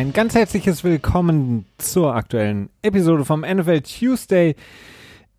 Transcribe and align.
ein 0.00 0.14
ganz 0.14 0.34
herzliches 0.34 0.82
Willkommen 0.82 1.66
zur 1.76 2.14
aktuellen 2.14 2.70
Episode 2.80 3.26
vom 3.26 3.42
NFL 3.42 3.82
Tuesday. 3.82 4.56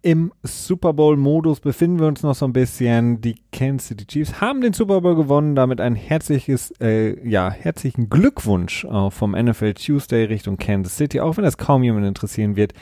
Im 0.03 0.31
Super 0.43 0.93
Bowl-Modus 0.93 1.61
befinden 1.61 1.99
wir 1.99 2.05
uns 2.05 2.21
noch 2.21 2.35
so 2.35 2.45
ein 2.45 2.53
bisschen. 2.53 3.21
Die 3.21 3.37
Kansas 3.51 3.87
City 3.87 4.05
Chiefs 4.05 4.39
haben 4.39 4.61
den 4.61 4.73
Super 4.73 5.01
Bowl 5.01 5.15
gewonnen. 5.15 5.55
Damit 5.55 5.81
ein 5.81 5.95
herzliches, 5.95 6.75
äh, 6.79 7.27
ja, 7.27 7.49
herzlichen 7.49 8.11
Glückwunsch 8.11 8.85
auch 8.85 9.11
vom 9.11 9.31
NFL 9.31 9.73
Tuesday 9.73 10.25
Richtung 10.25 10.57
Kansas 10.57 10.95
City. 10.95 11.21
Auch 11.21 11.37
wenn 11.37 11.43
das 11.43 11.57
kaum 11.57 11.81
jemand 11.81 12.05
interessieren 12.05 12.55
wird, 12.55 12.73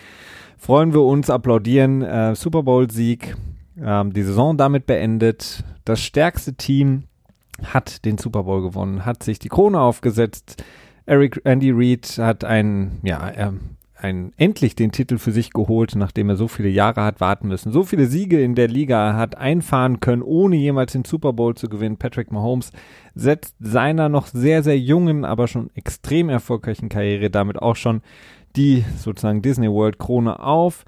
freuen 0.58 0.91
wir 0.91 1.03
uns, 1.03 1.30
applaudieren. 1.30 2.02
Äh, 2.02 2.36
Super 2.36 2.64
Bowl-Sieg, 2.64 3.38
ähm, 3.81 4.11
die 4.11 4.23
Saison 4.23 4.58
damit 4.58 4.86
beendet. 4.86 5.64
Das 5.86 6.02
stärkste 6.02 6.55
Team 6.55 7.03
hat 7.64 8.03
den 8.03 8.17
Super 8.17 8.44
Bowl 8.44 8.61
gewonnen, 8.61 9.05
hat 9.05 9.23
sich 9.23 9.39
die 9.39 9.48
Krone 9.48 9.80
aufgesetzt. 9.80 10.61
Eric 11.09 11.41
Andy 11.44 11.72
Reid 11.72 12.20
hat 12.20 12.44
ein, 12.44 12.99
ja, 13.02 13.27
er 13.27 13.54
ein, 13.95 14.31
endlich 14.38 14.76
den 14.76 14.91
Titel 14.91 15.17
für 15.17 15.31
sich 15.31 15.52
geholt, 15.52 15.95
nachdem 15.95 16.30
er 16.30 16.36
so 16.36 16.48
viele 16.48 16.70
Jahre 16.70 17.04
hat 17.04 17.20
warten 17.20 17.48
müssen, 17.48 17.72
so 17.72 17.84
viele 17.84 18.05
Siege 18.05 18.40
in 18.40 18.53
der 18.53 18.67
Liga 18.67 19.16
hat 19.16 19.36
einfahren 19.36 20.00
können, 20.00 20.22
ohne 20.22 20.56
jemals 20.56 20.94
den 20.94 21.03
Super 21.03 21.33
Bowl 21.33 21.56
zu 21.56 21.67
gewinnen. 21.67 21.98
Patrick 21.98 22.31
Mahomes 22.31 22.72
setzt 23.16 23.56
seiner 23.59 24.08
noch 24.08 24.28
sehr, 24.28 24.61
sehr 24.61 24.80
jungen, 24.80 25.25
aber 25.25 25.48
schon 25.48 25.72
extrem 25.73 26.30
erfolgreichen 26.30 26.89
Karriere 26.89 27.31
damit 27.31 27.59
auch 27.59 27.76
schon 27.76 28.02
die 28.55 28.86
sozusagen 28.98 29.42
Disney 29.42 29.70
World 29.70 29.98
Krone 29.98 30.39
auf. 30.39 30.86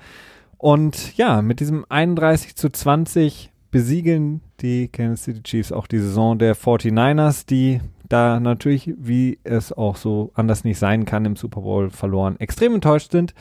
Und 0.59 1.17
ja, 1.17 1.41
mit 1.41 1.59
diesem 1.59 1.83
31 1.89 2.55
zu 2.55 2.69
20 2.69 3.51
besiegeln 3.71 4.41
die 4.59 4.87
Kansas 4.87 5.23
City 5.23 5.41
Chiefs 5.41 5.71
auch 5.71 5.87
die 5.87 5.99
Saison 5.99 6.37
der 6.37 6.55
49ers, 6.55 7.47
die 7.47 7.81
da 8.11 8.39
natürlich, 8.39 8.93
wie 8.97 9.39
es 9.43 9.73
auch 9.73 9.95
so 9.95 10.31
anders 10.33 10.63
nicht 10.63 10.79
sein 10.79 11.05
kann, 11.05 11.25
im 11.25 11.35
Super 11.35 11.61
Bowl 11.61 11.89
verloren, 11.89 12.39
extrem 12.39 12.75
enttäuscht 12.75 13.11
sind. 13.11 13.33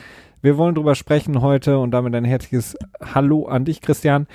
Wir 0.43 0.57
wollen 0.57 0.75
drüber 0.75 0.95
sprechen 0.95 1.43
heute 1.43 1.79
und 1.79 1.91
damit 1.91 2.15
ein 2.15 2.25
herzliches 2.25 2.77
Hallo 3.15 3.47
an 3.47 3.65
dich, 3.65 3.81
Christian. 3.81 4.27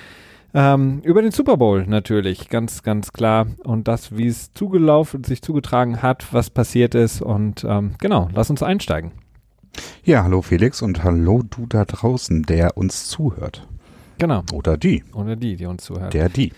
Ähm, 0.53 1.01
über 1.03 1.21
den 1.21 1.31
Super 1.31 1.57
Bowl 1.57 1.85
natürlich, 1.85 2.49
ganz, 2.49 2.81
ganz 2.83 3.11
klar. 3.11 3.47
Und 3.63 3.87
das, 3.87 4.15
wie 4.15 4.27
es 4.27 4.53
zugelaufen, 4.53 5.23
sich 5.23 5.41
zugetragen 5.41 6.01
hat, 6.01 6.31
was 6.31 6.49
passiert 6.49 6.95
ist. 6.95 7.21
Und 7.21 7.65
ähm, 7.67 7.95
genau, 7.99 8.29
lass 8.33 8.49
uns 8.49 8.63
einsteigen. 8.63 9.11
Ja, 10.03 10.23
hallo 10.23 10.41
Felix 10.41 10.81
und 10.81 11.03
hallo 11.03 11.43
du 11.43 11.65
da 11.65 11.83
draußen, 11.83 12.43
der 12.43 12.77
uns 12.77 13.07
zuhört. 13.07 13.67
Genau. 14.17 14.43
Oder 14.53 14.77
die. 14.77 15.03
Oder 15.13 15.35
die, 15.35 15.57
die 15.57 15.65
uns 15.65 15.83
zuhört. 15.83 16.13
Der, 16.13 16.29
die. 16.29 16.53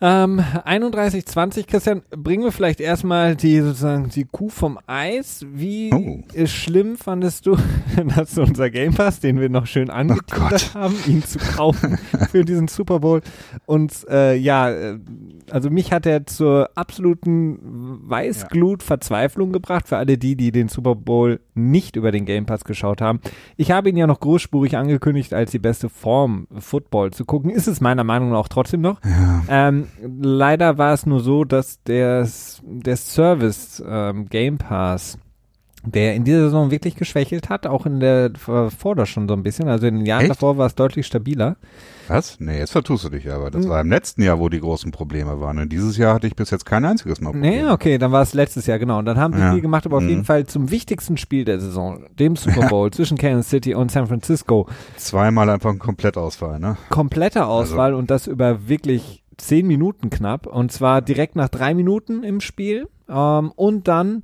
Ähm, 0.00 0.38
31,20, 0.38 1.66
Christian, 1.66 2.02
bringen 2.10 2.44
wir 2.44 2.52
vielleicht 2.52 2.80
erstmal 2.80 3.34
die 3.34 3.60
sozusagen 3.60 4.08
die 4.10 4.24
Kuh 4.24 4.48
vom 4.48 4.78
Eis. 4.86 5.44
Wie 5.52 5.90
oh. 5.92 6.46
schlimm 6.46 6.96
fandest 6.96 7.46
du, 7.46 7.56
dass 8.16 8.38
unser 8.38 8.70
Game 8.70 8.94
Pass, 8.94 9.18
den 9.18 9.40
wir 9.40 9.48
noch 9.48 9.66
schön 9.66 9.90
angeteasert 9.90 10.70
oh 10.74 10.78
haben, 10.78 10.94
ihn 11.06 11.24
zu 11.24 11.38
kaufen 11.38 11.98
für 12.30 12.44
diesen 12.44 12.68
Super 12.68 13.00
Bowl? 13.00 13.22
Und 13.66 13.92
äh, 14.08 14.36
ja, 14.36 14.70
äh, 14.70 14.98
also 15.50 15.68
mich 15.68 15.92
hat 15.92 16.06
er 16.06 16.26
zur 16.26 16.70
absoluten 16.76 17.58
Weißglut-Verzweiflung 18.08 19.52
gebracht, 19.52 19.88
für 19.88 19.96
alle 19.96 20.16
die, 20.16 20.36
die 20.36 20.52
den 20.52 20.68
Super 20.68 20.94
Bowl 20.94 21.40
nicht 21.54 21.96
über 21.96 22.12
den 22.12 22.24
Game 22.24 22.46
Pass 22.46 22.64
geschaut 22.64 23.00
haben. 23.00 23.20
Ich 23.56 23.72
habe 23.72 23.88
ihn 23.88 23.96
ja 23.96 24.06
noch 24.06 24.20
großspurig 24.20 24.76
angekündigt, 24.76 25.34
als 25.34 25.50
die 25.50 25.58
beste 25.58 25.88
Form 25.88 26.46
Football 26.56 27.12
zu 27.12 27.24
gucken. 27.24 27.50
Ist 27.50 27.66
es 27.66 27.80
meiner 27.80 28.04
Meinung 28.04 28.30
nach 28.30 28.38
auch 28.38 28.48
trotzdem 28.48 28.80
noch. 28.80 29.00
Ja. 29.04 29.42
Ähm, 29.48 29.87
leider 30.02 30.78
war 30.78 30.92
es 30.92 31.06
nur 31.06 31.20
so, 31.20 31.44
dass 31.44 31.82
der, 31.82 32.28
der 32.62 32.96
Service 32.96 33.82
ähm, 33.86 34.28
Game 34.28 34.58
Pass 34.58 35.18
der 35.84 36.14
in 36.14 36.24
dieser 36.24 36.40
Saison 36.40 36.70
wirklich 36.70 36.96
geschwächelt 36.96 37.48
hat, 37.48 37.66
auch 37.66 37.86
in 37.86 38.00
der 38.00 38.32
Vorder 38.36 39.06
schon 39.06 39.28
so 39.28 39.34
ein 39.34 39.42
bisschen. 39.42 39.68
Also 39.68 39.86
in 39.86 39.96
den 39.96 40.06
Jahren 40.06 40.22
Echt? 40.22 40.30
davor 40.30 40.58
war 40.58 40.66
es 40.66 40.74
deutlich 40.74 41.06
stabiler. 41.06 41.56
Was? 42.08 42.40
Nee, 42.40 42.58
jetzt 42.58 42.72
vertust 42.72 43.04
du 43.04 43.10
dich 43.10 43.30
aber. 43.30 43.50
Das 43.50 43.64
hm. 43.64 43.70
war 43.70 43.80
im 43.80 43.90
letzten 43.90 44.22
Jahr, 44.22 44.38
wo 44.38 44.48
die 44.48 44.60
großen 44.60 44.90
Probleme 44.90 45.40
waren. 45.40 45.58
Und 45.58 45.70
dieses 45.70 45.96
Jahr 45.96 46.14
hatte 46.14 46.26
ich 46.26 46.34
bis 46.34 46.50
jetzt 46.50 46.64
kein 46.64 46.84
einziges 46.84 47.20
Mal 47.20 47.32
Probleme. 47.32 47.64
Nee, 47.64 47.70
okay, 47.70 47.98
dann 47.98 48.12
war 48.12 48.22
es 48.22 48.34
letztes 48.34 48.66
Jahr, 48.66 48.78
genau. 48.78 48.98
Und 48.98 49.04
dann 49.04 49.18
haben 49.18 49.34
sie 49.34 49.40
ja. 49.40 49.52
viel 49.52 49.60
gemacht, 49.60 49.86
aber 49.86 49.98
auf 49.98 50.02
mhm. 50.02 50.08
jeden 50.08 50.24
Fall 50.24 50.46
zum 50.46 50.70
wichtigsten 50.70 51.16
Spiel 51.16 51.44
der 51.44 51.60
Saison, 51.60 52.06
dem 52.18 52.36
Super 52.36 52.68
Bowl 52.68 52.90
zwischen 52.90 53.18
Kansas 53.18 53.50
City 53.50 53.74
und 53.74 53.90
San 53.90 54.06
Francisco. 54.06 54.66
Zweimal 54.96 55.48
einfach 55.50 55.70
ein 55.70 55.78
Komplettausfall, 55.78 56.58
ne? 56.58 56.76
Kompletter 56.88 57.46
Ausfall 57.46 57.88
also. 57.88 57.98
und 57.98 58.10
das 58.10 58.26
über 58.26 58.68
wirklich 58.68 59.22
zehn 59.38 59.66
Minuten 59.66 60.10
knapp. 60.10 60.46
Und 60.46 60.70
zwar 60.72 61.00
direkt 61.02 61.36
nach 61.36 61.48
drei 61.48 61.74
Minuten 61.74 62.22
im 62.22 62.40
Spiel. 62.40 62.88
Ähm, 63.08 63.52
und 63.56 63.88
dann 63.88 64.22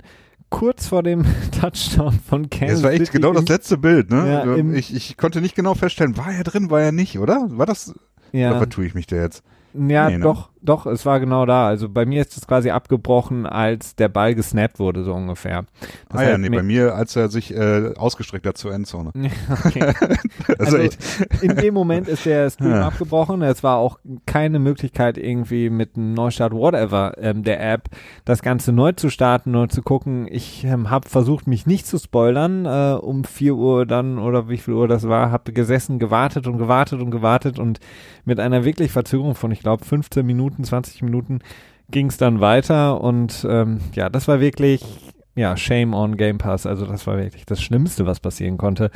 kurz 0.49 0.87
vor 0.87 1.03
dem 1.03 1.25
Touchdown 1.59 2.19
von 2.19 2.49
Kansas 2.49 2.77
Das 2.77 2.83
war 2.83 2.91
echt 2.91 3.07
City 3.07 3.17
genau 3.17 3.33
das 3.33 3.47
letzte 3.47 3.77
Bild, 3.77 4.11
ne? 4.11 4.43
Ja, 4.45 4.55
ich, 4.77 4.95
ich 4.95 5.17
konnte 5.17 5.41
nicht 5.41 5.55
genau 5.55 5.73
feststellen, 5.73 6.17
war 6.17 6.31
er 6.31 6.43
drin, 6.43 6.69
war 6.69 6.81
er 6.81 6.91
nicht, 6.91 7.19
oder? 7.19 7.47
War 7.49 7.65
das? 7.65 7.93
Ja. 8.31 8.51
Oder 8.51 8.59
vertue 8.59 8.85
ich 8.85 8.93
mich 8.93 9.07
da 9.07 9.17
jetzt? 9.17 9.43
Ja, 9.73 10.09
nee, 10.09 10.17
ne? 10.17 10.45
Doch, 10.65 10.85
es 10.85 11.05
war 11.05 11.19
genau 11.19 11.45
da. 11.45 11.67
Also 11.67 11.89
bei 11.89 12.05
mir 12.05 12.21
ist 12.21 12.35
es 12.37 12.47
quasi 12.47 12.69
abgebrochen, 12.69 13.45
als 13.45 13.95
der 13.95 14.09
Ball 14.09 14.35
gesnappt 14.35 14.79
wurde, 14.79 15.03
so 15.03 15.13
ungefähr. 15.13 15.65
Das 16.09 16.21
ah 16.21 16.29
ja, 16.29 16.37
nee, 16.37 16.49
bei 16.49 16.63
mir, 16.63 16.95
als 16.95 17.15
er 17.15 17.29
sich 17.29 17.53
äh, 17.53 17.93
ausgestreckt 17.95 18.45
hat 18.45 18.57
zur 18.57 18.73
Endzone. 18.73 19.11
okay. 19.65 19.93
also, 20.59 20.77
also 20.77 20.97
in 21.41 21.55
dem 21.55 21.73
Moment 21.73 22.07
ist 22.07 22.25
der 22.25 22.49
Stream 22.49 22.71
ja. 22.71 22.87
abgebrochen. 22.87 23.41
Es 23.41 23.63
war 23.63 23.77
auch 23.77 23.99
keine 24.25 24.59
Möglichkeit, 24.59 25.17
irgendwie 25.17 25.69
mit 25.69 25.95
einem 25.95 26.13
Neustart, 26.13 26.53
whatever, 26.53 27.13
ähm, 27.17 27.43
der 27.43 27.61
App, 27.61 27.89
das 28.25 28.41
Ganze 28.41 28.71
neu 28.71 28.91
zu 28.93 29.09
starten 29.09 29.55
und 29.55 29.71
zu 29.71 29.81
gucken. 29.81 30.27
Ich 30.29 30.63
ähm, 30.63 30.89
habe 30.89 31.07
versucht, 31.07 31.47
mich 31.47 31.65
nicht 31.65 31.87
zu 31.87 31.97
spoilern, 31.97 32.65
äh, 32.65 32.97
um 32.99 33.23
4 33.23 33.55
Uhr 33.55 33.85
dann 33.85 34.17
oder 34.17 34.49
wie 34.49 34.57
viel 34.57 34.73
Uhr 34.73 34.87
das 34.87 35.07
war, 35.07 35.31
habe 35.31 35.53
gesessen, 35.53 35.99
gewartet 35.99 36.47
und 36.47 36.57
gewartet 36.57 37.01
und 37.01 37.11
gewartet 37.11 37.59
und 37.59 37.79
mit 38.25 38.39
einer 38.39 38.65
wirklich 38.65 38.91
Verzögerung 38.91 39.35
von, 39.35 39.51
ich 39.51 39.59
glaube, 39.59 39.85
15 39.85 40.25
Minuten 40.25 40.54
Minuten, 40.55 40.63
20 40.63 41.01
Minuten 41.01 41.39
ging 41.91 42.07
es 42.07 42.17
dann 42.17 42.39
weiter 42.39 43.01
und 43.01 43.45
ähm, 43.49 43.79
ja, 43.93 44.09
das 44.09 44.27
war 44.27 44.39
wirklich 44.39 44.81
ja, 45.35 45.57
Shame 45.57 45.93
on 45.93 46.15
Game 46.15 46.37
Pass. 46.37 46.65
Also 46.65 46.85
das 46.85 47.05
war 47.07 47.17
wirklich 47.17 47.45
das 47.45 47.61
Schlimmste, 47.61 48.05
was 48.05 48.19
passieren 48.21 48.57
konnte. 48.57 48.89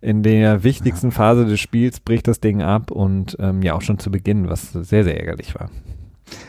In 0.00 0.22
der 0.22 0.62
wichtigsten 0.62 1.10
Phase 1.10 1.46
des 1.46 1.58
Spiels 1.58 2.00
bricht 2.00 2.28
das 2.28 2.40
Ding 2.40 2.62
ab 2.62 2.90
und 2.90 3.36
ähm, 3.40 3.62
ja 3.62 3.74
auch 3.74 3.82
schon 3.82 3.98
zu 3.98 4.10
Beginn, 4.10 4.48
was 4.48 4.72
sehr, 4.72 5.04
sehr 5.04 5.18
ärgerlich 5.18 5.54
war. 5.54 5.70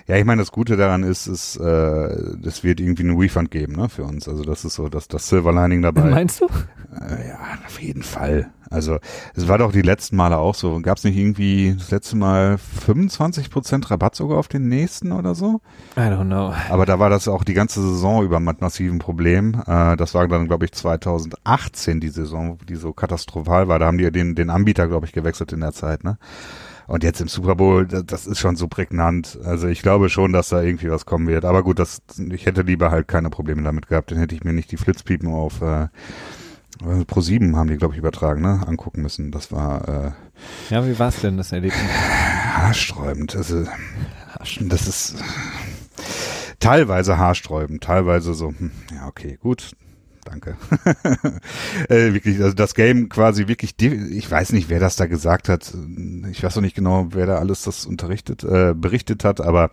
Ja, 0.07 0.15
ich 0.15 0.25
meine, 0.25 0.41
das 0.41 0.51
Gute 0.51 0.77
daran 0.77 1.03
ist, 1.03 1.27
ist, 1.27 1.57
äh, 1.57 1.63
es 2.45 2.63
wird 2.63 2.79
irgendwie 2.79 3.03
einen 3.03 3.17
Refund 3.17 3.51
geben, 3.51 3.73
ne, 3.73 3.89
für 3.89 4.03
uns. 4.03 4.27
Also 4.27 4.43
das 4.43 4.65
ist 4.65 4.75
so 4.75 4.89
das, 4.89 5.07
das 5.07 5.27
Silver 5.27 5.51
Lining 5.53 5.81
dabei. 5.81 6.01
Meinst 6.09 6.41
du? 6.41 6.45
Äh, 6.45 7.29
ja, 7.29 7.39
auf 7.65 7.81
jeden 7.81 8.03
Fall. 8.03 8.49
Also 8.69 8.97
es 9.35 9.47
war 9.47 9.57
doch 9.57 9.71
die 9.71 9.81
letzten 9.81 10.15
Male 10.15 10.37
auch 10.37 10.55
so. 10.55 10.79
Gab 10.81 10.97
es 10.97 11.03
nicht 11.03 11.17
irgendwie 11.17 11.75
das 11.77 11.91
letzte 11.91 12.17
Mal 12.17 12.57
25% 12.85 13.89
Rabatt 13.89 14.15
sogar 14.15 14.37
auf 14.37 14.47
den 14.47 14.67
nächsten 14.67 15.11
oder 15.11 15.35
so? 15.35 15.61
I 15.95 16.01
don't 16.01 16.25
know. 16.25 16.53
Aber 16.69 16.85
da 16.85 16.99
war 16.99 17.09
das 17.09 17.27
auch 17.27 17.43
die 17.43 17.53
ganze 17.53 17.81
Saison 17.81 18.23
über 18.23 18.39
mit 18.39 18.61
massiven 18.61 18.99
Problem. 18.99 19.61
Äh, 19.67 19.95
das 19.95 20.13
war 20.13 20.27
dann, 20.27 20.47
glaube 20.47 20.65
ich, 20.65 20.71
2018 20.73 21.99
die 21.99 22.09
Saison, 22.09 22.57
die 22.67 22.75
so 22.75 22.93
katastrophal 22.93 23.67
war. 23.67 23.79
Da 23.79 23.85
haben 23.85 23.97
die 23.97 24.11
den, 24.11 24.35
den 24.35 24.49
Anbieter, 24.49 24.87
glaube 24.87 25.05
ich, 25.05 25.13
gewechselt 25.13 25.53
in 25.53 25.61
der 25.61 25.73
Zeit, 25.73 26.03
ne? 26.03 26.17
Und 26.87 27.03
jetzt 27.03 27.19
im 27.19 27.27
Super 27.27 27.55
Bowl, 27.55 27.85
das 27.85 28.25
ist 28.25 28.39
schon 28.39 28.55
so 28.55 28.67
prägnant. 28.67 29.37
Also 29.43 29.67
ich 29.67 29.81
glaube 29.81 30.09
schon, 30.09 30.31
dass 30.31 30.49
da 30.49 30.61
irgendwie 30.61 30.89
was 30.89 31.05
kommen 31.05 31.27
wird. 31.27 31.43
Aber 31.43 31.61
gut, 31.61 31.79
das, 31.79 32.01
ich 32.31 32.45
hätte 32.45 32.61
lieber 32.61 32.91
halt 32.91 33.07
keine 33.07 33.29
Probleme 33.29 33.61
damit 33.61 33.87
gehabt. 33.87 34.11
Dann 34.11 34.19
hätte 34.19 34.35
ich 34.35 34.45
mir 34.45 34.53
nicht 34.53 34.71
die 34.71 34.77
Flitzpiepen 34.77 35.29
auf 35.29 35.61
äh, 35.61 35.87
Pro 37.07 37.21
7 37.21 37.55
haben 37.55 37.69
die, 37.69 37.77
glaube 37.77 37.95
ich, 37.95 37.97
übertragen, 37.97 38.41
ne? 38.41 38.61
Angucken 38.67 39.01
müssen. 39.01 39.31
Das 39.31 39.51
war. 39.51 39.87
Äh, 40.69 40.73
ja, 40.73 40.85
wie 40.85 40.97
war 40.99 41.09
es 41.09 41.21
denn, 41.21 41.37
das 41.37 41.51
Erlebnis? 41.51 41.81
Haarsträubend. 41.81 43.35
Also, 43.35 43.65
das 44.61 44.87
ist 44.87 45.15
teilweise 46.59 47.17
haarsträubend, 47.17 47.83
teilweise 47.83 48.33
so, 48.33 48.49
hm, 48.49 48.71
ja, 48.93 49.07
okay, 49.07 49.37
gut. 49.41 49.71
Danke. 50.29 50.57
äh, 51.89 52.13
wirklich, 52.13 52.41
also 52.41 52.53
das 52.53 52.75
Game 52.75 53.07
quasi 53.07 53.47
wirklich, 53.47 53.81
ich 53.81 54.29
weiß 54.29 54.51
nicht, 54.51 54.69
wer 54.69 54.79
das 54.79 54.97
da 54.97 55.05
gesagt 55.05 55.47
hat. 55.47 55.73
Ich 56.31 56.43
weiß 56.43 56.57
auch 56.57 56.61
nicht 56.61 56.75
genau, 56.75 57.07
wer 57.11 57.25
da 57.25 57.37
alles 57.37 57.63
das 57.63 57.85
unterrichtet, 57.85 58.43
äh, 58.43 58.73
berichtet 58.75 59.23
hat, 59.23 59.39
aber 59.39 59.71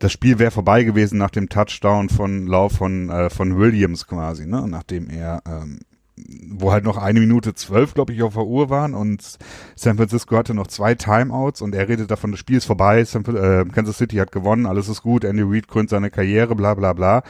das 0.00 0.12
Spiel 0.12 0.38
wäre 0.38 0.50
vorbei 0.50 0.84
gewesen 0.84 1.16
nach 1.16 1.30
dem 1.30 1.48
Touchdown 1.48 2.10
von 2.10 2.46
Lauf 2.46 2.72
von, 2.72 3.08
äh, 3.08 3.30
von 3.30 3.56
Williams 3.56 4.06
quasi, 4.06 4.44
ne? 4.44 4.66
Nachdem 4.68 5.08
er 5.08 5.42
ähm, 5.46 5.80
wo 6.16 6.70
halt 6.70 6.84
noch 6.84 6.96
eine 6.96 7.20
Minute 7.20 7.54
zwölf, 7.54 7.94
glaube 7.94 8.12
ich, 8.12 8.22
auf 8.22 8.34
der 8.34 8.44
Uhr 8.44 8.70
waren 8.70 8.94
und 8.94 9.38
San 9.74 9.96
Francisco 9.96 10.36
hatte 10.36 10.54
noch 10.54 10.68
zwei 10.68 10.94
Timeouts 10.94 11.60
und 11.60 11.74
er 11.74 11.88
redet 11.88 12.10
davon, 12.10 12.30
das 12.30 12.40
Spiel 12.40 12.58
ist 12.58 12.66
vorbei, 12.66 13.04
San, 13.04 13.24
äh, 13.24 13.64
Kansas 13.72 13.98
City 13.98 14.16
hat 14.16 14.30
gewonnen, 14.30 14.66
alles 14.66 14.88
ist 14.88 15.02
gut, 15.02 15.24
Andy 15.24 15.42
Reid 15.42 15.66
krönt 15.66 15.90
seine 15.90 16.10
Karriere, 16.10 16.54
bla 16.54 16.74
bla 16.74 16.92
bla. 16.92 17.22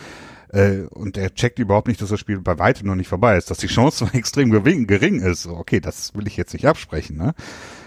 Äh, 0.54 0.86
und 0.90 1.16
er 1.16 1.34
checkt 1.34 1.58
überhaupt 1.58 1.88
nicht, 1.88 2.00
dass 2.00 2.10
das 2.10 2.20
Spiel 2.20 2.40
bei 2.40 2.58
weitem 2.58 2.86
noch 2.86 2.94
nicht 2.94 3.08
vorbei 3.08 3.36
ist, 3.36 3.50
dass 3.50 3.58
die 3.58 3.66
Chance 3.66 4.08
extrem 4.12 4.50
gering 4.50 5.20
ist. 5.20 5.46
Okay, 5.46 5.80
das 5.80 6.14
will 6.14 6.26
ich 6.28 6.36
jetzt 6.36 6.52
nicht 6.52 6.66
absprechen, 6.66 7.16
ne? 7.16 7.34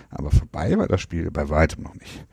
Aber 0.10 0.32
vorbei 0.32 0.78
war 0.78 0.88
das 0.88 1.02
Spiel 1.02 1.32
bei 1.32 1.50
weitem 1.50 1.84
noch 1.84 1.96
nicht. 1.96 2.26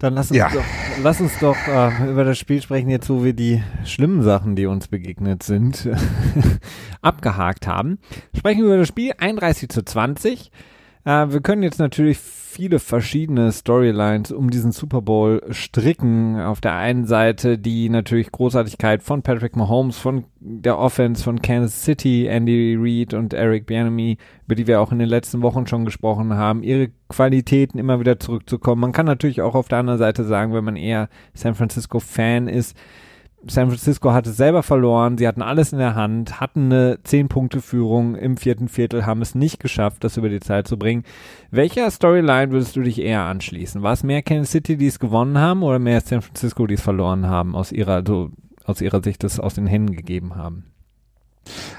Dann 0.00 0.14
lass 0.14 0.30
uns 0.30 0.38
Ja. 0.38 0.48
doch, 0.48 0.64
lass 1.02 1.20
uns 1.20 1.38
doch 1.40 1.56
äh, 1.68 2.10
über 2.10 2.24
das 2.24 2.38
Spiel 2.38 2.62
sprechen, 2.62 2.88
jetzt 2.88 3.10
wo 3.10 3.22
wir 3.22 3.32
die 3.34 3.62
schlimmen 3.84 4.22
Sachen, 4.22 4.56
die 4.56 4.66
uns 4.66 4.88
begegnet 4.88 5.42
sind, 5.42 5.88
abgehakt 7.02 7.66
haben. 7.66 7.98
Sprechen 8.36 8.60
wir 8.60 8.66
über 8.68 8.78
das 8.78 8.88
Spiel 8.88 9.12
31 9.18 9.68
zu 9.68 9.84
20. 9.84 10.50
Äh, 11.04 11.10
wir 11.28 11.40
können 11.42 11.62
jetzt 11.62 11.78
natürlich 11.78 12.18
viele 12.60 12.78
verschiedene 12.78 13.52
Storylines 13.52 14.32
um 14.32 14.50
diesen 14.50 14.70
Super 14.70 15.00
Bowl 15.00 15.42
stricken. 15.48 16.38
Auf 16.38 16.60
der 16.60 16.74
einen 16.74 17.06
Seite 17.06 17.56
die 17.56 17.88
natürlich 17.88 18.30
Großartigkeit 18.30 19.02
von 19.02 19.22
Patrick 19.22 19.56
Mahomes, 19.56 19.96
von 19.96 20.24
der 20.40 20.78
Offense 20.78 21.24
von 21.24 21.40
Kansas 21.40 21.82
City, 21.82 22.26
Andy 22.26 22.76
Reid 22.78 23.14
und 23.14 23.32
Eric 23.32 23.64
Bieniemy, 23.64 24.18
über 24.44 24.54
die 24.56 24.66
wir 24.66 24.82
auch 24.82 24.92
in 24.92 24.98
den 24.98 25.08
letzten 25.08 25.40
Wochen 25.40 25.66
schon 25.66 25.86
gesprochen 25.86 26.34
haben, 26.34 26.62
ihre 26.62 26.90
Qualitäten 27.08 27.78
immer 27.78 27.98
wieder 27.98 28.20
zurückzukommen. 28.20 28.82
Man 28.82 28.92
kann 28.92 29.06
natürlich 29.06 29.40
auch 29.40 29.54
auf 29.54 29.68
der 29.68 29.78
anderen 29.78 29.98
Seite 29.98 30.24
sagen, 30.24 30.52
wenn 30.52 30.64
man 30.64 30.76
eher 30.76 31.08
San 31.32 31.54
Francisco 31.54 31.98
Fan 31.98 32.46
ist, 32.46 32.76
San 33.46 33.68
Francisco 33.68 34.12
hat 34.12 34.26
es 34.26 34.36
selber 34.36 34.62
verloren, 34.62 35.16
sie 35.16 35.26
hatten 35.26 35.40
alles 35.40 35.72
in 35.72 35.78
der 35.78 35.94
Hand, 35.94 36.40
hatten 36.40 36.66
eine 36.66 36.98
10-Punkte-Führung 37.06 38.14
im 38.14 38.36
vierten 38.36 38.68
Viertel, 38.68 39.06
haben 39.06 39.22
es 39.22 39.34
nicht 39.34 39.60
geschafft, 39.60 40.04
das 40.04 40.18
über 40.18 40.28
die 40.28 40.40
Zeit 40.40 40.68
zu 40.68 40.78
bringen. 40.78 41.04
Welcher 41.50 41.90
Storyline 41.90 42.52
würdest 42.52 42.76
du 42.76 42.82
dich 42.82 43.00
eher 43.00 43.22
anschließen? 43.22 43.82
War 43.82 43.94
es 43.94 44.02
mehr 44.02 44.22
Kansas 44.22 44.50
City, 44.50 44.76
die 44.76 44.86
es 44.86 44.98
gewonnen 44.98 45.38
haben, 45.38 45.62
oder 45.62 45.78
mehr 45.78 46.00
San 46.02 46.20
Francisco, 46.20 46.66
die 46.66 46.74
es 46.74 46.82
verloren 46.82 47.26
haben, 47.28 47.56
aus 47.56 47.72
ihrer, 47.72 48.02
so, 48.06 48.30
aus 48.64 48.82
ihrer 48.82 49.02
Sicht 49.02 49.24
das 49.24 49.40
aus 49.40 49.54
den 49.54 49.66
Händen 49.66 49.96
gegeben 49.96 50.36
haben? 50.36 50.66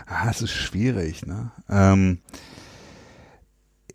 Ah, 0.07 0.29
es 0.29 0.41
ist 0.41 0.51
schwierig, 0.51 1.25
ne? 1.27 1.51
Ähm, 1.69 2.19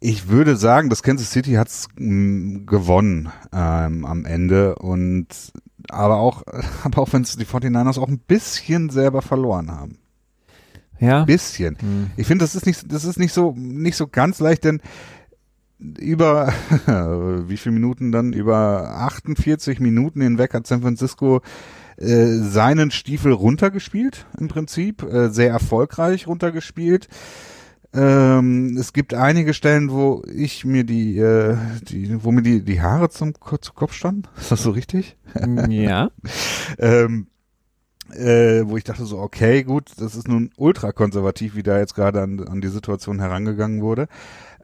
ich 0.06 0.28
würde 0.28 0.56
sagen, 0.56 0.88
das 0.88 1.02
Kansas 1.02 1.32
City 1.32 1.54
hat's 1.54 1.88
mh, 1.96 2.60
gewonnen 2.64 3.28
ähm, 3.52 4.04
am 4.04 4.24
Ende 4.24 4.76
und 4.76 5.26
aber 5.88 6.18
auch, 6.18 6.44
aber 6.84 7.02
auch 7.02 7.12
wenn 7.12 7.22
es 7.22 7.36
die 7.36 7.44
49ers 7.44 7.98
auch 7.98 8.06
ein 8.06 8.20
bisschen 8.20 8.88
selber 8.88 9.20
verloren 9.20 9.72
haben. 9.72 9.98
Ja. 11.00 11.24
Bisschen. 11.24 11.76
Hm. 11.80 12.10
Ich 12.16 12.28
finde, 12.28 12.44
das 12.44 12.54
ist 12.54 12.66
nicht, 12.66 12.90
das 12.90 13.04
ist 13.04 13.18
nicht 13.18 13.32
so, 13.32 13.52
nicht 13.56 13.96
so 13.96 14.06
ganz 14.06 14.38
leicht, 14.38 14.62
denn 14.62 14.80
über 15.80 16.52
wie 17.48 17.56
viele 17.56 17.74
Minuten 17.74 18.12
dann? 18.12 18.32
Über 18.32 18.88
48 18.98 19.80
Minuten 19.80 20.20
hinweg 20.20 20.54
hat 20.54 20.68
San 20.68 20.82
Francisco 20.82 21.40
äh, 21.96 22.26
seinen 22.26 22.92
Stiefel 22.92 23.32
runtergespielt, 23.32 24.26
im 24.38 24.46
Prinzip, 24.46 25.02
äh, 25.02 25.30
sehr 25.30 25.50
erfolgreich 25.50 26.28
runtergespielt. 26.28 27.08
Ähm, 27.96 28.76
es 28.78 28.92
gibt 28.92 29.14
einige 29.14 29.54
Stellen, 29.54 29.90
wo 29.90 30.22
ich 30.32 30.64
mir 30.64 30.84
die, 30.84 31.18
äh, 31.18 31.56
die 31.88 32.22
wo 32.22 32.30
mir 32.30 32.42
die, 32.42 32.62
die 32.62 32.80
Haare 32.82 33.08
zum, 33.08 33.32
Ko- 33.32 33.56
zu 33.56 33.72
Kopf 33.72 33.94
standen. 33.94 34.24
Ist 34.36 34.52
das 34.52 34.62
so 34.62 34.70
richtig? 34.70 35.16
Ja. 35.68 36.10
ähm, 36.78 37.28
äh, 38.10 38.62
wo 38.66 38.76
ich 38.76 38.84
dachte 38.84 39.04
so, 39.04 39.18
okay, 39.18 39.64
gut, 39.64 39.90
das 39.98 40.14
ist 40.14 40.28
nun 40.28 40.50
ultra 40.56 40.92
konservativ, 40.92 41.56
wie 41.56 41.64
da 41.64 41.78
jetzt 41.78 41.94
gerade 41.94 42.22
an, 42.22 42.38
an 42.46 42.60
die 42.60 42.68
Situation 42.68 43.18
herangegangen 43.18 43.82
wurde. 43.82 44.06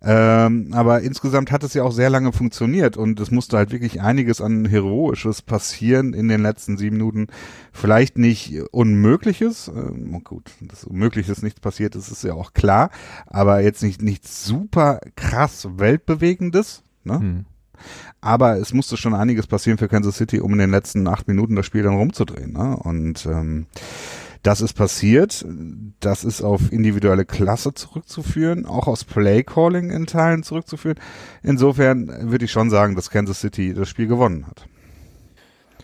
Ähm, 0.05 0.71
aber 0.73 1.03
insgesamt 1.03 1.53
hat 1.53 1.63
es 1.63 1.75
ja 1.75 1.85
auch 1.85 1.93
sehr 1.93 2.11
lange 2.11 2.33
funktioniert 2.33 2.97
und 2.97 3.21
es 3.21 3.31
musste 3.31 3.57
halt 3.57 3.71
wirklich 3.71 4.01
einiges 4.01 4.41
an 4.41 4.65
Heroisches 4.65 5.43
passieren 5.43 6.13
in 6.13 6.27
den 6.27 6.43
letzten 6.43 6.77
sieben 6.77 6.97
Minuten. 6.97 7.29
Vielleicht 7.73 8.19
nicht 8.19 8.61
Unmögliches, 8.73 9.69
ähm, 9.69 10.21
gut, 10.25 10.51
dass 10.61 10.85
Unmögliches 10.85 11.43
nichts 11.43 11.61
passiert 11.61 11.95
ist, 11.95 12.09
ist 12.09 12.25
ja 12.25 12.35
auch 12.35 12.53
klar, 12.53 12.91
aber 13.27 13.61
jetzt 13.61 13.83
nicht, 13.83 14.03
nichts 14.03 14.45
super 14.45 15.01
krass 15.15 15.69
Weltbewegendes, 15.77 16.83
ne? 17.05 17.21
Hm. 17.21 17.45
Aber 18.21 18.59
es 18.59 18.73
musste 18.73 18.97
schon 18.97 19.15
einiges 19.15 19.47
passieren 19.49 19.79
für 19.79 19.89
Kansas 19.89 20.17
City, 20.17 20.41
um 20.41 20.53
in 20.53 20.59
den 20.59 20.71
letzten 20.71 21.07
acht 21.09 21.27
Minuten 21.27 21.57
das 21.57 21.67
Spiel 21.67 21.83
dann 21.83 21.97
rumzudrehen. 21.97 22.53
Ne? 22.53 22.77
Und 22.77 23.27
ähm, 23.27 23.67
das 24.43 24.61
ist 24.61 24.75
passiert. 24.75 25.45
Das 26.01 26.25
ist 26.25 26.43
auf 26.43 26.73
individuelle 26.73 27.25
Klasse 27.25 27.75
zurückzuführen, 27.75 28.67
auch 28.67 28.89
aus 28.89 29.05
Playcalling 29.05 29.91
in 29.91 30.07
Teilen 30.07 30.43
zurückzuführen. 30.43 30.99
Insofern 31.43 32.31
würde 32.31 32.45
ich 32.45 32.53
schon 32.53 32.71
sagen, 32.71 32.97
dass 32.97 33.11
Kansas 33.11 33.41
City 33.41 33.75
das 33.75 33.89
Spiel 33.89 34.07
gewonnen 34.07 34.47
hat. 34.47 34.67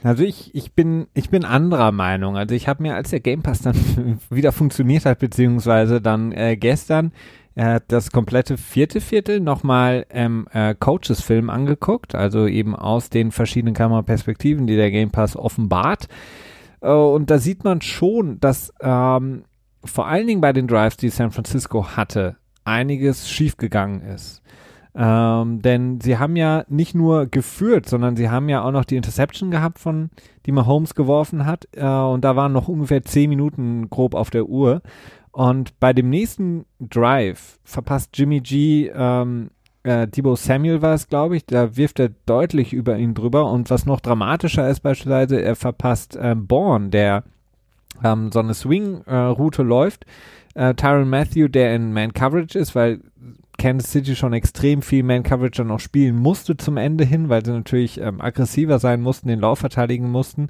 Also 0.02 0.22
ich, 0.22 0.54
ich 0.54 0.72
bin, 0.72 1.08
ich 1.14 1.30
bin 1.30 1.44
anderer 1.44 1.92
Meinung. 1.92 2.36
Also 2.36 2.54
ich 2.54 2.68
habe 2.68 2.82
mir, 2.82 2.94
als 2.94 3.10
der 3.10 3.20
Game 3.20 3.42
Pass 3.42 3.62
dann 3.62 4.20
wieder 4.30 4.52
funktioniert 4.52 5.04
hat, 5.04 5.18
beziehungsweise 5.18 6.00
dann 6.00 6.32
äh, 6.32 6.56
gestern 6.56 7.12
äh, 7.56 7.80
das 7.88 8.12
komplette 8.12 8.56
vierte 8.56 9.00
Viertel 9.00 9.40
nochmal 9.40 10.06
ähm, 10.10 10.46
äh, 10.52 10.74
Coaches-Film 10.78 11.50
angeguckt, 11.50 12.14
also 12.14 12.46
eben 12.46 12.76
aus 12.76 13.10
den 13.10 13.32
verschiedenen 13.32 13.74
Kameraperspektiven, 13.74 14.66
die 14.66 14.76
der 14.76 14.92
Game 14.92 15.10
Pass 15.10 15.36
offenbart. 15.36 16.08
Äh, 16.80 16.90
und 16.90 17.30
da 17.30 17.38
sieht 17.38 17.64
man 17.64 17.80
schon, 17.80 18.40
dass 18.40 18.72
ähm, 18.80 19.44
vor 19.84 20.06
allen 20.06 20.26
Dingen 20.26 20.40
bei 20.40 20.52
den 20.52 20.66
Drives, 20.66 20.96
die 20.96 21.08
San 21.08 21.30
Francisco 21.30 21.96
hatte, 21.96 22.36
einiges 22.64 23.28
schiefgegangen 23.28 24.02
ist. 24.02 24.42
Ähm, 24.94 25.62
denn 25.62 26.00
sie 26.00 26.18
haben 26.18 26.34
ja 26.34 26.64
nicht 26.68 26.94
nur 26.94 27.26
geführt, 27.26 27.88
sondern 27.88 28.16
sie 28.16 28.30
haben 28.30 28.48
ja 28.48 28.62
auch 28.62 28.72
noch 28.72 28.84
die 28.84 28.96
Interception 28.96 29.50
gehabt, 29.50 29.78
von 29.78 30.10
die 30.46 30.52
Mahomes 30.52 30.94
geworfen 30.94 31.46
hat. 31.46 31.68
Äh, 31.72 31.84
und 31.84 32.24
da 32.24 32.34
waren 32.34 32.52
noch 32.52 32.68
ungefähr 32.68 33.02
zehn 33.02 33.28
Minuten 33.30 33.88
grob 33.90 34.14
auf 34.14 34.30
der 34.30 34.46
Uhr. 34.46 34.82
Und 35.30 35.78
bei 35.78 35.92
dem 35.92 36.10
nächsten 36.10 36.64
Drive 36.80 37.60
verpasst 37.62 38.10
Jimmy 38.18 38.40
G, 38.40 38.90
ähm, 38.92 39.50
äh, 39.82 40.06
Debo 40.06 40.36
Samuel 40.36 40.82
war 40.82 40.94
es, 40.94 41.08
glaube 41.08 41.36
ich, 41.36 41.46
da 41.46 41.76
wirft 41.76 42.00
er 42.00 42.10
deutlich 42.26 42.72
über 42.72 42.96
ihn 42.98 43.14
drüber. 43.14 43.50
Und 43.50 43.70
was 43.70 43.86
noch 43.86 44.00
dramatischer 44.00 44.68
ist 44.68 44.80
beispielsweise, 44.80 45.40
er 45.40 45.56
verpasst 45.56 46.18
ähm, 46.20 46.46
Bourne, 46.46 46.90
der 46.90 47.24
ähm, 48.02 48.30
so 48.32 48.40
eine 48.40 48.54
Swing-Route 48.54 49.62
läuft. 49.62 50.04
Äh, 50.54 50.74
Tyron 50.74 51.08
Matthew, 51.08 51.48
der 51.48 51.74
in 51.74 51.92
Man-Coverage 51.92 52.58
ist, 52.58 52.74
weil 52.74 53.00
Kansas 53.58 53.90
City 53.90 54.14
schon 54.14 54.32
extrem 54.32 54.82
viel 54.82 55.02
Man-Coverage 55.02 55.62
dann 55.62 55.70
auch 55.70 55.80
spielen 55.80 56.16
musste 56.16 56.56
zum 56.56 56.76
Ende 56.76 57.04
hin, 57.04 57.28
weil 57.28 57.44
sie 57.44 57.52
natürlich 57.52 58.00
ähm, 58.00 58.20
aggressiver 58.20 58.78
sein 58.78 59.00
mussten, 59.00 59.28
den 59.28 59.40
Lauf 59.40 59.58
verteidigen 59.58 60.10
mussten. 60.10 60.46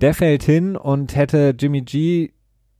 Der 0.00 0.14
fällt 0.14 0.44
hin 0.44 0.76
und 0.76 1.16
hätte 1.16 1.54
Jimmy 1.58 1.82
G 1.82 2.30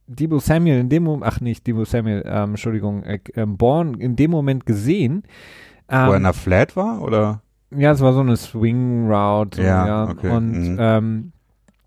Debo 0.06 0.38
Samuel 0.38 0.80
in 0.80 0.90
dem 0.90 1.04
Moment, 1.04 1.24
ach 1.26 1.40
nicht, 1.40 1.66
Debo 1.66 1.84
Samuel, 1.84 2.22
ähm, 2.26 2.50
Entschuldigung, 2.50 3.02
äh, 3.04 3.20
ähm, 3.34 3.56
Born 3.56 3.94
in 3.94 4.16
dem 4.16 4.30
Moment 4.30 4.66
gesehen. 4.66 5.22
Wo 5.88 5.94
er 5.94 6.08
in 6.08 6.14
Ähm, 6.16 6.22
der 6.22 6.32
Flat 6.32 6.76
war, 6.76 7.02
oder? 7.02 7.40
ja, 7.76 7.92
es 7.92 8.00
war 8.00 8.12
so 8.12 8.20
eine 8.20 8.36
Swing 8.36 9.10
Route. 9.10 9.56
So, 9.56 9.62
Ja, 9.62 9.86
ja, 9.86 10.08
okay, 10.08 10.30
Und 10.30 10.52
mhm. 10.52 10.76
ähm, 10.78 11.32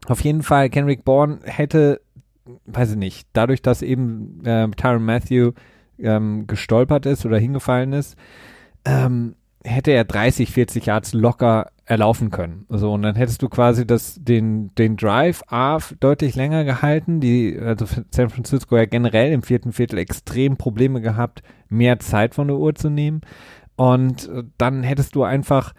auf 0.08 0.22
jeden 0.22 0.44
Fall, 0.44 0.70
Kenrick 0.70 1.04
Bourne 1.04 1.40
hätte, 1.44 2.02
weiß 2.66 2.92
ich 2.92 2.98
nicht, 2.98 3.28
dadurch, 3.34 3.62
dass 3.62 3.82
eben 3.82 4.42
ähm, 4.46 4.76
Tyron 4.76 5.04
Matthew 5.04 5.52
ähm, 6.00 6.48
gestolpert 6.48 7.06
ist 7.06 7.26
oder 7.26 7.38
hingefallen 7.38 7.94
ist, 7.94 8.18
ähm, 8.86 9.36
hätte 9.64 9.92
er 9.92 10.06
30, 10.06 10.52
40 10.52 10.86
Yards 10.86 11.14
locker 11.14 11.72
erlaufen 11.86 12.32
können. 12.32 12.66
So, 12.70 12.94
und 12.94 13.02
dann 13.02 13.16
hättest 13.16 13.42
du 13.42 13.50
quasi 13.50 13.88
das, 13.88 14.20
den, 14.22 14.74
den 14.76 14.98
Drive 14.98 15.44
A 15.48 15.80
deutlich 16.00 16.36
länger 16.36 16.64
gehalten. 16.64 17.20
Die, 17.20 17.58
also 17.60 17.86
San 18.12 18.30
Francisco 18.30 18.78
ja 18.78 18.86
generell 18.86 19.32
im 19.32 19.42
vierten 19.42 19.72
Viertel 19.72 19.98
extrem 19.98 20.58
Probleme 20.58 21.02
gehabt, 21.02 21.44
mehr 21.70 22.00
Zeit 22.00 22.36
von 22.36 22.48
der 22.48 22.58
Uhr 22.58 22.76
zu 22.76 22.90
nehmen. 22.90 23.22
Und 23.78 24.28
äh, 24.28 24.44
dann 24.58 24.84
hättest 24.84 25.16
du 25.16 25.24
einfach, 25.24 25.74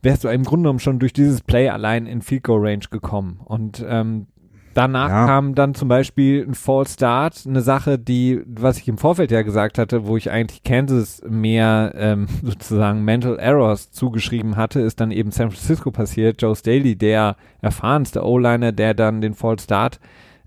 wärst 0.00 0.24
du 0.24 0.28
im 0.28 0.44
Grunde 0.44 0.62
genommen 0.64 0.78
schon 0.78 0.98
durch 0.98 1.12
dieses 1.12 1.42
Play 1.42 1.68
allein 1.68 2.06
in 2.06 2.22
Field 2.22 2.44
Goal 2.44 2.66
Range 2.66 2.84
gekommen. 2.90 3.40
Und 3.44 3.84
ähm, 3.86 4.28
danach 4.74 5.08
Ja. 5.08 5.26
kam 5.26 5.54
dann 5.54 5.74
zum 5.74 5.88
Beispiel 5.88 6.46
ein 6.48 6.54
False 6.54 6.94
Start, 6.94 7.42
eine 7.46 7.60
Sache, 7.60 7.98
die, 7.98 8.40
was 8.46 8.78
ich 8.78 8.86
im 8.88 8.96
Vorfeld 8.96 9.30
ja 9.32 9.42
gesagt 9.42 9.76
hatte, 9.76 10.06
wo 10.06 10.16
ich 10.16 10.30
eigentlich 10.30 10.62
Kansas 10.62 11.20
mehr 11.28 11.92
ähm, 11.96 12.28
sozusagen 12.42 13.04
Mental 13.04 13.38
Errors 13.38 13.90
zugeschrieben 13.90 14.56
hatte, 14.56 14.80
ist 14.80 15.00
dann 15.00 15.10
eben 15.10 15.32
San 15.32 15.50
Francisco 15.50 15.90
passiert. 15.90 16.40
Joe 16.40 16.54
Staley, 16.54 16.96
der 16.96 17.36
erfahrenste 17.60 18.24
O-Liner, 18.24 18.72
der 18.72 18.94
dann 18.94 19.20
den 19.20 19.34
False 19.34 19.64
Start 19.64 19.98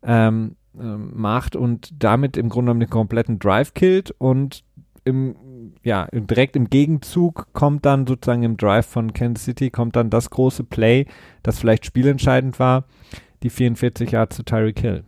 ähm, 0.02 0.56
ähm, 0.80 1.12
macht 1.14 1.56
und 1.56 1.92
damit 2.02 2.38
im 2.38 2.50
Grunde 2.50 2.70
genommen 2.70 2.80
den 2.80 2.90
kompletten 2.90 3.38
Drive 3.38 3.74
killt 3.74 4.12
und 4.18 4.64
im, 5.06 5.36
ja, 5.84 6.08
direkt 6.12 6.56
im 6.56 6.70
Gegenzug 6.70 7.48
kommt 7.54 7.86
dann 7.86 8.08
sozusagen 8.08 8.44
im 8.44 8.58
Drive 8.58 8.86
von 8.86 9.14
Kansas 9.14 9.46
City 9.46 9.70
kommt 9.70 9.96
dann 9.96 10.10
das 10.10 10.30
große 10.30 10.64
Play, 10.64 11.06
das 11.42 11.60
vielleicht 11.60 11.86
spielentscheidend 11.86 12.60
war, 12.60 12.86
die 13.44 13.50
44 13.50 14.12
Yards 14.12 14.36
zu 14.36 14.44
Tyreek 14.44 14.80
Hill. 14.80 15.04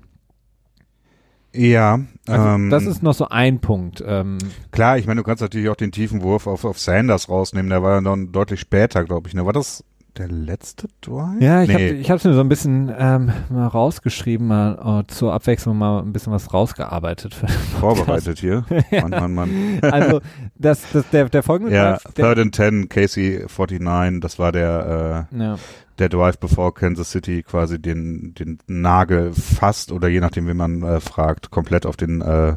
Ja, 1.56 2.00
Also 2.28 2.48
ähm, 2.48 2.70
das 2.70 2.86
ist 2.86 3.02
noch 3.02 3.14
so 3.14 3.30
ein 3.30 3.60
Punkt. 3.60 4.04
Ähm, 4.06 4.38
klar, 4.72 4.98
ich 4.98 5.08
meine, 5.08 5.22
du 5.22 5.24
kannst 5.24 5.42
natürlich 5.42 5.70
auch 5.70 5.76
den 5.76 5.92
tiefen 5.92 6.22
Wurf 6.22 6.48
auf, 6.48 6.66
auf 6.66 6.80
Sanders 6.80 7.30
rausnehmen, 7.30 7.70
der 7.70 7.82
war 7.82 7.96
ja 7.96 8.02
dann 8.02 8.32
deutlich 8.32 8.60
später, 8.60 9.04
glaube 9.06 9.30
ich. 9.30 9.34
Ne? 9.34 9.46
War 9.46 9.54
das 9.54 9.84
der 10.18 10.28
letzte 10.30 10.88
Drive? 11.02 11.42
ja, 11.42 11.64
ich 11.64 11.70
nee. 11.70 12.04
habe 12.04 12.10
hab's 12.10 12.24
mir 12.24 12.34
so 12.34 12.40
ein 12.40 12.50
bisschen 12.50 12.92
ähm, 12.98 13.32
mal 13.50 13.68
rausgeschrieben, 13.68 14.48
mal 14.48 15.02
äh, 15.02 15.08
zur 15.12 15.34
Abwechslung 15.34 15.78
mal 15.78 16.02
ein 16.02 16.14
bisschen 16.14 16.32
was 16.32 16.54
rausgearbeitet. 16.54 17.36
Vorbereitet 17.80 18.40
hier. 18.40 18.66
Mann, 18.92 19.12
Mann, 19.12 19.34
Mann. 19.34 19.80
also 19.82 20.22
das, 20.58 20.82
das, 20.94 21.10
der, 21.10 21.30
der 21.30 21.44
folgende 21.44 21.74
Ja, 21.74 21.98
Drive, 21.98 22.14
Third 22.16 22.40
and 22.40 22.56
Ten, 22.56 22.90
Casey 22.90 23.46
49, 23.48 24.22
das 24.22 24.40
war 24.40 24.52
der, 24.52 25.28
äh, 25.34 25.38
ja. 25.38 25.58
der 26.00 26.10
Drive, 26.10 26.38
bevor 26.40 26.74
Kansas 26.74 27.12
City 27.12 27.44
quasi 27.44 27.80
den, 27.80 28.34
den 28.36 28.60
Nagel 28.68 29.34
fast 29.34 29.92
oder 29.92 30.08
je 30.08 30.20
nachdem, 30.20 30.48
wie 30.48 30.54
man 30.54 30.82
äh, 30.84 31.00
fragt, 31.00 31.52
komplett 31.52 31.86
auf 31.86 31.98
den 31.98 32.22
äh, 32.22 32.56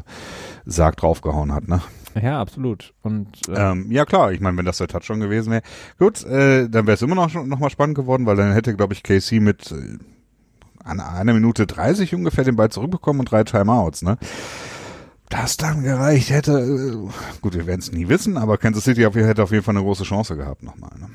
Sarg 0.65 0.97
draufgehauen 0.97 1.53
hat, 1.53 1.67
ne? 1.67 1.81
ja, 2.21 2.39
absolut. 2.39 2.93
Und 3.01 3.27
äh, 3.49 3.71
Ähm, 3.71 3.91
ja 3.91 4.05
klar, 4.05 4.31
ich 4.31 4.39
meine, 4.39 4.57
wenn 4.57 4.65
das 4.65 4.77
der 4.77 4.87
Touchdown 4.87 5.19
gewesen 5.19 5.51
wäre, 5.51 5.63
gut, 5.97 6.23
äh, 6.25 6.69
dann 6.69 6.87
wäre 6.87 6.95
es 6.95 7.01
immer 7.01 7.15
noch, 7.15 7.33
noch 7.33 7.59
mal 7.59 7.69
spannend 7.69 7.95
geworden, 7.95 8.25
weil 8.25 8.35
dann 8.35 8.53
hätte, 8.53 8.75
glaube 8.75 8.93
ich, 8.93 9.03
KC 9.03 9.39
mit 9.39 9.71
äh, 9.71 9.97
an 10.83 10.99
einer 10.99 11.33
Minute 11.33 11.67
30 11.67 12.15
ungefähr 12.15 12.43
den 12.43 12.55
Ball 12.55 12.69
zurückbekommen 12.69 13.19
und 13.19 13.31
drei 13.31 13.43
Timeouts, 13.43 14.01
ne? 14.01 14.17
Das 15.29 15.57
dann 15.57 15.83
gereicht 15.83 16.31
hätte, 16.31 16.59
äh, 16.59 17.39
gut, 17.41 17.53
wir 17.53 17.67
werden 17.67 17.79
es 17.79 17.91
nie 17.91 18.09
wissen, 18.09 18.37
aber 18.37 18.57
Kansas 18.57 18.83
City 18.83 19.01
hätte 19.03 19.43
auf 19.43 19.51
jeden 19.51 19.63
Fall 19.63 19.75
eine 19.75 19.83
große 19.83 20.03
Chance 20.03 20.35
gehabt 20.35 20.63
nochmal. 20.63 20.91
Ne? 20.99 21.07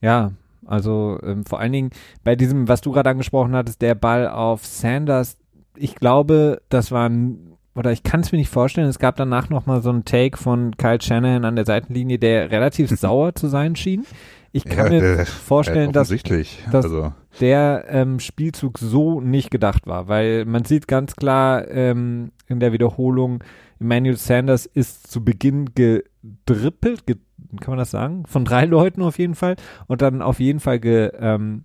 Ja, 0.00 0.32
also 0.66 1.18
ähm, 1.22 1.44
vor 1.44 1.60
allen 1.60 1.72
Dingen 1.72 1.90
bei 2.24 2.34
diesem, 2.34 2.66
was 2.66 2.80
du 2.80 2.92
gerade 2.92 3.10
angesprochen 3.10 3.54
hattest, 3.54 3.82
der 3.82 3.94
Ball 3.94 4.26
auf 4.28 4.64
Sanders, 4.64 5.36
ich 5.76 5.94
glaube, 5.94 6.62
das 6.70 6.90
war 6.92 7.08
ein, 7.08 7.56
oder 7.74 7.92
ich 7.92 8.02
kann 8.02 8.20
es 8.20 8.32
mir 8.32 8.38
nicht 8.38 8.50
vorstellen, 8.50 8.88
es 8.88 8.98
gab 8.98 9.16
danach 9.16 9.50
nochmal 9.50 9.82
so 9.82 9.90
einen 9.90 10.04
Take 10.04 10.38
von 10.38 10.76
Kyle 10.76 11.00
Shanahan 11.00 11.44
an 11.44 11.56
der 11.56 11.66
Seitenlinie, 11.66 12.18
der 12.18 12.50
relativ 12.50 12.90
sauer 12.98 13.34
zu 13.34 13.48
sein 13.48 13.76
schien. 13.76 14.06
Ich 14.52 14.64
kann 14.64 14.92
Ja, 14.92 15.00
mir 15.00 15.16
der- 15.16 15.26
vorstellen, 15.26 15.90
äh, 15.90 15.92
dass 15.92 16.08
dass- 16.08 16.84
also, 16.84 17.12
der 17.40 17.86
ähm, 17.88 18.20
Spielzug 18.20 18.78
so 18.78 19.20
nicht 19.20 19.50
gedacht 19.50 19.86
war, 19.86 20.08
weil 20.08 20.44
man 20.44 20.64
sieht 20.66 20.86
ganz 20.86 21.16
klar 21.16 21.66
ähm, 21.70 22.32
in 22.48 22.60
der 22.60 22.72
Wiederholung, 22.72 23.42
Emmanuel 23.80 24.16
Sanders 24.16 24.66
ist 24.66 25.10
zu 25.10 25.24
Beginn 25.24 25.70
gedrippelt, 25.74 27.06
ge 27.06 27.16
kann 27.60 27.72
man 27.72 27.78
das 27.78 27.90
sagen? 27.90 28.24
Von 28.26 28.44
drei 28.44 28.64
Leuten 28.64 29.02
auf 29.02 29.18
jeden 29.18 29.34
Fall 29.34 29.56
und 29.86 30.00
dann 30.02 30.22
auf 30.22 30.40
jeden 30.40 30.60
Fall 30.60 30.78
ge, 30.78 31.10
ähm, 31.18 31.64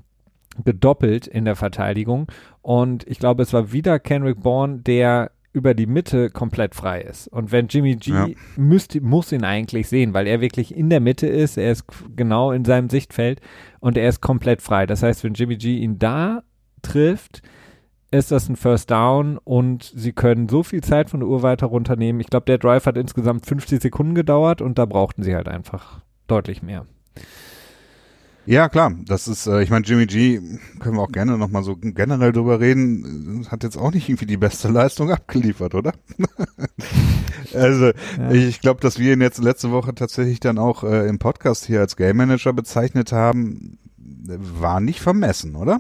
gedoppelt 0.65 1.27
in 1.27 1.45
der 1.45 1.55
Verteidigung. 1.55 2.27
Und 2.61 3.07
ich 3.07 3.19
glaube, 3.19 3.43
es 3.43 3.53
war 3.53 3.71
wieder 3.71 3.99
Kendrick 3.99 4.41
Bourne, 4.41 4.79
der 4.79 5.31
über 5.53 5.73
die 5.73 5.87
Mitte 5.87 6.29
komplett 6.29 6.75
frei 6.75 7.01
ist. 7.01 7.27
Und 7.29 7.51
wenn 7.51 7.67
Jimmy 7.67 7.95
G 7.95 8.11
Ja. 8.11 8.27
müsste, 8.57 9.01
muss 9.01 9.31
ihn 9.31 9.43
eigentlich 9.43 9.87
sehen, 9.87 10.13
weil 10.13 10.27
er 10.27 10.41
wirklich 10.41 10.75
in 10.75 10.89
der 10.89 10.99
Mitte 10.99 11.27
ist, 11.27 11.57
er 11.57 11.71
ist 11.71 11.85
genau 12.15 12.51
in 12.51 12.65
seinem 12.65 12.89
Sichtfeld 12.89 13.41
und 13.79 13.97
er 13.97 14.09
ist 14.09 14.21
komplett 14.21 14.61
frei. 14.61 14.85
Das 14.85 15.01
heißt, 15.03 15.23
wenn 15.23 15.33
Jimmy 15.33 15.57
G 15.57 15.77
ihn 15.79 15.97
da 15.99 16.43
trifft, 16.81 17.41
ist 18.11 18.31
das 18.31 18.47
ein 18.47 18.55
First 18.55 18.89
Down 18.91 19.37
und 19.37 19.91
sie 19.95 20.13
können 20.13 20.47
so 20.47 20.63
viel 20.63 20.81
Zeit 20.81 21.09
von 21.09 21.19
der 21.19 21.27
Uhr 21.29 21.41
weiter 21.43 21.67
runternehmen. 21.67 22.21
Ich 22.21 22.27
glaube, 22.27 22.45
der 22.45 22.57
Drive 22.57 22.85
hat 22.85 22.97
insgesamt 22.97 23.45
50 23.45 23.81
Sekunden 23.81 24.15
gedauert 24.15 24.61
und 24.61 24.77
da 24.77 24.85
brauchten 24.85 25.23
sie 25.23 25.35
halt 25.35 25.47
einfach 25.49 26.01
deutlich 26.27 26.61
mehr. 26.61 26.85
Ja, 28.47 28.69
klar, 28.69 28.93
das 29.05 29.27
ist, 29.27 29.45
äh, 29.45 29.61
ich 29.61 29.69
meine, 29.69 29.85
Jimmy 29.85 30.05
G, 30.07 30.41
können 30.79 30.95
wir 30.95 31.01
auch 31.01 31.11
gerne 31.11 31.37
nochmal 31.37 31.63
so 31.63 31.75
generell 31.75 32.31
drüber 32.31 32.59
reden, 32.59 33.45
hat 33.51 33.63
jetzt 33.63 33.77
auch 33.77 33.93
nicht 33.93 34.09
irgendwie 34.09 34.25
die 34.25 34.37
beste 34.37 34.69
Leistung 34.69 35.11
abgeliefert, 35.11 35.75
oder? 35.75 35.93
also, 37.53 37.91
Ja. 38.17 38.31
ich 38.31 38.61
glaube, 38.61 38.81
dass 38.81 38.99
wir 38.99 39.13
ihn 39.13 39.21
jetzt 39.21 39.37
letzte 39.39 39.71
Woche 39.71 39.93
tatsächlich 39.93 40.39
dann 40.39 40.57
auch 40.57 40.83
äh, 40.83 41.07
im 41.07 41.19
Podcast 41.19 41.65
hier 41.65 41.81
als 41.81 41.95
Game 41.95 42.17
Manager 42.17 42.53
bezeichnet 42.53 43.11
haben, 43.11 43.77
äh, 44.27 44.37
war 44.39 44.79
nicht 44.79 45.01
vermessen, 45.01 45.55
oder? 45.55 45.79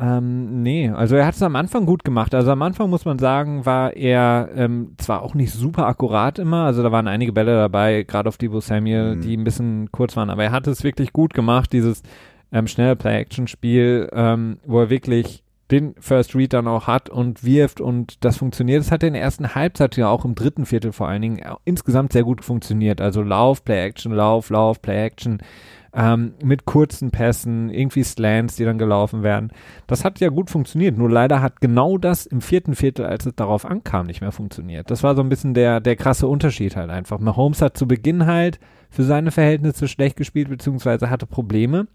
Ähm, 0.00 0.62
nee, 0.62 0.88
also 0.88 1.14
er 1.16 1.26
hat 1.26 1.34
es 1.34 1.42
am 1.42 1.56
Anfang 1.56 1.84
gut 1.84 2.04
gemacht. 2.04 2.34
Also 2.34 2.50
am 2.50 2.62
Anfang 2.62 2.88
muss 2.88 3.04
man 3.04 3.18
sagen, 3.18 3.66
war 3.66 3.94
er 3.94 4.48
ähm, 4.56 4.94
zwar 4.96 5.22
auch 5.22 5.34
nicht 5.34 5.52
super 5.52 5.86
akkurat 5.86 6.38
immer, 6.38 6.64
also 6.64 6.82
da 6.82 6.90
waren 6.90 7.06
einige 7.06 7.32
Bälle 7.32 7.54
dabei, 7.54 8.04
gerade 8.04 8.28
auf 8.28 8.38
Debo 8.38 8.60
Samuel, 8.60 9.16
Mhm. 9.16 9.20
die 9.20 9.36
ein 9.36 9.44
bisschen 9.44 9.92
kurz 9.92 10.16
waren, 10.16 10.30
aber 10.30 10.44
er 10.44 10.52
hat 10.52 10.66
es 10.66 10.84
wirklich 10.84 11.12
gut 11.12 11.34
gemacht, 11.34 11.72
dieses 11.72 12.02
ähm, 12.50 12.66
schnelle 12.66 12.96
Play-Action-Spiel, 12.96 14.08
ähm, 14.12 14.58
wo 14.64 14.80
er 14.80 14.90
wirklich 14.90 15.42
den 15.70 15.94
First 16.00 16.34
Read 16.34 16.52
dann 16.52 16.66
auch 16.66 16.86
hat 16.88 17.08
und 17.10 17.44
wirft 17.44 17.80
und 17.80 18.24
das 18.24 18.38
funktioniert. 18.38 18.80
Das 18.80 18.90
hat 18.90 19.04
in 19.04 19.12
der 19.12 19.22
ersten 19.22 19.54
Halbzeit 19.54 19.96
ja 19.96 20.08
auch 20.08 20.24
im 20.24 20.34
dritten 20.34 20.66
Viertel 20.66 20.90
vor 20.92 21.06
allen 21.08 21.22
Dingen 21.22 21.38
äh, 21.38 21.52
insgesamt 21.64 22.12
sehr 22.12 22.24
gut 22.24 22.44
funktioniert. 22.44 23.00
Also 23.00 23.22
Lauf, 23.22 23.64
Play-Action, 23.64 24.12
Lauf, 24.12 24.50
Lauf, 24.50 24.82
Play-Action 24.82 25.38
ähm, 25.94 26.34
mit 26.42 26.64
kurzen 26.64 27.10
Pässen, 27.10 27.70
irgendwie 27.70 28.02
Slants, 28.02 28.56
die 28.56 28.64
dann 28.64 28.78
gelaufen 28.78 29.22
werden. 29.22 29.52
Das 29.86 30.04
hat 30.04 30.20
ja 30.20 30.28
gut 30.28 30.50
funktioniert, 30.50 30.96
nur 30.96 31.10
leider 31.10 31.42
hat 31.42 31.60
genau 31.60 31.98
das 31.98 32.26
im 32.26 32.40
vierten 32.40 32.74
Viertel, 32.74 33.06
als 33.06 33.26
es 33.26 33.34
darauf 33.34 33.64
ankam, 33.64 34.06
nicht 34.06 34.20
mehr 34.20 34.32
funktioniert. 34.32 34.90
Das 34.90 35.02
war 35.02 35.16
so 35.16 35.22
ein 35.22 35.28
bisschen 35.28 35.54
der, 35.54 35.80
der 35.80 35.96
krasse 35.96 36.28
Unterschied 36.28 36.76
halt 36.76 36.90
einfach. 36.90 37.18
Mahomes 37.18 37.62
hat 37.62 37.76
zu 37.76 37.88
Beginn 37.88 38.26
halt 38.26 38.60
für 38.88 39.04
seine 39.04 39.30
Verhältnisse 39.30 39.88
schlecht 39.88 40.16
gespielt, 40.16 40.48
beziehungsweise 40.48 41.10
hatte 41.10 41.26
Probleme 41.26 41.86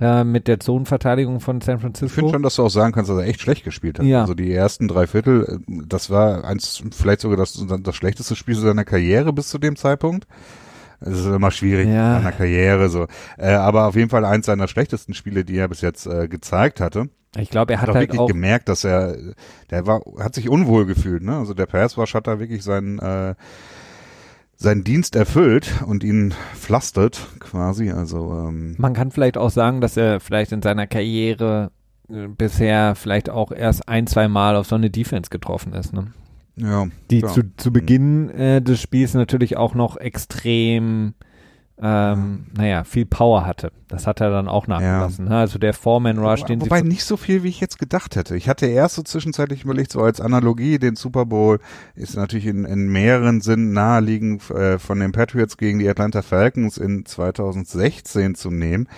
äh, 0.00 0.24
mit 0.24 0.48
der 0.48 0.60
Zonenverteidigung 0.60 1.40
von 1.40 1.60
San 1.60 1.76
Ich 1.76 1.80
finde 1.80 1.98
Francisco. 1.98 2.28
schon, 2.30 2.42
dass 2.42 2.56
du 2.56 2.64
auch 2.64 2.70
sagen 2.70 2.92
kannst, 2.92 3.10
dass 3.10 3.18
er 3.18 3.26
echt 3.26 3.40
schlecht 3.40 3.64
gespielt 3.64 3.98
hat. 3.98 4.06
Ja. 4.06 4.22
Also 4.22 4.34
die 4.34 4.52
ersten 4.52 4.88
drei 4.88 5.06
Viertel, 5.06 5.60
äh, 5.68 5.82
das 5.86 6.10
war 6.10 6.44
eins, 6.44 6.82
vielleicht 6.92 7.20
sogar 7.20 7.36
das, 7.36 7.64
das 7.80 7.96
schlechteste 7.96 8.36
Spiel 8.36 8.54
seiner 8.56 8.84
Karriere 8.84 9.32
bis 9.32 9.48
zu 9.48 9.58
dem 9.58 9.76
Zeitpunkt. 9.76 10.26
Es 11.00 11.18
ist 11.18 11.26
immer 11.26 11.50
schwierig 11.50 11.88
Ja. 11.88 12.16
an 12.16 12.22
der 12.22 12.32
Karriere 12.32 12.88
so. 12.88 13.06
Äh, 13.38 13.50
aber 13.52 13.86
auf 13.86 13.96
jeden 13.96 14.10
Fall 14.10 14.24
eins 14.24 14.46
seiner 14.46 14.68
schlechtesten 14.68 15.14
Spiele, 15.14 15.44
die 15.44 15.56
er 15.58 15.68
bis 15.68 15.80
jetzt 15.80 16.06
äh, 16.06 16.28
gezeigt 16.28 16.80
hatte. 16.80 17.08
Ich 17.38 17.50
glaube, 17.50 17.74
er 17.74 17.80
Hat 17.80 17.82
hat 17.82 17.90
auch 17.90 17.94
halt 17.96 18.08
wirklich 18.08 18.20
auch 18.20 18.28
gemerkt, 18.28 18.68
dass 18.68 18.84
er, 18.84 19.16
der 19.70 19.86
war, 19.86 20.00
hat 20.18 20.34
sich 20.34 20.48
unwohl 20.48 20.86
gefühlt, 20.86 21.22
ne? 21.22 21.36
Also 21.36 21.52
der 21.52 21.66
Pass 21.66 21.98
Rush 21.98 22.14
hat 22.14 22.26
da 22.26 22.40
wirklich 22.40 22.62
seinen, 22.64 22.98
äh, 22.98 23.34
seinen 24.56 24.84
Dienst 24.84 25.16
erfüllt 25.16 25.82
und 25.86 26.02
ihn 26.02 26.32
pflastert 26.54 27.26
quasi. 27.40 27.90
Also 27.90 28.32
ähm, 28.32 28.74
Man 28.78 28.94
kann 28.94 29.10
vielleicht 29.10 29.36
auch 29.36 29.50
sagen, 29.50 29.82
dass 29.82 29.98
er 29.98 30.18
vielleicht 30.20 30.52
in 30.52 30.62
seiner 30.62 30.86
Karriere 30.86 31.72
äh, 32.08 32.26
bisher 32.28 32.94
vielleicht 32.94 33.28
auch 33.28 33.52
erst 33.52 33.86
ein, 33.86 34.06
zwei 34.06 34.28
Mal 34.28 34.56
auf 34.56 34.66
so 34.66 34.76
eine 34.76 34.88
Defense 34.88 35.28
getroffen 35.28 35.74
ist. 35.74 35.92
Ne? 35.92 36.06
Ja, 36.56 36.86
Die 37.10 37.20
klar. 37.20 37.32
zu, 37.32 37.42
zu 37.56 37.72
Beginn 37.72 38.30
äh, 38.30 38.62
des 38.62 38.80
Spiels 38.80 39.14
natürlich 39.14 39.56
auch 39.56 39.74
noch 39.74 39.98
extrem, 39.98 41.14
ähm, 41.78 42.46
naja, 42.56 42.84
viel 42.84 43.04
Power 43.04 43.44
hatte. 43.44 43.72
Das 43.88 44.06
hat 44.06 44.22
er 44.22 44.30
dann 44.30 44.48
auch 44.48 44.66
nachgelassen. 44.66 45.26
Ne? 45.26 45.36
Also 45.36 45.58
der 45.58 45.74
Foreman-Rush, 45.74 46.44
den 46.44 46.62
Wobei 46.62 46.80
nicht 46.80 47.04
so 47.04 47.18
viel, 47.18 47.42
wie 47.42 47.50
ich 47.50 47.60
jetzt 47.60 47.78
gedacht 47.78 48.16
hätte. 48.16 48.36
Ich 48.36 48.48
hatte 48.48 48.66
erst 48.66 48.94
so 48.94 49.02
zwischenzeitlich 49.02 49.64
überlegt, 49.64 49.92
so 49.92 50.00
als 50.00 50.20
Analogie, 50.20 50.78
den 50.78 50.96
Super 50.96 51.26
Bowl 51.26 51.60
ist 51.94 52.16
natürlich 52.16 52.46
in, 52.46 52.64
in 52.64 52.88
mehreren 52.88 53.42
Sinnen 53.42 53.74
naheliegend 53.74 54.50
äh, 54.50 54.78
von 54.78 54.98
den 54.98 55.12
Patriots 55.12 55.58
gegen 55.58 55.78
die 55.78 55.88
Atlanta 55.88 56.22
Falcons 56.22 56.78
in 56.78 57.04
2016 57.04 58.34
zu 58.34 58.50
nehmen. 58.50 58.88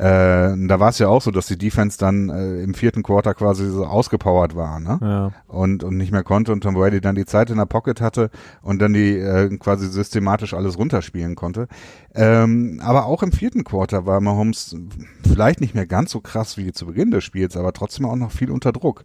Äh, 0.00 0.56
da 0.66 0.80
war 0.80 0.88
es 0.88 0.98
ja 0.98 1.08
auch 1.08 1.20
so, 1.20 1.30
dass 1.30 1.46
die 1.46 1.58
Defense 1.58 1.98
dann 1.98 2.30
äh, 2.30 2.62
im 2.62 2.72
vierten 2.72 3.02
Quarter 3.02 3.34
quasi 3.34 3.68
so 3.68 3.84
ausgepowert 3.84 4.56
war, 4.56 4.80
ne? 4.80 4.98
ja. 5.02 5.32
und, 5.46 5.84
und 5.84 5.98
nicht 5.98 6.10
mehr 6.10 6.22
konnte 6.22 6.52
und 6.52 6.62
Tom 6.62 6.72
Brady 6.72 7.02
dann 7.02 7.16
die 7.16 7.26
Zeit 7.26 7.50
in 7.50 7.58
der 7.58 7.66
Pocket 7.66 8.00
hatte 8.00 8.30
und 8.62 8.80
dann 8.80 8.94
die 8.94 9.18
äh, 9.18 9.54
quasi 9.58 9.88
systematisch 9.88 10.54
alles 10.54 10.78
runterspielen 10.78 11.34
konnte. 11.34 11.68
Ähm, 12.14 12.80
aber 12.82 13.04
auch 13.04 13.22
im 13.22 13.30
vierten 13.30 13.62
Quarter 13.62 14.06
war 14.06 14.22
Mahomes 14.22 14.74
vielleicht 15.22 15.60
nicht 15.60 15.74
mehr 15.74 15.86
ganz 15.86 16.12
so 16.12 16.20
krass 16.22 16.56
wie 16.56 16.72
zu 16.72 16.86
Beginn 16.86 17.10
des 17.10 17.22
Spiels, 17.22 17.54
aber 17.58 17.74
trotzdem 17.74 18.06
auch 18.06 18.16
noch 18.16 18.32
viel 18.32 18.50
unter 18.50 18.72
Druck. 18.72 19.04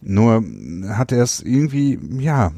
Nur 0.00 0.42
hat 0.88 1.12
er 1.12 1.24
es 1.24 1.42
irgendwie, 1.42 1.98
ja, 2.18 2.52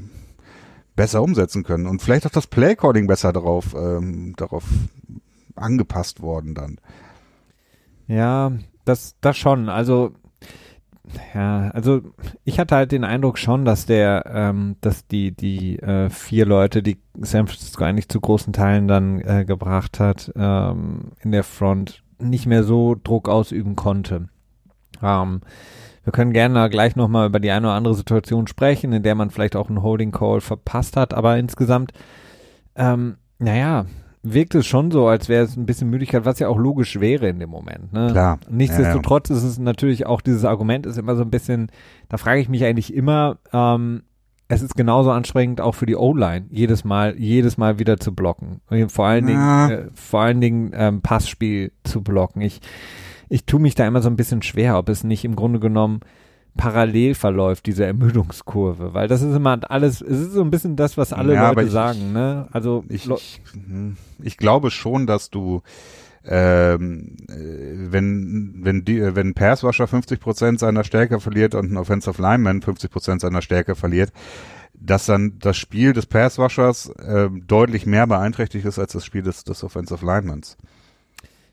besser 0.95 1.25
umsetzen 1.25 1.65
können 1.65 1.89
und 1.89 2.03
vielleicht 2.03 2.25
auch 2.25 2.31
das 2.31 2.47
Playcalling 2.47 3.09
besser 3.09 3.33
darauf, 3.33 3.75
ähm, 3.75 4.35
darauf 4.37 4.63
angepasst 5.57 6.23
worden 6.23 6.55
dann. 6.55 6.79
Ja, 8.07 8.53
das, 8.85 9.17
das 9.21 9.37
schon. 9.37 9.69
Also, 9.69 10.13
ja, 11.35 11.71
also 11.71 12.01
ich 12.45 12.59
hatte 12.59 12.77
halt 12.77 12.93
den 12.93 13.05
Eindruck 13.05 13.39
schon, 13.39 13.65
dass 13.65 13.87
der, 13.87 14.25
ähm, 14.27 14.77
dass 14.81 15.07
die, 15.07 15.33
die 15.33 15.79
äh, 15.79 16.11
vier 16.11 16.47
Leute, 16.47 16.83
die 16.83 16.99
San 17.19 17.47
Francisco 17.47 17.85
eigentlich 17.85 18.09
zu 18.09 18.21
großen 18.21 18.53
Teilen 18.53 18.89
dann 18.89 19.21
äh, 19.21 19.45
gebracht 19.45 20.01
hat, 20.01 20.33
ähm, 20.37 21.13
in 21.21 21.33
der 21.33 21.45
Front 21.45 22.03
nicht 22.19 22.47
mehr 22.47 22.65
so 22.65 22.97
Druck 23.03 23.29
ausüben 23.29 23.77
konnte. 23.77 24.29
Ähm, 25.03 25.41
wir 26.05 26.13
können 26.13 26.33
gerne 26.33 26.69
gleich 26.69 26.97
nochmal 26.97 27.29
über 27.29 27.41
die 27.41 27.51
eine 27.51 27.69
oder 27.69 27.77
andere 27.77 27.95
Situation 27.95 28.47
sprechen, 28.47 28.93
in 28.93 29.03
der 29.03 29.15
man 29.15 29.31
vielleicht 29.31 29.57
auch 29.57 29.69
einen 29.69 29.83
Holding 29.83 30.13
Call 30.13 30.41
verpasst 30.41 30.97
hat, 30.97 31.15
aber 31.15 31.39
insgesamt, 31.39 31.93
ähm, 32.77 33.17
naja, 33.39 33.87
wirkt 34.25 34.55
es 34.55 34.67
schon 34.67 34.91
so, 34.91 35.07
als 35.07 35.29
wäre 35.29 35.45
es 35.45 35.57
ein 35.57 35.67
bisschen 35.67 35.91
Müdigkeit, 35.91 36.25
was 36.25 36.39
ja 36.39 36.49
auch 36.49 36.59
logisch 36.59 36.99
wäre 36.99 37.29
in 37.29 37.39
dem 37.39 37.51
Moment. 37.51 37.93
Ne? 37.93 38.09
Klar. 38.11 38.39
Nichtsdestotrotz 38.51 39.31
ist 39.31 39.43
es 39.43 39.59
natürlich 39.59 40.07
auch 40.07 40.21
dieses 40.23 40.45
Argument 40.45 40.87
ist 40.87 40.97
immer 40.97 41.15
so 41.15 41.23
ein 41.23 41.31
bisschen, 41.31 41.69
da 42.09 42.17
frage 42.17 42.41
ich 42.41 42.49
mich 42.49 42.65
eigentlich 42.65 42.93
immer, 42.95 43.39
ähm, 43.53 44.03
es 44.49 44.63
ist 44.63 44.77
genauso 44.77 45.11
anstrengend 45.11 45.61
auch 45.61 45.75
für 45.75 45.87
die 45.87 45.97
O-Line, 45.97 46.47
jedes 46.51 46.85
Mal, 46.85 47.17
jedes 47.19 47.57
Mal 47.57 47.79
wieder 47.79 47.99
zu 47.99 48.15
blocken. 48.15 48.61
Vor 48.89 49.07
allen 49.07 49.29
Ja. 49.29 49.69
Dingen, 49.69 49.81
äh, 49.81 49.91
vor 49.95 50.21
allen 50.21 50.41
Dingen 50.41 50.71
ähm, 50.75 51.03
Passspiel 51.03 51.73
zu 51.85 52.03
blocken. 52.03 52.41
Ich, 52.41 52.61
ich 53.29 53.47
tue 53.47 53.61
mich 53.61 53.75
da 53.75 53.87
immer 53.87 54.03
so 54.03 54.09
ein 54.09 54.17
bisschen 54.17 54.43
schwer, 54.43 54.79
ob 54.79 54.89
es 54.89 55.05
nicht 55.05 55.25
im 55.25 55.37
Grunde 55.37 55.61
genommen 55.61 56.01
parallel 56.57 57.15
verläuft, 57.15 57.67
diese 57.67 57.85
Ermüdungskurve, 57.85 58.95
weil 58.95 59.09
das 59.09 59.23
ist 59.23 59.35
immer 59.35 59.59
alles, 59.71 60.01
es 60.01 60.21
ist 60.21 60.33
so 60.33 60.43
ein 60.43 60.51
bisschen 60.51 60.77
das, 60.77 60.97
was 60.97 61.13
alle 61.13 61.35
Ja, 61.35 61.49
Leute 61.51 61.63
ich- 61.67 61.73
sagen, 61.73 62.13
ne? 62.13 62.47
Also 62.53 62.85
Ich, 62.89 63.09
ich, 63.11 63.41
hm, 63.53 63.97
ich 64.23 64.37
glaube 64.37 64.71
schon, 64.71 65.07
dass 65.07 65.31
du 65.31 65.63
ähm, 66.27 67.17
äh, 67.29 67.93
wenn 67.93 68.61
wenn 68.63 68.85
die 68.85 68.99
äh, 68.99 69.15
wenn 69.15 69.29
ein 69.29 69.35
Passwasher 69.35 69.87
50 69.87 70.21
Prozent 70.21 70.59
seiner 70.59 70.83
Stärke 70.85 71.21
verliert 71.21 71.55
und 71.55 71.71
ein 71.71 71.77
Offensive 71.77 72.21
Lineman 72.23 72.63
50 72.63 72.91
Prozent 72.91 73.21
seiner 73.21 73.43
Stärke 73.43 73.75
verliert, 73.75 74.11
dass 74.73 75.05
dann 75.05 75.39
das 75.41 75.59
Spiel 75.59 75.93
des 75.93 76.07
Passwashers 76.07 76.89
äh, 76.91 77.29
deutlich 77.47 77.85
mehr 77.85 78.07
beeinträchtigt 78.07 78.65
ist 78.65 78.79
als 78.79 78.93
das 78.93 79.05
Spiel 79.05 79.23
des, 79.23 79.45
des 79.45 79.63
Offensive 79.65 80.01
Linemans, 80.07 80.57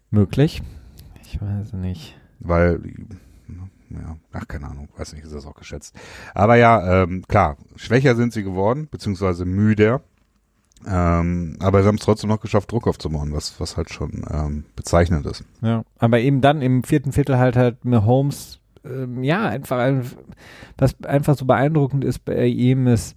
möglich. 0.10 0.62
Ich 1.26 1.42
weiß 1.42 1.74
nicht. 1.74 2.16
weil 2.40 2.80
ja, 3.96 4.18
ach 4.34 4.48
keine 4.48 4.68
Ahnung, 4.68 4.90
weiß 4.98 5.14
nicht, 5.14 5.24
ist 5.24 5.34
das 5.34 5.46
auch 5.46 5.56
geschätzt. 5.56 5.96
Aber 6.34 6.56
ja, 6.56 7.04
ähm, 7.04 7.24
klar, 7.28 7.58
schwächer 7.76 8.16
sind 8.16 8.34
sie 8.34 8.44
geworden, 8.44 8.88
beziehungsweise 8.92 9.46
müder. 9.46 10.02
Ähm, 10.88 11.58
aber 11.60 11.82
sie 11.84 11.88
haben 11.88 11.96
es 11.98 12.02
trotzdem 12.04 12.30
noch 12.30 12.40
geschafft, 12.42 12.72
Druck 12.72 12.88
aufzubauen, 12.88 13.32
was, 13.34 13.60
was 13.60 13.78
halt 13.78 13.92
schon 13.92 14.26
ähm, 14.32 14.66
bezeichnend 14.76 15.26
ist. 15.28 15.44
Ja, 15.62 15.84
aber 16.00 16.20
eben 16.20 16.42
dann 16.42 16.62
im 16.64 16.84
vierten 16.84 17.12
Viertel 17.12 17.38
halt 17.38 17.56
halt 17.56 17.86
Mahomes, 17.86 18.60
ähm, 18.84 19.24
ja, 19.24 19.48
einfach, 19.48 19.78
ein- 19.78 20.04
was 20.80 20.96
einfach 21.04 21.38
so 21.38 21.46
beeindruckend 21.46 22.04
ist 22.04 22.26
bei 22.26 22.46
ihm 22.48 22.88
ist, 22.88 23.16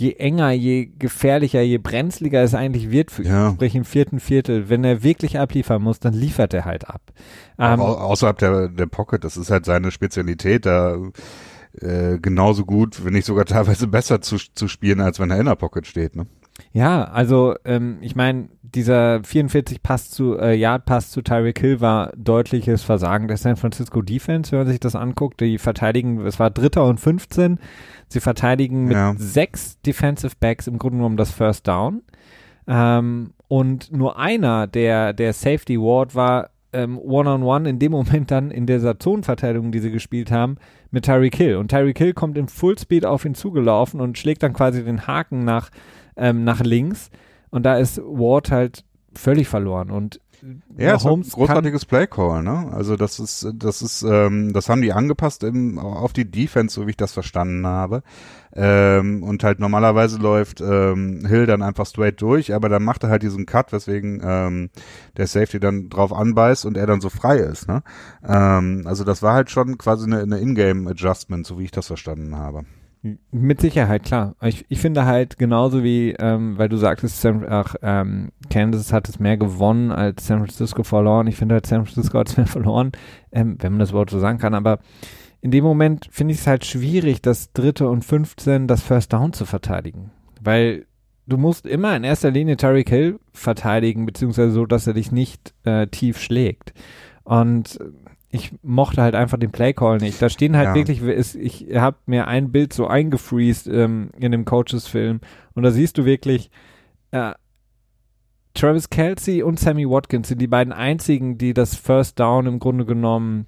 je 0.00 0.14
enger, 0.14 0.50
je 0.52 0.86
gefährlicher, 0.98 1.60
je 1.60 1.78
brenzliger 1.78 2.42
es 2.42 2.54
eigentlich 2.54 2.90
wird 2.90 3.10
für 3.10 3.22
ihn, 3.22 3.28
Ja. 3.30 3.52
sprich 3.52 3.74
im 3.74 3.84
vierten 3.84 4.18
Viertel, 4.18 4.68
wenn 4.68 4.82
er 4.82 5.02
wirklich 5.02 5.38
abliefern 5.38 5.82
muss, 5.82 6.00
dann 6.00 6.14
liefert 6.14 6.54
er 6.54 6.64
halt 6.64 6.88
ab. 6.88 7.02
Ähm, 7.58 7.80
Au 7.80 7.92
außerhalb 7.94 8.38
der, 8.38 8.68
der 8.68 8.86
Pocket, 8.86 9.22
das 9.22 9.36
ist 9.36 9.50
halt 9.50 9.64
seine 9.66 9.90
Spezialität, 9.90 10.64
da 10.66 10.96
äh, 11.80 12.18
genauso 12.18 12.64
gut, 12.64 13.04
wenn 13.04 13.12
nicht 13.12 13.26
sogar 13.26 13.44
teilweise 13.44 13.86
besser 13.86 14.20
zu, 14.20 14.36
zu 14.38 14.66
spielen, 14.68 15.00
als 15.00 15.20
wenn 15.20 15.30
er 15.30 15.38
in 15.38 15.46
der 15.46 15.54
Pocket 15.56 15.86
steht. 15.86 16.16
Ne? 16.16 16.26
Ja, 16.72 17.04
also 17.04 17.54
ähm, 17.64 17.98
ich 18.00 18.16
meine, 18.16 18.48
dieser 18.62 19.22
44 19.22 19.82
Pass 19.82 20.10
zu 20.10 20.36
äh, 20.38 20.54
Yard 20.54 20.84
Pass 20.84 21.10
zu 21.10 21.22
Tyreek 21.22 21.58
Hill 21.58 21.80
war 21.80 22.12
deutliches 22.16 22.82
Versagen 22.82 23.28
der 23.28 23.36
San 23.36 23.56
Francisco 23.56 24.02
Defense, 24.02 24.50
wenn 24.52 24.58
man 24.60 24.68
sich 24.68 24.80
das 24.80 24.94
anguckt. 24.96 25.40
Die 25.40 25.58
verteidigen, 25.58 26.20
es 26.26 26.38
war 26.38 26.50
Dritter 26.50 26.84
und 26.86 26.98
15. 27.00 27.58
Sie 28.12 28.20
verteidigen 28.20 28.84
mit 28.86 28.96
Ja. 28.96 29.14
sechs 29.16 29.80
Defensive 29.82 30.34
Backs 30.38 30.66
im 30.66 30.78
Grunde 30.78 30.98
genommen 30.98 31.16
das 31.16 31.30
First 31.30 31.66
Down. 31.68 32.02
Ähm, 32.66 33.32
und 33.48 33.90
nur 33.92 34.18
einer 34.18 34.66
der 34.66 35.12
der 35.12 35.32
Safety 35.32 35.78
Ward 35.80 36.14
war 36.14 36.50
ähm, 36.72 36.98
One-on-One 36.98 37.68
in 37.68 37.78
dem 37.78 37.90
Moment 37.92 38.30
dann 38.30 38.50
in 38.50 38.66
dieser 38.66 38.98
Zonenverteidigung, 38.98 39.72
die 39.72 39.80
sie 39.80 39.90
gespielt 39.90 40.30
haben, 40.30 40.56
mit 40.92 41.04
Tyreek 41.04 41.34
Hill. 41.34 41.56
Und 41.56 41.68
Tyreek 41.68 41.98
Hill 41.98 42.12
kommt 42.12 42.38
im 42.38 42.46
Fullspeed 42.48 43.04
auf 43.06 43.24
ihn 43.24 43.34
zugelaufen 43.34 44.00
und 44.00 44.18
schlägt 44.18 44.42
dann 44.42 44.52
quasi 44.52 44.84
den 44.84 45.06
Haken 45.06 45.44
nach 45.44 45.70
ähm, 46.16 46.44
nach 46.44 46.60
links 46.60 47.10
und 47.50 47.64
da 47.64 47.76
ist 47.76 47.98
Ward 47.98 48.50
halt 48.50 48.84
völlig 49.14 49.48
verloren 49.48 49.90
und 49.90 50.20
Ja, 50.76 50.94
es 50.94 51.04
war 51.04 51.12
ein 51.12 51.20
Mahomes 51.20 51.32
großartiges 51.32 51.84
Playcall, 51.84 52.42
ne? 52.42 52.70
Also 52.72 52.96
das 52.96 53.18
ist, 53.18 53.48
das 53.54 53.82
ist, 53.82 54.02
ähm, 54.02 54.52
das 54.52 54.68
haben 54.68 54.82
die 54.82 54.92
angepasst 54.92 55.44
im, 55.44 55.78
auf 55.78 56.12
die 56.12 56.30
Defense, 56.30 56.74
so 56.74 56.86
wie 56.86 56.90
ich 56.90 56.96
das 56.96 57.12
verstanden 57.12 57.66
habe. 57.66 58.02
Ähm, 58.52 59.22
und 59.22 59.44
halt 59.44 59.60
normalerweise 59.60 60.18
läuft 60.18 60.60
ähm, 60.60 61.24
Hill 61.26 61.46
dann 61.46 61.62
einfach 61.62 61.86
straight 61.86 62.20
durch, 62.20 62.52
aber 62.52 62.68
dann 62.68 62.82
macht 62.82 63.04
er 63.04 63.10
halt 63.10 63.22
diesen 63.22 63.46
Cut, 63.46 63.72
weswegen 63.72 64.20
ähm, 64.24 64.70
der 65.16 65.26
Safety 65.26 65.60
dann 65.60 65.88
drauf 65.88 66.12
anbeißt 66.12 66.66
und 66.66 66.76
er 66.76 66.86
dann 66.86 67.00
so 67.00 67.10
frei 67.10 67.36
ist, 67.38 67.68
ne? 67.68 67.82
Ähm, 68.26 68.82
also 68.86 69.04
das 69.04 69.22
war 69.22 69.34
halt 69.34 69.50
schon 69.50 69.78
quasi 69.78 70.06
eine, 70.06 70.20
eine 70.20 70.38
Ingame-Adjustment, 70.38 71.46
so 71.46 71.58
wie 71.58 71.64
ich 71.64 71.70
das 71.70 71.86
verstanden 71.86 72.36
habe. 72.36 72.64
Mit 73.02 73.60
Sicherheit, 73.60 74.02
klar. 74.02 74.34
Ich, 74.42 74.66
ich 74.68 74.78
finde 74.78 75.06
halt 75.06 75.38
genauso 75.38 75.82
wie, 75.82 76.14
ähm, 76.18 76.58
weil 76.58 76.68
du 76.68 76.76
sagtest, 76.76 77.20
San, 77.20 77.46
ach, 77.48 77.74
ähm, 77.80 78.30
Kansas 78.50 78.92
hat 78.92 79.08
es 79.08 79.18
mehr 79.18 79.38
gewonnen 79.38 79.90
als 79.90 80.26
San 80.26 80.38
Francisco 80.40 80.82
verloren. 80.82 81.26
Ich 81.26 81.36
finde 81.36 81.54
halt, 81.54 81.66
San 81.66 81.86
Francisco 81.86 82.18
hat 82.18 82.28
es 82.28 82.36
mehr 82.36 82.46
verloren, 82.46 82.92
ähm, 83.32 83.56
wenn 83.60 83.72
man 83.72 83.80
das 83.80 83.92
Wort 83.92 84.10
so 84.10 84.18
sagen 84.18 84.38
kann, 84.38 84.54
aber 84.54 84.80
in 85.40 85.50
dem 85.50 85.64
Moment 85.64 86.08
finde 86.10 86.34
ich 86.34 86.40
es 86.40 86.46
halt 86.46 86.66
schwierig, 86.66 87.22
das 87.22 87.52
dritte 87.52 87.88
und 87.88 88.04
15 88.04 88.66
das 88.66 88.82
First 88.82 89.12
Down 89.12 89.32
zu 89.32 89.46
verteidigen. 89.46 90.10
Weil 90.42 90.86
du 91.26 91.38
musst 91.38 91.66
immer 91.66 91.96
in 91.96 92.04
erster 92.04 92.30
Linie 92.30 92.58
Tyreek 92.58 92.90
Hill 92.90 93.18
verteidigen, 93.32 94.04
beziehungsweise 94.04 94.52
so, 94.52 94.66
dass 94.66 94.86
er 94.86 94.92
dich 94.92 95.12
nicht 95.12 95.54
äh, 95.64 95.86
tief 95.86 96.20
schlägt. 96.20 96.74
Und 97.24 97.78
ich 98.30 98.52
mochte 98.62 99.02
halt 99.02 99.14
einfach 99.14 99.38
den 99.38 99.50
Playcall 99.50 99.98
nicht. 99.98 100.22
Da 100.22 100.28
stehen 100.28 100.56
halt 100.56 100.68
Ja. 100.68 100.74
wirklich, 100.74 101.02
ist, 101.02 101.34
ich 101.34 101.66
habe 101.74 101.96
mir 102.06 102.28
ein 102.28 102.52
Bild 102.52 102.72
so 102.72 102.86
eingefreezed 102.86 103.66
ähm, 103.66 104.10
in 104.16 104.30
dem 104.32 104.44
Coaches-Film 104.44 105.20
und 105.54 105.62
da 105.62 105.70
siehst 105.70 105.98
du 105.98 106.04
wirklich, 106.04 106.50
äh, 107.10 107.32
Travis 108.54 108.90
Kelsey 108.90 109.42
und 109.42 109.58
Sammy 109.60 109.88
Watkins 109.88 110.28
sind 110.28 110.40
die 110.40 110.46
beiden 110.48 110.72
einzigen, 110.72 111.38
die 111.38 111.54
das 111.54 111.76
First 111.76 112.18
Down 112.18 112.46
im 112.46 112.58
Grunde 112.58 112.84
genommen 112.84 113.46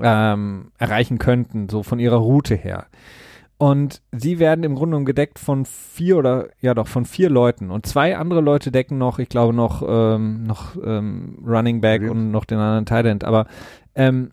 ähm, 0.00 0.70
erreichen 0.78 1.18
könnten, 1.18 1.68
so 1.68 1.82
von 1.82 1.98
ihrer 1.98 2.18
Route 2.18 2.54
her. 2.54 2.86
Und 3.58 4.02
sie 4.12 4.38
werden 4.38 4.62
im 4.62 4.76
Grunde 4.76 4.92
genommen 4.92 5.04
gedeckt 5.04 5.40
von 5.40 5.64
vier 5.64 6.16
oder 6.16 6.48
ja 6.60 6.74
doch 6.74 6.86
von 6.86 7.04
vier 7.04 7.28
Leuten 7.28 7.72
und 7.72 7.86
zwei 7.86 8.16
andere 8.16 8.40
Leute 8.40 8.70
decken 8.70 8.98
noch, 8.98 9.18
ich 9.18 9.28
glaube 9.28 9.52
noch 9.52 9.82
ähm, 9.86 10.44
noch 10.44 10.76
ähm, 10.82 11.38
Running 11.44 11.80
Back 11.80 12.02
Williams. 12.02 12.20
und 12.20 12.30
noch 12.30 12.44
den 12.44 12.58
anderen 12.58 12.86
Tight 12.86 13.06
End, 13.06 13.24
aber 13.24 13.46
ähm, 13.96 14.30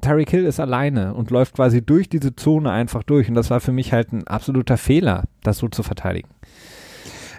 Tyreek 0.00 0.30
Hill 0.30 0.46
ist 0.46 0.60
alleine 0.60 1.12
und 1.12 1.30
läuft 1.30 1.56
quasi 1.56 1.82
durch 1.82 2.08
diese 2.08 2.36
Zone 2.36 2.70
einfach 2.70 3.02
durch 3.02 3.28
und 3.28 3.34
das 3.34 3.50
war 3.50 3.60
für 3.60 3.72
mich 3.72 3.92
halt 3.92 4.12
ein 4.14 4.26
absoluter 4.26 4.78
Fehler, 4.78 5.24
das 5.42 5.58
so 5.58 5.68
zu 5.68 5.82
verteidigen. 5.82 6.30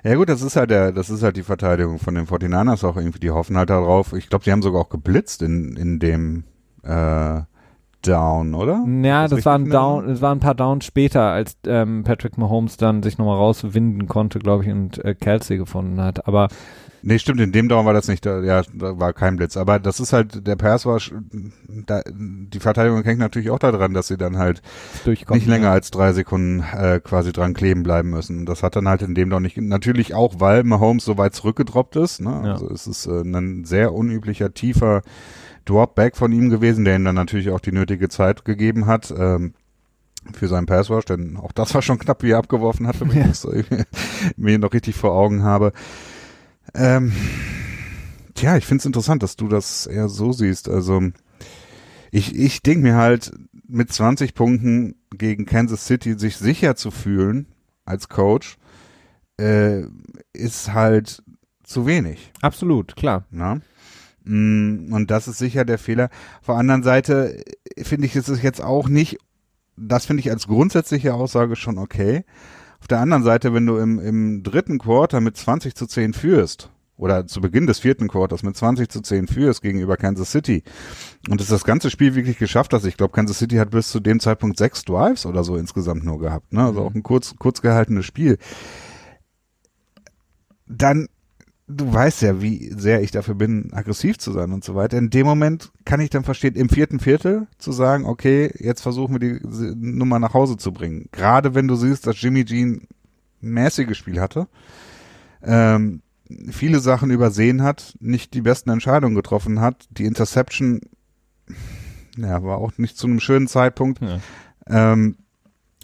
Ja 0.04 0.14
gut, 0.14 0.30
das 0.30 0.44
ist 0.44 0.56
halt 0.56 0.70
der, 0.70 0.92
das 0.92 1.10
ist 1.10 1.24
halt 1.24 1.38
die 1.38 1.44
Verteidigung 1.44 1.98
von 1.98 2.14
den 2.14 2.28
49ers 2.28 2.86
auch 2.86 2.98
irgendwie, 2.98 3.20
die 3.20 3.32
hoffen 3.32 3.58
halt 3.58 3.72
darauf. 3.72 4.14
Ich 4.14 4.30
glaube, 4.30 4.46
die 4.46 4.52
haben 4.52 4.62
sogar 4.62 4.82
auch 4.82 4.90
geblitzt 4.90 5.42
in, 5.42 5.76
in 5.76 5.98
dem 5.98 6.44
äh, 6.84 7.42
Down, 8.08 8.54
oder? 8.54 8.86
Ja, 9.04 9.24
das 9.24 9.34
richtig 9.34 9.46
war 9.46 9.56
ein 9.56 9.66
in 9.66 9.72
Down, 9.72 10.10
es 10.10 10.22
war 10.22 10.34
ein 10.34 10.40
paar 10.40 10.56
Downs 10.56 10.86
später, 10.86 11.22
als 11.22 11.58
ähm, 11.68 12.04
Patrick 12.04 12.38
Mahomes 12.38 12.78
dann 12.78 13.04
sich 13.04 13.18
nochmal 13.18 13.38
rauswinden 13.38 14.08
konnte, 14.08 14.40
glaube 14.40 14.64
ich, 14.64 14.72
und 14.72 15.04
äh, 15.04 15.16
Kelsey 15.16 15.58
gefunden 15.58 16.02
hat. 16.02 16.28
Aber 16.28 16.50
Nee, 17.08 17.20
stimmt, 17.20 17.40
in 17.40 17.52
dem 17.52 17.70
Down 17.70 17.86
war 17.86 17.94
das 17.94 18.08
nicht, 18.08 18.26
da, 18.26 18.42
ja, 18.42 18.64
da 18.74 19.00
war 19.00 19.14
kein 19.14 19.36
Blitz. 19.36 19.58
Aber 19.58 19.78
das 19.78 20.00
ist 20.00 20.12
halt, 20.12 20.48
der 20.48 20.56
Pass 20.56 20.88
war, 20.88 21.00
da, 21.86 22.02
die 22.10 22.60
Verteidigung 22.60 23.04
hängt 23.04 23.20
natürlich 23.20 23.52
auch 23.52 23.60
daran, 23.60 23.94
dass 23.94 24.08
sie 24.08 24.18
dann 24.18 24.40
halt 24.40 24.64
nicht 25.06 25.46
länger 25.46 25.70
als 25.70 25.92
drei 25.92 26.14
Sekunden 26.14 26.64
äh, 26.76 27.00
quasi 27.04 27.32
dran 27.32 27.54
kleben 27.54 27.84
bleiben 27.84 28.10
müssen. 28.10 28.48
Das 28.48 28.64
hat 28.64 28.76
dann 28.76 28.88
halt 28.88 29.04
in 29.04 29.14
dem 29.14 29.30
Down 29.30 29.44
nicht, 29.44 29.56
natürlich 29.56 30.16
auch, 30.16 30.40
weil 30.40 30.64
Mahomes 30.64 31.06
so 31.06 31.16
weit 31.20 31.36
zurückgedroppt 31.36 31.96
ist. 31.96 32.22
Ne? 32.22 32.42
Ja. 32.44 32.54
Also 32.54 32.72
es 32.72 32.88
ist 32.88 33.06
äh, 33.06 33.22
ein 33.22 33.66
sehr 33.66 33.94
unüblicher, 33.94 34.56
tiefer 34.56 35.04
Dropback 35.66 36.16
von 36.16 36.32
ihm 36.32 36.50
gewesen, 36.50 36.86
der 36.86 36.96
ihm 36.96 37.04
dann 37.06 37.16
natürlich 37.16 37.50
auch 37.50 37.60
die 37.60 37.72
nötige 37.72 38.10
Zeit 38.10 38.46
gegeben 38.46 38.86
hat. 38.86 39.14
Ähm, 39.18 39.54
für 40.34 40.48
seinen 40.48 40.66
Passwash, 40.66 41.06
denn 41.06 41.38
auch 41.38 41.52
das 41.52 41.76
war 41.76 41.84
schon 41.84 42.00
knapp, 42.00 42.24
wie 42.24 42.32
er 42.32 42.40
abgeworfen 42.40 42.88
hat, 42.88 43.00
wenn 43.00 43.10
ich 43.10 43.16
Ja. 43.16 43.28
das 43.28 43.46
äh, 43.46 43.64
mir 44.38 44.58
noch 44.58 44.74
richtig 44.74 44.96
vor 44.96 45.12
Augen 45.12 45.44
habe. 45.44 45.72
Ähm, 46.74 47.12
tja, 48.34 48.58
ich 48.58 48.66
finde 48.66 48.80
es 48.82 48.86
interessant, 48.88 49.22
dass 49.22 49.36
du 49.36 49.48
das 49.48 49.86
eher 49.86 50.10
so 50.10 50.32
siehst. 50.32 50.68
Also 50.68 51.00
ich, 52.12 52.36
ich 52.36 52.64
denke 52.64 52.82
mir 52.82 52.96
halt, 52.96 53.34
mit 53.68 53.92
20 53.94 54.34
Punkten 54.34 54.96
gegen 55.16 55.46
Kansas 55.46 55.86
City 55.86 56.18
sich 56.18 56.38
sicher 56.38 56.76
zu 56.76 56.90
fühlen 56.90 57.46
als 57.86 58.10
Coach, 58.10 58.58
äh, 59.40 59.84
ist 60.34 60.74
halt 60.74 61.22
zu 61.64 61.86
wenig. 61.86 62.32
Absolut, 62.42 62.96
klar. 62.96 63.26
Ne? 63.30 63.62
Mm, 64.26 64.92
Und 64.94 65.12
das 65.12 65.28
ist 65.28 65.38
sicher 65.38 65.66
der 65.66 65.78
Fehler. 65.78 66.10
Auf 66.42 66.48
der 66.48 66.56
anderen 66.56 66.84
Seite 66.84 67.44
äh, 67.76 67.84
finde 67.84 68.08
ich, 68.08 68.16
ist 68.16 68.28
es 68.30 68.42
jetzt 68.42 68.62
auch 68.62 68.90
nicht, 68.90 69.18
das 69.78 70.06
finde 70.06 70.22
ich 70.22 70.32
als 70.32 70.48
grundsätzliche 70.48 71.14
Aussage 71.14 71.56
schon 71.56 71.78
okay. 71.78 72.24
Auf 72.80 72.88
der 72.88 73.00
anderen 73.00 73.24
Seite, 73.24 73.54
wenn 73.54 73.66
du 73.66 73.78
im, 73.78 74.00
im 74.00 74.44
dritten 74.44 74.78
Quarter 74.78 75.22
mit 75.22 75.38
20 75.38 75.76
zu 75.76 75.88
10 75.88 76.14
führst, 76.14 76.70
oder 76.98 77.28
zu 77.28 77.42
Beginn 77.42 77.68
des 77.68 77.80
vierten 77.80 78.08
Quarters 78.08 78.42
mit 78.44 78.56
20 78.56 78.88
zu 78.90 79.02
10 79.02 79.28
führst 79.28 79.62
gegenüber 79.62 79.98
Kansas 79.98 80.32
City 80.32 80.64
und 81.30 81.42
es 81.42 81.50
das 81.50 81.66
ganze 81.66 81.90
Spiel 81.90 82.16
wirklich 82.16 82.38
geschafft 82.38 82.72
hast, 82.72 82.86
ich 82.86 82.96
glaube, 82.96 83.12
Kansas 83.12 83.38
City 83.40 83.58
hat 83.58 83.72
bis 83.72 83.90
zu 83.90 84.00
dem 84.00 84.22
Zeitpunkt 84.22 84.58
sechs 84.58 84.86
Drives 84.86 85.26
oder 85.26 85.44
so 85.44 85.58
insgesamt 85.58 86.06
nur 86.06 86.20
gehabt, 86.20 86.54
ne? 86.54 86.64
also 86.64 86.80
Mhm. 86.80 86.88
auch 86.88 86.96
ein 86.96 87.04
kurz, 87.04 87.36
kurz 87.38 87.62
gehaltenes 87.62 88.06
Spiel. 88.06 88.38
Dann 90.68 91.08
du 91.68 91.92
weißt 91.92 92.22
ja, 92.22 92.42
wie 92.42 92.72
sehr 92.78 93.02
ich 93.02 93.12
dafür 93.12 93.36
bin, 93.36 93.74
aggressiv 93.74 94.18
zu 94.18 94.32
sein 94.32 94.52
und 94.52 94.64
so 94.64 94.76
weiter. 94.76 94.98
In 94.98 95.10
dem 95.10 95.26
Moment 95.26 95.72
kann 95.84 96.00
ich 96.00 96.10
dann 96.10 96.24
verstehen, 96.24 96.56
im 96.56 96.70
vierten 96.70 97.00
Viertel 97.00 97.48
zu 97.58 97.72
sagen, 97.72 98.06
okay, 98.06 98.54
jetzt 98.60 98.82
versuchen 98.82 99.20
wir 99.20 99.20
die 99.20 99.40
Nummer 99.76 100.20
nach 100.20 100.34
Hause 100.34 100.58
zu 100.58 100.72
bringen. 100.72 101.10
Gerade 101.12 101.56
wenn 101.56 101.68
du 101.68 101.76
siehst, 101.76 102.06
dass 102.06 102.22
Jimmy 102.22 102.46
Jean 102.46 102.88
mäßiges 103.42 103.98
Spiel 103.98 104.22
hatte, 104.22 104.48
ähm, 105.44 106.02
viele 106.50 106.80
Sachen 106.80 107.12
übersehen 107.12 107.64
hat, 107.64 107.96
nicht 108.00 108.34
die 108.34 108.42
besten 108.42 108.70
Entscheidungen 108.70 109.16
getroffen 109.16 109.60
hat, 109.60 109.88
die 109.92 110.06
Interception 110.06 110.82
ja, 112.18 112.44
war 112.44 112.58
auch 112.58 112.78
nicht 112.78 112.98
zu 112.98 113.08
einem 113.08 113.20
schönen 113.20 113.48
Zeitpunkt. 113.48 114.02
Ja. 114.02 114.20
Ähm, 114.68 115.18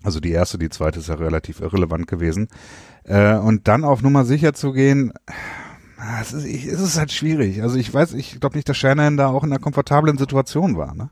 also 0.03 0.19
die 0.19 0.31
erste, 0.31 0.57
die 0.57 0.69
zweite 0.69 0.99
ist 0.99 1.09
ja 1.09 1.15
relativ 1.15 1.59
irrelevant 1.59 2.07
gewesen. 2.07 2.47
Äh, 3.03 3.35
und 3.35 3.67
dann 3.67 3.83
auf 3.83 4.01
Nummer 4.01 4.25
sicher 4.25 4.53
zu 4.53 4.71
gehen, 4.71 5.13
es 6.21 6.33
ist, 6.33 6.45
ich, 6.45 6.65
es 6.65 6.79
ist 6.79 6.97
halt 6.97 7.11
schwierig. 7.11 7.61
Also 7.61 7.77
ich 7.77 7.93
weiß, 7.93 8.13
ich 8.13 8.39
glaube 8.39 8.55
nicht, 8.55 8.67
dass 8.67 8.77
Shanahan 8.77 9.17
da 9.17 9.27
auch 9.27 9.43
in 9.43 9.51
einer 9.51 9.59
komfortablen 9.59 10.17
Situation 10.17 10.77
war. 10.77 10.95
Ne? 10.95 11.09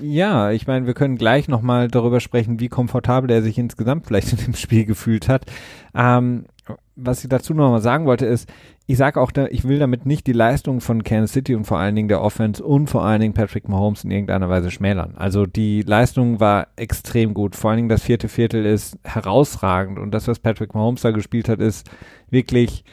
Ja, 0.00 0.50
ich 0.50 0.66
meine, 0.66 0.86
wir 0.86 0.94
können 0.94 1.16
gleich 1.16 1.48
nochmal 1.48 1.88
darüber 1.88 2.20
sprechen, 2.20 2.60
wie 2.60 2.68
komfortabel 2.68 3.30
er 3.30 3.42
sich 3.42 3.58
insgesamt 3.58 4.06
vielleicht 4.06 4.32
in 4.32 4.38
dem 4.38 4.54
Spiel 4.54 4.84
gefühlt 4.84 5.28
hat. 5.28 5.46
Ähm, 5.94 6.46
was 6.96 7.22
ich 7.22 7.28
dazu 7.28 7.52
nochmal 7.54 7.82
sagen 7.82 8.06
wollte, 8.06 8.24
ist, 8.24 8.48
ich 8.86 8.96
sage 8.96 9.20
auch, 9.20 9.30
da, 9.30 9.46
ich 9.46 9.66
will 9.66 9.78
damit 9.78 10.06
nicht 10.06 10.26
die 10.26 10.32
Leistung 10.32 10.80
von 10.80 11.02
Kansas 11.02 11.32
City 11.32 11.54
und 11.54 11.64
vor 11.64 11.78
allen 11.78 11.94
Dingen 11.94 12.08
der 12.08 12.20
Offense 12.20 12.62
und 12.62 12.88
vor 12.88 13.04
allen 13.04 13.20
Dingen 13.20 13.34
Patrick 13.34 13.68
Mahomes 13.68 14.04
in 14.04 14.10
irgendeiner 14.10 14.48
Weise 14.48 14.70
schmälern. 14.70 15.14
Also 15.16 15.46
die 15.46 15.82
Leistung 15.82 16.40
war 16.40 16.68
extrem 16.76 17.34
gut. 17.34 17.56
Vor 17.56 17.70
allen 17.70 17.78
Dingen 17.78 17.88
das 17.88 18.02
vierte 18.02 18.28
Viertel 18.28 18.64
ist 18.64 18.98
herausragend 19.04 19.98
und 19.98 20.12
das, 20.12 20.28
was 20.28 20.38
Patrick 20.38 20.74
Mahomes 20.74 21.02
da 21.02 21.10
gespielt 21.10 21.48
hat, 21.48 21.60
ist 21.60 21.90
wirklich 22.30 22.84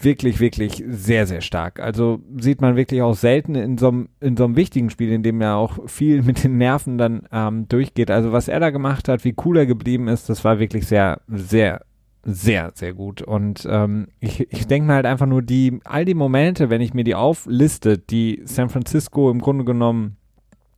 wirklich, 0.00 0.40
wirklich 0.40 0.84
sehr, 0.88 1.26
sehr 1.26 1.40
stark. 1.40 1.80
Also 1.80 2.20
sieht 2.38 2.60
man 2.60 2.76
wirklich 2.76 3.02
auch 3.02 3.14
selten 3.14 3.54
in 3.54 3.78
so 3.78 3.88
einem, 3.88 4.08
in 4.20 4.36
so 4.36 4.44
einem 4.44 4.56
wichtigen 4.56 4.90
Spiel, 4.90 5.12
in 5.12 5.22
dem 5.22 5.40
ja 5.40 5.56
auch 5.56 5.88
viel 5.88 6.22
mit 6.24 6.44
den 6.44 6.56
Nerven 6.56 6.98
dann 6.98 7.22
ähm, 7.32 7.68
durchgeht. 7.68 8.10
Also 8.10 8.32
was 8.32 8.48
er 8.48 8.60
da 8.60 8.70
gemacht 8.70 9.08
hat, 9.08 9.24
wie 9.24 9.34
cool 9.44 9.58
er 9.58 9.66
geblieben 9.66 10.08
ist, 10.08 10.28
das 10.28 10.44
war 10.44 10.58
wirklich 10.58 10.86
sehr, 10.86 11.20
sehr 11.28 11.82
sehr, 12.24 12.72
sehr 12.74 12.92
gut. 12.92 13.22
Und 13.22 13.66
ähm, 13.70 14.08
ich, 14.20 14.52
ich 14.52 14.66
denke 14.66 14.88
mir 14.88 14.94
halt 14.94 15.06
einfach 15.06 15.24
nur 15.24 15.40
die, 15.40 15.80
all 15.84 16.04
die 16.04 16.14
Momente, 16.14 16.68
wenn 16.68 16.82
ich 16.82 16.92
mir 16.92 17.04
die 17.04 17.14
aufliste, 17.14 17.96
die 17.96 18.42
San 18.44 18.68
Francisco 18.68 19.30
im 19.30 19.40
Grunde 19.40 19.64
genommen 19.64 20.16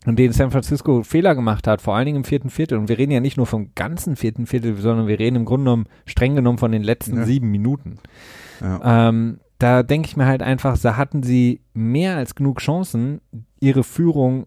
in 0.06 0.16
denen 0.16 0.32
San 0.32 0.50
Francisco 0.50 1.02
Fehler 1.02 1.34
gemacht 1.34 1.66
hat, 1.66 1.82
vor 1.82 1.94
allen 1.94 2.06
Dingen 2.06 2.18
im 2.18 2.24
vierten 2.24 2.48
Viertel. 2.50 2.78
Und 2.78 2.88
wir 2.88 2.98
reden 2.98 3.12
ja 3.12 3.20
nicht 3.20 3.36
nur 3.36 3.46
vom 3.46 3.74
ganzen 3.74 4.16
vierten 4.16 4.46
Viertel, 4.46 4.76
sondern 4.76 5.08
wir 5.08 5.18
reden 5.18 5.36
im 5.36 5.44
Grunde 5.44 5.64
genommen 5.64 5.86
streng 6.06 6.34
genommen 6.34 6.58
von 6.58 6.72
den 6.72 6.82
letzten 6.82 7.18
ja. 7.18 7.24
sieben 7.26 7.50
Minuten. 7.50 7.98
Ja. 8.60 9.08
Ähm, 9.08 9.40
da 9.58 9.82
denke 9.82 10.08
ich 10.08 10.16
mir 10.16 10.26
halt 10.26 10.42
einfach, 10.42 10.78
da 10.78 10.96
hatten 10.96 11.22
sie 11.22 11.60
mehr 11.74 12.16
als 12.16 12.34
genug 12.34 12.60
Chancen, 12.60 13.20
ihre 13.60 13.84
Führung 13.84 14.46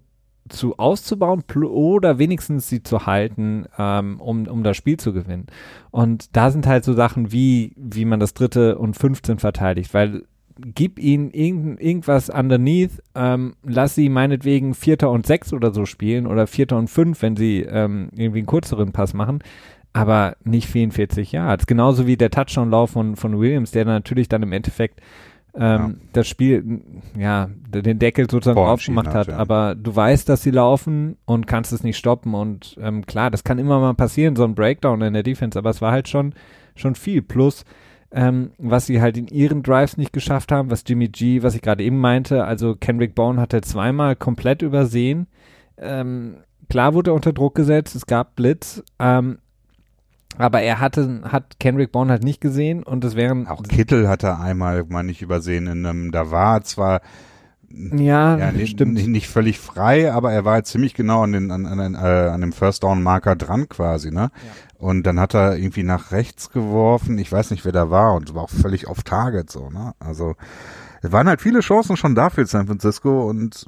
zu 0.49 0.77
auszubauen 0.77 1.43
oder 1.55 2.19
wenigstens 2.19 2.67
sie 2.67 2.83
zu 2.83 3.05
halten, 3.05 3.65
ähm, 3.77 4.19
um, 4.19 4.47
um 4.47 4.63
das 4.63 4.75
Spiel 4.75 4.97
zu 4.97 5.13
gewinnen. 5.13 5.47
Und 5.91 6.35
da 6.35 6.51
sind 6.51 6.67
halt 6.67 6.83
so 6.83 6.93
Sachen 6.93 7.31
wie, 7.31 7.73
wie 7.77 8.05
man 8.05 8.19
das 8.19 8.33
dritte 8.33 8.77
und 8.77 8.95
15 8.95 9.39
verteidigt, 9.39 9.93
weil 9.93 10.23
gib 10.59 10.99
ihnen 10.99 11.31
irgend, 11.31 11.81
irgendwas 11.81 12.29
underneath, 12.29 13.01
ähm, 13.15 13.55
lass 13.63 13.95
sie 13.95 14.09
meinetwegen 14.09 14.73
Vierter 14.73 15.09
und 15.09 15.25
Sechs 15.25 15.53
oder 15.53 15.73
so 15.73 15.85
spielen 15.85 16.27
oder 16.27 16.47
Vierter 16.47 16.77
und 16.77 16.89
Fünf, 16.89 17.21
wenn 17.21 17.35
sie 17.35 17.61
ähm, 17.61 18.09
irgendwie 18.15 18.39
einen 18.39 18.47
kürzeren 18.47 18.91
Pass 18.91 19.13
machen, 19.13 19.39
aber 19.93 20.35
nicht 20.43 20.67
44 20.67 21.31
Yards. 21.31 21.67
Genauso 21.67 22.07
wie 22.07 22.17
der 22.17 22.31
Touchdown-Lauf 22.31 22.91
von, 22.91 23.15
von 23.15 23.39
Williams, 23.39 23.71
der 23.71 23.85
natürlich 23.85 24.27
dann 24.27 24.43
im 24.43 24.51
Endeffekt 24.51 24.99
ähm, 25.55 25.61
ja. 25.61 25.91
das 26.13 26.27
Spiel, 26.27 26.81
ja, 27.17 27.47
den 27.67 27.99
Deckel 27.99 28.29
sozusagen 28.29 28.55
Boah, 28.55 28.71
aufgemacht 28.71 29.13
hat, 29.13 29.27
ja. 29.27 29.37
aber 29.37 29.75
du 29.75 29.95
weißt, 29.95 30.27
dass 30.27 30.41
sie 30.41 30.49
laufen 30.49 31.17
und 31.25 31.45
kannst 31.45 31.71
es 31.71 31.83
nicht 31.83 31.97
stoppen 31.97 32.33
und 32.33 32.75
ähm, 32.81 33.05
klar, 33.05 33.29
das 33.29 33.43
kann 33.43 33.59
immer 33.59 33.79
mal 33.79 33.93
passieren, 33.93 34.35
so 34.35 34.43
ein 34.43 34.55
Breakdown 34.55 35.01
in 35.01 35.13
der 35.13 35.21
Defense, 35.21 35.57
aber 35.57 35.69
es 35.69 35.79
war 35.79 35.91
halt 35.91 36.09
schon, 36.09 36.33
schon 36.75 36.95
viel. 36.95 37.21
Plus, 37.21 37.65
ähm, 38.11 38.51
was 38.57 38.87
sie 38.87 38.99
halt 38.99 39.15
in 39.15 39.27
ihren 39.27 39.61
Drives 39.61 39.97
nicht 39.97 40.11
geschafft 40.11 40.51
haben, 40.51 40.71
was 40.71 40.83
Jimmy 40.87 41.09
G, 41.09 41.43
was 41.43 41.53
ich 41.53 41.61
gerade 41.61 41.83
eben 41.83 41.99
meinte, 41.99 42.45
also 42.45 42.75
Kendrick 42.75 43.13
Bourne 43.13 43.39
hatte 43.39 43.61
zweimal 43.61 44.15
komplett 44.15 44.63
übersehen. 44.63 45.27
Ähm, 45.77 46.37
klar 46.67 46.95
wurde 46.95 47.11
er 47.11 47.15
unter 47.15 47.31
Druck 47.33 47.53
gesetzt, 47.53 47.95
es 47.95 48.07
gab 48.07 48.35
Blitz, 48.35 48.83
ähm, 48.97 49.37
aber 50.37 50.61
er 50.61 50.79
hatte, 50.79 51.21
hat 51.25 51.59
Kendrick 51.59 51.91
Bourne 51.91 52.11
halt 52.11 52.23
nicht 52.23 52.41
gesehen 52.41 52.83
und 52.83 53.03
es 53.03 53.15
wären. 53.15 53.47
Auch 53.47 53.63
Kittel 53.63 54.07
hat 54.07 54.23
er 54.23 54.39
einmal 54.39 54.83
mal 54.85 55.03
nicht 55.03 55.21
übersehen. 55.21 55.67
In 55.67 55.85
einem, 55.85 56.11
da 56.11 56.31
war 56.31 56.63
zwar 56.63 57.01
ja, 57.73 58.37
ja 58.37 58.51
nicht. 58.51 58.79
Nicht, 58.79 59.27
völlig 59.27 59.59
frei, 59.59 60.11
aber 60.11 60.31
er 60.31 60.45
war 60.45 60.53
halt 60.53 60.67
ziemlich 60.67 60.93
genau 60.93 61.23
an, 61.23 61.31
den, 61.31 61.51
an, 61.51 61.65
an, 61.65 61.95
äh, 61.95 61.97
an 61.97 62.41
dem 62.41 62.53
First 62.53 62.83
Down 62.83 63.01
Marker 63.01 63.35
dran 63.35 63.67
quasi, 63.67 64.11
ne? 64.11 64.29
Ja. 64.31 64.51
Und 64.77 65.03
dann 65.03 65.19
hat 65.19 65.33
er 65.33 65.57
irgendwie 65.57 65.83
nach 65.83 66.11
rechts 66.11 66.51
geworfen. 66.51 67.17
Ich 67.17 67.31
weiß 67.31 67.49
nicht, 67.51 67.65
wer 67.65 67.71
da 67.71 67.89
war 67.89 68.13
und 68.13 68.35
war 68.35 68.43
auch 68.43 68.49
völlig 68.49 68.87
off 68.87 69.03
Target 69.03 69.49
so, 69.49 69.69
ne? 69.69 69.93
Also 69.99 70.35
es 71.01 71.11
waren 71.11 71.27
halt 71.27 71.41
viele 71.41 71.61
Chancen 71.61 71.97
schon 71.97 72.15
dafür 72.15 72.45
San 72.45 72.67
Francisco 72.67 73.27
und 73.27 73.65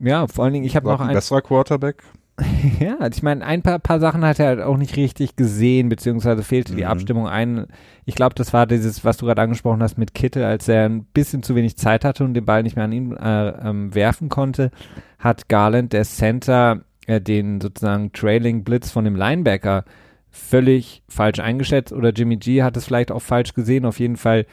ja, 0.00 0.26
vor 0.26 0.44
allen 0.44 0.52
Dingen, 0.52 0.66
ich 0.66 0.76
habe 0.76 0.86
noch 0.86 1.00
ein 1.00 1.12
besserer 1.14 1.42
Quarterback. 1.42 2.02
Ja, 2.80 2.98
ich 3.06 3.22
meine, 3.22 3.44
ein 3.44 3.62
paar, 3.62 3.78
paar 3.78 4.00
Sachen 4.00 4.24
hat 4.24 4.38
er 4.38 4.46
halt 4.46 4.60
auch 4.60 4.76
nicht 4.76 4.96
richtig 4.96 5.36
gesehen, 5.36 5.88
beziehungsweise 5.88 6.42
fehlte 6.42 6.72
mhm. 6.72 6.76
die 6.76 6.86
Abstimmung 6.86 7.28
ein. 7.28 7.66
Ich 8.04 8.14
glaube, 8.14 8.34
das 8.34 8.52
war 8.52 8.66
dieses, 8.66 9.04
was 9.04 9.16
du 9.16 9.26
gerade 9.26 9.42
angesprochen 9.42 9.82
hast 9.82 9.98
mit 9.98 10.14
Kittel, 10.14 10.44
als 10.44 10.68
er 10.68 10.84
ein 10.84 11.04
bisschen 11.04 11.42
zu 11.42 11.54
wenig 11.54 11.76
Zeit 11.76 12.04
hatte 12.04 12.24
und 12.24 12.34
den 12.34 12.44
Ball 12.44 12.62
nicht 12.62 12.76
mehr 12.76 12.84
an 12.84 12.92
ihn 12.92 13.16
äh, 13.16 13.48
ähm, 13.48 13.94
werfen 13.94 14.28
konnte, 14.28 14.70
hat 15.18 15.48
Garland, 15.48 15.92
der 15.92 16.04
Center, 16.04 16.82
äh, 17.06 17.20
den 17.20 17.60
sozusagen 17.60 18.12
Trailing 18.12 18.64
Blitz 18.64 18.90
von 18.90 19.04
dem 19.04 19.16
Linebacker 19.16 19.84
völlig 20.30 21.02
falsch 21.08 21.40
eingeschätzt 21.40 21.92
oder 21.92 22.10
Jimmy 22.10 22.36
G 22.36 22.62
hat 22.62 22.76
es 22.76 22.84
vielleicht 22.84 23.10
auch 23.10 23.22
falsch 23.22 23.54
gesehen. 23.54 23.84
Auf 23.84 23.98
jeden 23.98 24.16
Fall 24.16 24.46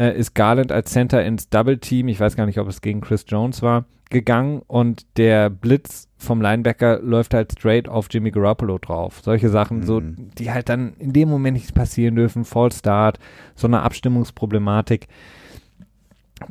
äh, 0.00 0.16
ist 0.18 0.34
Garland 0.34 0.72
als 0.72 0.90
Center 0.90 1.22
ins 1.22 1.50
Double 1.50 1.78
Team, 1.78 2.08
ich 2.08 2.18
weiß 2.18 2.34
gar 2.34 2.46
nicht, 2.46 2.58
ob 2.58 2.66
es 2.66 2.80
gegen 2.80 3.02
Chris 3.02 3.26
Jones 3.28 3.60
war, 3.60 3.84
gegangen 4.08 4.62
und 4.66 5.06
der 5.18 5.50
Blitz 5.50 6.08
vom 6.16 6.40
Linebacker 6.40 7.00
läuft 7.00 7.34
halt 7.34 7.52
straight 7.52 7.88
auf 7.88 8.08
Jimmy 8.10 8.30
Garoppolo 8.30 8.78
drauf. 8.78 9.20
Solche 9.22 9.50
Sachen, 9.50 9.80
mhm. 9.80 9.84
so, 9.84 10.00
die 10.00 10.50
halt 10.50 10.68
dann 10.70 10.94
in 10.98 11.12
dem 11.12 11.28
Moment 11.28 11.56
nicht 11.56 11.74
passieren 11.74 12.16
dürfen, 12.16 12.44
Fall 12.44 12.72
Start, 12.72 13.18
so 13.54 13.66
eine 13.66 13.82
Abstimmungsproblematik. 13.82 15.06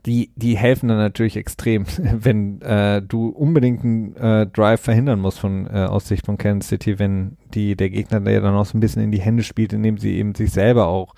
Die, 0.05 0.31
die 0.35 0.55
helfen 0.55 0.87
dann 0.87 0.99
natürlich 0.99 1.35
extrem, 1.35 1.85
wenn 1.97 2.61
äh, 2.61 3.01
du 3.01 3.29
unbedingt 3.29 3.83
einen 3.83 4.15
äh, 4.15 4.45
Drive 4.45 4.81
verhindern 4.81 5.19
musst 5.19 5.39
von 5.39 5.65
äh, 5.65 5.85
aus 5.85 6.07
Sicht 6.07 6.27
von 6.27 6.37
Kansas 6.37 6.69
City, 6.69 6.99
wenn 6.99 7.37
die 7.55 7.75
der 7.75 7.89
Gegner 7.89 8.21
der 8.21 8.41
dann 8.41 8.53
auch 8.53 8.67
so 8.67 8.77
ein 8.77 8.81
bisschen 8.81 9.01
in 9.01 9.11
die 9.11 9.21
Hände 9.21 9.41
spielt, 9.41 9.73
indem 9.73 9.97
sie 9.97 10.15
eben 10.17 10.35
sich 10.35 10.51
selber 10.51 10.87
auch 10.87 11.15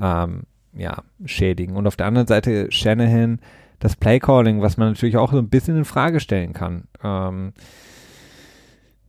ähm, 0.00 0.42
ja, 0.72 1.02
schädigen. 1.24 1.76
Und 1.76 1.86
auf 1.86 1.96
der 1.96 2.06
anderen 2.06 2.26
Seite 2.26 2.70
Shanahan, 2.70 3.40
das 3.78 3.96
Playcalling, 3.96 4.60
was 4.60 4.76
man 4.76 4.88
natürlich 4.88 5.16
auch 5.16 5.32
so 5.32 5.38
ein 5.38 5.48
bisschen 5.48 5.76
in 5.76 5.84
Frage 5.84 6.20
stellen 6.20 6.52
kann. 6.52 6.84
Ähm, 7.02 7.52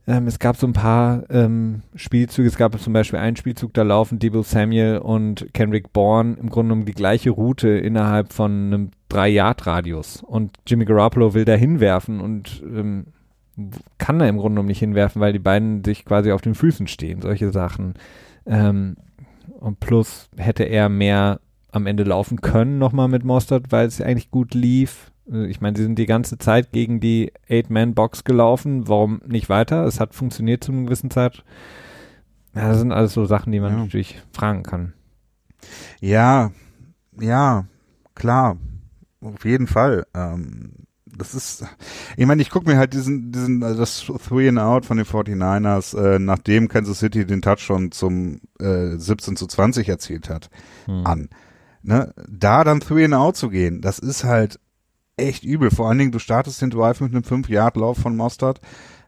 ähm, 0.06 0.26
es 0.26 0.38
gab 0.38 0.56
so 0.56 0.66
ein 0.66 0.72
paar 0.72 1.24
ähm, 1.30 1.82
Spielzüge. 1.94 2.48
Es 2.48 2.56
gab 2.56 2.78
zum 2.80 2.92
Beispiel 2.92 3.20
einen 3.20 3.36
Spielzug, 3.36 3.72
da 3.74 3.82
laufen 3.82 4.18
Debo 4.18 4.42
Samuel 4.42 4.98
und 4.98 5.46
Kendrick 5.54 5.92
Bourne 5.92 6.36
im 6.40 6.50
Grunde 6.50 6.72
um 6.74 6.84
die 6.84 6.92
gleiche 6.92 7.30
Route 7.30 7.68
innerhalb 7.68 8.32
von 8.32 8.50
einem 8.50 8.90
3-Yard-Radius. 9.10 10.22
Und 10.22 10.56
Jimmy 10.66 10.86
Garoppolo 10.86 11.34
will 11.34 11.44
da 11.44 11.54
hinwerfen 11.54 12.20
und 12.20 12.62
ähm, 12.64 13.06
kann 13.98 14.18
da 14.18 14.26
im 14.26 14.38
Grunde 14.38 14.54
genommen 14.54 14.68
nicht 14.68 14.80
hinwerfen, 14.80 15.20
weil 15.20 15.32
die 15.32 15.38
beiden 15.38 15.84
sich 15.84 16.04
quasi 16.04 16.32
auf 16.32 16.40
den 16.40 16.54
Füßen 16.54 16.88
stehen. 16.88 17.20
Solche 17.20 17.52
Sachen. 17.52 17.94
Ähm, 18.44 18.96
und 19.60 19.78
plus 19.78 20.28
hätte 20.36 20.64
er 20.64 20.88
mehr 20.88 21.38
am 21.72 21.86
Ende 21.86 22.04
laufen 22.04 22.40
können 22.40 22.78
nochmal 22.78 23.08
mit 23.08 23.24
Mostert, 23.24 23.72
weil 23.72 23.86
es 23.86 24.00
eigentlich 24.00 24.30
gut 24.30 24.54
lief. 24.54 25.10
Äh, 25.30 25.46
ich 25.46 25.60
meine, 25.60 25.76
sie 25.76 25.82
sind 25.82 25.98
die 25.98 26.06
ganze 26.06 26.38
Zeit 26.38 26.70
gegen 26.70 27.00
die 27.00 27.32
Eight-Man-Box 27.48 28.24
gelaufen. 28.24 28.88
Warum 28.88 29.20
nicht 29.26 29.48
weiter? 29.48 29.84
Es 29.84 29.98
hat 29.98 30.14
funktioniert 30.14 30.62
zu 30.62 30.72
einer 30.72 30.84
gewissen 30.84 31.10
Zeit. 31.10 31.44
Ja, 32.54 32.68
das 32.68 32.78
sind 32.78 32.92
alles 32.92 33.14
so 33.14 33.24
Sachen, 33.24 33.50
die 33.50 33.60
man 33.60 33.72
ja. 33.72 33.78
natürlich 33.78 34.22
fragen 34.32 34.62
kann. 34.62 34.92
Ja, 36.00 36.52
ja, 37.18 37.64
klar. 38.14 38.58
Auf 39.22 39.44
jeden 39.44 39.66
Fall. 39.66 40.06
Ähm, 40.14 40.72
das 41.06 41.34
ist, 41.34 41.64
ich 42.16 42.26
meine, 42.26 42.42
ich 42.42 42.50
gucke 42.50 42.68
mir 42.68 42.76
halt 42.76 42.94
diesen, 42.94 43.32
diesen, 43.32 43.62
also 43.62 43.80
das 43.80 44.04
Three 44.26 44.48
and 44.48 44.58
Out 44.58 44.84
von 44.84 44.96
den 44.96 45.06
49ers, 45.06 45.96
äh, 45.96 46.18
nachdem 46.18 46.68
Kansas 46.68 46.98
City 46.98 47.26
den 47.26 47.42
Touchdown 47.42 47.92
zum 47.92 48.40
äh, 48.58 48.96
17 48.96 49.36
zu 49.36 49.46
20 49.46 49.88
erzielt 49.88 50.28
hat, 50.28 50.50
hm. 50.86 51.06
an 51.06 51.28
ne, 51.82 52.14
da 52.28 52.64
dann 52.64 52.80
Three 52.80 53.04
and 53.04 53.14
Out 53.14 53.36
zu 53.36 53.48
gehen, 53.48 53.80
das 53.80 53.98
ist 53.98 54.24
halt 54.24 54.58
echt 55.16 55.44
übel. 55.44 55.70
Vor 55.70 55.88
allen 55.88 55.98
Dingen, 55.98 56.12
du 56.12 56.18
startest 56.18 56.62
den 56.62 56.70
Drive 56.70 57.00
mit 57.00 57.12
einem 57.12 57.22
5-Yard-Lauf 57.22 57.98
von 57.98 58.16
Mostert, 58.16 58.60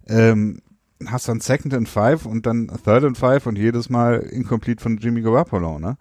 ähm, 0.07 0.61
hast 1.07 1.29
dann 1.29 1.41
Second 1.41 1.75
and 1.75 1.89
Five 1.89 2.27
und 2.27 2.47
dann 2.47 2.69
Third 2.85 3.05
and 3.05 3.19
Five 3.19 3.47
und 3.47 3.57
jedes 3.57 3.91
Mal 3.91 4.21
incomplete 4.21 4.83
von 4.83 4.99
Jimmy 4.99 5.23
Garoppolo, 5.23 5.79
ne? 5.79 5.97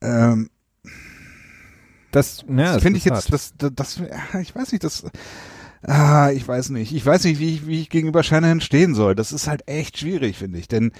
Ähm, 0.00 0.50
das, 2.10 2.44
ja, 2.48 2.74
das 2.74 2.82
finde 2.82 2.98
ich 2.98 3.04
jetzt, 3.04 3.32
das, 3.32 3.52
das, 3.56 3.72
das, 3.74 4.02
ich 4.40 4.54
weiß 4.54 4.72
nicht, 4.72 4.84
das, 4.84 5.04
ah, 5.82 6.30
ich 6.30 6.46
weiß 6.46 6.70
nicht, 6.70 6.94
ich 6.94 7.04
weiß 7.04 7.24
nicht, 7.24 7.38
wie 7.38 7.54
ich, 7.54 7.66
wie 7.66 7.80
ich 7.80 7.90
gegenüber 7.90 8.22
Shanahan 8.22 8.60
stehen 8.60 8.94
soll. 8.94 9.14
Das 9.14 9.32
ist 9.32 9.46
halt 9.46 9.68
echt 9.68 9.98
schwierig, 9.98 10.38
finde 10.38 10.58
ich, 10.58 10.68
denn 10.68 10.92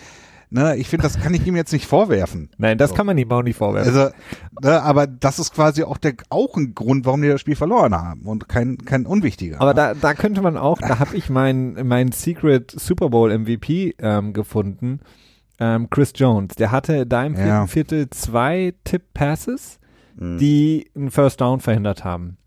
ne, 0.51 0.77
ich 0.77 0.89
finde, 0.89 1.03
das 1.05 1.19
kann 1.21 1.35
ich 1.35 1.47
ihm 1.47 1.57
jetzt 1.57 1.73
nicht 1.73 1.87
vorwerfen. 1.87 2.51
Nein, 2.59 2.79
das 2.79 2.91
So. 2.91 2.97
kann 2.97 3.07
man 3.07 3.17
ihm 3.19 3.31
auch 3.31 3.43
nicht 3.43 3.57
vorwerfen. 3.57 3.95
Also, 3.97 4.15
ne, 4.63 4.83
aber 4.83 5.07
das 5.07 5.39
ist 5.39 5.53
quasi 5.55 5.83
auch 5.83 5.99
der 5.99 6.15
auch 6.31 6.57
ein 6.57 6.75
Grund, 6.75 7.07
warum 7.07 7.23
die 7.23 7.29
das 7.29 7.41
Spiel 7.41 7.57
verloren 7.57 7.95
haben 7.95 8.23
und 8.23 8.49
kein 8.49 8.79
kein 8.79 9.07
unwichtiger. 9.07 9.61
Aber 9.61 9.75
da, 9.75 9.95
da 9.95 10.15
könnte 10.15 10.43
man 10.43 10.57
auch, 10.57 10.79
da 10.79 10.99
habe 10.99 11.17
ich 11.17 11.31
meinen 11.31 11.87
mein 11.87 12.13
Secret 12.13 12.71
Super 12.71 13.11
Bowl 13.11 13.37
MVP 13.37 13.95
ähm, 13.99 14.33
gefunden. 14.33 15.01
Ähm, 15.61 15.91
Chris 15.91 16.13
Jones, 16.15 16.55
der 16.55 16.71
hatte 16.71 17.05
da 17.07 17.25
im 17.25 17.35
vierten 17.35 17.49
Ja. 17.49 17.67
Viertel 17.67 18.11
zwei 18.11 18.75
Tip-Passes, 18.85 19.79
Mhm. 20.21 20.39
die 20.39 20.91
einen 20.97 21.11
First 21.13 21.41
Down 21.41 21.61
verhindert 21.61 22.05
haben. 22.05 22.39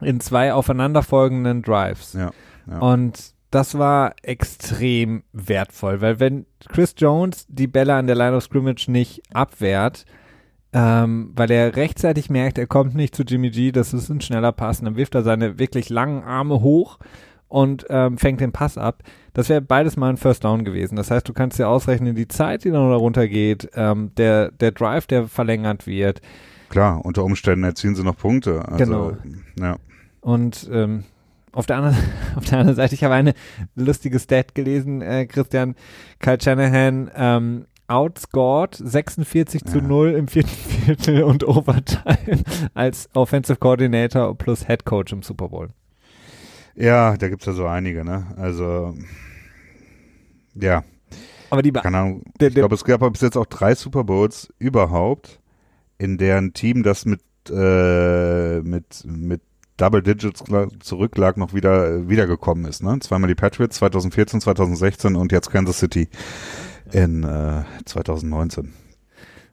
In 0.00 0.18
zwei 0.20 0.52
aufeinanderfolgenden 0.54 1.62
Drives. 1.62 2.14
ja, 2.14 2.30
ja. 2.70 2.78
Und 2.78 3.34
das 3.52 3.78
war 3.78 4.14
extrem 4.22 5.22
wertvoll, 5.32 6.00
weil 6.00 6.18
wenn 6.20 6.46
Chris 6.68 6.94
Jones 6.96 7.46
die 7.48 7.66
Bälle 7.66 7.94
an 7.94 8.06
der 8.06 8.16
Line 8.16 8.36
of 8.36 8.42
Scrimmage 8.42 8.88
nicht 8.88 9.22
abwehrt, 9.32 10.04
ähm, 10.72 11.32
weil 11.36 11.50
er 11.50 11.76
rechtzeitig 11.76 12.30
merkt, 12.30 12.58
er 12.58 12.66
kommt 12.66 12.94
nicht 12.94 13.14
zu 13.14 13.22
Jimmy 13.22 13.50
G, 13.50 13.72
das 13.72 13.92
ist 13.92 14.08
ein 14.08 14.20
schneller 14.20 14.52
Pass, 14.52 14.80
und 14.80 14.86
dann 14.86 14.96
wirft 14.96 15.14
er 15.14 15.22
seine 15.22 15.58
wirklich 15.58 15.90
langen 15.90 16.22
Arme 16.24 16.60
hoch 16.60 16.98
und 17.48 17.86
ähm, 17.90 18.18
fängt 18.18 18.40
den 18.40 18.52
Pass 18.52 18.78
ab. 18.78 19.02
Das 19.34 19.48
wäre 19.48 19.60
beides 19.60 19.96
mal 19.96 20.08
ein 20.08 20.16
First 20.16 20.44
Down 20.44 20.64
gewesen. 20.64 20.96
Das 20.96 21.10
heißt, 21.10 21.28
du 21.28 21.32
kannst 21.32 21.58
dir 21.58 21.68
ausrechnen, 21.68 22.14
die 22.14 22.28
Zeit, 22.28 22.64
die 22.64 22.70
dann 22.70 22.88
da 22.88 22.96
runtergeht, 22.96 23.70
ähm, 23.74 24.12
der, 24.16 24.50
der 24.50 24.72
Drive, 24.72 25.06
der 25.06 25.28
verlängert 25.28 25.86
wird, 25.86 26.22
Klar, 26.72 27.04
unter 27.04 27.22
Umständen 27.22 27.64
erzielen 27.64 27.94
sie 27.94 28.02
noch 28.02 28.16
Punkte. 28.16 28.66
Also, 28.66 28.78
Genau. 28.78 29.12
Ja. 29.60 29.76
Und 30.22 30.70
ähm, 30.72 31.04
auf, 31.52 31.66
der 31.66 31.76
anderen, 31.76 31.96
auf 32.36 32.44
der 32.44 32.58
anderen 32.58 32.76
Seite, 32.76 32.94
ich 32.94 33.04
habe 33.04 33.14
eine 33.14 33.34
lustige 33.74 34.18
Stat 34.18 34.54
gelesen, 34.54 35.02
äh, 35.02 35.26
Christian 35.26 35.74
Kyle 36.18 36.38
Shanahan 36.40 37.10
ähm, 37.14 37.66
outscored 37.88 38.74
46 38.74 39.64
zu 39.64 39.78
Ja. 39.78 39.84
0 39.84 40.12
im 40.12 40.28
vierten 40.28 40.48
Viertel 40.84 41.22
und 41.24 41.46
Overtime 41.46 42.42
als 42.74 43.08
Offensive 43.14 43.58
Coordinator 43.58 44.36
plus 44.36 44.66
Head 44.66 44.84
Coach 44.84 45.12
im 45.12 45.22
Super 45.22 45.48
Bowl. 45.48 45.68
ja, 46.74 47.16
da 47.16 47.28
gibt's 47.28 47.44
ja 47.46 47.52
so 47.52 47.66
einige, 47.66 48.04
ne? 48.04 48.26
Also 48.36 48.94
ja, 50.54 50.84
Aber 51.50 51.62
die 51.62 51.72
Be 51.72 51.80
keine 51.80 51.98
Ahnung. 51.98 52.22
der, 52.40 52.48
Ich 52.48 52.54
glaube, 52.54 52.74
es 52.74 52.84
gab 52.84 53.00
bis 53.12 53.20
jetzt 53.22 53.36
auch 53.36 53.46
drei 53.46 53.74
Super 53.74 54.04
Bowls 54.04 54.52
überhaupt, 54.58 55.40
in 55.98 56.16
deren 56.18 56.52
Team 56.54 56.82
das 56.82 57.04
mit 57.04 57.20
äh, 57.50 58.60
mit 58.60 59.04
mit 59.04 59.42
Double 59.76 60.02
Digits 60.02 60.44
gla- 60.44 60.68
zurücklag, 60.80 61.36
noch 61.36 61.54
wieder 61.54 62.08
wiedergekommen 62.08 62.64
ist. 62.66 62.82
Ne? 62.82 62.98
Zweimal 63.00 63.28
die 63.28 63.34
Patriots 63.34 63.76
2014, 63.76 64.40
2016 64.40 65.16
und 65.16 65.32
jetzt 65.32 65.50
Kansas 65.50 65.78
City 65.78 66.08
in 66.92 67.24
äh, 67.24 67.62
2019. 67.84 68.72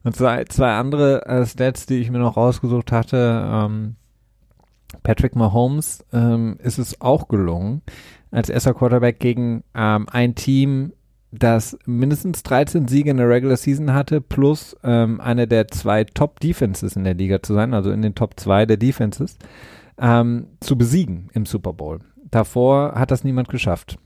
Und 0.04 0.16
zwei, 0.16 0.46
zwei 0.46 0.72
andere 0.74 1.26
äh, 1.26 1.46
Stats, 1.46 1.86
die 1.86 1.98
ich 2.00 2.12
mir 2.12 2.20
noch 2.20 2.38
rausgesucht 2.38 2.92
hatte. 2.92 3.44
Ähm, 3.52 3.96
Patrick 5.04 5.36
Mahomes 5.36 6.04
ähm, 6.14 6.58
ist 6.64 6.80
es 6.80 7.00
auch 7.02 7.28
gelungen, 7.28 7.82
als 8.32 8.50
erster 8.50 8.74
Quarterback 8.74 9.20
gegen 9.20 9.64
ähm, 9.76 10.08
ein 10.12 10.36
Team, 10.36 10.94
das 11.32 11.78
mindestens 11.86 12.42
13 12.44 12.88
Siege 12.88 13.12
in 13.12 13.18
der 13.18 13.30
Regular 13.30 13.58
Season 13.58 13.94
hatte, 13.94 14.20
plus 14.20 14.76
ähm, 14.84 15.22
eine 15.22 15.48
der 15.48 15.68
zwei 15.68 16.04
Top-Defenses 16.06 16.96
in 16.96 17.04
der 17.04 17.14
Liga 17.14 17.44
zu 17.44 17.54
sein, 17.54 17.74
also 17.76 17.92
in 17.92 18.02
den 18.02 18.16
Top 18.16 18.40
2 18.40 18.66
der 18.66 18.78
Defenses, 18.78 19.38
ähm, 20.00 20.48
zu 20.60 20.78
besiegen 20.78 21.30
im 21.34 21.46
Super 21.46 21.74
Bowl. 21.74 22.00
Davor 22.32 22.94
hat 22.96 23.12
das 23.12 23.24
niemand 23.24 23.50
geschafft. 23.50 23.98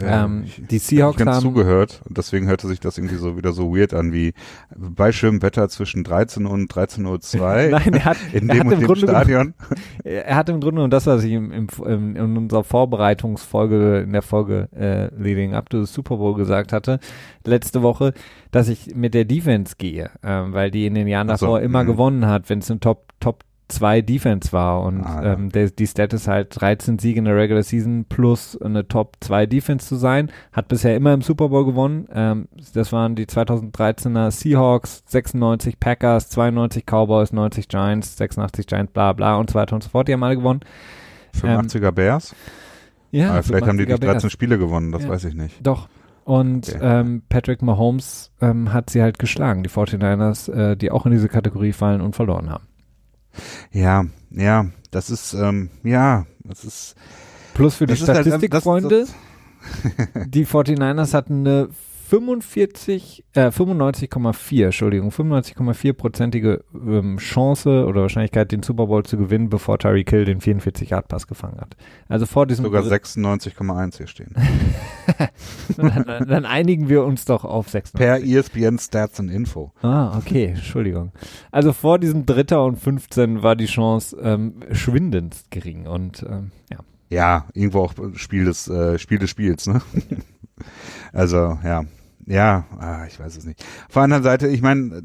Ähm, 0.00 0.44
ich- 0.46 0.66
die 0.68 0.76
ich 0.76 0.84
Seahawks 0.84 1.18
hab 1.20 1.26
ganz 1.26 1.36
haben 1.36 1.42
zugehört 1.42 2.00
und 2.08 2.16
deswegen 2.16 2.46
hörte 2.46 2.66
sich 2.66 2.80
das 2.80 2.96
irgendwie 2.96 3.16
so 3.16 3.36
wieder 3.36 3.52
so 3.52 3.76
weird 3.76 3.92
an 3.92 4.10
wie 4.10 4.32
bei 4.74 5.12
schönem 5.12 5.42
Wetter 5.42 5.68
zwischen 5.68 6.02
13 6.02 6.46
und 6.46 6.72
13.02 6.72 7.04
Uhr 7.38 7.70
Nein, 7.78 7.92
er 7.92 8.04
hat, 8.06 8.16
in 8.32 8.48
er 8.48 8.54
dem 8.54 8.60
hat 8.60 8.66
und 8.66 8.72
im 8.72 8.78
dem 8.78 8.86
Grunde 8.86 9.02
Stadion. 9.02 9.54
Er 10.04 10.36
hat 10.36 10.48
im 10.48 10.60
Grunde, 10.60 10.82
und 10.82 10.90
das, 10.90 11.06
was 11.06 11.24
ich 11.24 11.32
im, 11.32 11.52
im, 11.52 11.66
im, 11.84 12.16
in 12.16 12.36
unserer 12.38 12.64
Vorbereitungsfolge, 12.64 14.00
in 14.00 14.12
der 14.12 14.22
Folge 14.22 14.68
äh, 14.74 15.14
Leading 15.14 15.54
Up 15.54 15.68
to 15.68 15.84
the 15.84 15.92
Super 15.92 16.16
Bowl 16.16 16.34
gesagt 16.34 16.72
hatte, 16.72 16.98
letzte 17.44 17.82
Woche, 17.82 18.14
dass 18.50 18.68
ich 18.68 18.94
mit 18.94 19.12
der 19.12 19.26
Defense 19.26 19.74
gehe, 19.76 20.10
ähm, 20.22 20.54
weil 20.54 20.70
die 20.70 20.86
in 20.86 20.94
den 20.94 21.06
Jahren 21.06 21.28
Ach 21.28 21.36
so, 21.36 21.46
davor 21.46 21.60
immer 21.60 21.82
mhm. 21.84 21.88
gewonnen 21.88 22.26
hat, 22.26 22.48
wenn 22.48 22.60
es 22.60 22.70
eine 22.70 22.80
Top, 22.80 23.12
Top 23.20 23.44
2 23.72 24.02
Defense 24.02 24.52
war. 24.52 24.82
Und 24.82 25.02
Ah, 25.02 25.22
ja. 25.24 25.32
ähm, 25.34 25.50
der, 25.50 25.70
die 25.70 25.86
Stat 25.86 26.12
ist 26.12 26.28
halt 26.28 26.48
13 26.60 26.98
Siege 26.98 27.18
in 27.18 27.24
der 27.24 27.36
Regular 27.36 27.62
Season 27.62 28.04
plus 28.08 28.60
eine 28.60 28.86
Top 28.86 29.16
2 29.20 29.46
Defense 29.46 29.86
zu 29.86 29.96
sein. 29.96 30.30
Hat 30.52 30.68
bisher 30.68 30.94
immer 30.96 31.12
im 31.14 31.22
Super 31.22 31.48
Bowl 31.48 31.64
gewonnen. 31.64 32.06
Ähm, 32.12 32.48
das 32.74 32.92
waren 32.92 33.14
die 33.16 33.26
2013er 33.26 34.30
Seahawks, 34.30 35.02
96 35.06 35.80
Packers, 35.80 36.28
92 36.30 36.84
Cowboys, 36.86 37.32
90 37.32 37.68
Giants, 37.68 38.16
86 38.16 38.66
Giants, 38.66 38.92
bla 38.92 39.12
bla 39.12 39.36
und 39.36 39.50
so 39.50 39.54
weiter 39.54 39.74
und 39.74 39.82
so 39.82 39.90
fort. 39.90 40.08
Die 40.08 40.12
haben 40.12 40.22
alle 40.22 40.36
gewonnen. 40.36 40.60
85er 41.34 41.92
Bears? 41.92 42.34
Ja, 43.10 43.30
Aber 43.30 43.42
vielleicht 43.42 43.66
haben 43.66 43.78
die 43.78 43.84
85er 43.84 43.98
13 43.98 44.00
Bears. 44.20 44.32
Spiele 44.32 44.58
gewonnen, 44.58 44.92
das 44.92 45.02
Ja. 45.04 45.08
weiß 45.08 45.24
ich 45.24 45.34
nicht. 45.34 45.66
Doch. 45.66 45.88
Und 46.24 46.68
Okay. 46.68 46.78
ähm, 46.80 47.22
Patrick 47.28 47.62
Mahomes 47.62 48.30
ähm, 48.40 48.72
hat 48.72 48.90
sie 48.90 49.02
halt 49.02 49.18
geschlagen, 49.18 49.64
die 49.64 49.68
49ers, 49.68 50.48
äh, 50.52 50.76
die 50.76 50.90
auch 50.92 51.04
in 51.04 51.10
diese 51.12 51.28
Kategorie 51.28 51.72
fallen 51.72 52.00
und 52.00 52.14
verloren 52.14 52.48
haben. 52.48 52.64
Ja, 53.72 54.04
ja, 54.30 54.66
das 54.90 55.10
ist, 55.10 55.32
ähm, 55.34 55.70
ja, 55.84 56.26
das 56.44 56.64
ist. 56.64 56.94
Plus 57.54 57.76
für 57.76 57.86
die 57.86 57.94
halt, 57.94 58.00
ähm, 58.00 58.14
Statistikfreunde, 58.24 59.00
das- 59.02 60.26
die 60.26 60.44
49ers 60.44 61.14
hatten 61.14 61.46
eine 61.46 61.68
45, 62.12 63.24
äh, 63.32 63.50
95,4, 63.50 64.66
Entschuldigung, 64.66 65.08
95,4-prozentige 65.08 66.62
ähm, 66.74 67.16
Chance 67.16 67.86
oder 67.86 68.02
Wahrscheinlichkeit, 68.02 68.52
den 68.52 68.62
Super 68.62 68.88
Bowl 68.88 69.02
zu 69.02 69.16
gewinnen, 69.16 69.48
bevor 69.48 69.78
Tyreek 69.78 70.10
Hill 70.10 70.26
den 70.26 70.38
44-Yard-Pass 70.38 71.26
gefangen 71.26 71.58
hat. 71.58 71.74
Also 72.08 72.26
vor 72.26 72.46
diesem 72.46 72.66
Sogar 72.66 72.82
Dritt- 72.82 73.06
96,1 73.06 73.96
hier 73.96 74.06
stehen. 74.08 74.34
dann, 75.78 76.04
dann, 76.04 76.28
dann 76.28 76.44
einigen 76.44 76.90
wir 76.90 77.02
uns 77.02 77.24
doch 77.24 77.46
auf 77.46 77.70
96. 77.70 77.94
Per 77.94 78.22
ESPN 78.22 78.78
Stats 78.78 79.18
and 79.18 79.30
Info. 79.30 79.72
Ah, 79.80 80.18
okay, 80.18 80.48
Entschuldigung. 80.48 81.12
Also 81.50 81.72
vor 81.72 81.98
diesem 81.98 82.26
Dritter 82.26 82.62
und 82.62 82.76
15 82.76 83.42
war 83.42 83.56
die 83.56 83.64
Chance 83.64 84.18
ähm, 84.22 84.56
schwindend 84.72 85.44
gering 85.48 85.86
und 85.86 86.26
ähm, 86.28 86.50
ja. 86.70 86.80
Ja, 87.08 87.46
irgendwo 87.54 87.80
auch 87.80 87.94
Spiel 88.16 88.44
des, 88.44 88.68
äh, 88.68 88.98
Spiel 88.98 89.18
des 89.18 89.30
Spiels, 89.30 89.66
ne? 89.66 89.80
also, 91.14 91.58
ja. 91.64 91.84
Ja, 92.26 92.64
ah, 92.78 93.04
ich 93.06 93.18
weiß 93.18 93.36
es 93.36 93.44
nicht. 93.44 93.64
Auf 93.88 93.94
der 93.94 94.02
anderen 94.02 94.22
Seite, 94.22 94.46
ich 94.48 94.62
meine, 94.62 95.02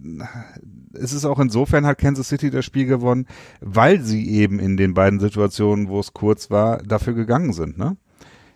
es 0.94 1.14
ist 1.14 1.26
auch 1.26 1.40
insofern 1.40 1.86
hat 1.86 1.98
Kansas 1.98 2.28
City 2.30 2.50
das 2.52 2.64
Spiel 2.66 2.86
gewonnen, 2.86 3.26
weil 3.60 4.02
sie 4.02 4.30
eben 4.30 4.60
in 4.60 4.78
den 4.78 4.94
beiden 4.94 5.20
Situationen, 5.20 5.88
wo 5.90 6.00
es 6.00 6.14
kurz 6.14 6.52
war, 6.52 6.78
dafür 6.84 7.14
gegangen 7.14 7.54
sind, 7.54 7.78
ne? 7.78 7.98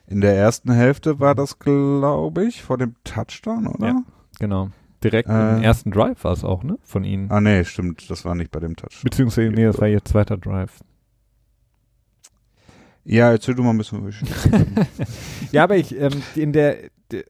In 0.07 0.19
der 0.21 0.35
ersten 0.35 0.71
Hälfte 0.71 1.19
war 1.21 1.35
das, 1.35 1.57
glaube 1.59 2.43
ich, 2.45 2.61
vor 2.63 2.77
dem 2.77 2.95
Touchdown, 3.05 3.65
oder? 3.67 3.87
Ja. 3.87 4.03
Genau. 4.39 4.69
Direkt 5.03 5.29
Äh. 5.29 5.57
im 5.57 5.63
ersten 5.63 5.89
Drive 5.89 6.23
war 6.23 6.33
es 6.33 6.43
auch, 6.43 6.63
ne? 6.63 6.77
Von 6.83 7.03
ihnen. 7.03 7.31
Ah, 7.31 7.39
nee, 7.41 7.63
stimmt, 7.63 8.09
das 8.11 8.25
war 8.25 8.35
nicht 8.35 8.51
bei 8.51 8.59
dem 8.59 8.75
Touchdown. 8.75 9.03
Beziehungsweise, 9.03 9.49
nee, 9.51 9.63
das 9.63 9.79
war 9.79 9.87
ihr 9.87 10.03
zweiter 10.03 10.37
Drive. 10.37 10.79
Ja, 13.03 13.31
erzähl 13.31 13.55
du 13.55 13.63
mal 13.63 13.71
ein 13.71 13.77
bisschen. 13.77 14.13
Ja, 15.51 15.63
aber 15.63 15.75
ich, 15.77 15.97
ähm, 15.99 16.21
in 16.35 16.53
der, 16.53 16.77
der, 17.11 17.23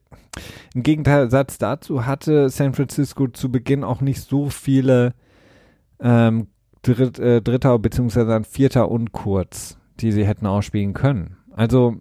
im 0.73 0.83
Gegensatz 0.83 1.57
dazu 1.57 2.05
hatte 2.05 2.49
San 2.49 2.73
Francisco 2.73 3.27
zu 3.27 3.51
Beginn 3.51 3.83
auch 3.83 4.01
nicht 4.01 4.21
so 4.21 4.49
viele 4.49 5.13
ähm, 5.99 6.47
Dritt, 6.83 7.19
äh, 7.19 7.41
Dritter 7.41 7.77
beziehungsweise 7.79 8.27
dann 8.27 8.43
Vierter 8.43 8.89
und 8.89 9.11
Kurz, 9.11 9.77
die 9.99 10.11
sie 10.11 10.25
hätten 10.25 10.45
ausspielen 10.45 10.93
können. 10.93 11.37
Also 11.51 11.97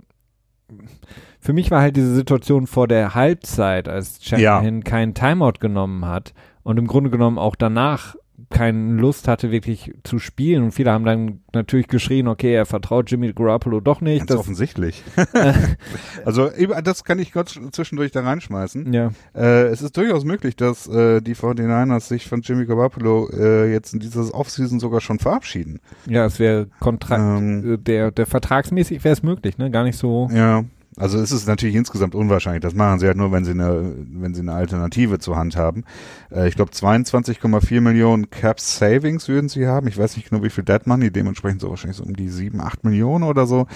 für 1.41 1.53
mich 1.53 1.71
war 1.71 1.81
halt 1.81 1.97
diese 1.97 2.15
Situation 2.15 2.67
vor 2.67 2.87
der 2.87 3.15
Halbzeit, 3.15 3.89
als 3.89 4.25
Shanahan 4.25 4.85
keinen 4.85 5.15
Timeout 5.15 5.59
genommen 5.61 6.05
hat 6.07 6.33
und 6.63 6.79
im 6.79 6.87
Grunde 6.87 7.11
genommen 7.11 7.39
auch 7.39 7.57
danach 7.57 8.15
keine 8.51 8.95
Lust 9.01 9.29
hatte, 9.29 9.51
wirklich 9.51 9.93
zu 10.03 10.19
spielen. 10.19 10.65
Und 10.65 10.73
viele 10.73 10.91
haben 10.91 11.05
dann 11.05 11.41
natürlich 11.55 11.87
geschrien, 11.89 12.29
okay, 12.29 12.53
er 12.53 12.67
vertraut 12.67 13.11
Jimmy 13.11 13.33
Garoppolo 13.33 13.81
doch 13.81 14.01
nicht. 14.01 14.19
Ganz 14.21 14.29
Das, 14.31 14.39
offensichtlich. 14.41 15.03
also, 16.25 16.51
das 16.85 17.05
kann 17.05 17.19
ich 17.19 17.33
kurz 17.33 17.59
zwischendurch 17.73 18.13
da 18.13 18.21
reinschmeißen. 18.23 18.93
ja. 18.93 19.11
Äh, 19.35 19.67
es 19.69 19.83
ist 19.83 19.97
durchaus 19.97 20.25
möglich, 20.25 20.57
dass 20.57 20.87
äh, 20.89 21.21
die 21.21 21.35
49ers 21.35 22.01
sich 22.01 22.27
von 22.27 22.41
Jimmy 22.43 22.67
Garoppolo 22.67 23.31
äh, 23.31 23.73
jetzt 23.73 23.95
in 23.95 24.01
dieses 24.01 24.35
Offseason 24.35 24.81
sogar 24.81 25.01
schon 25.01 25.19
verabschieden. 25.19 25.81
Ja, 26.07 26.27
es 26.27 26.39
wäre 26.39 26.67
Kontrakt, 26.81 27.23
Ähm. 27.41 27.75
äh, 27.75 27.79
der, 27.79 28.11
der 28.11 28.27
vertragsmäßig 28.27 29.05
wäre 29.05 29.13
es 29.13 29.23
möglich, 29.23 29.59
ne? 29.59 29.71
Gar 29.71 29.85
nicht 29.85 29.97
so. 29.97 30.29
Ja. 30.33 30.65
Also 30.97 31.19
es 31.19 31.31
ist 31.31 31.47
natürlich 31.47 31.77
insgesamt 31.77 32.15
unwahrscheinlich. 32.15 32.63
Das 32.63 32.75
machen 32.75 32.99
sie 32.99 33.07
halt 33.07 33.17
nur, 33.17 33.31
wenn 33.33 33.45
sie 33.45 33.53
eine, 33.53 33.95
wenn 34.13 34.35
sie 34.35 34.41
eine 34.41 34.55
Alternative 34.55 35.19
zur 35.19 35.37
Hand 35.37 35.57
haben. 35.57 35.85
Äh, 36.31 36.49
ich 36.49 36.57
glaube 36.57 36.73
22,4 36.73 37.81
Millionen 37.81 38.31
Cap 38.31 38.61
Savings 38.61 39.29
würden 39.29 39.49
sie 39.49 39.67
haben. 39.67 39.87
Ich 39.87 39.97
weiß 39.97 40.17
nicht 40.17 40.29
genau, 40.29 40.43
wie 40.43 40.51
viel 40.51 40.65
Dead 40.65 40.87
Money, 40.87 41.11
dementsprechend 41.11 41.61
so 41.61 41.71
wahrscheinlich 41.71 41.97
so 41.97 42.05
um 42.05 42.15
die 42.15 42.29
7, 42.29 42.61
8 42.61 42.85
Millionen 42.85 43.25
oder 43.25 43.47
so. 43.47 43.67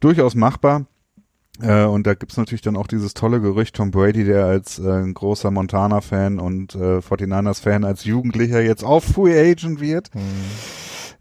Durchaus 0.00 0.34
machbar. 0.34 0.86
Äh, 1.60 1.84
und 1.84 2.06
da 2.06 2.14
gibt's 2.14 2.36
natürlich 2.36 2.62
dann 2.62 2.76
auch 2.76 2.88
dieses 2.88 3.14
tolle 3.14 3.40
Gerücht, 3.40 3.76
Tom 3.76 3.90
Brady, 3.90 4.24
der 4.24 4.46
als 4.46 4.78
äh, 4.78 5.12
großer 5.12 5.50
Montana-Fan 5.50 6.40
und 6.40 6.74
äh, 6.74 6.98
49ers-Fan 6.98 7.84
als 7.84 8.04
Jugendlicher 8.04 8.60
jetzt 8.60 8.84
auch 8.84 9.02
Free 9.02 9.38
Agent 9.38 9.80
wird. 9.80 10.10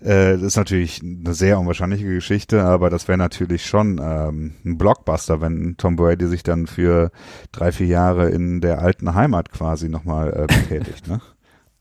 Äh, 0.03 0.33
das 0.33 0.41
ist 0.41 0.57
natürlich 0.57 1.01
eine 1.01 1.33
sehr 1.33 1.57
unwahrscheinliche 1.57 2.05
Geschichte, 2.05 2.63
aber 2.63 2.89
das 2.89 3.07
wäre 3.07 3.17
natürlich 3.17 3.65
schon 3.65 4.01
ähm, 4.03 4.53
ein 4.65 4.77
Blockbuster, 4.77 5.39
wenn 5.39 5.77
Tom 5.77 5.95
Brady 5.95 6.27
sich 6.27 6.43
dann 6.43 6.67
für 6.67 7.09
drei, 7.53 7.71
vier 7.71 7.87
Jahre 7.87 8.29
in 8.29 8.59
der 8.59 8.79
alten 8.79 9.15
Heimat 9.15 9.51
quasi 9.51 9.87
nochmal 9.87 10.33
äh, 10.33 10.47
betätigt. 10.47 11.07
ne? 11.07 11.21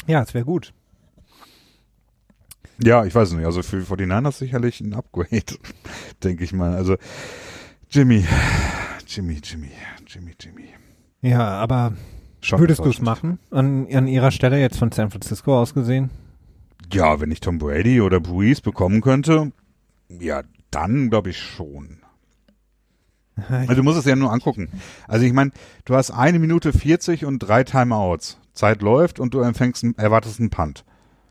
Ja, 0.08 0.20
es 0.20 0.34
wäre 0.34 0.44
gut. 0.44 0.72
Ja, 2.82 3.04
ich 3.04 3.14
weiß 3.14 3.34
nicht. 3.34 3.46
Also 3.46 3.62
für 3.62 3.76
49ers 3.82 4.38
sicherlich 4.38 4.80
ein 4.80 4.94
Upgrade, 4.94 5.54
denke 6.24 6.42
ich 6.42 6.52
mal. 6.52 6.74
Also 6.74 6.96
Jimmy, 7.88 8.24
Jimmy, 9.06 9.40
Jimmy, 9.44 9.70
Jimmy, 10.08 10.32
Jimmy. 10.40 10.68
Ja, 11.20 11.50
aber 11.50 11.92
Schon 12.40 12.58
würdest 12.58 12.80
du 12.80 12.90
es 12.90 13.00
machen? 13.00 13.38
An, 13.52 13.86
an 13.92 14.08
ihrer 14.08 14.32
Stelle 14.32 14.58
jetzt 14.58 14.76
von 14.76 14.90
San 14.90 15.10
Francisco 15.10 15.56
aus 15.56 15.72
gesehen? 15.72 16.10
Ja, 16.90 17.20
wenn 17.20 17.30
ich 17.30 17.40
Tom 17.40 17.58
Brady 17.58 18.00
oder 18.00 18.20
Breeze 18.20 18.62
bekommen 18.62 19.00
könnte, 19.00 19.52
ja, 20.08 20.42
dann 20.70 21.10
glaube 21.10 21.30
ich 21.30 21.38
schon. 21.38 21.98
Also 23.48 23.74
du 23.74 23.82
musst 23.82 23.98
es 23.98 24.04
ja 24.04 24.14
nur 24.14 24.30
angucken. 24.30 24.68
Also 25.08 25.24
ich 25.24 25.32
meine, 25.32 25.52
du 25.86 25.94
hast 25.94 26.10
eine 26.10 26.38
Minute 26.38 26.72
40 26.72 27.24
und 27.24 27.38
drei 27.38 27.64
Timeouts. 27.64 28.38
Zeit 28.52 28.82
läuft 28.82 29.18
und 29.20 29.32
du 29.32 29.40
empfängst, 29.40 29.82
einen- 29.84 29.96
erwartest 29.96 30.38
einen 30.38 30.50
Punt. 30.50 30.84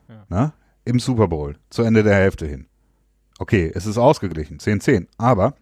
Ja. 0.08 0.26
Ne? 0.28 0.52
Im 0.84 0.98
Super 0.98 1.28
Bowl, 1.28 1.56
zu 1.70 1.82
Ende 1.84 2.02
der 2.02 2.16
Hälfte 2.16 2.44
hin. 2.46 2.66
Okay, 3.38 3.70
es 3.72 3.86
ist 3.86 3.98
ausgeglichen, 3.98 4.58
10-10. 4.58 5.06
Aber 5.16 5.54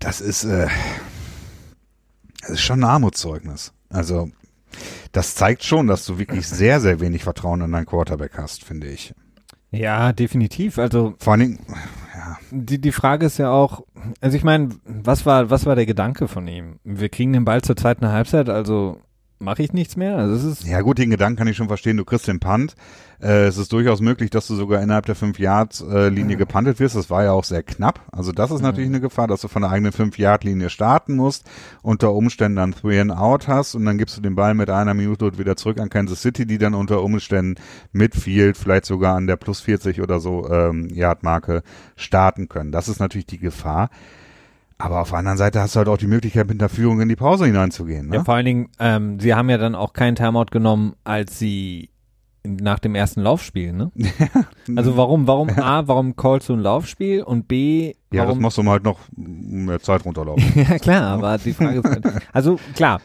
das 0.00 0.20
ist, 0.20 0.42
äh, 0.42 0.66
das 2.40 2.50
ist 2.50 2.62
schon 2.62 2.80
ein 2.80 2.90
Armutszeugnis. 2.90 3.72
Also 3.88 4.30
das 5.12 5.34
zeigt 5.34 5.64
schon, 5.64 5.86
dass 5.86 6.04
du 6.06 6.18
wirklich 6.18 6.46
sehr, 6.46 6.80
sehr 6.80 7.00
wenig 7.00 7.24
Vertrauen 7.24 7.60
in 7.60 7.72
deinen 7.72 7.86
Quarterback 7.86 8.32
hast, 8.36 8.64
finde 8.64 8.88
ich. 8.88 9.14
Ja, 9.70 10.12
definitiv. 10.12 10.78
Also 10.78 11.14
Vor 11.18 11.32
allen 11.34 11.40
Dingen, 11.40 11.66
die, 12.50 12.80
die 12.80 12.92
Frage 12.92 13.26
ist 13.26 13.38
ja 13.38 13.50
auch, 13.50 13.84
also 14.20 14.36
ich 14.36 14.44
meine, 14.44 14.70
was 14.84 15.26
war, 15.26 15.50
was 15.50 15.66
war 15.66 15.74
der 15.74 15.86
Gedanke 15.86 16.28
von 16.28 16.46
ihm? 16.48 16.78
Wir 16.84 17.08
kriegen 17.08 17.32
den 17.32 17.44
Ball 17.44 17.62
zur 17.62 17.76
zweiten 17.76 18.08
Halbzeit, 18.08 18.48
also 18.48 19.00
mache 19.38 19.62
ich 19.62 19.72
nichts 19.72 19.96
mehr. 19.96 20.16
Also 20.16 20.34
es 20.34 20.60
ist 20.60 20.66
Ja 20.66 20.80
gut, 20.80 20.98
den 20.98 21.10
Gedanken 21.10 21.36
kann 21.36 21.48
ich 21.48 21.56
schon 21.56 21.68
verstehen. 21.68 21.96
Du 21.96 22.04
kriegst 22.04 22.28
den 22.28 22.40
Punt. 22.40 22.74
Äh, 23.20 23.46
es 23.46 23.56
ist 23.56 23.72
durchaus 23.72 24.00
möglich, 24.00 24.30
dass 24.30 24.46
du 24.46 24.54
sogar 24.54 24.82
innerhalb 24.82 25.06
der 25.06 25.16
5-Yard-Linie 25.16 26.36
gepuntet 26.36 26.80
wirst. 26.80 26.96
Das 26.96 27.10
war 27.10 27.24
ja 27.24 27.32
auch 27.32 27.44
sehr 27.44 27.62
knapp. 27.62 28.00
Also 28.12 28.32
das 28.32 28.50
ist 28.50 28.60
natürlich 28.60 28.88
eine 28.88 29.00
Gefahr, 29.00 29.26
dass 29.26 29.40
du 29.40 29.48
von 29.48 29.62
der 29.62 29.70
eigenen 29.70 29.92
5-Yard-Linie 29.92 30.70
starten 30.70 31.16
musst, 31.16 31.48
unter 31.82 32.12
Umständen 32.12 32.56
dann 32.56 32.72
Three 32.72 33.00
and 33.00 33.12
Out 33.12 33.48
hast 33.48 33.74
und 33.74 33.84
dann 33.86 33.98
gibst 33.98 34.16
du 34.16 34.20
den 34.20 34.34
Ball 34.34 34.54
mit 34.54 34.70
einer 34.70 34.94
Minute 34.94 35.38
wieder 35.38 35.56
zurück 35.56 35.80
an 35.80 35.88
Kansas 35.88 36.22
City, 36.22 36.46
die 36.46 36.58
dann 36.58 36.74
unter 36.74 37.02
Umständen 37.02 37.60
mit 37.92 38.14
Field, 38.14 38.56
vielleicht 38.56 38.86
sogar 38.86 39.16
an 39.16 39.26
der 39.26 39.36
plus 39.36 39.60
40 39.60 40.02
oder 40.02 40.20
so 40.20 40.48
ähm, 40.50 40.88
Yard-Marke 40.88 41.62
starten 41.96 42.48
können. 42.48 42.72
Das 42.72 42.88
ist 42.88 43.00
natürlich 43.00 43.26
die 43.26 43.38
Gefahr. 43.38 43.90
Aber 44.78 45.00
auf 45.00 45.08
der 45.08 45.20
anderen 45.20 45.38
Seite 45.38 45.60
hast 45.60 45.74
du 45.74 45.78
halt 45.78 45.88
auch 45.88 45.96
die 45.96 46.06
Möglichkeit, 46.06 46.48
mit 46.48 46.60
einer 46.60 46.68
Führung 46.68 47.00
in 47.00 47.08
die 47.08 47.16
Pause 47.16 47.46
hineinzugehen. 47.46 48.08
Ne? 48.08 48.16
Ja, 48.16 48.24
vor 48.24 48.34
allen 48.34 48.44
Dingen, 48.44 48.68
ähm, 48.78 49.18
sie 49.18 49.34
haben 49.34 49.48
ja 49.48 49.56
dann 49.56 49.74
auch 49.74 49.94
keinen 49.94 50.16
Timeout 50.16 50.46
genommen, 50.50 50.94
als 51.02 51.38
sie 51.38 51.88
nach 52.46 52.78
dem 52.78 52.94
ersten 52.94 53.22
Laufspiel, 53.22 53.72
ne? 53.72 53.90
Also 54.76 54.96
warum, 54.96 55.26
warum 55.26 55.50
A, 55.50 55.86
warum 55.86 56.16
callst 56.16 56.48
du 56.48 56.54
ein 56.54 56.60
Laufspiel 56.60 57.22
und 57.22 57.48
B, 57.48 57.94
Ja, 58.12 58.22
das 58.22 58.28
warum 58.28 58.42
machst 58.42 58.58
du 58.58 58.62
mal 58.62 58.72
halt 58.72 58.84
noch 58.84 58.98
mehr 59.16 59.80
Zeit 59.80 60.04
runterlaufen. 60.04 60.44
ja 60.54 60.78
klar, 60.78 61.02
aber 61.02 61.38
die 61.38 61.52
Frage 61.52 61.78
ist, 61.78 61.84
halt, 61.84 62.04
also 62.32 62.58
klar, 62.74 63.00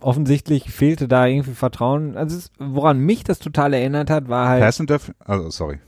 offensichtlich 0.00 0.70
fehlte 0.70 1.08
da 1.08 1.26
irgendwie 1.26 1.52
Vertrauen. 1.52 2.16
Also 2.16 2.36
es, 2.36 2.50
woran 2.58 3.00
mich 3.00 3.24
das 3.24 3.38
total 3.38 3.74
erinnert 3.74 4.10
hat, 4.10 4.28
war 4.28 4.48
halt, 4.48 4.62
Pass 4.62 4.80
Interf 4.80 5.12
also 5.24 5.50
sorry. 5.50 5.78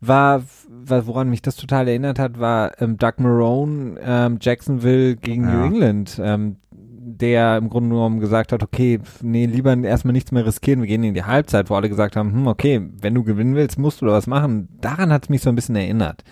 war, 0.00 0.42
war, 0.68 1.06
woran 1.06 1.28
mich 1.28 1.42
das 1.42 1.56
total 1.56 1.88
erinnert 1.88 2.18
hat, 2.18 2.38
war 2.40 2.80
ähm, 2.80 2.96
Doug 2.96 3.14
Marone, 3.18 3.96
ähm, 4.02 4.38
Jacksonville 4.40 5.16
gegen 5.16 5.44
Ja. 5.44 5.54
New 5.54 5.64
England, 5.64 6.20
ähm, 6.22 6.56
der 7.20 7.56
im 7.56 7.68
Grunde 7.68 7.90
genommen 7.90 8.20
gesagt 8.20 8.52
hat, 8.52 8.62
okay, 8.62 9.00
nee, 9.22 9.46
lieber 9.46 9.76
erstmal 9.76 10.12
nichts 10.12 10.32
mehr 10.32 10.46
riskieren, 10.46 10.80
wir 10.80 10.88
gehen 10.88 11.04
in 11.04 11.14
die 11.14 11.24
Halbzeit, 11.24 11.70
wo 11.70 11.74
alle 11.74 11.88
gesagt 11.88 12.16
haben, 12.16 12.32
hm, 12.32 12.46
okay, 12.46 12.80
wenn 13.00 13.14
du 13.14 13.24
gewinnen 13.24 13.54
willst, 13.54 13.78
musst 13.78 14.00
du 14.00 14.06
da 14.06 14.12
was 14.12 14.26
machen. 14.26 14.68
Daran 14.80 15.12
hat 15.12 15.24
es 15.24 15.28
mich 15.28 15.42
so 15.42 15.48
ein 15.50 15.56
bisschen 15.56 15.76
erinnert. 15.76 16.24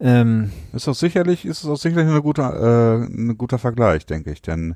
Ähm, 0.00 0.50
Ist 0.72 0.88
doch 0.88 0.94
sicherlich, 0.94 1.44
ist 1.44 1.62
es 1.62 1.70
auch 1.70 1.76
sicherlich 1.76 2.08
eine 2.08 2.22
gute, 2.22 2.42
äh, 2.42 3.04
ein 3.04 3.38
guter 3.38 3.58
Vergleich, 3.58 4.04
denke 4.04 4.32
ich, 4.32 4.42
denn 4.42 4.74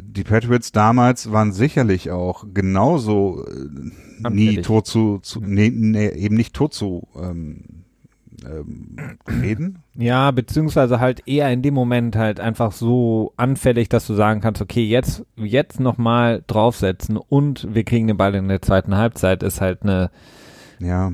die 0.00 0.24
Patriots 0.24 0.72
damals 0.72 1.30
waren 1.30 1.52
sicherlich 1.52 2.10
auch 2.10 2.46
genauso 2.52 3.44
äh, 3.46 4.30
nie 4.30 4.62
tot 4.62 4.86
zu, 4.86 5.18
zu 5.18 5.40
nee, 5.40 5.70
nee, 5.70 6.08
eben 6.08 6.36
nicht 6.36 6.54
tot 6.54 6.74
zu 6.74 7.08
ähm, 7.16 7.83
ähm, 8.44 8.96
reden. 9.42 9.82
Ja, 9.94 10.30
beziehungsweise 10.30 11.00
halt 11.00 11.26
eher 11.26 11.50
in 11.52 11.62
dem 11.62 11.74
Moment 11.74 12.16
halt 12.16 12.40
einfach 12.40 12.72
so 12.72 13.32
anfällig, 13.36 13.88
dass 13.88 14.06
du 14.06 14.14
sagen 14.14 14.40
kannst, 14.40 14.60
okay, 14.60 14.84
jetzt, 14.84 15.24
jetzt 15.36 15.80
nochmal 15.80 16.42
draufsetzen 16.46 17.16
und 17.16 17.74
wir 17.74 17.84
kriegen 17.84 18.06
den 18.06 18.16
Ball 18.16 18.34
in 18.34 18.48
der 18.48 18.62
zweiten 18.62 18.96
Halbzeit, 18.96 19.42
ist 19.42 19.60
halt 19.60 19.82
eine, 19.82 20.10
Ja, 20.78 21.12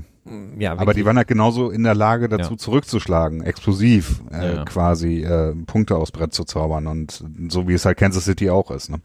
ja, 0.59 0.77
aber 0.79 0.95
die 0.95 1.05
waren 1.05 1.17
halt 1.17 1.29
genauso 1.29 1.71
in 1.71 1.83
der 1.83 1.95
Lage 1.95 2.29
dazu 2.29 2.53
Ja. 2.53 2.59
zurückzuschlagen, 2.59 3.43
explosiv 3.43 4.21
äh, 4.31 4.57
ja. 4.57 4.65
quasi 4.65 5.23
äh, 5.23 5.55
Punkte 5.67 5.97
aufs 5.97 6.13
Brett 6.13 6.33
zu 6.35 6.45
zaubern 6.45 6.87
und 6.87 7.25
so 7.49 7.67
wie 7.67 7.73
es 7.73 7.85
halt 7.85 7.99
Kansas 7.99 8.25
City 8.27 8.51
auch 8.51 8.71
ist. 8.71 8.91
Ne? 8.91 9.01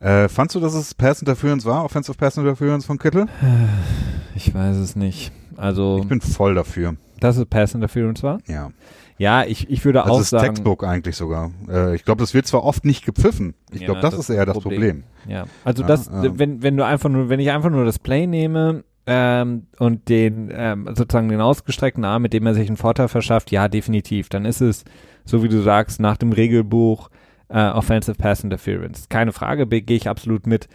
Äh, 0.00 0.28
fandst 0.28 0.56
du, 0.56 0.60
dass 0.60 0.74
es 0.74 0.94
Pass 0.94 1.20
Interference 1.20 1.64
war, 1.66 1.84
Offensive 1.84 2.16
Pass 2.16 2.36
Interference 2.36 2.84
von 2.86 2.98
Kittel? 2.98 3.26
ich 4.34 4.54
weiß 4.54 4.76
es 4.76 4.96
nicht. 4.96 5.30
Also, 5.58 5.98
Ich 6.02 6.08
bin 6.08 6.20
voll 6.20 6.54
dafür. 6.54 6.96
dass 7.20 7.36
es 7.36 7.46
Pass 7.46 7.74
Interference 7.74 8.22
war? 8.22 8.38
Ja. 8.46 8.70
Ja, 9.18 9.42
ich, 9.44 9.68
ich 9.68 9.84
würde 9.84 9.98
Das 9.98 10.08
auch 10.08 10.20
ist 10.20 10.30
sagen, 10.30 10.46
Textbook 10.46 10.84
eigentlich 10.84 11.16
sogar. 11.16 11.50
Äh, 11.68 11.96
ich 11.96 12.04
glaube, 12.04 12.20
das 12.20 12.34
wird 12.34 12.46
zwar 12.46 12.62
oft 12.62 12.84
nicht 12.84 13.04
gepfiffen. 13.04 13.54
Ich 13.72 13.80
Ja, 13.80 13.86
glaube, 13.86 14.00
das, 14.00 14.12
das 14.12 14.20
ist 14.20 14.30
eher 14.30 14.42
ist 14.42 14.46
das 14.48 14.54
das 14.54 14.62
Problem. 14.62 15.02
Problem. 15.02 15.04
ja, 15.26 15.44
also 15.64 15.82
Ja, 15.82 15.88
das, 15.88 16.06
ähm. 16.06 16.38
wenn, 16.38 16.62
wenn 16.62 16.76
du 16.76 16.84
einfach 16.86 17.08
nur, 17.08 17.28
wenn 17.28 17.40
ich 17.40 17.50
einfach 17.50 17.70
nur 17.70 17.84
das 17.84 17.98
Play 17.98 18.28
nehme, 18.28 18.84
ähm, 19.10 19.66
und 19.78 20.08
den, 20.10 20.50
ähm, 20.52 20.86
sozusagen 20.94 21.30
den 21.30 21.40
ausgestreckten 21.40 22.04
Arm, 22.04 22.22
mit 22.22 22.32
dem 22.34 22.46
er 22.46 22.54
sich 22.54 22.68
einen 22.68 22.76
Vorteil 22.76 23.08
verschafft, 23.08 23.50
ja, 23.50 23.66
definitiv. 23.68 24.28
Dann 24.28 24.44
ist 24.44 24.60
es, 24.60 24.84
so 25.24 25.42
wie 25.42 25.48
du 25.48 25.62
sagst, 25.62 25.98
nach 25.98 26.18
dem 26.18 26.30
Regelbuch 26.30 27.08
äh, 27.48 27.70
Offensive 27.70 28.16
Pass 28.18 28.44
Interference. 28.44 29.08
Keine 29.08 29.32
Frage, 29.32 29.66
gehe 29.66 29.96
ich 29.96 30.08
absolut 30.08 30.46
mit. 30.46 30.68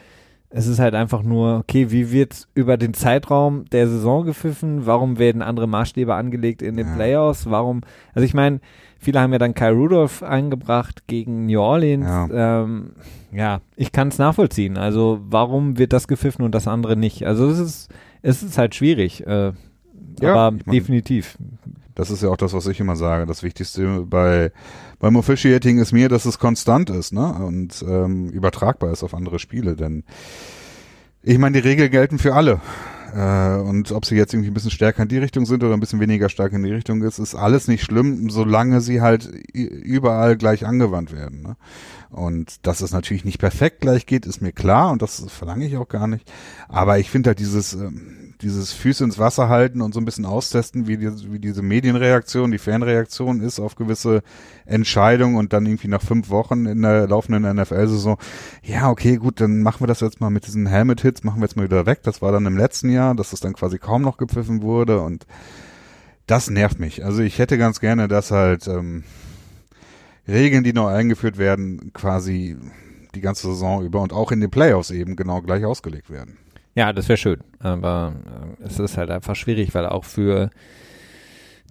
Es 0.55 0.67
ist 0.67 0.77
halt 0.77 0.93
einfach 0.93 1.23
nur, 1.23 1.57
okay, 1.57 1.89
wie 1.89 2.11
wird 2.11 2.47
über 2.53 2.77
den 2.77 2.93
Zeitraum 2.93 3.65
der 3.71 3.87
Saison 3.87 4.23
gepfiffen? 4.23 4.85
Warum 4.85 5.17
werden 5.17 5.41
andere 5.41 5.65
Maßstäbe 5.65 6.13
angelegt 6.13 6.61
in 6.61 6.77
den 6.77 6.89
Ja. 6.89 6.93
Playoffs? 6.95 7.49
Warum? 7.49 7.81
Also 8.13 8.23
ich 8.23 8.35
meine, 8.35 8.59
viele 8.99 9.19
haben 9.19 9.33
ja 9.33 9.39
dann 9.39 9.55
Kyle 9.55 9.71
Rudolph 9.73 10.21
eingebracht 10.21 11.07
gegen 11.07 11.47
New 11.47 11.59
Orleans. 11.59 12.05
Ja, 12.05 12.61
ähm, 12.63 12.91
ja 13.31 13.61
ich 13.75 13.91
kann 13.91 14.09
es 14.09 14.19
nachvollziehen. 14.19 14.77
Also 14.77 15.19
warum 15.27 15.79
wird 15.79 15.91
das 15.91 16.07
gepfiffen 16.07 16.45
und 16.45 16.53
das 16.53 16.67
andere 16.67 16.95
nicht? 16.97 17.25
Also 17.25 17.49
es 17.49 17.57
ist, 17.57 17.89
es 18.21 18.43
ist 18.43 18.57
halt 18.59 18.75
schwierig. 18.75 19.25
Äh, 19.25 19.53
Ja, 20.21 20.35
aber 20.35 20.55
ich 20.55 20.65
mein- 20.67 20.73
definitiv. 20.75 21.35
Das 21.95 22.10
ist 22.10 22.23
ja 22.23 22.29
auch 22.29 22.38
das, 22.38 22.53
was 22.53 22.67
ich 22.67 22.79
immer 22.79 22.95
sage. 22.95 23.25
Das 23.25 23.43
Wichtigste 23.43 24.06
bei 24.08 24.51
beim 24.99 25.15
Officiating 25.15 25.79
ist 25.79 25.91
mir, 25.91 26.10
dass 26.10 26.25
es 26.25 26.39
konstant 26.39 26.89
ist, 26.89 27.13
ne? 27.13 27.34
Und 27.34 27.84
ähm, 27.88 28.29
übertragbar 28.29 28.91
ist 28.91 29.03
auf 29.03 29.13
andere 29.13 29.39
Spiele. 29.39 29.75
Denn 29.75 30.03
ich 31.21 31.38
meine, 31.38 31.62
die 31.62 31.67
Regeln 31.67 31.91
gelten 31.91 32.19
für 32.19 32.34
alle. 32.34 32.62
Äh, 33.15 33.58
und 33.58 33.91
ob 33.91 34.06
sie 34.06 34.15
jetzt 34.15 34.34
irgendwie 34.34 34.49
ein 34.49 34.53
bisschen 34.53 34.71
stärker 34.71 35.03
in 35.03 35.10
die 35.10 35.17
Richtung 35.17 35.45
sind 35.45 35.63
oder 35.63 35.73
ein 35.73 35.79
bisschen 35.79 35.99
weniger 35.99 36.29
stark 36.29 36.53
in 36.53 36.63
die 36.63 36.71
Richtung 36.71 37.03
ist, 37.03 37.19
ist 37.19 37.36
alles 37.36 37.67
nicht 37.67 37.84
schlimm, 37.84 38.29
solange 38.29 38.82
sie 38.82 39.01
halt 39.01 39.25
überall 39.53 40.36
gleich 40.36 40.65
angewandt 40.65 41.11
werden. 41.11 41.43
Ne? 41.43 41.57
Und 42.09 42.65
dass 42.65 42.82
es 42.82 42.91
natürlich 42.91 43.26
nicht 43.26 43.39
perfekt 43.39 43.82
gleich 43.82 44.05
geht, 44.05 44.26
ist 44.26 44.41
mir 44.41 44.51
klar 44.51 44.91
und 44.91 45.01
das 45.01 45.26
verlange 45.30 45.65
ich 45.65 45.78
auch 45.78 45.88
gar 45.88 46.07
nicht. 46.07 46.32
Aber 46.67 46.97
ich 46.97 47.09
finde 47.09 47.30
halt 47.30 47.39
dieses, 47.39 47.74
ähm, 47.74 48.22
dieses 48.43 48.73
Füße 48.73 49.03
ins 49.03 49.17
Wasser 49.17 49.49
halten 49.49 49.81
und 49.81 49.93
so 49.93 49.99
ein 49.99 50.05
bisschen 50.05 50.25
austesten, 50.25 50.87
wie, 50.87 50.97
die, 50.97 51.09
wie 51.31 51.39
diese 51.39 51.61
Medienreaktion, 51.61 52.51
die 52.51 52.57
Fanreaktion 52.57 53.41
ist 53.41 53.59
auf 53.59 53.75
gewisse 53.75 54.21
Entscheidungen 54.65 55.37
und 55.37 55.53
dann 55.53 55.65
irgendwie 55.65 55.87
nach 55.87 56.01
fünf 56.01 56.29
Wochen 56.29 56.65
in 56.65 56.81
der 56.81 57.07
laufenden 57.07 57.55
NFL-Saison, 57.55 58.17
ja, 58.61 58.89
okay, 58.89 59.17
gut, 59.17 59.41
dann 59.41 59.61
machen 59.61 59.81
wir 59.81 59.87
das 59.87 60.01
jetzt 60.01 60.21
mal 60.21 60.29
mit 60.29 60.45
diesen 60.45 60.67
Helmet-Hits, 60.67 61.23
machen 61.23 61.39
wir 61.39 61.45
jetzt 61.45 61.55
mal 61.55 61.65
wieder 61.65 61.85
weg. 61.85 62.01
Das 62.03 62.21
war 62.21 62.31
dann 62.31 62.45
im 62.45 62.57
letzten 62.57 62.89
Jahr, 62.89 63.15
dass 63.15 63.33
es 63.33 63.39
dann 63.39 63.53
quasi 63.53 63.79
kaum 63.79 64.01
noch 64.01 64.17
gepfiffen 64.17 64.61
wurde 64.61 64.99
und 64.99 65.25
das 66.27 66.49
nervt 66.49 66.79
mich. 66.79 67.03
Also 67.03 67.21
ich 67.21 67.39
hätte 67.39 67.57
ganz 67.57 67.79
gerne, 67.79 68.07
dass 68.07 68.31
halt 68.31 68.67
ähm, 68.67 69.03
Regeln, 70.27 70.63
die 70.63 70.73
neu 70.73 70.87
eingeführt 70.87 71.37
werden, 71.37 71.91
quasi 71.93 72.57
die 73.13 73.21
ganze 73.21 73.47
Saison 73.47 73.83
über 73.83 74.01
und 74.01 74.13
auch 74.13 74.31
in 74.31 74.41
den 74.41 74.49
Playoffs 74.49 74.91
eben 74.91 75.15
genau 75.15 75.41
gleich 75.41 75.65
ausgelegt 75.65 76.09
werden. 76.09 76.37
Ja, 76.76 76.91
das 76.91 77.07
wäre 77.07 77.17
schön. 77.17 77.39
Aber 77.59 78.13
äh, 78.59 78.63
es 78.63 78.80
ist 78.80 78.97
halt 78.97 79.11
einfach 79.11 79.36
schwierig, 79.36 79.74
weil 79.76 79.86
auch 79.86 80.05
für 80.05 80.49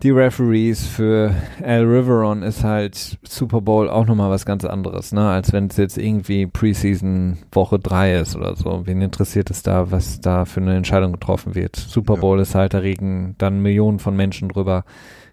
die 0.03 0.11
Referees 0.11 0.84
für 0.84 1.32
El 1.62 1.84
Riveron 1.84 2.42
ist 2.42 2.64
halt 2.64 3.18
Super 3.22 3.61
Bowl 3.61 3.88
auch 3.88 4.07
nochmal 4.07 4.30
was 4.30 4.44
ganz 4.44 4.64
anderes, 4.64 5.12
ne? 5.12 5.28
Als 5.28 5.53
wenn 5.53 5.68
es 5.68 5.76
jetzt 5.76 5.96
irgendwie 5.96 6.46
Preseason 6.46 7.38
Woche 7.53 7.78
3 7.78 8.16
ist 8.16 8.34
oder 8.34 8.57
so. 8.57 8.82
Wen 8.84 9.00
interessiert 9.00 9.50
es 9.50 9.62
da, 9.62 9.92
was 9.92 10.20
da 10.20 10.44
für 10.44 10.61
eine 10.61 10.76
Entscheidung 10.76 11.12
getroffen 11.12 11.55
wird? 11.55 11.76
Super 11.76 12.16
Bowl 12.16 12.38
ja. 12.38 12.42
ist 12.42 12.57
halt, 12.57 12.74
da 12.74 12.78
regen 12.78 13.36
dann 13.38 13.61
Millionen 13.61 14.00
von 14.00 14.16
Menschen 14.16 14.48
drüber, 14.48 14.84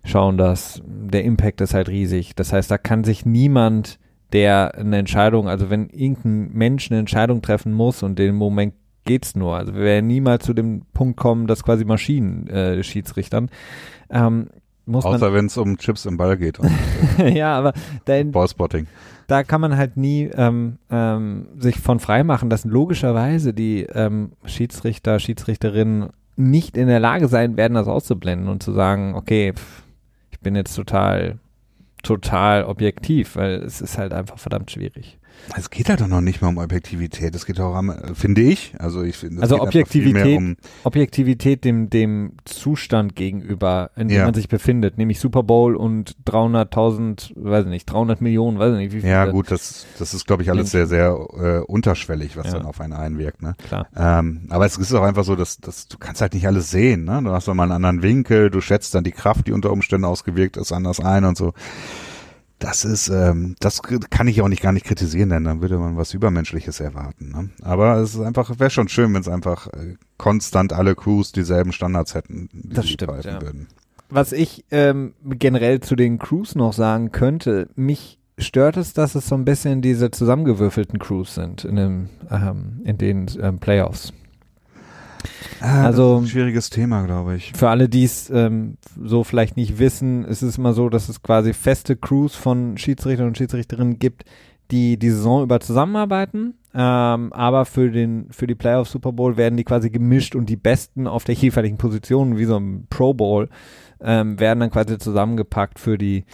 schauen 0.03 0.37
das. 0.37 0.83
Der 0.85 1.23
Impact 1.23 1.61
ist 1.61 1.73
halt 1.73 1.89
riesig. 1.89 2.35
Das 2.35 2.53
heißt, 2.53 2.69
da 2.69 2.77
kann 2.77 3.03
sich 3.03 3.25
niemand, 3.25 3.97
der 4.33 4.75
eine 4.75 4.97
Entscheidung, 4.97 5.49
also 5.49 5.71
wenn 5.71 5.89
irgendein 5.89 6.51
Mensch 6.53 6.91
eine 6.91 6.99
Entscheidung 6.99 7.41
treffen 7.41 7.73
muss 7.73 8.03
und 8.03 8.19
den 8.19 8.35
Moment 8.35 8.75
geht's 9.09 9.35
nur. 9.35 9.55
Also 9.55 9.73
wir 9.73 9.81
werden 9.81 10.05
niemals 10.05 10.45
zu 10.45 10.53
dem 10.53 10.83
Punkt 10.93 11.17
kommen, 11.17 11.47
dass 11.47 11.63
quasi 11.63 11.83
Maschinen 11.83 12.47
äh, 12.47 12.83
Schiedsrichtern. 12.83 13.49
Ähm, 14.11 14.49
muss 14.85 15.03
Außer 15.03 15.33
wenn 15.33 15.47
es 15.47 15.57
um 15.57 15.77
Chips 15.77 16.05
im 16.05 16.17
Ball 16.17 16.37
geht. 16.37 16.59
Und, 16.59 16.71
äh, 17.17 17.35
ja, 17.35 17.57
aber 17.57 17.73
dann, 18.05 18.31
Ballspotting. 18.31 18.85
Da 19.25 19.43
kann 19.43 19.61
man 19.61 19.77
halt 19.77 19.97
nie 19.97 20.29
ähm, 20.33 20.77
ähm, 20.91 21.47
sich 21.57 21.79
von 21.79 21.99
frei 21.99 22.23
machen, 22.23 22.51
dass 22.51 22.65
logischerweise 22.65 23.53
die 23.53 23.83
ähm, 23.83 24.31
Schiedsrichter, 24.45 25.19
Schiedsrichterinnen 25.19 26.09
nicht 26.35 26.77
in 26.77 26.87
der 26.87 26.99
Lage 26.99 27.27
sein 27.27 27.57
werden, 27.57 27.73
das 27.73 27.87
auszublenden 27.87 28.47
und 28.47 28.61
zu 28.63 28.71
sagen, 28.71 29.15
okay, 29.15 29.53
pff, 29.53 29.83
ich 30.31 30.39
bin 30.39 30.55
jetzt 30.55 30.75
total, 30.75 31.39
total 32.03 32.63
objektiv, 32.63 33.35
weil 33.35 33.55
es 33.63 33.81
ist 33.81 33.97
halt 33.97 34.13
einfach 34.13 34.37
verdammt 34.37 34.71
schwierig. 34.71 35.18
Es 35.57 35.69
geht 35.69 35.89
halt 35.89 36.01
doch 36.01 36.07
noch 36.07 36.21
nicht 36.21 36.41
mal 36.41 36.49
um 36.49 36.57
Objektivität. 36.57 37.35
Es 37.35 37.45
geht 37.45 37.59
auch 37.59 37.75
am, 37.75 37.93
finde 38.13 38.41
ich, 38.41 38.73
also 38.77 39.01
ich 39.01 39.17
finde, 39.17 39.41
also 39.41 39.59
Objektivität, 39.59 40.37
um 40.37 40.57
Objektivität 40.83 41.65
dem 41.65 41.89
dem 41.89 42.33
Zustand 42.45 43.15
gegenüber, 43.15 43.91
in 43.95 44.09
dem 44.09 44.17
ja. 44.17 44.25
man 44.25 44.33
sich 44.33 44.47
befindet, 44.47 44.97
nämlich 44.97 45.19
Super 45.19 45.43
Bowl 45.43 45.75
und 45.75 46.15
300.000, 46.27 47.31
weiß 47.35 47.65
ich 47.65 47.69
nicht, 47.69 47.85
300 47.85 48.21
Millionen, 48.21 48.59
weiß 48.59 48.73
ich 48.73 48.79
nicht, 48.79 48.93
wie 48.93 49.01
viel. 49.01 49.09
Ja 49.09 49.25
gut, 49.25 49.49
das 49.51 49.85
das 49.97 50.13
ist 50.13 50.27
glaube 50.27 50.43
ich 50.43 50.49
alles 50.49 50.71
sehr 50.71 50.87
sehr 50.87 51.17
äh, 51.37 51.59
unterschwellig, 51.59 52.37
was 52.37 52.47
ja. 52.47 52.53
dann 52.53 52.65
auf 52.65 52.79
einen 52.79 52.93
einwirkt, 52.93 53.41
ne? 53.41 53.55
Klar. 53.67 53.87
Ähm, 53.95 54.41
aber 54.49 54.65
es 54.65 54.77
ist 54.77 54.93
auch 54.93 55.03
einfach 55.03 55.23
so, 55.23 55.35
dass, 55.35 55.57
dass 55.57 55.87
du 55.87 55.97
kannst 55.97 56.21
halt 56.21 56.33
nicht 56.33 56.47
alles 56.47 56.69
sehen, 56.69 57.05
ne? 57.05 57.21
Du 57.23 57.31
hast 57.31 57.47
doch 57.47 57.53
mal 57.53 57.63
einen 57.63 57.83
anderen 57.83 58.03
Winkel, 58.03 58.49
du 58.49 58.61
schätzt 58.61 58.93
dann 58.93 59.03
die 59.03 59.11
Kraft, 59.11 59.47
die 59.47 59.51
unter 59.51 59.71
Umständen 59.71 60.05
ausgewirkt 60.05 60.57
ist, 60.57 60.71
anders 60.71 60.99
ein 60.99 61.25
und 61.25 61.37
so 61.37 61.53
das 62.59 62.85
ist, 62.85 63.09
ähm, 63.09 63.55
das 63.59 63.81
kann 63.81 64.27
ich 64.27 64.41
auch 64.41 64.47
nicht 64.47 64.61
gar 64.61 64.73
nicht 64.73 64.85
kritisieren, 64.85 65.29
denn 65.29 65.45
dann 65.45 65.61
würde 65.61 65.77
man 65.77 65.97
was 65.97 66.13
Übermenschliches 66.13 66.79
erwarten. 66.79 67.29
Ne? 67.29 67.49
Aber 67.61 67.95
es 67.97 68.15
ist 68.15 68.21
einfach, 68.21 68.59
wäre 68.59 68.69
schon 68.69 68.89
schön, 68.89 69.13
wenn 69.13 69.21
es 69.21 69.27
einfach 69.27 69.67
äh, 69.67 69.95
konstant 70.17 70.73
alle 70.73 70.95
Crews 70.95 71.31
dieselben 71.31 71.71
Standards 71.71 72.13
hätten, 72.13 72.49
die 72.51 72.75
das 72.75 72.85
sie 72.85 72.93
stimmt, 72.93 73.23
ja. 73.23 73.41
würden. 73.41 73.67
Was 74.09 74.33
ich 74.33 74.65
ähm, 74.71 75.13
generell 75.23 75.79
zu 75.79 75.95
den 75.95 76.19
Crews 76.19 76.55
noch 76.55 76.73
sagen 76.73 77.11
könnte, 77.11 77.69
mich 77.75 78.19
stört 78.37 78.77
es, 78.77 78.93
dass 78.93 79.15
es 79.15 79.27
so 79.27 79.35
ein 79.35 79.45
bisschen 79.45 79.81
diese 79.81 80.11
zusammengewürfelten 80.11 80.99
Crews 80.99 81.35
sind 81.35 81.63
in, 81.65 81.75
dem, 81.75 82.09
ähm, 82.29 82.81
in 82.83 82.97
den 82.97 83.27
ähm, 83.41 83.59
Playoffs. 83.59 84.13
Ah, 85.61 85.85
also 85.85 86.17
ein 86.17 86.27
schwieriges 86.27 86.69
Thema, 86.69 87.03
glaube 87.03 87.35
ich. 87.35 87.51
Für 87.55 87.69
alle, 87.69 87.89
die 87.89 88.03
es 88.03 88.29
ähm, 88.29 88.77
so 89.01 89.23
vielleicht 89.23 89.57
nicht 89.57 89.79
wissen, 89.79 90.23
ist 90.25 90.41
es 90.41 90.57
immer 90.57 90.73
so, 90.73 90.89
dass 90.89 91.09
es 91.09 91.21
quasi 91.21 91.53
feste 91.53 91.95
Crews 91.95 92.35
von 92.35 92.77
Schiedsrichtern 92.77 93.27
und 93.27 93.37
Schiedsrichterinnen 93.37 93.99
gibt, 93.99 94.23
die 94.71 94.97
die 94.97 95.09
Saison 95.09 95.43
über 95.43 95.59
zusammenarbeiten. 95.59 96.55
Ähm, 96.73 97.33
aber 97.33 97.65
für 97.65 97.89
den 97.89 98.27
für 98.29 98.45
die 98.45 98.55
Playoff 98.55 98.87
Super 98.87 99.11
Bowl 99.11 99.37
werden 99.37 99.57
die 99.57 99.63
quasi 99.63 99.89
gemischt 99.89 100.35
und 100.35 100.47
die 100.47 100.55
Besten 100.55 101.07
auf 101.07 101.23
der 101.23 101.35
jeweiligen 101.35 101.77
Position, 101.77 102.37
wie 102.37 102.45
so 102.45 102.57
ein 102.57 102.85
Pro 102.89 103.13
Bowl, 103.13 103.49
ähm, 104.01 104.39
werden 104.39 104.59
dann 104.59 104.69
quasi 104.69 104.97
zusammengepackt 104.97 105.79
für 105.79 105.97
die 105.97 106.25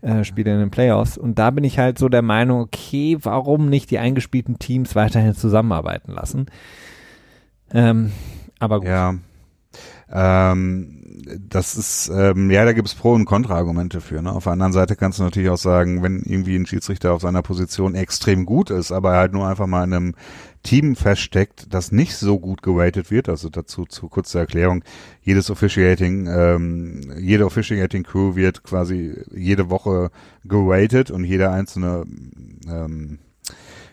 äh, 0.00 0.24
Spiele 0.24 0.52
in 0.52 0.60
den 0.60 0.70
Playoffs. 0.70 1.18
Und 1.18 1.38
da 1.38 1.50
bin 1.50 1.64
ich 1.64 1.78
halt 1.78 1.98
so 1.98 2.08
der 2.08 2.22
Meinung, 2.22 2.60
okay, 2.60 3.18
warum 3.20 3.68
nicht 3.68 3.90
die 3.90 3.98
eingespielten 3.98 4.58
Teams 4.58 4.96
weiterhin 4.96 5.34
zusammenarbeiten 5.34 6.12
lassen? 6.12 6.46
Ähm, 7.72 8.12
aber 8.62 8.78
gut. 8.80 8.88
Ja. 8.88 9.14
Ähm, 10.10 11.02
das 11.48 11.76
ist, 11.76 12.10
ähm, 12.14 12.50
ja, 12.50 12.64
da 12.64 12.72
gibt 12.72 12.88
es 12.88 12.94
Pro- 12.94 13.14
und 13.14 13.24
Kontra-Argumente 13.24 14.00
für. 14.00 14.20
Ne? 14.20 14.32
Auf 14.32 14.44
der 14.44 14.52
anderen 14.52 14.72
Seite 14.72 14.96
kannst 14.96 15.18
du 15.18 15.22
natürlich 15.22 15.48
auch 15.48 15.58
sagen, 15.58 16.02
wenn 16.02 16.22
irgendwie 16.22 16.56
ein 16.56 16.66
Schiedsrichter 16.66 17.12
auf 17.12 17.22
seiner 17.22 17.42
Position 17.42 17.94
extrem 17.94 18.44
gut 18.44 18.70
ist, 18.70 18.92
aber 18.92 19.12
er 19.12 19.20
halt 19.20 19.32
nur 19.32 19.46
einfach 19.46 19.66
mal 19.66 19.84
in 19.84 19.94
einem 19.94 20.14
Team 20.62 20.96
feststeckt, 20.96 21.72
das 21.72 21.92
nicht 21.92 22.14
so 22.16 22.38
gut 22.38 22.62
geratet 22.62 23.10
wird, 23.10 23.28
also 23.28 23.48
dazu 23.48 23.84
zu 23.84 24.08
kurzer 24.08 24.40
Erklärung, 24.40 24.84
jedes 25.22 25.50
Officiating, 25.50 26.26
ähm, 26.28 27.12
jede 27.18 27.46
Officiating 27.46 28.02
Crew 28.02 28.36
wird 28.36 28.62
quasi 28.62 29.14
jede 29.34 29.70
Woche 29.70 30.10
geratet 30.44 31.10
und 31.10 31.24
jeder 31.24 31.52
einzelne 31.52 32.04
ähm, 32.68 33.18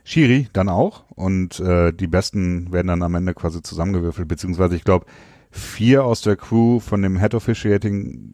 Schiri 0.09 0.47
dann 0.53 0.69
auch 0.69 1.03
und 1.13 1.59
äh, 1.59 1.93
die 1.93 2.07
Besten 2.07 2.71
werden 2.71 2.87
dann 2.87 3.03
am 3.03 3.13
Ende 3.13 3.35
quasi 3.35 3.61
zusammengewürfelt, 3.61 4.27
beziehungsweise 4.27 4.75
ich 4.75 4.83
glaube, 4.83 5.05
vier 5.51 6.03
aus 6.03 6.21
der 6.21 6.35
Crew 6.35 6.79
von 6.79 7.03
dem 7.03 7.19
Head 7.19 7.35
Officiating 7.35 8.31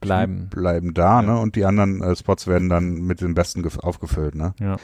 bleiben 0.00 0.48
bleiben 0.50 0.94
da, 0.94 1.20
ja. 1.20 1.22
ne? 1.22 1.40
Und 1.40 1.56
die 1.56 1.64
anderen 1.64 2.00
äh, 2.00 2.14
Spots 2.14 2.46
werden 2.46 2.68
dann 2.68 2.92
mit 3.02 3.22
den 3.22 3.34
Besten 3.34 3.66
aufgefüllt, 3.80 4.36
ne? 4.36 4.54
Ja. 4.60 4.76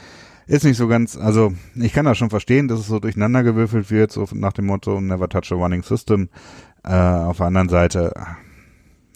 Ist 0.47 0.65
nicht 0.65 0.75
so 0.75 0.89
ganz, 0.89 1.15
also 1.15 1.53
ich 1.75 1.93
kann 1.93 2.03
das 2.03 2.17
schon 2.17 2.29
verstehen, 2.29 2.67
dass 2.67 2.81
es 2.81 2.87
so 2.87 2.99
durcheinander 2.99 3.43
gewürfelt 3.43 3.89
wird, 3.89 4.11
so 4.11 4.27
nach 4.33 4.53
dem 4.53 4.65
Motto 4.65 4.99
Never 4.99 5.29
touch 5.29 5.51
a 5.53 5.55
running 5.55 5.83
system. 5.83 6.27
Äh, 6.83 6.91
auf 6.91 7.37
der 7.37 7.47
anderen 7.47 7.69
Seite, 7.69 8.13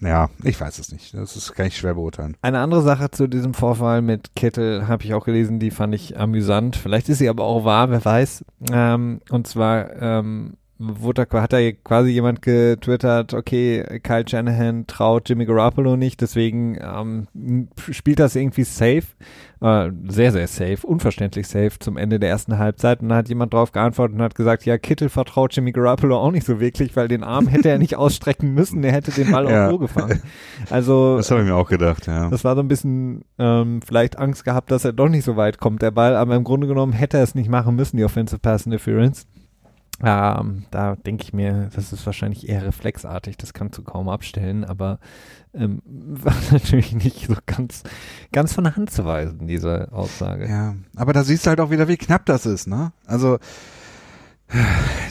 ja, 0.01 0.29
ich 0.43 0.59
weiß 0.59 0.79
es 0.79 0.91
nicht. 0.91 1.13
Das 1.13 1.35
ist, 1.35 1.53
kann 1.53 1.67
ich 1.67 1.77
schwer 1.77 1.93
beurteilen. 1.93 2.35
Eine 2.41 2.59
andere 2.59 2.81
Sache 2.81 3.11
zu 3.11 3.27
diesem 3.27 3.53
Vorfall 3.53 4.01
mit 4.01 4.35
Kittel 4.35 4.87
habe 4.87 5.03
ich 5.03 5.13
auch 5.13 5.25
gelesen, 5.25 5.59
die 5.59 5.71
fand 5.71 5.93
ich 5.93 6.19
amüsant. 6.19 6.75
Vielleicht 6.75 7.07
ist 7.09 7.19
sie 7.19 7.29
aber 7.29 7.43
auch 7.43 7.65
wahr, 7.65 7.91
wer 7.91 8.03
weiß. 8.03 8.43
Ähm, 8.71 9.21
und 9.29 9.47
zwar 9.47 9.95
ähm, 10.01 10.57
wurde, 10.81 11.27
hat 11.31 11.53
da 11.53 11.71
quasi 11.71 12.09
jemand 12.09 12.41
getwittert, 12.41 13.33
okay, 13.33 13.99
Kyle 14.03 14.27
Shanahan 14.27 14.87
traut 14.87 15.29
Jimmy 15.29 15.45
Garoppolo 15.45 15.95
nicht, 15.95 16.21
deswegen 16.21 16.77
ähm, 16.81 17.27
spielt 17.91 18.19
das 18.19 18.35
irgendwie 18.35 18.63
safe, 18.63 19.03
äh, 19.61 19.91
sehr, 20.07 20.31
sehr 20.31 20.47
safe, 20.47 20.85
unverständlich 20.85 21.47
safe 21.47 21.77
zum 21.79 21.97
Ende 21.97 22.19
der 22.19 22.29
ersten 22.29 22.57
Halbzeit 22.57 23.01
und 23.01 23.09
dann 23.09 23.19
hat 23.19 23.29
jemand 23.29 23.53
drauf 23.53 23.71
geantwortet 23.71 24.17
und 24.17 24.23
hat 24.23 24.35
gesagt, 24.35 24.65
ja, 24.65 24.77
Kittel 24.77 25.09
vertraut 25.09 25.55
Jimmy 25.55 25.71
Garoppolo 25.71 26.17
auch 26.17 26.31
nicht 26.31 26.45
so 26.45 26.59
wirklich, 26.59 26.95
weil 26.95 27.07
den 27.07 27.23
Arm 27.23 27.47
hätte 27.47 27.69
er 27.69 27.77
nicht 27.77 27.95
ausstrecken 27.95 28.53
müssen, 28.53 28.83
er 28.83 28.93
hätte 28.93 29.11
den 29.11 29.31
Ball 29.31 29.45
ja. 29.49 29.67
auch 29.67 29.71
so 29.71 29.77
gefangen. 29.79 30.21
Also 30.69 31.17
Das 31.17 31.29
habe 31.31 31.41
ich 31.41 31.47
mir 31.47 31.55
auch 31.55 31.69
gedacht, 31.69 32.07
ja. 32.07 32.29
Das 32.29 32.43
war 32.43 32.55
so 32.55 32.61
ein 32.61 32.67
bisschen 32.67 33.23
ähm, 33.37 33.81
vielleicht 33.85 34.17
Angst 34.17 34.45
gehabt, 34.45 34.71
dass 34.71 34.85
er 34.85 34.93
doch 34.93 35.09
nicht 35.09 35.25
so 35.25 35.35
weit 35.35 35.59
kommt, 35.59 35.81
der 35.81 35.91
Ball, 35.91 36.15
aber 36.15 36.35
im 36.35 36.43
Grunde 36.43 36.67
genommen 36.67 36.93
hätte 36.93 37.17
er 37.17 37.23
es 37.23 37.35
nicht 37.35 37.49
machen 37.49 37.75
müssen, 37.75 37.97
die 37.97 38.03
Offensive 38.03 38.39
Pass 38.39 38.65
Interference. 38.65 39.27
Ähm, 40.03 40.65
da 40.71 40.95
denke 40.95 41.23
ich 41.23 41.33
mir, 41.33 41.69
das 41.75 41.93
ist 41.93 42.05
wahrscheinlich 42.05 42.49
eher 42.49 42.65
reflexartig, 42.65 43.37
das 43.37 43.53
kannst 43.53 43.77
du 43.77 43.83
kaum 43.83 44.09
abstellen, 44.09 44.63
aber 44.65 44.99
ähm, 45.53 45.81
war 45.85 46.35
natürlich 46.51 46.93
nicht 46.93 47.27
so 47.27 47.35
ganz, 47.45 47.83
ganz 48.31 48.53
von 48.53 48.63
der 48.63 48.75
Hand 48.75 48.91
zu 48.91 49.05
weisen, 49.05 49.47
diese 49.47 49.91
Aussage. 49.91 50.47
Ja, 50.47 50.75
aber 50.95 51.13
da 51.13 51.23
siehst 51.23 51.45
du 51.45 51.49
halt 51.49 51.59
auch 51.59 51.71
wieder, 51.71 51.87
wie 51.87 51.97
knapp 51.97 52.25
das 52.25 52.45
ist, 52.45 52.67
ne? 52.67 52.93
Also 53.05 53.37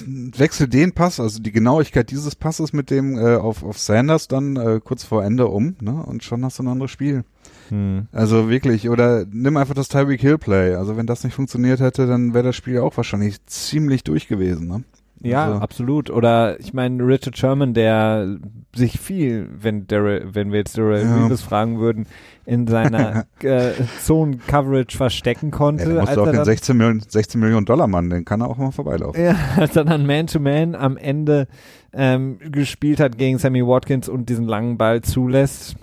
wechsel 0.06 0.68
den 0.68 0.92
Pass, 0.92 1.18
also 1.18 1.40
die 1.40 1.52
Genauigkeit 1.52 2.10
dieses 2.10 2.34
Passes 2.34 2.72
mit 2.72 2.90
dem 2.90 3.16
äh, 3.16 3.36
auf, 3.36 3.62
auf 3.62 3.78
Sanders 3.78 4.28
dann 4.28 4.56
äh, 4.56 4.80
kurz 4.82 5.04
vor 5.04 5.24
Ende 5.24 5.46
um, 5.48 5.76
ne? 5.80 5.92
Und 5.92 6.24
schon 6.24 6.44
hast 6.44 6.58
du 6.58 6.62
ein 6.64 6.68
anderes 6.68 6.90
Spiel. 6.90 7.24
Hm. 7.70 8.06
Also 8.12 8.48
wirklich, 8.50 8.88
oder 8.88 9.24
nimm 9.30 9.56
einfach 9.56 9.74
das 9.74 9.88
Tyreek 9.88 10.20
Hill 10.20 10.38
Play. 10.38 10.74
Also 10.74 10.96
wenn 10.96 11.06
das 11.06 11.24
nicht 11.24 11.34
funktioniert 11.34 11.80
hätte, 11.80 12.06
dann 12.06 12.34
wäre 12.34 12.44
das 12.44 12.56
Spiel 12.56 12.80
auch 12.80 12.96
wahrscheinlich 12.96 13.44
ziemlich 13.46 14.04
durch 14.04 14.28
gewesen, 14.28 14.68
ne? 14.68 14.84
Ja, 15.22 15.46
also. 15.46 15.60
absolut. 15.60 16.10
Oder 16.10 16.58
ich 16.60 16.72
meine, 16.72 17.02
Richard 17.06 17.36
Sherman, 17.36 17.74
der 17.74 18.38
sich 18.74 18.98
viel, 18.98 19.48
wenn 19.60 19.86
der, 19.86 20.34
wenn 20.34 20.50
wir 20.50 20.60
jetzt 20.60 20.78
Daryl 20.78 21.02
ja. 21.02 21.24
Reeves 21.24 21.42
fragen 21.42 21.78
würden, 21.78 22.06
in 22.46 22.66
seiner 22.66 23.26
äh, 23.42 23.72
Zone-Coverage 24.02 24.96
verstecken 24.96 25.50
konnte. 25.50 25.84
Ja, 25.84 25.90
der 25.90 26.00
musste 26.00 26.22
auch 26.22 26.30
den 26.30 26.44
16 26.44 26.76
Millionen, 26.76 27.00
16 27.06 27.38
Millionen 27.40 27.66
Dollar 27.66 27.86
Mann, 27.86 28.08
den 28.08 28.24
kann 28.24 28.40
er 28.40 28.48
auch 28.48 28.56
mal 28.56 28.70
vorbeilaufen. 28.70 29.22
Ja, 29.22 29.36
als 29.56 29.76
er 29.76 29.84
dann 29.84 30.06
Man-to-Man 30.06 30.74
-Man 30.74 30.78
am 30.78 30.96
Ende 30.96 31.48
ähm, 31.92 32.38
gespielt 32.50 33.00
hat 33.00 33.18
gegen 33.18 33.38
Sammy 33.38 33.66
Watkins 33.66 34.08
und 34.08 34.28
diesen 34.28 34.46
langen 34.46 34.78
Ball 34.78 35.02
zulässt, 35.02 35.76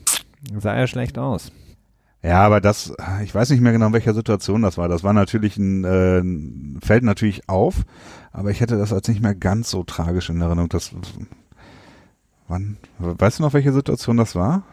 sah 0.57 0.73
er 0.73 0.87
schlecht 0.87 1.19
aus. 1.19 1.51
Ja, 2.27 2.41
aber 2.41 2.59
das, 2.59 2.93
ich 3.23 3.33
weiß 3.33 3.51
nicht 3.51 3.61
mehr 3.61 3.71
genau, 3.71 3.87
in 3.87 3.93
welcher 3.93 4.13
Situation 4.13 4.61
das 4.61 4.77
war. 4.77 4.89
Das 4.89 5.01
war 5.01 5.13
natürlich 5.13 5.55
ein, 5.57 5.85
äh, 5.85 6.85
fällt 6.85 7.03
natürlich 7.03 7.47
auf, 7.47 7.85
aber 8.33 8.51
ich 8.51 8.59
hätte 8.59 8.77
das 8.77 8.91
als 8.91 9.07
nicht 9.07 9.21
mehr 9.21 9.33
ganz 9.33 9.69
so 9.69 9.83
tragisch 9.85 10.29
in 10.29 10.41
Erinnerung. 10.41 10.67
Das, 10.67 10.91
wann, 12.49 12.79
weißt 12.99 13.39
du 13.39 13.43
noch, 13.43 13.53
welche 13.53 13.71
Situation 13.71 14.17
das 14.17 14.35
war? 14.35 14.63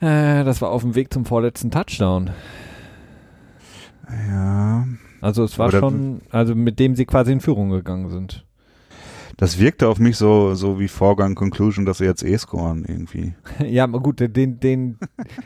Äh, 0.00 0.42
das 0.42 0.60
war 0.60 0.70
auf 0.70 0.82
dem 0.82 0.96
Weg 0.96 1.12
zum 1.12 1.24
vorletzten 1.24 1.70
Touchdown. 1.70 2.30
Ja. 4.28 4.84
Also 5.20 5.44
es 5.44 5.60
war 5.60 5.70
schon, 5.70 6.22
also 6.30 6.56
mit 6.56 6.80
dem 6.80 6.96
sie 6.96 7.06
quasi 7.06 7.30
in 7.30 7.40
Führung 7.40 7.70
gegangen 7.70 8.10
sind. 8.10 8.45
Das 9.36 9.58
wirkte 9.58 9.88
auf 9.88 9.98
mich 9.98 10.16
so, 10.16 10.54
so 10.54 10.80
wie 10.80 10.88
Vorgang 10.88 11.34
Conclusion, 11.34 11.84
dass 11.84 11.98
sie 11.98 12.04
jetzt 12.04 12.22
eh 12.24 12.36
scoren 12.38 12.84
irgendwie. 12.86 13.34
Ja, 13.66 13.84
aber 13.84 14.00
gut, 14.00 14.20
den, 14.20 14.60
den, 14.60 14.98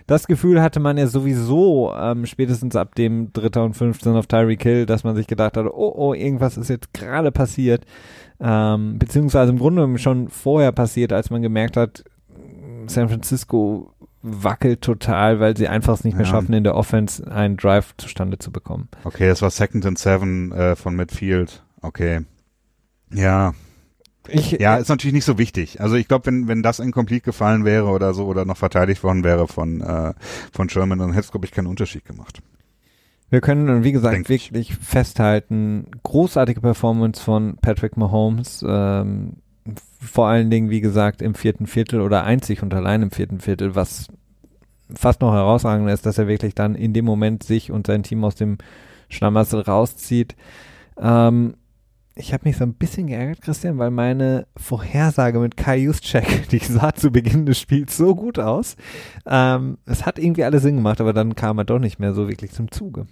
das 0.07 0.27
Gefühl 0.27 0.63
hatte 0.63 0.79
man 0.81 0.97
ja 0.99 1.07
sowieso 1.07 1.93
ähm, 1.97 2.27
spätestens 2.27 2.77
ab 2.77 2.95
dem 2.95 3.33
Dritter 3.33 3.65
und 3.65 3.75
15 3.75 4.13
auf 4.15 4.27
Tyreek 4.27 4.63
Hill, 4.63 4.87
dass 4.87 5.05
man 5.05 5.17
sich 5.17 5.27
gedacht 5.27 5.57
hat, 5.57 5.67
oh, 5.67 5.93
oh, 5.97 6.15
irgendwas 6.15 6.57
ist 6.57 6.69
jetzt 6.69 6.93
gerade 6.95 7.33
passiert. 7.33 7.85
Ähm, 8.41 8.99
beziehungsweise 8.99 9.51
im 9.53 9.59
Grunde 9.59 9.99
schon 9.99 10.29
vorher 10.29 10.73
passiert, 10.73 11.13
als 11.13 11.31
man 11.31 11.43
gemerkt 11.43 11.77
hat, 11.77 12.05
San 12.87 13.09
Francisco 13.09 13.93
wackelt 14.23 14.83
total, 14.83 15.41
weil 15.41 15.57
sie 15.57 15.69
einfach 15.69 15.95
es 15.95 16.05
nicht 16.05 16.17
mehr 16.17 16.27
Ja. 16.27 16.31
schaffen, 16.33 16.53
in 16.53 16.65
der 16.65 16.75
Offense 16.75 17.31
einen 17.31 17.57
Drive 17.57 17.95
zustande 17.97 18.39
zu 18.39 18.53
bekommen. 18.53 18.89
Okay, 19.05 19.29
das 19.29 19.43
war 19.43 19.51
Second 19.51 19.85
and 19.87 19.99
Seven 19.99 20.53
äh, 20.53 20.77
von 20.77 20.95
Midfield. 20.95 21.65
Okay. 21.81 22.21
Ja, 23.13 23.55
Ich, 24.29 24.53
ja, 24.53 24.77
ist 24.77 24.89
natürlich 24.89 25.15
nicht 25.15 25.25
so 25.25 25.39
wichtig. 25.39 25.81
Also 25.81 25.97
ich 25.97 26.07
glaube, 26.07 26.27
wenn 26.27 26.47
wenn 26.47 26.63
das 26.63 26.79
incomplete 26.79 27.25
gefallen 27.25 27.65
wäre 27.65 27.87
oder 27.87 28.13
so 28.15 28.27
oder 28.27 28.45
noch 28.45 28.57
verteidigt 28.57 29.03
worden 29.03 29.25
wäre 29.25 29.49
von 29.49 29.81
äh, 29.81 30.13
von 30.53 30.69
Sherman, 30.69 30.99
dann 30.99 31.13
hätte 31.13 31.25
es 31.25 31.31
glaube 31.31 31.47
ich 31.47 31.53
keinen 31.53 31.67
Unterschied 31.67 32.05
gemacht. 32.05 32.41
Wir 33.31 33.41
können, 33.41 33.85
wie 33.85 33.93
gesagt, 33.93 34.15
Denk 34.15 34.29
ich. 34.29 34.53
wirklich 34.53 34.77
festhalten, 34.77 35.87
großartige 36.03 36.61
Performance 36.61 37.23
von 37.23 37.57
Patrick 37.63 37.97
Mahomes, 37.97 38.65
ähm, 38.67 39.35
vor 40.01 40.27
allen 40.27 40.51
Dingen, 40.51 40.69
wie 40.71 40.81
gesagt, 40.81 41.23
im 41.23 41.35
vierten 41.35 41.67
Viertel 41.67 42.01
oder 42.01 42.25
einzig 42.25 42.63
und 42.63 42.75
allein 42.75 43.03
im 43.03 43.11
vierten 43.13 43.39
Viertel, 43.39 43.77
was 43.77 44.09
fast 44.93 45.21
noch 45.21 45.33
herausragender 45.33 45.93
ist, 45.93 46.07
dass 46.07 46.19
er 46.19 46.27
wirklich 46.27 46.57
dann 46.57 46.75
in 46.75 46.93
dem 46.93 47.05
Moment 47.05 47.45
sich 47.45 47.71
und 47.71 47.87
sein 47.87 48.03
Team 48.03 48.25
aus 48.25 48.35
dem 48.35 48.59
Schlamassel 49.09 49.61
rauszieht. 49.61 50.35
Ähm, 50.99 51.55
ich 52.15 52.33
habe 52.33 52.49
mich 52.49 52.57
so 52.57 52.65
ein 52.65 52.75
bisschen 52.75 53.07
geärgert, 53.07 53.41
Christian, 53.41 53.79
weil 53.79 53.91
meine 53.91 54.47
Vorhersage 54.57 55.39
mit 55.39 55.57
Kai 55.57 55.79
Juszczyk, 55.79 56.49
die 56.51 56.59
sah 56.59 56.95
zu 56.95 57.11
Beginn 57.11 57.47
des 57.47 57.59
Spiels 57.59 57.97
so 57.97 58.15
gut 58.15 58.39
aus. 58.39 58.77
Ähm, 59.27 59.79
es 59.87 60.07
hat 60.07 60.19
irgendwie 60.19 60.45
alles 60.45 60.63
Sinn 60.63 60.77
gemacht, 60.77 61.01
aber 61.01 61.13
dann 61.13 61.35
kam 61.35 61.59
er 61.59 61.65
doch 61.65 61.79
nicht 61.79 61.99
mehr 61.99 62.13
so 62.13 62.29
wirklich 62.29 62.53
zum 62.53 62.71
Zuge. 62.71 63.07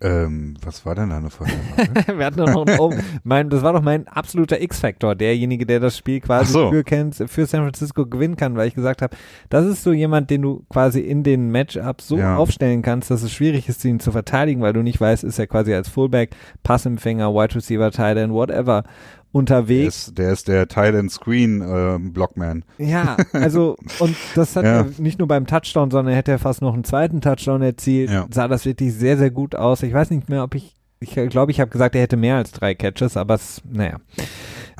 Ähm, 0.00 0.54
was 0.64 0.86
war 0.86 0.94
denn 0.94 1.10
deine 1.10 1.28
Vorhersage? 1.28 1.90
Wir 2.18 2.24
hatten 2.26 2.36
doch 2.38 2.46
noch 2.46 2.66
einen, 2.66 2.78
oh, 2.78 2.94
mein, 3.24 3.50
das 3.50 3.62
war 3.62 3.72
doch 3.72 3.82
mein 3.82 4.06
absoluter 4.06 4.60
X-Factor, 4.60 5.16
derjenige, 5.16 5.66
der 5.66 5.80
das 5.80 5.98
Spiel 5.98 6.20
quasi 6.20 6.52
so. 6.52 6.70
für, 6.70 6.84
Kansas, 6.84 7.28
für 7.28 7.46
San 7.46 7.62
Francisco 7.62 8.06
gewinnen 8.06 8.36
kann, 8.36 8.54
weil 8.56 8.68
ich 8.68 8.74
gesagt 8.76 9.02
habe, 9.02 9.16
das 9.48 9.66
ist 9.66 9.82
so 9.82 9.92
jemand, 9.92 10.30
den 10.30 10.42
du 10.42 10.64
quasi 10.70 11.00
in 11.00 11.24
den 11.24 11.50
Matchups 11.50 12.06
so 12.06 12.16
Ja. 12.18 12.36
aufstellen 12.36 12.82
kannst, 12.82 13.10
dass 13.10 13.22
es 13.24 13.32
schwierig 13.32 13.68
ist, 13.68 13.84
ihn 13.84 13.98
zu 13.98 14.12
verteidigen, 14.12 14.60
weil 14.60 14.72
du 14.72 14.82
nicht 14.82 15.00
weißt, 15.00 15.24
ist 15.24 15.38
er 15.40 15.48
quasi 15.48 15.74
als 15.74 15.88
Fullback, 15.88 16.30
Passempfänger, 16.62 17.34
Wide 17.34 17.56
Receiver, 17.56 17.90
Tight 17.90 18.18
End, 18.18 18.32
whatever 18.32 18.84
der, 19.32 19.38
unterwegs. 19.38 20.08
ist, 20.08 20.18
der 20.18 20.32
ist 20.32 20.48
der 20.48 20.68
Tight 20.68 21.10
Screen 21.10 21.60
äh, 21.62 21.98
Blockman. 22.00 22.64
Ja, 22.78 23.16
also 23.32 23.76
und 23.98 24.16
das 24.34 24.56
hat 24.56 24.64
Ja. 24.64 24.70
er 24.80 24.86
nicht 24.98 25.18
nur 25.18 25.28
beim 25.28 25.46
Touchdown, 25.46 25.90
sondern 25.90 26.12
er 26.12 26.16
hätte 26.18 26.30
ja 26.32 26.38
fast 26.38 26.62
noch 26.62 26.74
einen 26.74 26.84
zweiten 26.84 27.20
Touchdown 27.20 27.62
erzielt. 27.62 28.10
Ja. 28.10 28.26
Sah 28.30 28.48
das 28.48 28.64
wirklich 28.64 28.94
sehr, 28.94 29.18
sehr 29.18 29.30
gut 29.30 29.54
aus. 29.54 29.82
Ich 29.82 29.92
weiß 29.92 30.10
nicht 30.10 30.28
mehr, 30.28 30.42
ob 30.44 30.54
ich, 30.54 30.74
ich 31.00 31.14
glaube, 31.28 31.52
ich 31.52 31.60
habe 31.60 31.70
gesagt, 31.70 31.94
er 31.94 32.02
hätte 32.02 32.16
mehr 32.16 32.36
als 32.36 32.52
drei 32.52 32.74
Catches, 32.74 33.16
aber 33.16 33.34
es, 33.34 33.60
naja. 33.70 33.96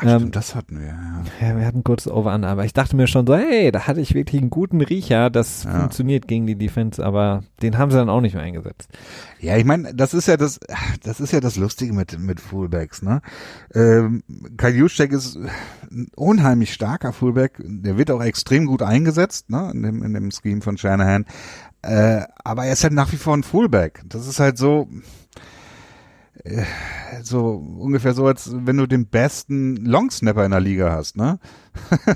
Ach, 0.01 0.05
Ähm, 0.05 0.19
stimmt, 0.21 0.37
das 0.37 0.55
hatten 0.55 0.79
wir. 0.79 0.87
Ja. 0.87 1.23
Ja, 1.49 1.57
wir 1.57 1.67
hatten 1.67 1.83
kurz 1.85 2.07
Over 2.07 2.31
an, 2.33 2.45
aber 2.45 2.65
ich 2.65 2.73
dachte 2.73 2.95
mir 2.95 3.07
schon 3.09 3.27
so, 3.27 3.35
hey, 3.37 3.73
da 3.73 3.87
hatte 3.87 4.01
ich 4.01 4.15
wirklich 4.15 4.41
einen 4.41 4.51
guten 4.51 4.81
Riecher, 4.81 5.29
das 5.31 5.65
Ja. 5.65 5.81
funktioniert 5.81 6.29
gegen 6.29 6.47
die 6.47 6.55
Defense, 6.57 7.05
aber 7.05 7.43
den 7.63 7.79
haben 7.79 7.91
sie 7.91 7.97
dann 7.97 8.09
auch 8.09 8.21
nicht 8.21 8.35
mehr 8.35 8.43
eingesetzt. 8.43 8.89
Ja, 9.41 9.57
ich 9.57 9.65
meine, 9.65 9.93
das 9.95 10.15
ist 10.15 10.29
ja 10.29 10.37
das, 10.37 10.61
das 11.03 11.21
ist 11.21 11.33
ja 11.33 11.41
das 11.41 11.57
Lustige 11.57 11.93
mit 11.93 12.19
mit 12.19 12.41
Fullbacks, 12.41 13.03
ne? 13.03 13.23
Ähm, 13.75 14.23
Kyle 14.57 14.75
Juszczyk 14.75 15.13
ist 15.13 15.37
ein 15.91 16.07
unheimlich 16.17 16.73
starker 16.73 17.13
Fullback, 17.13 17.61
der 17.65 17.99
wird 17.99 18.11
auch 18.11 18.23
extrem 18.23 18.67
gut 18.67 18.83
eingesetzt, 18.83 19.51
ne? 19.51 19.71
In 19.75 19.83
dem 19.83 20.03
in 20.03 20.15
dem 20.15 20.31
Scheme 20.31 20.61
von 20.63 20.79
Shanahan. 20.79 21.25
Äh, 21.83 22.23
aber 22.45 22.65
er 22.65 22.73
ist 22.73 22.83
halt 22.83 22.93
nach 22.93 23.13
wie 23.13 23.17
vor 23.17 23.37
ein 23.37 23.45
Fullback. 23.45 24.03
Das 24.07 24.27
ist 24.27 24.41
halt 24.41 24.59
so 24.59 24.89
so 27.23 27.63
ungefähr 27.79 28.15
so, 28.15 28.27
als 28.27 28.51
wenn 28.53 28.77
du 28.77 28.87
den 28.87 29.07
besten 29.07 29.77
Longsnapper 29.77 30.45
in 30.45 30.51
der 30.51 30.61
Liga 30.61 30.93
hast, 30.93 31.17
ne? 31.17 31.39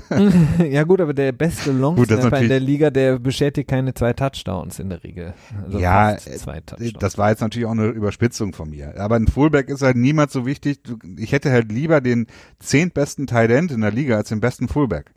ja 0.59 0.83
gut, 0.83 1.01
aber 1.01 1.13
der 1.13 1.31
beste 1.31 1.71
Longsnapper 1.71 2.39
in 2.39 2.49
der 2.49 2.59
Liga, 2.59 2.89
der 2.89 3.19
beschädigt 3.19 3.69
keine 3.69 3.93
zwei 3.93 4.13
Touchdowns 4.13 4.79
in 4.79 4.89
der 4.89 5.03
Regel. 5.03 5.33
Also 5.63 5.79
Ja, 5.79 6.13
äh, 6.13 6.17
zwei 6.17 6.61
Touchdowns. 6.61 6.93
Das 6.99 7.17
war 7.17 7.29
jetzt 7.29 7.41
natürlich 7.41 7.65
auch 7.65 7.71
eine 7.71 7.87
Überspitzung 7.87 8.53
von 8.53 8.69
mir. 8.69 8.99
Aber 8.99 9.15
ein 9.15 9.27
Fullback 9.27 9.69
ist 9.69 9.81
halt 9.81 9.97
niemals 9.97 10.33
so 10.33 10.45
wichtig. 10.45 10.79
Ich 11.17 11.31
hätte 11.31 11.51
halt 11.51 11.71
lieber 11.71 12.01
den 12.01 12.27
zehntbesten 12.59 13.27
Tight 13.27 13.51
End 13.51 13.71
in 13.71 13.81
der 13.81 13.91
Liga 13.91 14.17
als 14.17 14.29
den 14.29 14.39
besten 14.39 14.67
Fullback. 14.67 15.11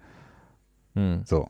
hm. 0.94 1.22
So. 1.24 1.48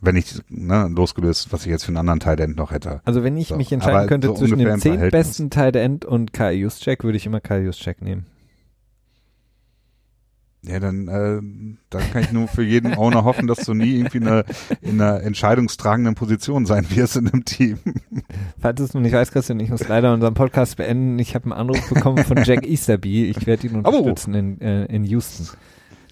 Wenn 0.00 0.14
ich, 0.16 0.40
ne, 0.48 0.88
losgelöst, 0.94 1.52
was 1.52 1.62
ich 1.66 1.70
jetzt 1.70 1.84
für 1.84 1.88
einen 1.88 1.96
anderen 1.98 2.20
Tight 2.20 2.38
End 2.40 2.56
noch 2.56 2.70
hätte. 2.70 3.00
Also 3.04 3.24
wenn 3.24 3.36
ich 3.36 3.48
So, 3.48 3.56
mich 3.56 3.72
entscheiden 3.72 3.98
aber 3.98 4.06
könnte 4.06 4.28
so 4.28 4.34
zwischen 4.34 4.58
dem 4.58 4.78
zehn 4.78 5.10
besten 5.10 5.50
Tight 5.50 5.74
End 5.76 6.04
und 6.04 6.32
Kai 6.32 6.52
Juszczyk, 6.54 7.02
würde 7.02 7.16
ich 7.16 7.26
immer 7.26 7.40
Kai 7.40 7.62
Juszczyk 7.62 8.00
nehmen. 8.00 8.26
Ja, 10.62 10.80
dann, 10.80 11.06
äh, 11.06 11.40
dann 11.88 12.10
kann 12.12 12.22
ich 12.22 12.32
nur 12.32 12.48
für 12.48 12.64
jeden 12.64 12.94
Owner 12.96 13.22
hoffen, 13.24 13.46
dass 13.46 13.58
du 13.64 13.74
nie 13.74 13.94
irgendwie 13.96 14.18
eine, 14.20 14.44
in 14.82 15.00
einer 15.00 15.22
entscheidungstragenden 15.22 16.16
Position 16.16 16.66
sein 16.66 16.84
wirst 16.90 17.16
in 17.16 17.28
einem 17.28 17.44
Team. 17.44 17.78
Falls 18.60 18.76
du 18.76 18.84
es 18.84 18.92
noch 18.92 19.00
nicht 19.00 19.12
weißt, 19.12 19.30
Christian, 19.32 19.60
ich 19.60 19.70
muss 19.70 19.86
leider 19.86 20.12
unseren 20.12 20.34
Podcast 20.34 20.76
beenden. 20.76 21.18
Ich 21.20 21.34
habe 21.36 21.44
einen 21.44 21.52
Anruf 21.52 21.88
bekommen 21.88 22.24
von 22.24 22.36
Jack 22.44 22.66
Easterby. 22.66 23.26
Ich 23.26 23.46
werde 23.46 23.68
ihn 23.68 23.74
Oh. 23.76 23.78
unterstützen 23.88 24.34
in, 24.34 24.60
äh, 24.60 24.84
in 24.86 25.04
Houston. 25.04 25.46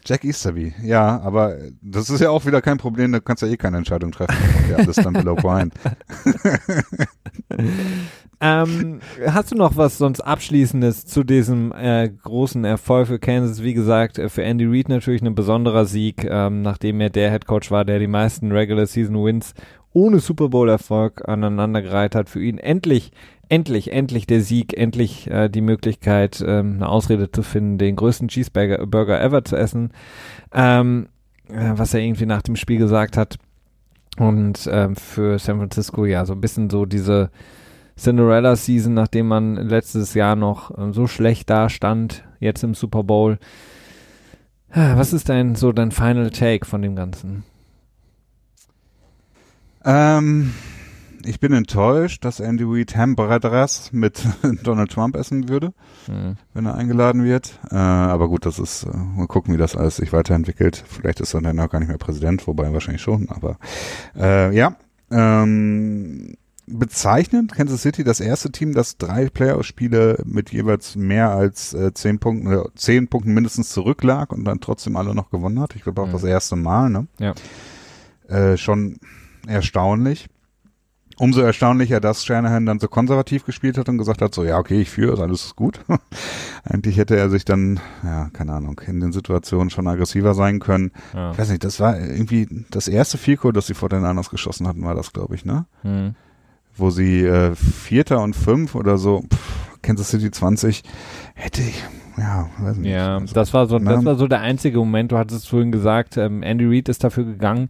Jack 0.06 0.24
Easterby, 0.24 0.72
ja, 0.82 1.20
aber 1.20 1.56
das 1.82 2.08
ist 2.10 2.20
ja 2.20 2.30
auch 2.30 2.46
wieder 2.46 2.62
kein 2.62 2.78
Problem, 2.78 3.12
da 3.12 3.20
kannst 3.20 3.42
du 3.42 3.46
ja 3.46 3.52
eh 3.52 3.56
keine 3.56 3.78
Entscheidung 3.78 4.12
treffen. 4.12 4.36
Ja, 4.70 4.76
das 4.78 4.96
ist 4.96 5.04
dann 5.04 5.12
below 5.12 5.34
point. 5.36 5.74
Ähm, 8.38 9.00
hast 9.26 9.52
du 9.52 9.56
noch 9.56 9.76
was 9.76 9.96
sonst 9.96 10.20
Abschließendes 10.20 11.06
zu 11.06 11.24
diesem 11.24 11.72
äh, 11.72 12.08
großen 12.08 12.64
Erfolg 12.64 13.06
für 13.06 13.18
Kansas? 13.18 13.62
Wie 13.62 13.72
gesagt, 13.72 14.18
äh, 14.18 14.28
für 14.28 14.42
Andy 14.44 14.66
Reid 14.66 14.90
natürlich 14.90 15.22
ein 15.22 15.34
besonderer 15.34 15.86
Sieg, 15.86 16.24
ähm, 16.24 16.60
nachdem 16.60 17.00
er 17.00 17.08
der 17.08 17.30
Head 17.30 17.46
Coach 17.46 17.70
war, 17.70 17.86
der 17.86 17.98
die 17.98 18.06
meisten 18.06 18.52
Regular 18.52 18.86
Season 18.86 19.24
Wins 19.24 19.54
ohne 19.94 20.18
Super 20.18 20.50
Bowl 20.50 20.68
Erfolg 20.68 21.26
aneinandergereiht 21.26 22.14
hat. 22.14 22.28
Für 22.28 22.42
ihn 22.42 22.58
endlich, 22.58 23.10
endlich, 23.48 23.92
endlich 23.92 24.26
der 24.26 24.40
Sieg, 24.40 24.76
endlich 24.76 25.30
äh, 25.30 25.48
die 25.48 25.60
Möglichkeit, 25.60 26.42
ähm, 26.46 26.74
eine 26.76 26.88
Ausrede 26.88 27.30
zu 27.30 27.42
finden, 27.42 27.78
den 27.78 27.96
größten 27.96 28.28
Cheeseburger 28.28 28.86
Burger 28.86 29.20
ever 29.20 29.44
zu 29.44 29.56
essen. 29.56 29.92
Ähm, 30.52 31.08
äh, 31.48 31.72
was 31.74 31.94
er 31.94 32.00
irgendwie 32.00 32.26
nach 32.26 32.42
dem 32.42 32.56
Spiel 32.56 32.78
gesagt 32.78 33.16
hat. 33.16 33.38
Und 34.18 34.68
ähm, 34.70 34.96
für 34.96 35.38
San 35.38 35.58
Francisco 35.58 36.04
ja 36.04 36.24
so 36.24 36.32
ein 36.32 36.40
bisschen 36.40 36.70
so 36.70 36.86
diese 36.86 37.30
Cinderella-Season, 37.98 38.92
nachdem 38.92 39.28
man 39.28 39.56
letztes 39.56 40.14
Jahr 40.14 40.36
noch 40.36 40.76
ähm, 40.76 40.92
so 40.92 41.06
schlecht 41.06 41.50
dastand, 41.50 42.24
jetzt 42.40 42.64
im 42.64 42.74
Super 42.74 43.04
Bowl. 43.04 43.38
Ah, 44.70 44.96
Was 44.96 45.12
ist 45.12 45.28
dein 45.28 45.54
so 45.54 45.72
dein 45.72 45.92
Final 45.92 46.30
Take 46.30 46.66
von 46.66 46.82
dem 46.82 46.96
Ganzen? 46.96 47.44
Ähm, 49.84 50.52
ich 51.26 51.40
bin 51.40 51.52
enttäuscht, 51.52 52.24
dass 52.24 52.40
Andy 52.40 52.64
Reid 52.66 52.96
Hamburgers 52.96 53.90
mit 53.92 54.22
Donald 54.62 54.90
Trump 54.90 55.16
essen 55.16 55.48
würde, 55.48 55.72
Hm. 56.06 56.36
wenn 56.54 56.66
er 56.66 56.74
eingeladen 56.76 57.24
wird. 57.24 57.58
Äh, 57.70 57.76
aber 57.76 58.28
gut, 58.28 58.46
das 58.46 58.58
ist, 58.58 58.86
mal 58.94 59.26
gucken, 59.26 59.52
wie 59.54 59.58
das 59.58 59.76
alles 59.76 59.96
sich 59.96 60.12
weiterentwickelt. 60.12 60.82
Vielleicht 60.86 61.20
ist 61.20 61.34
er 61.34 61.42
dann 61.42 61.58
auch 61.60 61.68
gar 61.70 61.78
nicht 61.80 61.88
mehr 61.88 61.98
Präsident, 61.98 62.46
wobei 62.46 62.72
wahrscheinlich 62.72 63.02
schon, 63.02 63.28
aber 63.28 63.58
äh, 64.16 64.54
ja. 64.56 64.76
Ähm, 65.10 66.34
bezeichnend, 66.66 67.52
Kansas 67.54 67.82
City, 67.82 68.02
das 68.02 68.18
erste 68.18 68.50
Team, 68.50 68.74
das 68.74 68.96
drei 68.96 69.28
Playoff-Spiele 69.28 70.22
mit 70.24 70.50
jeweils 70.50 70.96
mehr 70.96 71.30
als 71.30 71.74
äh, 71.74 71.94
zehn 71.94 72.18
Punkten, 72.18 72.52
äh, 72.52 72.64
zehn 72.74 73.06
Punkten 73.06 73.32
mindestens 73.32 73.70
zurücklag 73.70 74.32
und 74.32 74.44
dann 74.44 74.60
trotzdem 74.60 74.96
alle 74.96 75.14
noch 75.14 75.30
gewonnen 75.30 75.60
hat. 75.60 75.76
Ich 75.76 75.82
glaube 75.84 76.02
auch 76.02 76.08
Mhm. 76.08 76.12
das 76.12 76.24
erste 76.24 76.56
Mal, 76.56 76.90
ne? 76.90 77.06
Ja. 77.20 77.34
Äh, 78.28 78.56
schon 78.56 78.98
erstaunlich. 79.46 80.26
Umso 81.18 81.40
erstaunlicher, 81.40 81.98
dass 82.00 82.24
Shanahan 82.24 82.66
dann 82.66 82.78
so 82.78 82.88
konservativ 82.88 83.44
gespielt 83.44 83.78
hat 83.78 83.88
und 83.88 83.96
gesagt 83.96 84.20
hat, 84.20 84.34
so, 84.34 84.44
ja, 84.44 84.58
okay, 84.58 84.80
ich 84.82 84.90
führe, 84.90 85.22
alles 85.22 85.46
ist 85.46 85.56
gut. 85.56 85.80
Eigentlich 86.64 86.98
hätte 86.98 87.16
er 87.16 87.30
sich 87.30 87.46
dann, 87.46 87.80
ja, 88.04 88.28
keine 88.34 88.52
Ahnung, 88.52 88.80
in 88.86 89.00
den 89.00 89.12
Situationen 89.12 89.70
schon 89.70 89.88
aggressiver 89.88 90.34
sein 90.34 90.58
können. 90.60 90.92
Ja. 91.14 91.32
Ich 91.32 91.38
weiß 91.38 91.48
nicht, 91.48 91.64
das 91.64 91.80
war 91.80 91.98
irgendwie 91.98 92.66
das 92.70 92.86
erste 92.86 93.16
Fico, 93.16 93.50
das 93.50 93.66
sie 93.66 93.74
vor 93.74 93.88
den 93.88 94.04
Anders 94.04 94.28
geschossen 94.28 94.68
hatten, 94.68 94.84
war 94.84 94.94
das, 94.94 95.12
glaube 95.14 95.34
ich, 95.34 95.46
ne? 95.46 95.64
Hm. 95.82 96.14
Wo 96.76 96.90
sie 96.90 97.24
äh, 97.24 97.54
Vierter 97.54 98.20
und 98.22 98.36
Fünf 98.36 98.74
oder 98.74 98.98
so, 98.98 99.22
pff, 99.22 99.78
Kansas 99.80 100.10
City 100.10 100.30
20, 100.30 100.82
hätte 101.34 101.62
ich, 101.62 101.82
ja, 102.18 102.50
weiß 102.58 102.76
nicht. 102.76 102.90
Ja, 102.90 103.16
Also, 103.16 103.32
das 103.34 103.54
war 103.54 103.66
so, 103.66 103.78
das 103.78 104.00
ne? 104.00 104.04
war 104.04 104.16
so 104.16 104.26
der 104.26 104.40
einzige 104.40 104.78
Moment. 104.78 105.12
Du 105.12 105.16
hattest 105.16 105.44
es 105.44 105.48
vorhin 105.48 105.72
gesagt, 105.72 106.18
ähm, 106.18 106.42
Andy 106.42 106.66
Reid 106.66 106.90
ist 106.90 107.04
dafür 107.04 107.24
gegangen. 107.24 107.68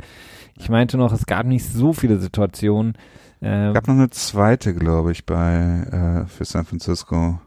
Ich 0.59 0.69
meinte 0.69 0.97
noch, 0.97 1.13
es 1.13 1.27
gab 1.27 1.47
nicht 1.47 1.65
so 1.65 1.93
viele 1.93 2.19
Situationen. 2.19 2.95
Ähm, 3.43 3.75
gab 3.75 3.87
noch 3.87 3.95
eine 3.95 4.11
zweite, 4.11 4.75
glaube 4.75 5.13
ich, 5.13 5.27
bei 5.27 6.25
äh, 6.25 6.27
für 6.27 6.45
San 6.45 6.65
Francisco. 6.65 7.39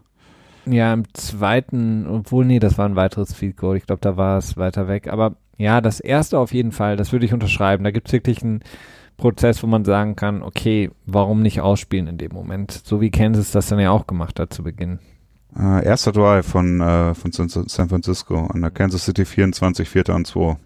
Ja, 0.66 0.92
im 0.92 1.12
zweiten, 1.14 2.06
obwohl, 2.06 2.44
nee, 2.44 2.58
das 2.58 2.78
war 2.78 2.86
ein 2.86 2.96
weiteres 2.96 3.34
Field 3.34 3.56
Goal. 3.56 3.76
Ich 3.76 3.86
glaube, 3.86 4.00
da 4.00 4.16
war 4.16 4.38
es 4.38 4.56
weiter 4.56 4.88
weg. 4.88 5.08
Aber 5.08 5.36
ja, 5.56 5.80
das 5.80 6.00
erste 6.00 6.38
auf 6.38 6.52
jeden 6.52 6.72
Fall, 6.72 6.96
das 6.96 7.12
würde 7.12 7.24
ich 7.24 7.32
unterschreiben. 7.32 7.84
Da 7.84 7.90
gibt 7.90 8.08
es 8.08 8.12
wirklich 8.12 8.42
einen 8.42 8.60
Prozess, 9.16 9.62
wo 9.62 9.66
man 9.66 9.84
sagen 9.84 10.16
kann, 10.16 10.42
okay, 10.42 10.90
warum 11.06 11.42
nicht 11.42 11.60
ausspielen 11.60 12.06
in 12.06 12.18
dem 12.18 12.32
Moment? 12.32 12.72
So 12.72 13.00
wie 13.00 13.10
Kansas 13.10 13.50
das 13.50 13.68
dann 13.68 13.78
ja 13.78 13.90
auch 13.90 14.06
gemacht 14.06 14.38
hat 14.40 14.52
zu 14.52 14.62
Beginn. 14.62 14.98
Äh, 15.58 15.84
erster 15.84 16.12
Drive 16.12 16.46
von, 16.46 16.80
äh, 16.80 17.14
von 17.14 17.32
San 17.32 17.88
Francisco 17.88 18.46
an 18.46 18.60
der 18.60 18.70
Kansas 18.70 19.04
City 19.04 19.24
24, 19.24 19.88
Vierter 19.88 20.14
und 20.14 20.26
2. 20.26 20.56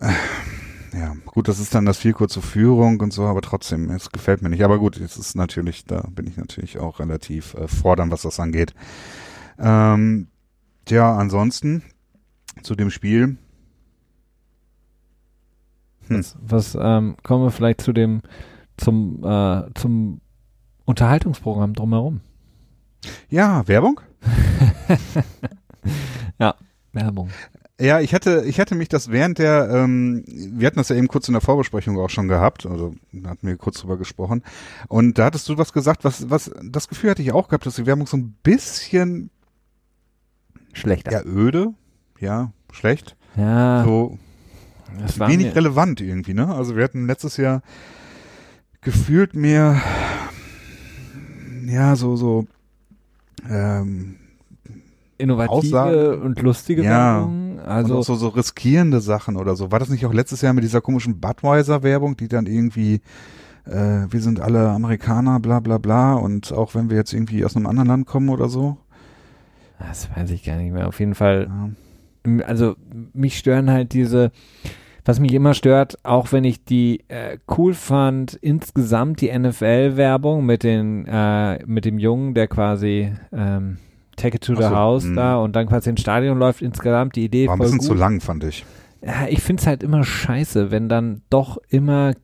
Ja. 0.00 0.10
Ja, 0.96 1.16
gut, 1.26 1.48
das 1.48 1.58
ist 1.58 1.74
dann 1.74 1.86
das 1.86 1.98
viel 1.98 2.12
kurze 2.12 2.40
Führung 2.40 3.00
und 3.00 3.12
so, 3.12 3.24
aber 3.24 3.42
trotzdem, 3.42 3.90
es 3.90 4.10
gefällt 4.10 4.42
mir 4.42 4.48
nicht. 4.48 4.62
Aber 4.62 4.78
gut, 4.78 5.00
es 5.00 5.16
ist 5.16 5.34
natürlich, 5.34 5.84
da 5.84 6.06
bin 6.10 6.26
ich 6.26 6.36
natürlich 6.36 6.78
auch 6.78 7.00
relativ 7.00 7.54
äh, 7.54 7.66
fordern, 7.66 8.10
was 8.10 8.22
das 8.22 8.38
angeht. 8.38 8.74
Ähm, 9.58 10.28
ja, 10.88 11.16
ansonsten 11.16 11.82
zu 12.62 12.76
dem 12.76 12.90
Spiel. 12.90 13.38
Hm. 16.08 16.18
Was, 16.18 16.36
was 16.40 16.78
ähm, 16.80 17.16
kommen 17.22 17.44
wir 17.44 17.50
vielleicht 17.50 17.80
zu 17.80 17.92
dem, 17.92 18.22
zum, 18.76 19.24
äh, 19.24 19.64
zum 19.74 20.20
Unterhaltungsprogramm 20.84 21.74
drumherum? 21.74 22.20
Ja, 23.28 23.66
Werbung? 23.66 24.00
ja, 26.38 26.54
Werbung. 26.92 27.30
Ja, 27.80 28.00
ich 28.00 28.14
hatte, 28.14 28.44
ich 28.46 28.60
hatte 28.60 28.76
mich 28.76 28.88
das 28.88 29.10
während 29.10 29.38
der, 29.38 29.68
ähm, 29.68 30.24
wir 30.26 30.68
hatten 30.68 30.76
das 30.76 30.90
ja 30.90 30.96
eben 30.96 31.08
kurz 31.08 31.26
in 31.26 31.34
der 31.34 31.40
Vorbesprechung 31.40 31.98
auch 31.98 32.10
schon 32.10 32.28
gehabt, 32.28 32.66
also 32.66 32.94
da 33.12 33.30
hatten 33.30 33.48
wir 33.48 33.56
kurz 33.56 33.80
drüber 33.80 33.96
gesprochen. 33.96 34.44
Und 34.86 35.18
da 35.18 35.24
hattest 35.24 35.48
du 35.48 35.58
was 35.58 35.72
gesagt, 35.72 36.04
was, 36.04 36.30
was, 36.30 36.52
das 36.62 36.86
Gefühl 36.88 37.10
hatte 37.10 37.22
ich 37.22 37.32
auch 37.32 37.48
gehabt, 37.48 37.66
dass 37.66 37.74
die 37.74 37.86
Werbung 37.86 38.06
so 38.06 38.16
ein 38.16 38.36
bisschen 38.44 39.30
schlechter. 40.72 41.10
Ja, 41.10 41.22
öde, 41.24 41.74
ja, 42.20 42.52
schlecht. 42.70 43.16
Ja. 43.36 43.82
So 43.84 44.18
wenig 45.16 45.56
relevant 45.56 46.00
irgendwie, 46.00 46.34
ne? 46.34 46.54
Also 46.54 46.76
wir 46.76 46.84
hatten 46.84 47.08
letztes 47.08 47.36
Jahr 47.36 47.62
gefühlt 48.82 49.34
mehr, 49.34 49.82
ja, 51.66 51.96
so, 51.96 52.14
so, 52.14 52.46
ähm, 53.50 54.16
innovative 55.18 55.50
Aussagen. 55.50 56.22
und 56.22 56.40
lustige 56.40 56.84
ja. 56.84 56.90
Werbung. 56.90 57.43
Also 57.64 58.02
so, 58.02 58.14
so 58.14 58.28
riskierende 58.28 59.00
Sachen 59.00 59.36
oder 59.36 59.56
so. 59.56 59.72
War 59.72 59.78
das 59.78 59.88
nicht 59.88 60.04
auch 60.06 60.12
letztes 60.12 60.42
Jahr 60.42 60.52
mit 60.52 60.64
dieser 60.64 60.80
komischen 60.80 61.20
Budweiser-Werbung, 61.20 62.16
die 62.16 62.28
dann 62.28 62.46
irgendwie, 62.46 63.00
äh, 63.66 64.06
wir 64.08 64.20
sind 64.20 64.40
alle 64.40 64.68
Amerikaner, 64.70 65.40
bla 65.40 65.60
bla 65.60 65.78
bla 65.78 66.14
und 66.14 66.52
auch 66.52 66.74
wenn 66.74 66.90
wir 66.90 66.96
jetzt 66.96 67.12
irgendwie 67.12 67.44
aus 67.44 67.56
einem 67.56 67.66
anderen 67.66 67.88
Land 67.88 68.06
kommen 68.06 68.28
oder 68.28 68.48
so? 68.48 68.76
Das 69.78 70.08
weiß 70.14 70.30
ich 70.30 70.44
gar 70.44 70.56
nicht 70.56 70.72
mehr. 70.72 70.88
Auf 70.88 71.00
jeden 71.00 71.14
Fall, 71.14 71.48
ja. 72.26 72.44
also 72.44 72.76
mich 73.12 73.38
stören 73.38 73.70
halt 73.70 73.92
diese, 73.92 74.30
was 75.04 75.20
mich 75.20 75.32
immer 75.34 75.54
stört, 75.54 75.98
auch 76.04 76.32
wenn 76.32 76.44
ich 76.44 76.64
die 76.64 77.04
äh, 77.08 77.38
cool 77.56 77.74
fand, 77.74 78.34
insgesamt 78.34 79.20
die 79.20 79.36
NFL-Werbung 79.36 80.46
mit 80.46 80.62
den, 80.62 81.06
äh, 81.06 81.64
mit 81.66 81.84
dem 81.84 81.98
Jungen, 81.98 82.34
der 82.34 82.48
quasi 82.48 83.12
ähm, 83.32 83.78
Take 84.16 84.36
It 84.36 84.44
to 84.44 84.54
the 84.54 84.62
so, 84.62 84.70
House 84.70 85.04
mh. 85.04 85.16
da 85.16 85.36
und 85.36 85.54
dann 85.54 85.66
quasi 85.66 85.90
ins 85.90 86.00
Stadion 86.00 86.38
läuft 86.38 86.62
insgesamt 86.62 87.16
die 87.16 87.24
Idee 87.24 87.46
War 87.46 87.56
ein 87.56 87.60
bisschen 87.60 87.78
gut. 87.78 87.86
zu 87.86 87.94
lang, 87.94 88.20
fand 88.20 88.44
ich. 88.44 88.64
Ja, 89.02 89.26
ich 89.28 89.42
finde 89.42 89.60
es 89.60 89.66
halt 89.66 89.82
immer 89.82 90.04
scheiße, 90.04 90.70
wenn 90.70 90.88
dann 90.88 91.22
doch 91.28 91.58
immer 91.68 92.14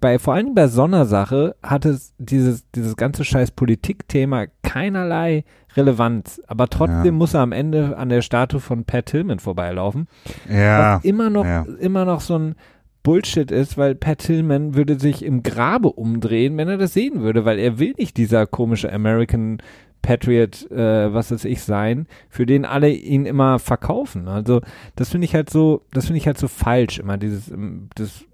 bei 0.00 0.18
vor 0.18 0.34
allem 0.34 0.54
bei 0.54 0.68
Sondersache 0.68 1.56
hat 1.62 1.86
es 1.86 2.12
dieses 2.18 2.70
dieses 2.72 2.96
ganze 2.96 3.24
scheiß 3.24 3.52
Politikthema 3.52 4.46
keinerlei 4.62 5.44
Relevanz, 5.74 6.42
aber 6.46 6.68
trotzdem 6.68 7.04
ja. 7.04 7.12
muss 7.12 7.32
er 7.32 7.40
am 7.40 7.52
Ende 7.52 7.96
an 7.96 8.10
der 8.10 8.20
Statue 8.20 8.60
von 8.60 8.84
Pat 8.84 9.06
Tillman 9.06 9.38
vorbeilaufen. 9.38 10.08
Ja. 10.50 10.96
Was 10.96 11.04
immer 11.04 11.30
noch 11.30 11.46
ja. 11.46 11.64
immer 11.80 12.04
noch 12.04 12.20
so 12.20 12.38
ein 12.38 12.54
Bullshit 13.02 13.50
ist, 13.50 13.78
weil 13.78 13.94
Pat 13.94 14.18
Tillman 14.18 14.74
würde 14.74 15.00
sich 15.00 15.24
im 15.24 15.42
Grabe 15.42 15.90
umdrehen, 15.90 16.56
wenn 16.56 16.68
er 16.68 16.78
das 16.78 16.92
sehen 16.92 17.22
würde, 17.22 17.44
weil 17.44 17.58
er 17.58 17.78
will 17.78 17.94
nicht 17.98 18.16
dieser 18.16 18.46
komische 18.46 18.92
American 18.92 19.58
Patriot, 20.02 20.70
äh, 20.70 21.14
was 21.14 21.30
weiß 21.30 21.44
ich, 21.44 21.62
sein, 21.62 22.06
für 22.28 22.44
den 22.44 22.64
alle 22.64 22.90
ihn 22.90 23.24
immer 23.24 23.58
verkaufen. 23.58 24.28
Also 24.28 24.60
das 24.96 25.08
finde 25.08 25.24
ich 25.24 25.34
halt 25.34 25.48
so, 25.48 25.82
das 25.92 26.06
finde 26.06 26.18
ich 26.18 26.26
halt 26.26 26.38
so 26.38 26.48
falsch, 26.48 26.98
immer 26.98 27.16
dieses 27.16 27.50
ähm, 27.50 27.88
das 27.94 28.24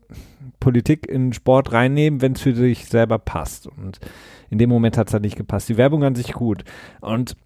Politik 0.61 1.07
in 1.07 1.33
Sport 1.33 1.73
reinnehmen, 1.73 2.23
wenn 2.23 2.33
es 2.33 2.41
für 2.41 2.55
sich 2.55 2.87
selber 2.87 3.19
passt. 3.19 3.67
Und 3.67 4.01
in 4.51 4.59
dem 4.59 4.71
Moment 4.71 4.97
hat 4.97 5.09
es 5.09 5.13
halt 5.13 5.23
nicht 5.23 5.37
gepasst. 5.37 5.69
Die 5.69 5.77
Werbung 5.77 6.03
an 6.05 6.15
sich 6.15 6.33
gut. 6.33 6.65
Und 7.01 7.37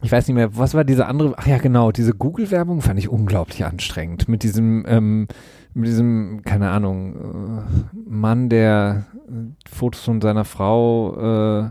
ich 0.00 0.12
weiß 0.12 0.28
nicht 0.28 0.36
mehr, 0.36 0.56
was 0.56 0.74
war 0.74 0.84
diese 0.84 1.06
andere, 1.06 1.34
ach 1.36 1.46
ja 1.46 1.58
genau, 1.58 1.90
diese 1.90 2.14
Google-Werbung 2.14 2.82
fand 2.82 2.98
ich 3.00 3.08
unglaublich 3.08 3.64
anstrengend. 3.64 4.28
Mit 4.28 4.44
diesem, 4.44 4.84
ähm, 4.86 5.26
mit 5.74 5.88
diesem, 5.88 6.42
keine 6.44 6.70
Ahnung, 6.70 7.16
äh, 7.16 7.98
Mann, 8.08 8.48
der 8.48 9.06
äh, 9.28 9.68
Fotos 9.68 10.04
von 10.04 10.20
seiner 10.20 10.44
Frau 10.44 11.64
äh, 11.64 11.70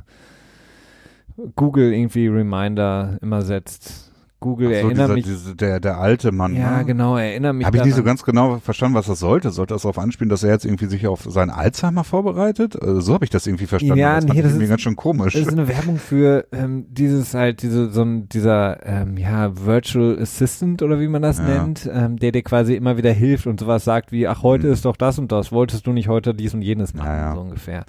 Google 1.55 1.93
irgendwie 1.93 2.27
Reminder 2.27 3.17
immer 3.21 3.41
setzt. 3.41 4.05
Google 4.39 4.67
so, 4.67 4.73
erinnert 4.73 4.93
dieser, 4.97 5.13
mich. 5.15 5.23
Diese, 5.25 5.55
der, 5.55 5.79
der 5.79 5.97
alte 5.97 6.31
Mann. 6.31 6.55
Ja, 6.55 6.77
ne? 6.77 6.85
genau, 6.85 7.17
erinnert 7.17 7.55
mich. 7.55 7.65
Habe 7.65 7.77
ich 7.77 7.85
nicht 7.85 7.95
so 7.95 8.03
ganz 8.03 8.21
genau 8.23 8.59
verstanden, 8.59 8.95
was 8.95 9.07
das 9.07 9.17
sollte. 9.17 9.49
Sollte 9.49 9.73
das 9.73 9.81
darauf 9.81 9.97
anspielen, 9.97 10.29
dass 10.29 10.43
er 10.43 10.51
jetzt 10.51 10.63
irgendwie 10.63 10.85
sich 10.85 11.07
auf 11.07 11.23
seinen 11.23 11.49
Alzheimer 11.49 12.03
vorbereitet? 12.03 12.79
Also 12.79 12.99
so 13.01 13.13
habe 13.15 13.25
ich 13.25 13.31
das 13.31 13.47
irgendwie 13.47 13.65
verstanden. 13.65 13.97
Ja, 13.97 14.15
das 14.19 14.25
nee, 14.31 14.39
das 14.43 14.53
ist- 14.53 14.69
ganz 14.69 14.81
schön 14.81 14.95
komisch. 14.95 15.33
Das 15.33 15.41
ist 15.41 15.51
eine 15.51 15.67
Werbung 15.67 15.97
für 15.97 16.45
ähm, 16.51 16.85
dieses 16.91 17.33
halt, 17.33 17.63
diese, 17.63 17.89
so 17.89 18.03
ein, 18.03 18.29
dieser, 18.29 18.85
ähm, 18.85 19.17
ja, 19.17 19.65
Virtual 19.65 20.19
Assistant 20.21 20.83
oder 20.83 20.99
wie 20.99 21.07
man 21.07 21.23
das 21.23 21.39
Ja. 21.39 21.45
nennt, 21.63 21.89
ähm, 21.91 22.17
der 22.17 22.31
dir 22.31 22.43
quasi 22.43 22.75
immer 22.75 22.95
wieder 22.97 23.11
hilft 23.11 23.47
und 23.47 23.59
sowas 23.59 23.85
sagt 23.85 24.11
wie, 24.11 24.27
ach, 24.27 24.43
heute 24.43 24.67
Hm. 24.67 24.73
ist 24.73 24.85
doch 24.85 24.97
das 24.97 25.17
und 25.17 25.31
das, 25.31 25.51
wolltest 25.51 25.87
du 25.87 25.93
nicht 25.93 26.09
heute 26.09 26.35
dies 26.35 26.53
und 26.53 26.61
jenes 26.61 26.93
machen, 26.93 27.07
Ja, 27.07 27.17
ja. 27.17 27.33
so 27.33 27.41
ungefähr. 27.41 27.85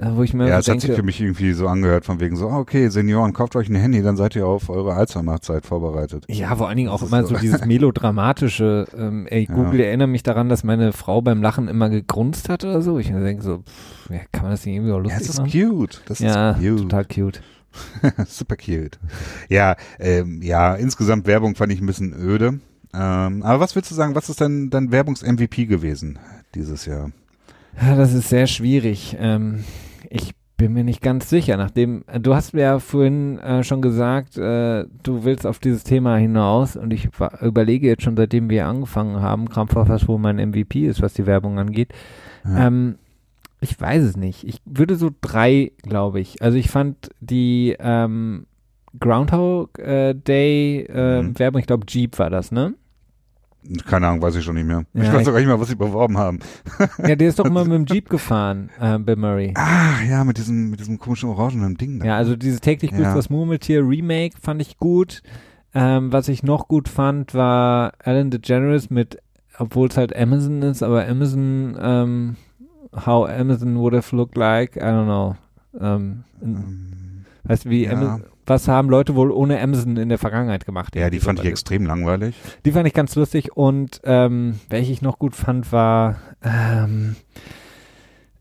Äh, 0.00 0.06
wo 0.16 0.22
ich 0.22 0.32
mir 0.34 0.48
ja, 0.48 0.58
es 0.58 0.68
hat 0.68 0.80
sich 0.80 0.92
für 0.92 1.02
mich 1.02 1.20
irgendwie 1.20 1.52
so 1.52 1.68
angehört, 1.68 2.04
von 2.06 2.18
wegen 2.20 2.36
so, 2.36 2.48
ah, 2.48 2.58
okay, 2.58 2.88
Senioren, 2.88 3.32
kauft 3.32 3.56
euch 3.56 3.68
ein 3.68 3.74
Handy, 3.74 4.02
dann 4.02 4.16
seid 4.16 4.34
ihr 4.36 4.46
auf 4.46 4.68
eure 4.70 4.94
Alzheimer-Zeit 4.94 5.66
vorbereitet. 5.66 6.24
Ja, 6.28 6.54
vor 6.56 6.68
allen 6.68 6.76
Dingen 6.78 6.88
auch 6.88 7.02
immer 7.02 7.22
so- 7.22 7.34
so 7.34 7.40
dieses 7.40 7.64
melodramatische, 7.66 8.86
ähm, 8.96 9.26
ey, 9.28 9.46
Ja. 9.48 9.54
Google 9.54 9.80
erinnert 9.80 10.08
mich 10.08 10.22
daran, 10.22 10.48
dass 10.48 10.64
meine 10.64 10.92
Frau 10.92 11.20
beim 11.22 11.42
Lachen 11.42 11.68
immer 11.68 11.90
gegrunzt 11.90 12.48
hat 12.48 12.64
oder 12.64 12.80
so. 12.82 12.98
Ich 12.98 13.08
denke 13.08 13.42
so, 13.42 13.58
pff, 13.58 14.10
ja, 14.10 14.20
kann 14.32 14.42
man 14.42 14.50
das 14.52 14.64
nicht 14.64 14.74
irgendwie 14.76 14.92
auch 14.92 14.96
Ja, 14.96 15.02
lustig 15.02 15.18
das 15.20 15.28
ist 15.28 15.38
machen? 15.40 15.50
cute. 15.50 16.02
Das 16.06 16.18
ja, 16.20 16.50
ist 16.52 16.58
cute. 16.60 16.80
total 16.82 17.04
cute. 17.04 17.42
Super 18.28 18.56
cute. 18.56 18.98
Ja, 19.48 19.76
ähm, 19.98 20.40
ja, 20.42 20.74
insgesamt 20.74 21.26
Werbung 21.26 21.54
fand 21.54 21.72
ich 21.72 21.80
ein 21.80 21.86
bisschen 21.86 22.12
öde. 22.12 22.60
Ähm, 22.94 23.42
aber 23.42 23.60
was 23.60 23.74
willst 23.74 23.90
du 23.90 23.94
sagen, 23.94 24.14
was 24.14 24.28
ist 24.28 24.40
denn 24.40 24.68
dein 24.68 24.92
Werbungs-MVP 24.92 25.64
gewesen 25.66 26.18
dieses 26.54 26.84
Jahr? 26.84 27.10
Ja, 27.80 27.96
das 27.96 28.12
ist 28.12 28.28
sehr 28.28 28.46
schwierig. 28.46 29.16
Ähm, 29.18 29.64
ich 30.10 30.32
bin 30.56 30.74
mir 30.74 30.84
nicht 30.84 31.02
ganz 31.02 31.28
sicher. 31.28 31.56
Nachdem, 31.56 32.04
du 32.20 32.34
hast 32.34 32.54
mir 32.54 32.62
ja 32.62 32.78
vorhin 32.78 33.38
äh, 33.38 33.64
schon 33.64 33.82
gesagt, 33.82 34.36
äh, 34.36 34.84
du 35.02 35.24
willst 35.24 35.46
auf 35.46 35.58
dieses 35.58 35.82
Thema 35.82 36.16
hinaus 36.16 36.76
und 36.76 36.92
ich 36.92 37.08
überlege 37.40 37.88
jetzt 37.88 38.02
schon, 38.04 38.16
seitdem 38.16 38.48
wir 38.50 38.66
angefangen 38.66 39.20
haben, 39.20 39.48
krampfhaft, 39.48 39.88
was 39.90 40.06
wohl 40.06 40.18
mein 40.18 40.36
MVP 40.36 40.86
ist, 40.86 41.02
was 41.02 41.14
die 41.14 41.26
Werbung 41.26 41.58
angeht. 41.58 41.92
Ja. 42.44 42.68
Ähm, 42.68 42.96
ich 43.60 43.80
weiß 43.80 44.02
es 44.02 44.16
nicht. 44.16 44.44
Ich 44.44 44.58
würde 44.64 44.96
so 44.96 45.10
drei, 45.20 45.72
glaube 45.82 46.20
ich. 46.20 46.42
Also 46.42 46.58
ich 46.58 46.68
fand 46.70 47.10
die 47.20 47.76
ähm, 47.78 48.46
Groundhog 49.00 49.78
äh, 49.78 50.14
Day 50.14 50.82
äh, 50.88 51.22
Mhm. 51.22 51.38
Werbung, 51.38 51.60
ich 51.60 51.66
glaube 51.66 51.86
Jeep 51.88 52.18
war 52.18 52.28
das, 52.30 52.52
ne? 52.52 52.74
Keine 53.86 54.08
Ahnung, 54.08 54.22
weiß 54.22 54.34
ich 54.36 54.44
schon 54.44 54.56
nicht 54.56 54.66
mehr. 54.66 54.84
ich 54.94 55.02
Ja, 55.04 55.12
weiß 55.12 55.22
ich- 55.22 55.28
auch 55.28 55.32
gar 55.32 55.38
nicht 55.38 55.46
mehr, 55.48 55.60
was 55.60 55.68
sie 55.68 55.76
beworben 55.76 56.18
haben. 56.18 56.40
Ja, 57.06 57.14
der 57.16 57.28
ist 57.28 57.38
doch 57.38 57.44
immer 57.44 57.64
mit 57.64 57.72
dem 57.74 57.86
Jeep 57.86 58.08
gefahren, 58.08 58.70
äh, 58.80 58.98
Bill 58.98 59.16
Murray. 59.16 59.52
Ah, 59.56 60.02
ja, 60.08 60.24
mit 60.24 60.38
diesem, 60.38 60.70
mit 60.70 60.80
diesem 60.80 60.98
komischen 60.98 61.28
orangenen 61.28 61.76
Ding. 61.76 62.00
da. 62.00 62.06
Ja, 62.06 62.16
also 62.16 62.34
dieses 62.36 62.60
täglich 62.60 62.90
grüßt 62.90 63.02
Ja. 63.02 63.14
das 63.14 63.30
Murmeltier 63.30 63.80
Remake 63.86 64.36
fand 64.40 64.60
ich 64.60 64.78
gut. 64.78 65.22
Ähm, 65.74 66.12
was 66.12 66.28
ich 66.28 66.42
noch 66.42 66.68
gut 66.68 66.88
fand, 66.88 67.34
war 67.34 67.92
Alan 68.04 68.30
DeGeneres 68.30 68.90
mit, 68.90 69.18
obwohl 69.58 69.88
es 69.88 69.96
halt 69.96 70.14
Amazon 70.14 70.60
ist, 70.62 70.82
aber 70.82 71.06
Amazon, 71.08 71.76
ähm, 71.80 72.36
how 73.06 73.28
Amazon 73.28 73.76
would 73.78 73.94
have 73.94 74.14
looked 74.14 74.36
like, 74.36 74.76
I 74.76 74.80
don't 74.80 75.04
know. 75.04 75.36
Ähm, 75.80 76.24
in, 76.42 76.54
Ähm, 76.56 77.24
weißt 77.44 77.64
du, 77.64 77.70
wie, 77.70 77.84
ja. 77.84 77.92
Amazon, 77.92 78.24
was 78.46 78.68
haben 78.68 78.88
Leute 78.88 79.14
wohl 79.14 79.30
ohne 79.30 79.60
Amazon 79.60 79.96
in 79.96 80.08
der 80.08 80.18
Vergangenheit 80.18 80.64
gemacht? 80.64 80.96
ja, 80.96 81.10
die 81.10 81.20
fand 81.20 81.40
ich 81.40 81.46
extrem 81.46 81.86
langweilig. 81.86 82.34
Die 82.64 82.72
fand 82.72 82.86
ich 82.86 82.94
ganz 82.94 83.14
lustig 83.14 83.56
und 83.56 84.00
ähm, 84.04 84.60
welche 84.68 84.92
ich 84.92 85.02
noch 85.02 85.18
gut 85.18 85.34
fand, 85.34 85.72
war, 85.72 86.16
ähm, 86.42 87.16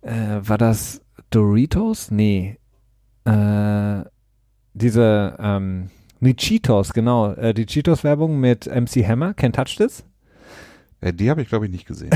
äh, 0.02 0.40
war 0.42 0.58
das 0.58 1.02
Doritos? 1.30 2.12
Nee. 2.12 2.58
Äh, 3.26 4.04
diese, 4.74 5.38
ähm, 5.40 5.90
nee, 6.20 6.34
Cheetos, 6.34 6.94
genau. 6.94 7.34
Äh, 7.34 7.54
die 7.54 7.66
Cheetos-Werbung 7.66 8.40
mit 8.40 8.68
MC 8.68 9.06
Hammer, 9.08 9.32
Can't 9.32 9.54
Touch 9.54 9.76
This. 9.78 10.04
Äh, 11.02 11.14
die 11.14 11.30
habe 11.30 11.42
ich, 11.42 11.50
glaube 11.50 11.66
ich, 11.66 11.72
nicht 11.72 11.88
gesehen. 11.88 12.12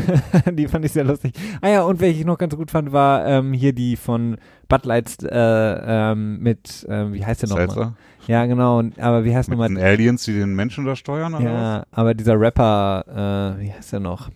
die 0.52 0.66
fand 0.66 0.84
ich 0.84 0.92
sehr 0.92 1.04
lustig. 1.04 1.32
Ah 1.60 1.68
ja, 1.68 1.82
und 1.82 2.00
welche 2.00 2.20
ich 2.20 2.26
noch 2.26 2.38
ganz 2.38 2.56
gut 2.56 2.70
fand, 2.70 2.90
war 2.92 3.26
ähm, 3.26 3.52
hier 3.52 3.72
die 3.74 3.96
von 3.96 4.38
Bud 4.68 4.84
Lights 4.86 5.18
äh, 5.22 5.28
ähm, 5.30 6.38
mit, 6.40 6.84
äh, 6.88 7.12
wie 7.12 7.24
heißt 7.24 7.42
der 7.42 7.50
nochmal? 7.50 7.92
Ja, 8.26 8.46
genau. 8.46 8.78
und- 8.78 8.98
Aber 8.98 9.24
wie 9.24 9.34
heißt 9.34 9.48
Mit 9.50 9.58
nochmal? 9.58 9.68
den 9.68 9.78
Aliens, 9.84 10.24
die 10.24 10.32
den 10.32 10.54
Menschen 10.54 10.84
da 10.86 10.96
steuern, 10.96 11.34
oder 11.34 11.44
was? 11.44 11.50
Ja, 11.52 11.84
aber 11.92 12.14
dieser 12.14 12.40
Rapper, 12.40 13.56
äh, 13.58 13.62
wie 13.62 13.72
heißt 13.72 13.92
der 13.92 14.00
noch? 14.00 14.30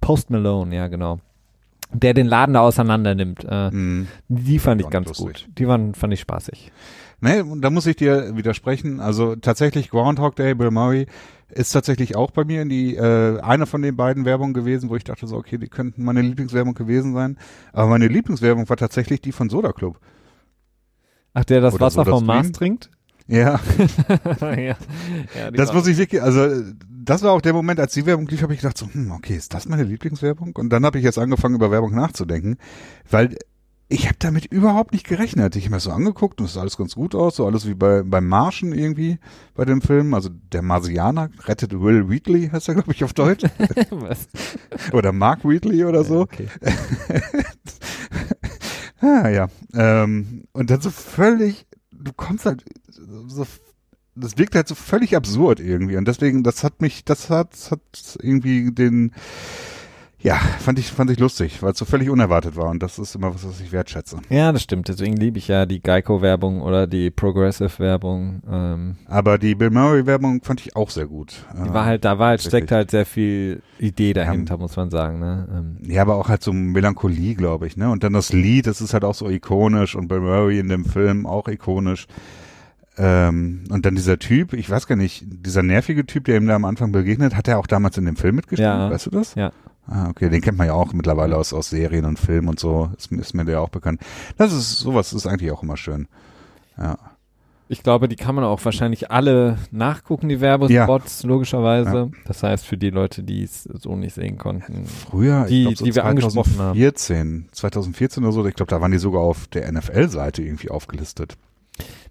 Post 0.00 0.30
Malone, 0.30 0.74
ja, 0.74 0.88
genau. 0.88 1.18
Der 1.92 2.14
den 2.14 2.26
Laden 2.26 2.54
da 2.54 2.60
auseinander 2.60 3.14
nimmt. 3.14 3.44
Mhm. 3.50 4.06
die 4.28 4.58
fand 4.58 4.80
ich 4.80 4.88
ganz 4.88 5.08
lustig. 5.08 5.26
gut. 5.26 5.48
Die 5.58 5.68
waren, 5.68 5.94
fand 5.94 6.12
ich 6.14 6.20
spaßig. 6.20 6.72
Nee, 7.20 7.42
da 7.60 7.70
muss 7.70 7.86
ich 7.86 7.94
dir 7.96 8.36
widersprechen. 8.36 8.98
Also 8.98 9.36
tatsächlich 9.36 9.90
Groundhog 9.90 10.34
Day, 10.34 10.54
Bill 10.54 10.70
Murray 10.72 11.06
ist 11.52 11.72
tatsächlich 11.72 12.16
auch 12.16 12.30
bei 12.30 12.44
mir 12.44 12.62
in 12.62 12.68
die 12.68 12.96
äh, 12.96 13.40
eine 13.40 13.66
von 13.66 13.82
den 13.82 13.96
beiden 13.96 14.24
Werbungen 14.24 14.54
gewesen, 14.54 14.90
wo 14.90 14.96
ich 14.96 15.04
dachte 15.04 15.26
so, 15.26 15.36
okay, 15.36 15.58
die 15.58 15.68
könnten 15.68 16.04
meine 16.04 16.22
Lieblingswerbung 16.22 16.74
gewesen 16.74 17.14
sein. 17.14 17.38
Aber 17.72 17.88
meine 17.88 18.08
Lieblingswerbung 18.08 18.68
war 18.68 18.76
tatsächlich 18.76 19.20
die 19.20 19.32
von 19.32 19.48
Soda 19.48 19.72
Club. 19.72 19.98
Ach, 21.34 21.44
der 21.44 21.60
das 21.60 21.74
Oder 21.74 21.86
Wasser 21.86 22.04
vom 22.04 22.26
Mars 22.26 22.52
trinkt? 22.52 22.90
Ja, 23.28 23.60
ja. 24.40 24.56
ja 24.56 25.50
das 25.52 25.72
muss 25.72 25.86
ich 25.86 25.96
wirklich, 25.96 26.20
also 26.20 26.64
das 26.88 27.22
war 27.22 27.32
auch 27.32 27.40
der 27.40 27.52
Moment, 27.52 27.80
als 27.80 27.94
die 27.94 28.04
Werbung 28.04 28.26
lief, 28.26 28.42
habe 28.42 28.52
ich 28.52 28.60
gedacht 28.60 28.76
so, 28.76 28.86
hm, 28.92 29.12
okay, 29.12 29.36
ist 29.36 29.54
das 29.54 29.66
meine 29.66 29.84
Lieblingswerbung? 29.84 30.54
Und 30.56 30.70
dann 30.70 30.84
habe 30.84 30.98
ich 30.98 31.04
jetzt 31.04 31.18
angefangen, 31.18 31.54
über 31.54 31.70
Werbung 31.70 31.94
nachzudenken, 31.94 32.58
weil 33.10 33.36
ich 33.92 34.06
habe 34.06 34.16
damit 34.18 34.46
überhaupt 34.46 34.92
nicht 34.92 35.06
gerechnet. 35.06 35.54
Ich 35.54 35.64
habe 35.64 35.72
mir 35.72 35.76
das 35.76 35.84
so 35.84 35.90
angeguckt 35.90 36.40
und 36.40 36.46
es 36.46 36.54
sah 36.54 36.62
alles 36.62 36.78
ganz 36.78 36.94
gut 36.94 37.14
aus, 37.14 37.36
so 37.36 37.46
alles 37.46 37.66
wie 37.66 37.74
bei 37.74 38.02
beim 38.02 38.26
Martian 38.26 38.72
irgendwie 38.72 39.18
bei 39.54 39.66
dem 39.66 39.82
Film. 39.82 40.14
Also 40.14 40.30
der 40.30 40.62
Marsianer 40.62 41.30
rettet 41.44 41.78
Will 41.78 42.08
Wheatley, 42.08 42.48
heißt 42.48 42.68
er, 42.68 42.74
glaube 42.74 42.92
ich, 42.92 43.04
auf 43.04 43.12
Deutsch. 43.12 43.44
Was? 43.90 44.28
oder 44.92 45.12
Mark 45.12 45.44
Wheatley 45.44 45.84
oder 45.84 46.04
so. 46.04 46.20
Okay. 46.20 46.48
Ah, 49.04 49.28
ja. 49.28 49.48
Ähm, 49.74 50.44
und 50.52 50.70
dann 50.70 50.80
so 50.80 50.90
völlig, 50.90 51.66
du 51.90 52.12
kommst 52.12 52.46
halt 52.46 52.64
so, 52.86 53.44
das 54.14 54.38
wirkt 54.38 54.54
halt 54.54 54.68
so 54.68 54.76
völlig 54.76 55.16
absurd 55.16 55.58
irgendwie. 55.58 55.96
Und 55.96 56.06
deswegen, 56.06 56.44
das 56.44 56.62
hat 56.62 56.80
mich, 56.80 57.04
das 57.04 57.28
hat, 57.28 57.52
das 57.52 57.72
hat 57.72 57.80
irgendwie 58.22 58.70
den, 58.70 59.12
ja, 60.22 60.36
fand 60.36 60.78
ich, 60.78 60.86
fand 60.92 61.10
ich 61.10 61.18
lustig, 61.18 61.62
weil 61.62 61.72
es 61.72 61.78
so 61.78 61.84
völlig 61.84 62.08
unerwartet 62.08 62.54
war. 62.56 62.68
Und 62.70 62.82
das 62.82 62.98
ist 62.98 63.14
immer 63.16 63.34
was, 63.34 63.46
was 63.46 63.60
ich 63.60 63.72
wertschätze. 63.72 64.18
Ja, 64.30 64.52
das 64.52 64.62
stimmt. 64.62 64.88
Deswegen 64.88 65.16
liebe 65.16 65.38
ich 65.38 65.48
ja 65.48 65.66
die 65.66 65.82
Geico-Werbung 65.82 66.62
oder 66.62 66.86
die 66.86 67.10
Progressive-Werbung. 67.10 68.42
Ähm, 68.48 68.96
Aber 69.06 69.38
die 69.38 69.54
Bill 69.54 69.70
Murray-Werbung 69.70 70.42
fand 70.42 70.60
ich 70.60 70.76
auch 70.76 70.90
sehr 70.90 71.06
gut. 71.06 71.44
die 71.54 71.68
Äh, 71.70 71.74
war 71.74 71.84
halt, 71.84 72.04
da 72.04 72.18
war 72.18 72.28
halt, 72.28 72.40
steckt 72.40 72.54
wirklich. 72.70 72.70
halt 72.76 72.90
sehr 72.92 73.06
viel 73.06 73.62
Idee 73.78 74.12
dahinter, 74.12 74.58
muss 74.58 74.76
man 74.76 74.90
sagen. 74.90 75.18
Ne? 75.18 75.48
Ähm, 75.52 75.90
Ja, 75.90 76.02
aber 76.02 76.14
auch 76.16 76.28
halt 76.28 76.42
so 76.42 76.52
Melancholie, 76.52 77.34
glaube 77.34 77.66
ich, 77.66 77.76
ne? 77.76 77.90
Und 77.90 78.04
dann 78.04 78.12
das 78.12 78.32
Lied, 78.32 78.66
das 78.66 78.80
ist 78.80 78.94
halt 78.94 79.04
auch 79.04 79.14
so 79.14 79.28
ikonisch 79.28 79.94
und 79.96 80.08
Bill 80.08 80.20
Murray 80.20 80.58
in 80.60 80.68
dem 80.68 80.84
Film 80.84 81.26
auch 81.26 81.48
ikonisch. 81.48 82.06
Ähm, 82.98 83.64
und 83.70 83.86
dann 83.86 83.94
dieser 83.94 84.18
Typ, 84.18 84.52
ich 84.52 84.68
weiß 84.68 84.86
gar 84.86 84.96
nicht, 84.96 85.24
dieser 85.26 85.62
nervige 85.62 86.04
Typ, 86.04 86.26
der 86.26 86.36
ihm 86.36 86.46
da 86.46 86.54
am 86.54 86.66
Anfang 86.66 86.92
begegnet, 86.92 87.34
hat 87.36 87.48
er 87.48 87.58
auch 87.58 87.66
damals 87.66 87.96
in 87.96 88.04
dem 88.04 88.16
Film 88.16 88.36
mitgespielt, 88.36 88.68
Ja. 88.68 88.90
weißt 88.90 89.06
du 89.06 89.10
das? 89.10 89.34
Ja. 89.34 89.50
Ah, 89.86 90.08
okay, 90.10 90.28
den 90.30 90.40
kennt 90.40 90.58
man 90.58 90.68
ja 90.68 90.74
auch 90.74 90.92
mittlerweile 90.92 91.36
aus, 91.36 91.52
aus 91.52 91.70
Serien 91.70 92.04
und 92.04 92.18
Filmen 92.18 92.48
und 92.48 92.60
so, 92.60 92.90
ist, 92.96 93.10
ist 93.12 93.34
mir 93.34 93.44
der 93.44 93.60
auch 93.60 93.68
bekannt. 93.68 94.00
Das 94.36 94.52
ist, 94.52 94.78
sowas 94.78 95.12
ist 95.12 95.26
eigentlich 95.26 95.50
auch 95.50 95.62
immer 95.62 95.76
schön. 95.76 96.06
Ja. 96.78 96.96
Ich 97.68 97.82
glaube, 97.82 98.06
die 98.06 98.16
kann 98.16 98.34
man 98.34 98.44
auch 98.44 98.62
wahrscheinlich 98.64 99.10
alle 99.10 99.56
nachgucken, 99.70 100.28
die 100.28 100.40
Werbespots, 100.40 101.22
logischerweise. 101.24 102.10
Das 102.26 102.42
heißt, 102.42 102.66
für 102.66 102.76
die 102.76 102.90
Leute, 102.90 103.22
die 103.22 103.42
es 103.42 103.62
so 103.64 103.96
nicht 103.96 104.14
sehen 104.14 104.36
konnten. 104.36 104.84
Früher, 104.86 105.46
Die- 105.46 105.60
ich 105.62 105.64
glaub, 105.68 105.76
so 105.78 105.84
die 105.86 105.94
wir 105.94 106.04
angesprochen 106.04 106.58
haben. 106.58 106.78
2014, 106.78 107.48
2014 107.52 108.22
oder 108.24 108.32
so, 108.32 108.46
ich 108.46 108.54
glaube, 108.54 108.70
da 108.70 108.80
waren 108.80 108.92
die 108.92 108.98
sogar 108.98 109.22
auf 109.22 109.46
der 109.48 109.66
NFL-Seite 109.72 110.42
irgendwie 110.42 110.70
aufgelistet. 110.70 111.36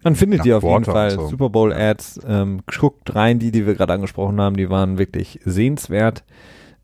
Man 0.04 0.16
findet 0.16 0.40
Nach 0.40 0.44
die 0.46 0.54
auf 0.54 0.64
jeden 0.64 0.84
Quarter 0.84 0.92
Fall. 0.92 1.12
so. 1.12 1.28
Super 1.28 1.50
Bowl 1.52 1.72
Ads. 1.72 2.22
Ähm, 2.28 2.62
guckt 2.80 3.14
rein, 3.16 3.38
die, 3.38 3.52
die 3.52 3.68
wir 3.68 3.76
gerade 3.76 3.94
angesprochen 3.94 4.42
haben, 4.42 4.58
die 4.58 4.70
waren 4.72 4.98
wirklich 4.98 5.40
sehenswert. 5.46 6.24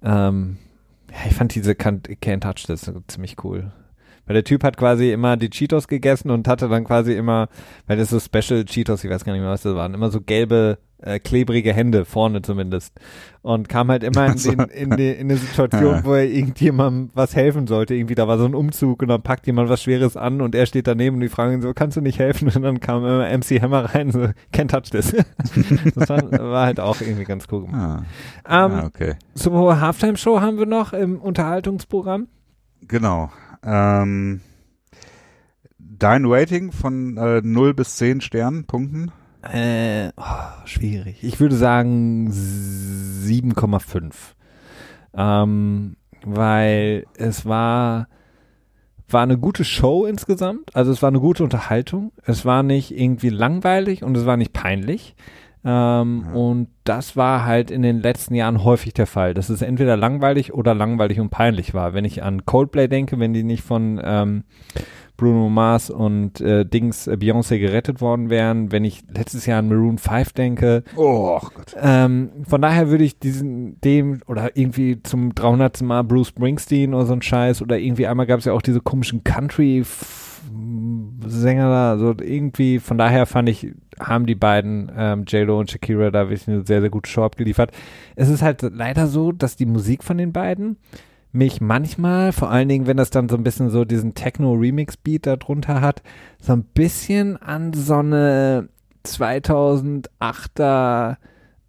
Ähm, 0.03 0.57
ja, 1.11 1.17
ich 1.27 1.33
fand 1.33 1.55
diese 1.55 1.71
Can't, 1.71 2.39
Touch 2.39 2.65
das 2.67 2.91
ziemlich 3.07 3.43
cool. 3.43 3.71
Weil 4.25 4.33
der 4.33 4.43
Typ 4.43 4.63
hat 4.63 4.75
quasi 4.75 5.11
immer 5.11 5.37
die 5.37 5.49
Cheetos 5.49 5.87
gegessen 5.87 6.31
und 6.31 6.47
hatte 6.47 6.67
dann 6.67 6.83
quasi 6.83 7.13
immer, 7.13 7.47
weil 7.85 7.97
das 7.97 8.09
so 8.09 8.19
Special 8.19 8.65
Cheetos, 8.65 9.03
ich 9.03 9.09
weiß 9.09 9.23
gar 9.23 9.31
nicht 9.33 9.41
mehr, 9.41 9.51
was 9.51 9.61
das 9.61 9.75
waren, 9.75 9.93
immer 9.93 10.09
so 10.09 10.19
gelbe, 10.19 10.79
äh, 10.99 11.19
klebrige 11.19 11.73
Hände, 11.73 12.05
vorne 12.05 12.41
zumindest. 12.41 12.93
Und 13.41 13.69
kam 13.69 13.89
halt 13.89 14.03
immer 14.03 14.25
in, 14.27 14.37
den, 14.37 14.59
in, 14.69 14.97
die, 14.97 15.09
in 15.11 15.29
eine 15.29 15.37
Situation, 15.37 15.95
Ja. 15.95 16.03
wo 16.03 16.13
er 16.13 16.25
irgendjemandem 16.25 17.11
was 17.13 17.35
helfen 17.35 17.67
sollte. 17.67 17.93
Irgendwie, 17.95 18.15
da 18.15 18.27
war 18.27 18.37
so 18.37 18.45
ein 18.45 18.55
Umzug 18.55 19.01
und 19.01 19.07
dann 19.07 19.21
packt 19.21 19.47
jemand 19.47 19.69
was 19.69 19.83
Schweres 19.83 20.17
an 20.17 20.41
und 20.41 20.55
er 20.55 20.65
steht 20.65 20.87
daneben 20.87 21.15
und 21.17 21.21
die 21.21 21.29
fragen 21.29 21.53
ihn 21.53 21.61
so, 21.61 21.73
kannst 21.73 21.95
du 21.97 22.01
nicht 22.01 22.19
helfen? 22.19 22.49
Und 22.53 22.61
dann 22.61 22.79
kam 22.79 23.03
immer 23.05 23.25
MC 23.37 23.61
Hammer 23.61 23.93
rein, 23.93 24.11
so, 24.11 24.27
can't 24.53 24.69
touch 24.69 24.89
this. 24.91 25.11
das 25.95 26.09
war, 26.09 26.31
war 26.31 26.65
halt 26.65 26.79
auch 26.79 26.99
irgendwie 26.99 27.25
ganz 27.25 27.45
cool 27.51 27.61
gemacht. 27.67 28.03
Ah, 28.43 28.65
Ähm, 28.65 28.71
ah 28.73 28.85
okay. 28.85 29.15
Super 29.35 29.57
Bowl 29.57 29.79
Halftime 29.79 30.17
Show 30.17 30.41
haben 30.41 30.57
wir 30.57 30.65
noch 30.65 30.93
im 30.93 31.19
Unterhaltungsprogramm. 31.21 32.27
Genau. 32.87 33.31
Ähm, 33.63 34.41
dein 35.79 36.25
Rating 36.25 36.71
von 36.71 37.17
äh, 37.17 37.41
0 37.43 37.73
bis 37.73 37.95
10 37.97 38.21
Sternpunkten? 38.21 39.11
Äh, 39.51 40.09
oh, 40.17 40.65
schwierig. 40.65 41.23
Ich 41.23 41.39
würde 41.39 41.55
sagen 41.55 42.29
7,5. 42.31 44.13
Ähm, 45.15 45.95
weil 46.23 47.05
es 47.17 47.45
war, 47.45 48.07
war 49.09 49.23
eine 49.23 49.37
gute 49.37 49.63
Show 49.63 50.05
insgesamt. 50.05 50.75
Also 50.75 50.91
es 50.91 51.01
war 51.01 51.07
eine 51.09 51.19
gute 51.19 51.43
Unterhaltung. 51.43 52.11
Es 52.25 52.45
war 52.45 52.63
nicht 52.63 52.97
irgendwie 52.97 53.29
langweilig 53.29 54.03
und 54.03 54.15
es 54.17 54.25
war 54.25 54.37
nicht 54.37 54.53
peinlich. 54.53 55.15
Ähm, 55.65 56.25
Ja. 56.27 56.33
Und 56.33 56.69
das 56.83 57.15
war 57.17 57.45
halt 57.45 57.71
in 57.71 57.81
den 57.81 57.99
letzten 58.01 58.35
Jahren 58.35 58.63
häufig 58.63 58.93
der 58.93 59.07
Fall, 59.07 59.33
dass 59.33 59.49
es 59.49 59.61
entweder 59.61 59.97
langweilig 59.97 60.53
oder 60.53 60.73
langweilig 60.73 61.19
und 61.19 61.29
peinlich 61.29 61.73
war. 61.73 61.93
Wenn 61.93 62.05
ich 62.05 62.23
an 62.23 62.45
Coldplay 62.45 62.87
denke, 62.87 63.19
wenn 63.19 63.33
die 63.33 63.43
nicht 63.43 63.63
von 63.63 63.99
ähm, 64.03 64.43
Bruno 65.17 65.49
Mars 65.49 65.89
und 65.89 66.39
äh, 66.39 66.65
Dings 66.65 67.07
äh, 67.07 67.17
Beyoncé 67.19 67.59
gerettet 67.59 67.99
worden 68.01 68.29
wären, 68.29 68.71
wenn 68.71 68.85
ich 68.85 69.03
letztes 69.13 69.45
Jahr 69.45 69.59
an 69.59 69.67
Maroon 69.67 69.97
5 69.97 70.33
denke. 70.33 70.83
Oh 70.95 71.39
Gott. 71.39 71.75
Ähm, 71.79 72.29
von 72.47 72.61
daher 72.61 72.89
würde 72.89 73.03
ich 73.03 73.19
diesen, 73.19 73.81
dem 73.81 74.21
oder 74.27 74.55
irgendwie 74.55 75.01
zum 75.03 75.33
300. 75.35 75.81
Mal 75.81 76.03
Bruce 76.03 76.29
Springsteen 76.29 76.93
oder 76.93 77.05
so 77.05 77.13
ein 77.13 77.21
Scheiß 77.21 77.61
oder 77.61 77.77
irgendwie 77.77 78.07
einmal 78.07 78.27
gab 78.27 78.39
es 78.39 78.45
ja 78.45 78.53
auch 78.53 78.61
diese 78.61 78.79
komischen 78.79 79.23
Country 79.23 79.83
Sänger 81.25 81.69
da, 81.69 81.91
also 81.91 82.15
irgendwie, 82.21 82.79
von 82.79 82.97
daher 82.97 83.25
fand 83.25 83.49
ich, 83.49 83.73
haben 83.99 84.25
die 84.25 84.35
beiden, 84.35 84.91
ähm, 84.95 85.25
J-Lo 85.27 85.59
und 85.59 85.71
Shakira 85.71 86.11
da 86.11 86.29
wirklich 86.29 86.47
eine 86.47 86.65
sehr, 86.65 86.81
sehr 86.81 86.89
gute 86.89 87.09
Show 87.09 87.23
abgeliefert. 87.23 87.71
Es 88.15 88.29
ist 88.29 88.41
halt 88.41 88.61
leider 88.61 89.07
so, 89.07 89.31
dass 89.31 89.55
die 89.55 89.65
Musik 89.65 90.03
von 90.03 90.17
den 90.17 90.31
beiden 90.31 90.77
mich 91.37 91.61
manchmal, 91.61 92.31
vor 92.31 92.49
allen 92.49 92.67
Dingen, 92.67 92.87
wenn 92.87 92.97
das 92.97 93.11
dann 93.11 93.29
so 93.29 93.37
ein 93.37 93.43
bisschen 93.43 93.69
so 93.69 93.85
diesen 93.85 94.15
Techno-Remix-Beat 94.15 95.25
da 95.25 95.37
drunter 95.37 95.81
hat, 95.81 96.01
so 96.39 96.53
ein 96.53 96.63
bisschen 96.63 97.37
an 97.37 97.73
so 97.73 97.95
eine 97.95 98.69
2008er 99.05 101.17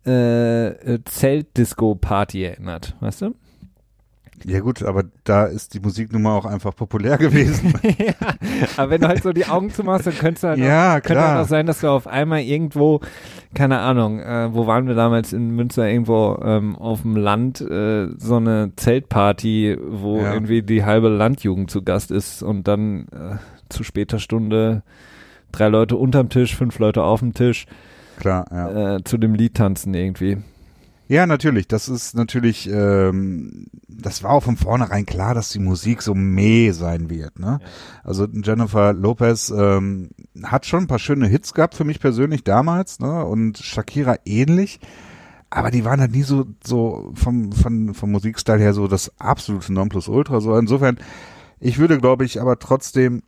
äh, 0.07 0.69
äh, 0.69 1.05
Zeltdisco-Party 1.05 2.45
erinnert, 2.45 2.97
weißt 3.01 3.23
du? 3.23 3.35
Ja 4.47 4.61
gut, 4.61 4.83
aber 4.83 5.05
da 5.25 5.45
ist 5.45 5.75
die 5.75 5.81
Musik 5.81 6.13
nun 6.13 6.23
mal 6.23 6.37
auch 6.37 6.45
einfach 6.47 6.75
populär 6.75 7.17
gewesen. 7.19 7.73
ja, 7.99 8.13
aber 8.77 8.91
wenn 8.91 9.01
du 9.01 9.09
halt 9.09 9.23
so 9.23 9.33
die 9.33 9.47
Augen 9.47 9.71
zumachst, 9.71 10.07
dann 10.07 10.15
könnte 10.15 10.37
es 10.39 10.43
halt, 10.45 10.59
ja, 10.59 10.97
auch, 10.99 11.03
könnte 11.03 11.39
auch 11.41 11.47
sein, 11.47 11.67
dass 11.67 11.81
du 11.81 11.89
auf 11.89 12.07
einmal 12.07 12.41
irgendwo, 12.41 13.01
keine 13.55 13.79
Ahnung, 13.81 14.21
äh, 14.21 14.53
wo 14.55 14.67
waren 14.67 14.87
wir 14.87 14.95
damals 14.95 15.33
in 15.33 15.51
Münster, 15.51 15.89
irgendwo 15.89 16.39
ähm, 16.45 16.77
auf 16.77 17.03
dem 17.03 17.17
Land, 17.17 17.61
äh, 17.61 18.09
so 18.19 18.37
eine 18.37 18.73
Zeltparty, 18.77 19.77
wo 19.89 20.21
Ja. 20.21 20.35
irgendwie 20.35 20.63
die 20.63 20.85
halbe 20.85 21.09
Landjugend 21.09 21.71
zu 21.71 21.83
Gast 21.83 22.11
ist 22.11 22.43
und 22.43 22.69
dann 22.69 23.07
äh, 23.13 23.37
zu 23.69 23.85
später 23.85 24.19
Stunde 24.19 24.83
drei 25.53 25.69
Leute 25.69 25.97
unterm 25.97 26.29
Tisch, 26.29 26.55
fünf 26.57 26.79
Leute 26.79 27.03
auf 27.03 27.21
dem 27.21 27.35
Tisch 27.35 27.67
Klar, 28.19 28.47
ja. 28.51 28.97
äh, 28.97 29.05
zu 29.05 29.17
dem 29.17 29.35
Lied 29.35 29.55
tanzen 29.55 29.95
irgendwie. 29.95 30.39
Ja, 31.09 31.27
natürlich. 31.27 31.67
Das 31.67 31.89
ist 31.89 32.15
natürlich, 32.15 32.69
ähm, 32.71 33.67
das 33.89 34.23
war 34.23 34.31
auch 34.31 34.43
von 34.43 34.59
vornherein 34.59 35.07
klar, 35.07 35.35
dass 35.35 35.49
die 35.49 35.59
Musik 35.59 36.03
so 36.03 36.15
meh 36.15 36.71
sein 36.73 37.09
wird. 37.09 37.39
Ne? 37.39 37.61
Also 38.05 38.27
Jennifer 38.27 38.93
Lopez 38.93 39.49
ähm, 39.51 40.11
hat 40.43 40.67
schon 40.67 40.85
ein 40.85 40.87
paar 40.87 40.99
schöne 40.99 41.27
Hits 41.27 41.55
gehabt 41.55 41.75
für 41.75 41.85
mich 41.85 41.99
persönlich 41.99 42.45
damals, 42.45 43.01
ne? 43.01 43.25
Und 43.25 43.57
Shakira 43.59 44.17
ähnlich. 44.27 44.81
Aber 45.49 45.71
die 45.71 45.87
waren 45.87 46.01
halt 46.01 46.13
nie 46.13 46.25
so, 46.25 46.45
so 46.63 47.11
vom, 47.15 47.53
vom, 47.53 47.95
vom 47.95 48.13
Musikstil 48.13 48.59
her 48.59 48.75
so 48.75 48.87
das 48.87 49.11
absolute 49.19 49.73
Nonplusultra. 49.73 50.43
So 50.43 50.55
insofern, 50.59 50.99
ich 51.59 51.79
würde, 51.79 51.99
glaube 51.99 52.27
ich, 52.27 52.39
aber 52.39 52.59
trotzdem 52.59 53.23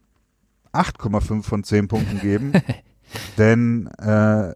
8,5 0.74 1.42
von 1.42 1.64
10 1.64 1.88
Punkten 1.88 2.20
geben. 2.20 2.52
denn 3.38 3.86
äh, 3.98 4.52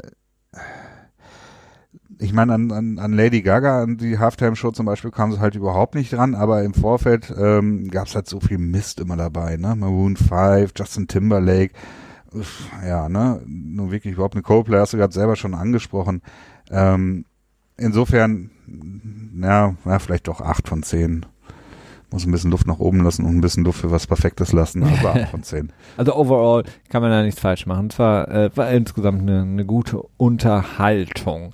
ich 2.24 2.32
meine, 2.32 2.54
an, 2.54 2.72
an, 2.72 2.98
an 2.98 3.12
Lady 3.12 3.42
Gaga, 3.42 3.82
an 3.82 3.96
die 3.96 4.18
Halftime-Show 4.18 4.70
zum 4.70 4.86
Beispiel 4.86 5.10
kam 5.10 5.32
sie 5.32 5.40
halt 5.40 5.54
überhaupt 5.54 5.94
nicht 5.94 6.12
dran, 6.12 6.34
aber 6.34 6.62
im 6.62 6.74
Vorfeld 6.74 7.32
ähm, 7.36 7.88
gab 7.90 8.06
es 8.06 8.14
halt 8.14 8.28
so 8.28 8.40
viel 8.40 8.58
Mist 8.58 9.00
immer 9.00 9.16
dabei, 9.16 9.56
ne? 9.56 9.76
Maroon 9.76 10.16
5, 10.16 10.72
Justin 10.76 11.06
Timberlake, 11.06 11.74
ja, 12.86 13.08
ne? 13.08 13.42
Nur 13.46 13.90
wirklich 13.90 14.14
überhaupt 14.14 14.34
eine 14.34 14.42
Coldplay, 14.42 14.78
hast 14.78 14.92
du 14.92 14.96
gerade 14.96 15.12
selber 15.12 15.36
schon 15.36 15.54
angesprochen. 15.54 16.22
Ähm, 16.70 17.26
insofern, 17.76 18.50
ja, 19.40 19.74
ja, 19.84 19.98
vielleicht 19.98 20.28
doch 20.28 20.40
acht 20.40 20.68
von 20.68 20.82
zehn. 20.82 21.26
Muss 22.10 22.26
ein 22.26 22.32
bisschen 22.32 22.52
Luft 22.52 22.66
nach 22.66 22.78
oben 22.78 23.02
lassen 23.02 23.24
und 23.24 23.36
ein 23.36 23.40
bisschen 23.40 23.64
Luft 23.64 23.80
für 23.80 23.90
was 23.90 24.06
Perfektes 24.06 24.52
lassen, 24.52 24.84
aber 24.84 25.14
acht 25.14 25.30
von 25.30 25.42
zehn. 25.42 25.72
Also 25.96 26.14
overall 26.14 26.64
kann 26.88 27.02
man 27.02 27.10
da 27.10 27.22
nichts 27.22 27.40
falsch 27.40 27.66
machen. 27.66 27.88
Es 27.90 27.98
war, 27.98 28.28
äh, 28.28 28.50
war 28.56 28.70
insgesamt 28.70 29.22
eine, 29.22 29.42
eine 29.42 29.64
gute 29.64 30.00
Unterhaltung. 30.16 31.52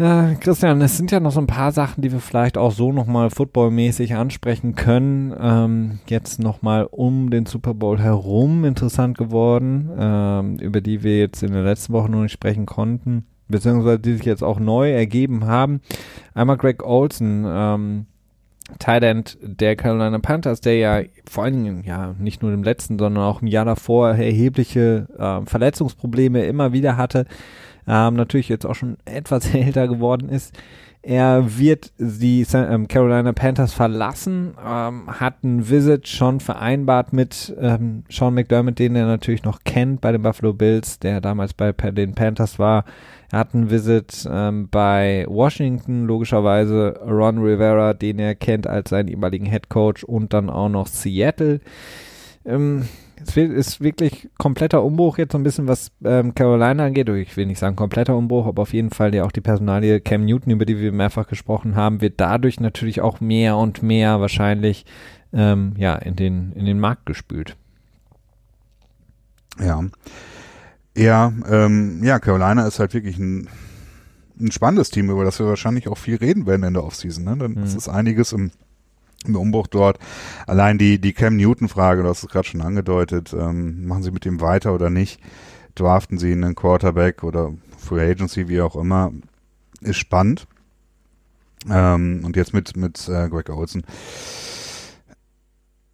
Ja, 0.00 0.32
Christian, 0.40 0.80
es 0.80 0.96
sind 0.96 1.10
ja 1.10 1.20
noch 1.20 1.30
so 1.30 1.40
ein 1.40 1.46
paar 1.46 1.72
Sachen, 1.72 2.00
die 2.00 2.10
wir 2.10 2.20
vielleicht 2.20 2.56
auch 2.56 2.72
so 2.72 2.90
nochmal 2.90 3.28
footballmäßig 3.28 4.14
ansprechen 4.14 4.74
können. 4.74 5.34
Ähm, 5.38 5.98
jetzt 6.06 6.38
nochmal 6.38 6.88
um 6.90 7.28
den 7.28 7.44
Super 7.44 7.74
Bowl 7.74 8.00
herum 8.00 8.64
interessant 8.64 9.18
geworden, 9.18 9.90
ähm, 9.98 10.56
über 10.56 10.80
die 10.80 11.02
wir 11.02 11.18
jetzt 11.18 11.42
in 11.42 11.52
der 11.52 11.64
letzten 11.64 11.92
Woche 11.92 12.10
noch 12.10 12.22
nicht 12.22 12.32
sprechen 12.32 12.64
konnten, 12.64 13.26
beziehungsweise 13.48 13.98
die 13.98 14.14
sich 14.14 14.24
jetzt 14.24 14.42
auch 14.42 14.58
neu 14.58 14.90
ergeben 14.90 15.44
haben. 15.44 15.82
Einmal 16.32 16.56
Greg 16.56 16.82
Olson, 16.82 17.44
ähm, 17.46 18.06
Tight 18.78 19.02
End 19.02 19.36
der 19.42 19.76
Carolina 19.76 20.18
Panthers, 20.18 20.62
der 20.62 20.78
ja 20.78 21.02
vor 21.28 21.44
allen 21.44 21.62
Dingen, 21.62 21.84
ja, 21.84 22.14
nicht 22.18 22.40
nur 22.40 22.54
im 22.54 22.62
letzten, 22.62 22.98
sondern 22.98 23.22
auch 23.22 23.42
im 23.42 23.48
Jahr 23.48 23.66
davor 23.66 24.12
erhebliche 24.12 25.08
äh, 25.18 25.44
Verletzungsprobleme 25.44 26.42
immer 26.46 26.72
wieder 26.72 26.96
hatte 26.96 27.26
ähm, 27.90 28.14
natürlich 28.14 28.48
jetzt 28.48 28.64
auch 28.64 28.76
schon 28.76 28.96
etwas 29.04 29.52
älter 29.52 29.88
geworden 29.88 30.28
ist. 30.28 30.56
Er 31.02 31.58
wird 31.58 31.92
die 31.96 32.46
ähm, 32.52 32.86
Carolina 32.86 33.32
Panthers 33.32 33.72
verlassen, 33.72 34.54
ähm, 34.62 35.08
hat 35.08 35.42
ein 35.42 35.70
Visit 35.70 36.06
schon 36.06 36.40
vereinbart 36.40 37.14
mit 37.14 37.56
ähm, 37.58 38.04
Sean 38.10 38.34
McDermott, 38.34 38.78
den 38.78 38.96
er 38.96 39.06
natürlich 39.06 39.42
noch 39.42 39.60
kennt 39.64 40.02
bei 40.02 40.12
den 40.12 40.20
Buffalo 40.20 40.52
Bills, 40.52 40.98
der 40.98 41.22
damals 41.22 41.54
bei 41.54 41.72
den 41.72 42.14
Panthers 42.14 42.58
war. 42.58 42.84
Er 43.32 43.38
hat 43.38 43.54
ein 43.54 43.70
Visit 43.70 44.28
ähm, 44.30 44.68
bei 44.70 45.24
Washington, 45.26 46.04
logischerweise 46.04 47.00
Ron 47.02 47.38
Rivera, 47.38 47.94
den 47.94 48.18
er 48.18 48.34
kennt 48.34 48.66
als 48.66 48.90
seinen 48.90 49.08
ehemaligen 49.08 49.46
Head 49.46 49.70
Coach 49.70 50.04
und 50.04 50.34
dann 50.34 50.50
auch 50.50 50.68
noch 50.68 50.86
Seattle. 50.86 51.60
Ähm, 52.44 52.84
es 53.22 53.36
ist 53.36 53.80
wirklich 53.80 54.28
kompletter 54.38 54.82
Umbruch 54.82 55.18
jetzt 55.18 55.32
so 55.32 55.38
ein 55.38 55.42
bisschen, 55.42 55.68
was 55.68 55.90
ähm, 56.04 56.34
Carolina 56.34 56.86
angeht. 56.86 57.08
Ich 57.08 57.36
will 57.36 57.46
nicht 57.46 57.58
sagen 57.58 57.76
kompletter 57.76 58.16
Umbruch, 58.16 58.46
aber 58.46 58.62
auf 58.62 58.72
jeden 58.72 58.90
Fall 58.90 59.14
ja 59.14 59.24
auch 59.24 59.32
die 59.32 59.40
Personalie 59.40 60.00
Cam 60.00 60.24
Newton, 60.24 60.52
über 60.52 60.64
die 60.64 60.78
wir 60.78 60.92
mehrfach 60.92 61.26
gesprochen 61.26 61.76
haben, 61.76 62.00
wird 62.00 62.20
dadurch 62.20 62.60
natürlich 62.60 63.00
auch 63.00 63.20
mehr 63.20 63.56
und 63.56 63.82
mehr 63.82 64.20
wahrscheinlich 64.20 64.86
ähm, 65.32 65.74
ja, 65.76 65.94
in, 65.96 66.16
den, 66.16 66.52
in 66.52 66.64
den 66.64 66.80
Markt 66.80 67.06
gespült. 67.06 67.56
Ja. 69.58 69.82
Ja, 70.96 71.32
ähm, 71.48 72.02
ja, 72.02 72.18
Carolina 72.18 72.66
ist 72.66 72.80
halt 72.80 72.94
wirklich 72.94 73.18
ein, 73.18 73.48
ein 74.40 74.50
spannendes 74.50 74.90
Team, 74.90 75.10
über 75.10 75.24
das 75.24 75.38
wir 75.38 75.46
wahrscheinlich 75.46 75.88
auch 75.88 75.98
viel 75.98 76.16
reden 76.16 76.46
werden 76.46 76.64
in 76.64 76.74
der 76.74 76.84
Offseason. 76.84 77.24
Ne? 77.24 77.36
Dann 77.36 77.52
mhm. 77.52 77.62
ist 77.62 77.88
einiges 77.88 78.32
im 78.32 78.50
im 79.26 79.36
Umbruch 79.36 79.66
dort. 79.66 79.98
Allein 80.46 80.78
die, 80.78 81.00
die 81.00 81.12
Cam 81.12 81.36
Newton-Frage, 81.36 82.02
du 82.02 82.08
hast 82.08 82.22
es 82.22 82.28
gerade 82.28 82.48
schon 82.48 82.62
angedeutet, 82.62 83.34
ähm, 83.38 83.86
machen 83.86 84.02
sie 84.02 84.10
mit 84.10 84.26
ihm 84.26 84.40
weiter 84.40 84.74
oder 84.74 84.90
nicht? 84.90 85.20
Draften 85.74 86.18
sie 86.18 86.32
einen 86.32 86.54
Quarterback 86.54 87.22
oder 87.22 87.52
Free 87.78 88.10
Agency, 88.10 88.48
wie 88.48 88.60
auch 88.60 88.76
immer, 88.76 89.12
ist 89.80 89.98
spannend. 89.98 90.46
Ähm, 91.68 92.22
und 92.24 92.36
jetzt 92.36 92.54
mit, 92.54 92.76
mit 92.76 93.08
äh, 93.08 93.28
Greg 93.28 93.50
Olson. 93.50 93.82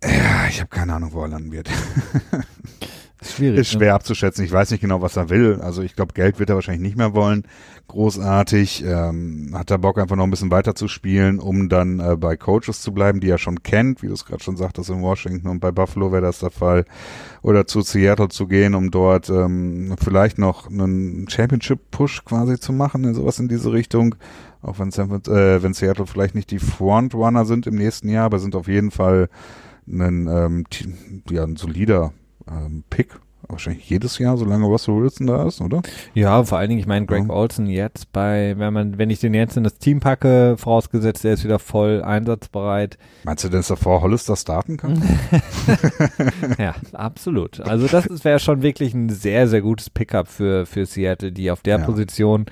Ja, 0.02 0.46
ich 0.48 0.60
habe 0.60 0.70
keine 0.70 0.94
Ahnung, 0.94 1.12
wo 1.12 1.22
er 1.22 1.28
landen 1.28 1.52
wird. 1.52 1.68
Schwierig. 3.22 3.60
Ist 3.60 3.72
ne? 3.72 3.78
schwer 3.78 3.88
ne? 3.88 3.94
abzuschätzen. 3.94 4.44
Ich 4.44 4.52
weiß 4.52 4.70
nicht 4.70 4.82
genau, 4.82 5.00
was 5.00 5.16
er 5.16 5.30
will. 5.30 5.58
Also 5.62 5.82
ich 5.82 5.96
glaube, 5.96 6.12
Geld 6.12 6.38
wird 6.38 6.50
er 6.50 6.56
wahrscheinlich 6.56 6.82
nicht 6.82 6.98
mehr 6.98 7.14
wollen. 7.14 7.44
Großartig. 7.88 8.84
Ähm, 8.84 9.52
hat 9.54 9.70
er 9.70 9.78
Bock, 9.78 9.98
einfach 9.98 10.16
noch 10.16 10.24
ein 10.24 10.30
bisschen 10.30 10.50
weiter 10.50 10.74
zu 10.74 10.86
spielen, 10.86 11.38
um 11.38 11.70
dann 11.70 11.98
äh, 11.98 12.16
bei 12.16 12.36
Coaches 12.36 12.82
zu 12.82 12.92
bleiben, 12.92 13.20
die 13.20 13.30
er 13.30 13.38
schon 13.38 13.62
kennt, 13.62 14.02
wie 14.02 14.08
du 14.08 14.12
es 14.12 14.26
gerade 14.26 14.42
schon 14.42 14.58
sagtest, 14.58 14.90
in 14.90 15.00
Washington 15.00 15.48
und 15.48 15.60
bei 15.60 15.72
Buffalo 15.72 16.12
wäre 16.12 16.22
das 16.22 16.40
der 16.40 16.50
Fall. 16.50 16.84
Oder 17.40 17.66
zu 17.66 17.80
Seattle 17.80 18.28
zu 18.28 18.48
gehen, 18.48 18.74
um 18.74 18.90
dort 18.90 19.30
ähm, 19.30 19.94
vielleicht 20.02 20.38
noch 20.38 20.68
einen 20.68 21.26
Championship-Push 21.28 22.24
quasi 22.26 22.60
zu 22.60 22.74
machen, 22.74 23.14
sowas 23.14 23.38
in 23.38 23.48
diese 23.48 23.72
Richtung. 23.72 24.16
Auch 24.60 24.78
wenn, 24.78 24.90
San, 24.90 25.10
äh, 25.10 25.62
wenn 25.62 25.72
Seattle 25.72 26.06
vielleicht 26.06 26.34
nicht 26.34 26.50
die 26.50 26.58
Frontrunner 26.58 27.46
sind 27.46 27.66
im 27.66 27.76
nächsten 27.76 28.10
Jahr, 28.10 28.26
aber 28.26 28.40
sind 28.40 28.54
auf 28.54 28.68
jeden 28.68 28.90
Fall 28.90 29.30
ein, 29.88 30.26
ähm, 30.26 30.64
ja, 31.30 31.44
ein 31.44 31.56
solider 31.56 32.12
ähm, 32.50 32.84
Pick. 32.90 33.18
Wahrscheinlich 33.48 33.88
jedes 33.88 34.18
Jahr, 34.18 34.36
solange 34.36 34.66
Russell 34.66 34.96
Wilson 34.96 35.28
da 35.28 35.46
ist, 35.46 35.60
oder? 35.60 35.82
Ja, 36.14 36.42
vor 36.42 36.58
allen 36.58 36.68
Dingen, 36.68 36.80
ich 36.80 36.86
meine, 36.88 37.06
Greg 37.06 37.28
ja. 37.28 37.30
Olson 37.32 37.66
jetzt 37.66 38.12
bei, 38.12 38.54
wenn 38.58 38.72
man, 38.72 38.98
wenn 38.98 39.08
ich 39.08 39.20
den 39.20 39.34
jetzt 39.34 39.56
in 39.56 39.62
das 39.62 39.78
Team 39.78 40.00
packe, 40.00 40.56
vorausgesetzt, 40.58 41.24
er 41.24 41.34
ist 41.34 41.44
wieder 41.44 41.60
voll 41.60 42.02
einsatzbereit. 42.02 42.98
Meinst 43.22 43.44
du, 43.44 43.48
dass 43.48 43.70
er 43.70 43.76
vor 43.76 44.02
Hollister 44.02 44.34
starten 44.34 44.78
kann? 44.78 45.00
ja, 46.58 46.74
absolut. 46.92 47.60
Also 47.60 47.86
das 47.86 48.24
wäre 48.24 48.40
schon 48.40 48.62
wirklich 48.62 48.94
ein 48.94 49.10
sehr, 49.10 49.46
sehr 49.46 49.62
gutes 49.62 49.90
Pickup 49.90 50.26
für, 50.26 50.66
für 50.66 50.84
Seattle, 50.84 51.30
die 51.30 51.52
auf 51.52 51.60
der 51.60 51.78
ja. 51.78 51.84
Position 51.84 52.46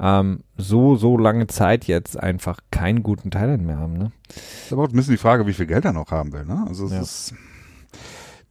ähm, 0.00 0.40
so, 0.56 0.96
so 0.96 1.16
lange 1.16 1.46
Zeit 1.46 1.84
jetzt 1.84 2.18
einfach 2.18 2.58
keinen 2.72 3.04
guten 3.04 3.30
Thailand 3.30 3.64
mehr 3.64 3.78
haben, 3.78 3.98
ne? 3.98 4.10
Das 4.28 4.66
ist 4.66 4.72
aber 4.72 4.84
auch 4.84 4.88
ein 4.88 4.96
bisschen 4.96 5.14
die 5.14 5.18
Frage, 5.18 5.46
wie 5.46 5.52
viel 5.52 5.66
Geld 5.66 5.84
er 5.84 5.92
noch 5.92 6.10
haben 6.10 6.32
will, 6.32 6.44
ne? 6.44 6.64
Also 6.66 6.86
es 6.86 6.92
ja. 6.92 7.00
ist 7.02 7.34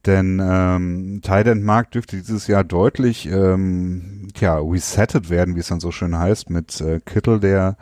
denn 0.06 0.40
ähm, 0.42 1.20
Tight 1.22 1.54
Markt 1.56 1.94
dürfte 1.94 2.16
dieses 2.16 2.46
Jahr 2.46 2.64
deutlich 2.64 3.26
ähm, 3.26 4.28
tja, 4.34 4.58
resettet 4.58 5.28
werden, 5.28 5.56
wie 5.56 5.60
es 5.60 5.68
dann 5.68 5.80
so 5.80 5.90
schön 5.90 6.18
heißt, 6.18 6.48
mit 6.48 6.80
äh, 6.80 7.00
Kittel, 7.00 7.40
der 7.40 7.76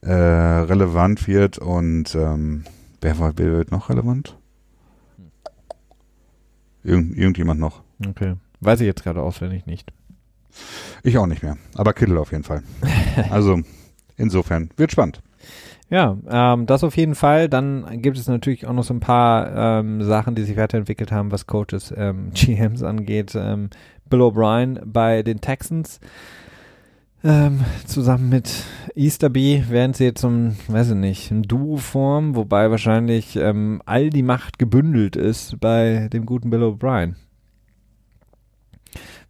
äh, 0.00 0.12
relevant 0.12 1.26
wird 1.28 1.58
und 1.58 2.14
ähm, 2.14 2.64
wer, 3.00 3.18
war, 3.18 3.32
wer 3.36 3.52
wird 3.52 3.70
noch 3.70 3.90
relevant? 3.90 4.38
Irgend, 6.82 7.16
irgendjemand 7.16 7.60
noch. 7.60 7.82
Okay. 8.06 8.34
Weiß 8.60 8.80
ich 8.80 8.86
jetzt 8.86 9.02
gerade 9.02 9.22
auswendig 9.22 9.66
nicht. 9.66 9.92
Ich 11.02 11.18
auch 11.18 11.26
nicht 11.26 11.42
mehr. 11.42 11.56
Aber 11.74 11.92
Kittel 11.92 12.18
auf 12.18 12.32
jeden 12.32 12.44
Fall. 12.44 12.62
also 13.30 13.60
insofern 14.16 14.70
wird 14.76 14.92
spannend. 14.92 15.22
Ja, 15.90 16.16
ähm, 16.28 16.66
das 16.66 16.82
auf 16.82 16.96
jeden 16.96 17.14
Fall. 17.14 17.48
Dann 17.48 18.02
gibt 18.02 18.18
es 18.18 18.26
natürlich 18.26 18.66
auch 18.66 18.72
noch 18.72 18.84
so 18.84 18.94
ein 18.94 19.00
paar 19.00 19.80
ähm, 19.80 20.02
Sachen, 20.02 20.34
die 20.34 20.42
sich 20.42 20.56
weiterentwickelt 20.56 21.12
haben, 21.12 21.30
was 21.30 21.46
Coaches, 21.46 21.92
ähm, 21.96 22.30
GMs 22.34 22.82
angeht. 22.82 23.34
Ähm, 23.34 23.70
Bill 24.08 24.22
O'Brien 24.22 24.80
bei 24.84 25.22
den 25.22 25.40
Texans. 25.40 26.00
Ähm, 27.22 27.64
zusammen 27.86 28.28
mit 28.28 28.50
Easterby 28.94 29.64
werden 29.70 29.94
sie 29.94 30.04
jetzt 30.04 30.20
zum, 30.20 30.56
weiß 30.68 30.90
ich 30.90 30.94
nicht, 30.94 31.30
ein 31.30 31.42
Duo-Form, 31.42 32.36
wobei 32.36 32.70
wahrscheinlich 32.70 33.36
ähm, 33.36 33.80
all 33.86 34.10
die 34.10 34.22
Macht 34.22 34.58
gebündelt 34.58 35.16
ist 35.16 35.58
bei 35.58 36.08
dem 36.12 36.26
guten 36.26 36.50
Bill 36.50 36.62
O'Brien. 36.62 37.14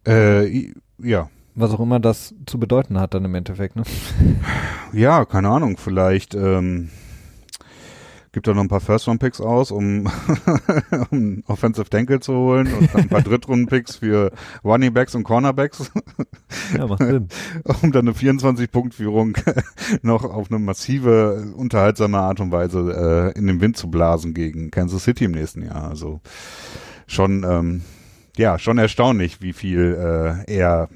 Äh, 0.05 0.73
ja, 1.01 1.29
was 1.55 1.71
auch 1.71 1.79
immer 1.79 1.99
das 1.99 2.35
zu 2.45 2.59
bedeuten 2.59 2.99
hat 2.99 3.13
dann 3.13 3.25
im 3.25 3.35
Endeffekt, 3.35 3.75
ne? 3.75 3.83
Ja, 4.93 5.25
keine 5.25 5.49
Ahnung, 5.49 5.77
vielleicht 5.77 6.35
ähm, 6.35 6.89
gibt 8.35 8.47
er 8.47 8.53
noch 8.53 8.61
ein 8.61 8.67
paar 8.67 8.81
First-Round-Picks 8.81 9.39
aus, 9.39 9.71
um, 9.71 10.09
um 11.09 11.41
Offensive 11.47 11.89
Tackle 11.89 12.19
zu 12.19 12.33
holen 12.33 12.67
und 12.73 12.93
ein 12.93 13.07
paar 13.07 13.21
Drittrunden-Picks 13.23 13.95
für 13.95 14.31
Running 14.63 14.93
Backs 14.93 15.15
und 15.15 15.23
Cornerbacks. 15.23 15.89
Ja, 16.77 16.85
macht 16.85 17.01
Sinn. 17.01 17.29
um 17.81 17.93
dann 17.93 18.07
eine 18.07 18.11
24-Punkt-Führung 18.11 19.37
noch 20.01 20.25
auf 20.25 20.51
eine 20.51 20.59
massive, 20.59 21.53
unterhaltsame 21.55 22.17
Art 22.17 22.41
und 22.41 22.51
Weise 22.51 23.31
äh, 23.33 23.39
in 23.39 23.47
den 23.47 23.61
Wind 23.61 23.77
zu 23.77 23.89
blasen 23.89 24.33
gegen 24.33 24.69
Kansas 24.69 25.05
City 25.05 25.23
im 25.23 25.31
nächsten 25.31 25.61
Jahr. 25.61 25.89
Also 25.89 26.19
schon, 27.07 27.45
ähm, 27.49 27.83
ja, 28.35 28.59
schon 28.59 28.77
erstaunlich, 28.77 29.41
wie 29.41 29.53
viel 29.53 30.43
äh, 30.47 30.53
er 30.53 30.89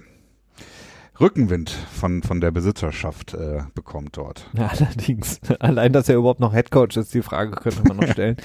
Rückenwind 1.19 1.69
von, 1.69 2.23
von 2.23 2.39
der 2.39 2.51
Besitzerschaft 2.51 3.33
äh, 3.33 3.63
bekommt 3.73 4.15
dort. 4.17 4.49
Ja, 4.53 4.67
allerdings. 4.67 5.39
Allein, 5.59 5.91
dass 5.91 6.07
er 6.09 6.15
überhaupt 6.15 6.39
noch 6.39 6.53
Headcoach 6.53 6.95
ist, 6.97 7.13
die 7.13 7.21
Frage 7.21 7.51
könnte 7.51 7.83
man 7.87 7.97
noch 7.97 8.07
stellen. 8.11 8.37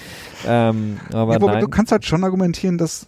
ähm, 0.47 0.99
aber 1.13 1.35
ja, 1.35 1.39
nein. 1.39 1.61
Du 1.61 1.69
kannst 1.69 1.93
halt 1.93 2.05
schon 2.05 2.25
argumentieren, 2.25 2.79
dass 2.79 3.07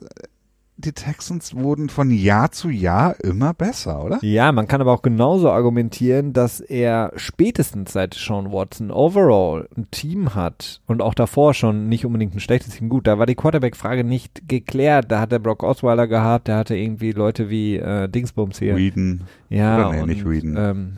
die 0.78 0.92
Texans 0.92 1.54
wurden 1.54 1.88
von 1.88 2.10
Jahr 2.10 2.52
zu 2.52 2.68
Jahr 2.68 3.18
immer 3.24 3.54
besser, 3.54 4.04
oder? 4.04 4.18
Ja, 4.22 4.52
man 4.52 4.68
kann 4.68 4.80
aber 4.80 4.92
auch 4.92 5.02
genauso 5.02 5.50
argumentieren, 5.50 6.34
dass 6.34 6.60
er 6.60 7.12
spätestens 7.16 7.92
seit 7.92 8.14
Sean 8.14 8.52
Watson 8.52 8.90
overall 8.90 9.68
ein 9.76 9.90
Team 9.90 10.34
hat 10.34 10.82
und 10.86 11.00
auch 11.00 11.14
davor 11.14 11.54
schon 11.54 11.88
nicht 11.88 12.04
unbedingt 12.04 12.34
ein 12.34 12.40
schlechtes 12.40 12.74
Team. 12.74 12.90
Gut, 12.90 13.06
da 13.06 13.18
war 13.18 13.26
die 13.26 13.34
Quarterback-Frage 13.34 14.04
nicht 14.04 14.48
geklärt. 14.48 15.06
Da 15.10 15.20
hat 15.20 15.32
der 15.32 15.38
Brock 15.38 15.62
Osweiler 15.62 16.06
gehabt, 16.06 16.48
der 16.48 16.56
hatte 16.56 16.76
irgendwie 16.76 17.12
Leute 17.12 17.48
wie 17.48 17.76
äh, 17.76 18.08
Dingsbums 18.08 18.58
hier. 18.58 18.76
Whedon. 18.76 19.22
Ja, 19.48 19.90
nee, 19.90 20.02
und, 20.02 20.08
nicht 20.08 20.28
Whedon. 20.28 20.56
Ähm, 20.58 20.96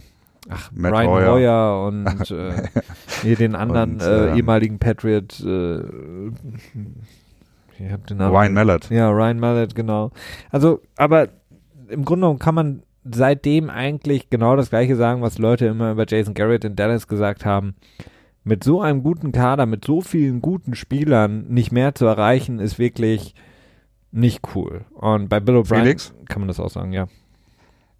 Ach, 0.50 0.70
Matt 0.72 0.92
Brian 0.92 1.10
Hoyer, 1.10 1.32
Hoyer 1.32 1.86
und 1.86 2.30
äh, 2.30 3.34
den 3.36 3.54
anderen 3.54 3.94
und, 3.94 4.02
äh, 4.02 4.30
ähm, 4.30 4.36
ehemaligen 4.36 4.78
Patriot. 4.78 5.40
Äh, 5.40 5.82
ich 7.78 7.92
hab 7.92 8.06
den 8.06 8.18
Namen. 8.18 8.34
Ryan 8.34 8.52
Mallett. 8.54 8.90
Ja, 8.90 9.10
Ryan 9.10 9.38
Mallett, 9.38 9.74
genau. 9.74 10.10
Also, 10.50 10.80
aber 10.96 11.28
im 11.88 12.04
Grunde 12.04 12.24
genommen 12.26 12.38
kann 12.38 12.54
man 12.54 12.82
seitdem 13.04 13.70
eigentlich 13.70 14.30
genau 14.30 14.56
das 14.56 14.70
gleiche 14.70 14.96
sagen, 14.96 15.22
was 15.22 15.38
Leute 15.38 15.66
immer 15.66 15.92
über 15.92 16.04
Jason 16.06 16.34
Garrett 16.34 16.64
in 16.64 16.76
Dallas 16.76 17.08
gesagt 17.08 17.44
haben. 17.44 17.74
Mit 18.44 18.64
so 18.64 18.80
einem 18.80 19.02
guten 19.02 19.32
Kader, 19.32 19.66
mit 19.66 19.84
so 19.84 20.00
vielen 20.00 20.40
guten 20.40 20.74
Spielern 20.74 21.46
nicht 21.48 21.72
mehr 21.72 21.94
zu 21.94 22.06
erreichen, 22.06 22.58
ist 22.58 22.78
wirklich 22.78 23.34
nicht 24.10 24.54
cool. 24.54 24.84
Und 24.94 25.28
bei 25.28 25.40
Bill 25.40 25.56
O'Brien 25.56 26.12
kann 26.26 26.40
man 26.40 26.48
das 26.48 26.60
auch 26.60 26.70
sagen, 26.70 26.92
ja. 26.92 27.08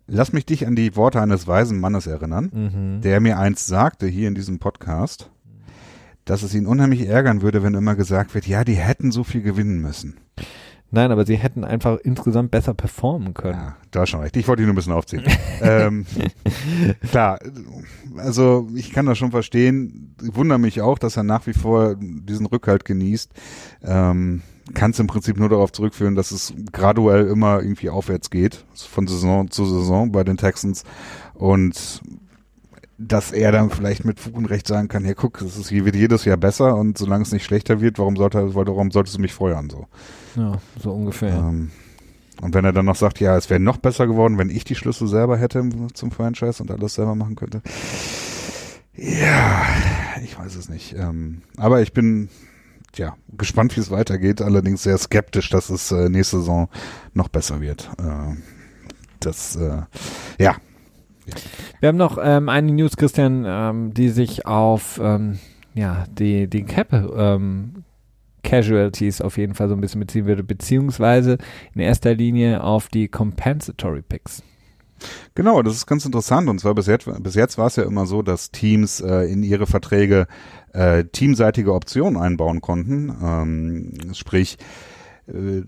Lass 0.07 0.33
mich 0.33 0.47
dich 0.47 0.67
an 0.67 0.75
die 0.75 0.97
Worte 0.97 1.21
eines 1.21 1.47
weisen 1.47 1.81
Mannes 1.81 2.07
erinnern, 2.07 2.51
mhm. 2.53 3.01
der 3.03 3.21
mir 3.21 3.39
einst 3.39 3.67
sagte 3.67 4.07
hier 4.07 4.29
in 4.29 4.35
diesem 4.35 4.59
Podcast, 4.59 5.31
dass 6.29 6.43
es 6.43 6.55
ihn 6.55 6.67
unheimlich 6.67 7.07
ärgern 7.07 7.41
würde, 7.41 7.63
wenn 7.63 7.73
immer 7.73 7.97
gesagt 7.97 8.35
wird, 8.35 8.47
ja, 8.47 8.63
die 8.63 8.75
hätten 8.75 9.11
so 9.11 9.25
viel 9.25 9.41
gewinnen 9.41 9.81
müssen. 9.81 10.19
Nein, 10.91 11.11
aber 11.11 11.27
sie 11.27 11.37
hätten 11.37 11.65
einfach 11.65 11.99
insgesamt 12.03 12.51
besser 12.51 12.75
performen 12.75 13.35
können. 13.35 13.59
Ja, 13.59 13.77
da 13.91 14.07
schon 14.07 14.21
recht. 14.21 14.37
Ich 14.37 14.47
wollte 14.47 14.63
ihn 14.63 14.67
nur 14.67 14.75
ein 14.75 14.77
bisschen 14.77 14.93
aufziehen. 14.93 15.25
ähm, 15.63 16.07
klar, 17.11 17.39
also 18.17 18.69
ich 18.75 18.93
kann 18.93 19.07
das 19.07 19.17
schon 19.17 19.31
verstehen. 19.31 20.15
Ich 20.23 20.35
wundere 20.35 20.59
mich 20.59 20.81
auch, 20.83 20.99
dass 20.99 21.17
er 21.17 21.25
nach 21.25 21.47
wie 21.47 21.53
vor 21.55 21.97
diesen 21.99 22.47
Rückhalt 22.47 22.85
genießt. 22.85 23.33
Ähm, 23.83 24.43
kann 24.75 24.91
es 24.91 24.99
im 24.99 25.07
Prinzip 25.07 25.39
nur 25.39 25.49
darauf 25.49 25.73
zurückführen, 25.73 26.15
dass 26.15 26.31
es 26.31 26.53
graduell 26.73 27.27
immer 27.27 27.63
irgendwie 27.63 27.89
aufwärts 27.89 28.29
geht, 28.29 28.65
von 28.75 29.07
Saison 29.07 29.51
zu 29.51 29.65
Saison 29.65 30.13
bei 30.13 30.25
den 30.25 30.37
Texans. 30.37 30.85
Und 31.35 32.03
dass 32.99 33.31
er 33.31 33.53
dann 33.53 33.71
vielleicht 33.71 34.05
mit 34.05 34.19
Fug 34.19 34.37
und 34.37 34.47
Recht 34.47 34.67
sagen 34.67 34.89
kann, 34.89 35.05
ja 35.05 35.15
guck, 35.15 35.41
es 35.41 35.57
ist, 35.57 35.71
wird 35.71 35.95
jedes 35.95 36.25
Jahr 36.25 36.37
besser 36.37 36.77
und 36.77 36.99
solange 36.99 37.23
es 37.23 37.33
nicht 37.33 37.45
schlechter 37.45 37.81
wird, 37.81 37.99
warum 37.99 38.17
sollte 38.17 38.55
warum 38.55 38.91
solltest 38.91 39.17
du 39.17 39.21
mich 39.21 39.33
feuern 39.33 39.71
so? 39.71 39.87
Ja, 40.35 40.59
so 40.83 40.93
ungefähr. 40.93 41.35
Ähm, 41.35 41.71
und 42.41 42.55
wenn 42.55 42.65
er 42.65 42.73
dann 42.73 42.87
noch 42.87 42.97
sagt, 42.97 43.21
ja, 43.21 43.37
es 43.37 43.51
wäre 43.51 43.61
noch 43.61 43.79
besser 43.79 44.07
geworden, 44.07 44.39
wenn 44.39 44.51
ich 44.51 44.65
die 44.65 44.75
Schlüssel 44.75 45.09
selber 45.09 45.39
hätte 45.39 45.69
zum 45.95 46.11
Franchise 46.11 46.63
und 46.63 46.71
alles 46.71 46.95
selber 46.95 47.15
machen 47.15 47.37
könnte. 47.37 47.63
Ja, 48.95 49.65
ich 50.23 50.39
weiß 50.39 50.57
es 50.57 50.69
nicht. 50.69 50.95
Ähm, 50.97 51.43
aber 51.57 51.83
ich 51.83 51.93
bin 51.93 52.29
ja 52.97 53.17
gespannt, 53.37 53.77
wie 53.77 53.81
es 53.81 53.91
weitergeht. 53.91 54.41
Allerdings 54.43 54.83
sehr 54.83 54.99
skeptisch, 54.99 55.51
dass 55.51 55.71
es 55.71 55.91
äh, 55.93 56.09
nächste 56.09 56.39
Saison 56.39 56.69
noch 57.15 57.29
besser 57.29 57.61
wird. 57.61 57.91
Äh, 57.99 58.37
das, 59.21 59.57
äh, 59.57 59.83
ja, 60.39 60.57
wir 61.81 61.89
haben 61.89 61.97
noch 61.97 62.19
ähm, 62.23 62.49
eine 62.49 62.73
News, 62.73 62.97
Christian, 62.97 63.45
ähm, 63.47 63.95
die 63.95 64.09
sich 64.09 64.47
auf 64.47 65.01
ähm, 65.03 65.39
ja, 65.75 66.05
die, 66.11 66.49
die 66.49 66.65
Cap 66.65 66.93
ähm, 66.93 67.85
Casualties 68.43 69.21
auf 69.21 69.37
jeden 69.37 69.55
Fall 69.55 69.69
so 69.69 69.75
ein 69.75 69.81
bisschen 69.81 70.01
beziehen 70.01 70.27
würde, 70.27 70.43
beziehungsweise 70.43 71.39
in 71.75 71.81
erster 71.81 72.15
Linie 72.15 72.63
auf 72.63 72.89
die 72.89 73.09
Compensatory 73.09 74.03
Picks. 74.03 74.43
Genau, 75.35 75.63
das 75.63 75.75
ist 75.75 75.87
ganz 75.87 76.05
interessant. 76.05 76.49
Und 76.49 76.59
zwar 76.59 76.75
bis 76.75 76.87
jetzt, 76.87 77.09
bis 77.23 77.35
jetzt 77.35 77.59
war 77.59 77.67
es 77.67 77.77
ja 77.77 77.85
immer 77.85 78.07
so, 78.07 78.23
dass 78.23 78.51
Teams 78.51 79.01
äh, 79.01 79.31
in 79.31 79.43
ihre 79.43 79.67
Verträge 79.67 80.27
äh, 80.73 81.05
teamseitige 81.05 81.73
Optionen 81.73 82.21
einbauen 82.21 82.61
konnten. 82.61 83.15
Ähm, 83.23 84.15
sprich, 84.15 84.59
äh, 85.29 85.63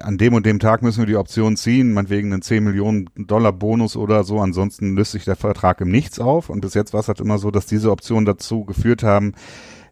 an 0.00 0.18
dem 0.18 0.34
und 0.34 0.44
dem 0.44 0.58
Tag 0.58 0.82
müssen 0.82 1.00
wir 1.00 1.06
die 1.06 1.16
Option 1.16 1.56
ziehen, 1.56 1.92
meinetwegen 1.92 2.32
einen 2.32 2.42
10 2.42 2.64
Millionen 2.64 3.08
Dollar 3.16 3.52
Bonus 3.52 3.96
oder 3.96 4.24
so, 4.24 4.40
ansonsten 4.40 4.96
löst 4.96 5.12
sich 5.12 5.24
der 5.24 5.36
Vertrag 5.36 5.80
im 5.80 5.90
Nichts 5.90 6.18
auf. 6.18 6.50
Und 6.50 6.60
bis 6.60 6.74
jetzt 6.74 6.92
war 6.92 7.00
es 7.00 7.08
halt 7.08 7.20
immer 7.20 7.38
so, 7.38 7.50
dass 7.50 7.66
diese 7.66 7.90
Optionen 7.90 8.24
dazu 8.24 8.64
geführt 8.64 9.02
haben, 9.02 9.32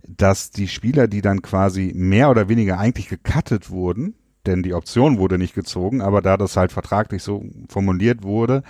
dass 0.06 0.50
die 0.50 0.68
Spieler, 0.68 1.06
die 1.06 1.22
dann 1.22 1.42
quasi 1.42 1.92
mehr 1.94 2.30
oder 2.30 2.48
weniger 2.48 2.78
eigentlich 2.78 3.08
gecuttet 3.08 3.70
wurden, 3.70 4.14
denn 4.46 4.62
die 4.62 4.74
Option 4.74 5.18
wurde 5.18 5.38
nicht 5.38 5.54
gezogen, 5.54 6.00
aber 6.00 6.20
da 6.20 6.36
das 6.36 6.56
halt 6.56 6.72
vertraglich 6.72 7.22
so 7.22 7.44
formuliert 7.68 8.24
wurde, 8.24 8.64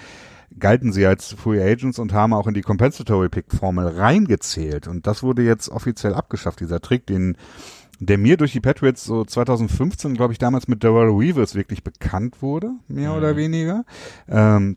galten 0.58 0.92
sie 0.92 1.06
als 1.06 1.32
Free 1.32 1.62
Agents 1.62 1.98
und 1.98 2.12
haben 2.12 2.34
auch 2.34 2.46
in 2.46 2.52
die 2.52 2.60
Compensatory 2.60 3.30
Pick 3.30 3.46
Formel 3.52 3.86
reingezählt. 3.88 4.86
Und 4.86 5.06
das 5.06 5.22
wurde 5.22 5.42
jetzt 5.42 5.70
offiziell 5.70 6.12
abgeschafft, 6.12 6.60
dieser 6.60 6.80
Trick, 6.80 7.06
den 7.06 7.38
der 8.00 8.18
mir 8.18 8.36
durch 8.36 8.52
die 8.52 8.60
Patriots 8.60 9.04
so 9.04 9.24
2015, 9.24 10.14
glaube 10.14 10.32
ich, 10.32 10.38
damals 10.38 10.68
mit 10.68 10.82
Darrell 10.82 11.18
Weavers 11.18 11.54
wirklich 11.54 11.84
bekannt 11.84 12.42
wurde, 12.42 12.72
mehr 12.88 13.10
mhm. 13.10 13.16
oder 13.16 13.36
weniger. 13.36 13.84
Ähm, 14.28 14.76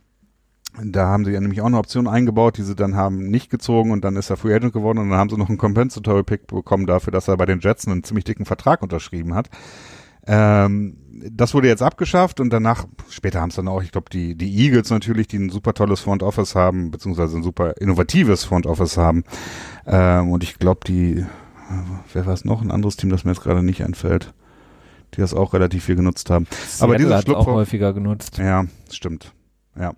da 0.83 1.07
haben 1.07 1.23
sie 1.25 1.31
ja 1.31 1.39
nämlich 1.39 1.61
auch 1.61 1.67
eine 1.67 1.77
Option 1.77 2.07
eingebaut, 2.07 2.57
die 2.57 2.63
sie 2.63 2.75
dann 2.75 2.95
haben 2.95 3.27
nicht 3.29 3.49
gezogen 3.49 3.91
und 3.91 4.03
dann 4.03 4.17
ist 4.17 4.29
er 4.29 4.37
Free 4.37 4.53
Agent 4.53 4.73
geworden 4.73 4.99
und 4.99 5.09
dann 5.09 5.17
haben 5.17 5.29
sie 5.29 5.37
noch 5.37 5.49
einen 5.49 5.57
Compensatory 5.57 6.23
Pick 6.23 6.47
bekommen 6.47 6.85
dafür, 6.85 7.11
dass 7.11 7.27
er 7.27 7.37
bei 7.37 7.45
den 7.45 7.59
Jets 7.59 7.87
einen 7.87 8.03
ziemlich 8.03 8.25
dicken 8.25 8.45
Vertrag 8.45 8.81
unterschrieben 8.81 9.33
hat. 9.33 9.49
Ähm, 10.27 10.97
das 11.31 11.53
wurde 11.53 11.67
jetzt 11.67 11.81
abgeschafft 11.81 12.39
und 12.39 12.51
danach, 12.51 12.85
später 13.09 13.41
haben 13.41 13.49
es 13.49 13.55
dann 13.55 13.67
auch, 13.67 13.83
ich 13.83 13.91
glaube, 13.91 14.09
die, 14.09 14.35
die 14.35 14.53
Eagles 14.57 14.89
natürlich, 14.89 15.27
die 15.27 15.37
ein 15.37 15.49
super 15.49 15.73
tolles 15.73 16.01
Front 16.01 16.23
Office 16.23 16.55
haben, 16.55 16.91
beziehungsweise 16.91 17.37
ein 17.37 17.43
super 17.43 17.77
innovatives 17.79 18.43
Front 18.43 18.65
Office 18.65 18.97
haben. 18.97 19.23
Ähm, 19.85 20.29
und 20.29 20.43
ich 20.43 20.59
glaube, 20.59 20.81
die 20.85 21.25
wer 22.13 22.25
war 22.25 22.33
es 22.33 22.45
noch? 22.45 22.61
Ein 22.61 22.71
anderes 22.71 22.97
Team, 22.97 23.09
das 23.09 23.25
mir 23.25 23.31
jetzt 23.31 23.43
gerade 23.43 23.63
nicht 23.63 23.83
einfällt, 23.83 24.33
die 25.13 25.21
das 25.21 25.33
auch 25.33 25.53
relativ 25.53 25.85
viel 25.85 25.95
genutzt 25.95 26.29
haben. 26.29 26.47
Seattle 26.49 26.83
Aber 26.83 26.97
dieses 26.97 27.21
Schlupfloch 27.21 27.47
auch 27.47 27.53
häufiger 27.53 27.93
genutzt. 27.93 28.37
Ja, 28.37 28.65
stimmt. 28.91 29.33
Ja, 29.77 29.93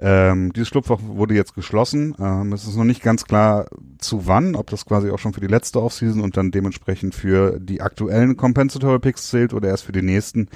ähm, 0.00 0.52
dieses 0.52 0.68
Schlupfloch 0.68 1.00
wurde 1.04 1.34
jetzt 1.34 1.54
geschlossen. 1.54 2.16
Ähm, 2.18 2.52
es 2.52 2.66
ist 2.66 2.74
noch 2.76 2.84
nicht 2.84 3.00
ganz 3.00 3.24
klar, 3.24 3.66
zu 3.98 4.26
wann, 4.26 4.56
ob 4.56 4.70
das 4.70 4.84
quasi 4.86 5.10
auch 5.10 5.20
schon 5.20 5.32
für 5.32 5.40
die 5.40 5.46
letzte 5.46 5.80
Offseason 5.80 6.20
und 6.20 6.36
dann 6.36 6.50
dementsprechend 6.50 7.14
für 7.14 7.60
die 7.60 7.80
aktuellen 7.80 8.36
Compensatory 8.36 8.98
Picks 8.98 9.28
zählt 9.28 9.54
oder 9.54 9.68
erst 9.68 9.84
für 9.84 9.92
die 9.92 10.02
nächsten. 10.02 10.48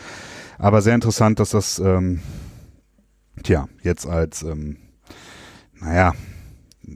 Aber 0.59 0.83
sehr 0.83 0.97
interessant, 0.97 1.39
dass 1.39 1.51
das, 1.51 1.79
ähm, 1.79 2.21
tja, 3.45 3.69
jetzt 3.83 4.09
als, 4.09 4.43
ähm, 4.43 4.79
naja, 5.75 6.13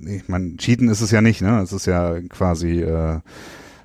ich 0.07 0.29
meine, 0.29 0.57
Cheaten 0.57 0.89
ist 0.89 1.01
es 1.01 1.11
ja 1.11 1.21
nicht, 1.21 1.43
ne? 1.43 1.61
Es 1.61 1.73
ist 1.73 1.87
ja 1.87 2.21
quasi 2.29 2.81
äh, 2.81 3.21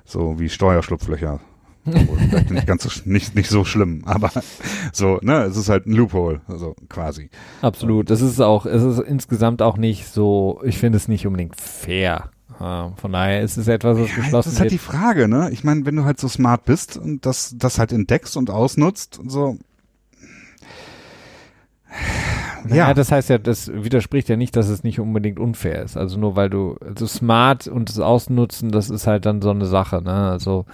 so 0.04 0.38
wie 0.38 0.48
Steuerschlupflöcher. 0.48 1.40
Vielleicht 1.84 2.50
nicht 2.50 2.66
ganz 2.66 2.84
so, 2.84 2.90
nicht, 3.04 3.34
nicht 3.34 3.50
so 3.50 3.64
schlimm, 3.64 4.02
aber 4.06 4.30
so, 4.92 5.18
ne, 5.20 5.42
es 5.42 5.56
ist 5.56 5.68
halt 5.68 5.86
ein 5.86 5.92
Loophole, 5.92 6.40
also 6.48 6.74
quasi. 6.88 7.28
Absolut. 7.60 8.10
Es 8.10 8.22
ist 8.22 8.40
auch, 8.40 8.64
es 8.64 8.82
ist 8.82 9.00
insgesamt 9.00 9.60
auch 9.60 9.76
nicht 9.76 10.06
so, 10.06 10.62
ich 10.64 10.78
finde 10.78 10.96
es 10.96 11.08
nicht 11.08 11.26
unbedingt 11.26 11.60
fair. 11.60 12.30
von 12.58 13.12
daher 13.12 13.42
ist 13.42 13.58
es 13.58 13.68
etwas, 13.68 13.98
was 13.98 14.08
ja, 14.08 14.16
geschlossen 14.16 14.32
wird. 14.32 14.46
Das 14.46 14.52
ist 14.54 14.60
halt 14.60 14.70
die 14.70 14.78
Frage, 14.78 15.28
ne? 15.28 15.50
Ich 15.52 15.62
meine, 15.62 15.84
wenn 15.84 15.96
du 15.96 16.04
halt 16.04 16.18
so 16.18 16.28
smart 16.28 16.64
bist 16.64 16.96
und 16.96 17.26
das, 17.26 17.54
das 17.58 17.78
halt 17.78 17.92
entdeckst 17.92 18.38
und 18.38 18.48
ausnutzt, 18.48 19.20
so, 19.26 19.58
ja. 22.68 22.76
ja, 22.76 22.94
das 22.94 23.12
heißt 23.12 23.30
ja, 23.30 23.38
das 23.38 23.70
widerspricht 23.72 24.28
ja 24.28 24.36
nicht, 24.36 24.56
dass 24.56 24.68
es 24.68 24.84
nicht 24.84 25.00
unbedingt 25.00 25.38
unfair 25.38 25.82
ist. 25.82 25.96
Also 25.96 26.18
nur 26.18 26.36
weil 26.36 26.50
du, 26.50 26.76
also 26.84 27.06
smart 27.06 27.68
und 27.68 27.88
das 27.88 27.98
Ausnutzen, 27.98 28.70
das 28.70 28.90
ist 28.90 29.06
halt 29.06 29.26
dann 29.26 29.42
so 29.42 29.50
eine 29.50 29.66
Sache, 29.66 30.02
ne? 30.02 30.30
Also, 30.30 30.66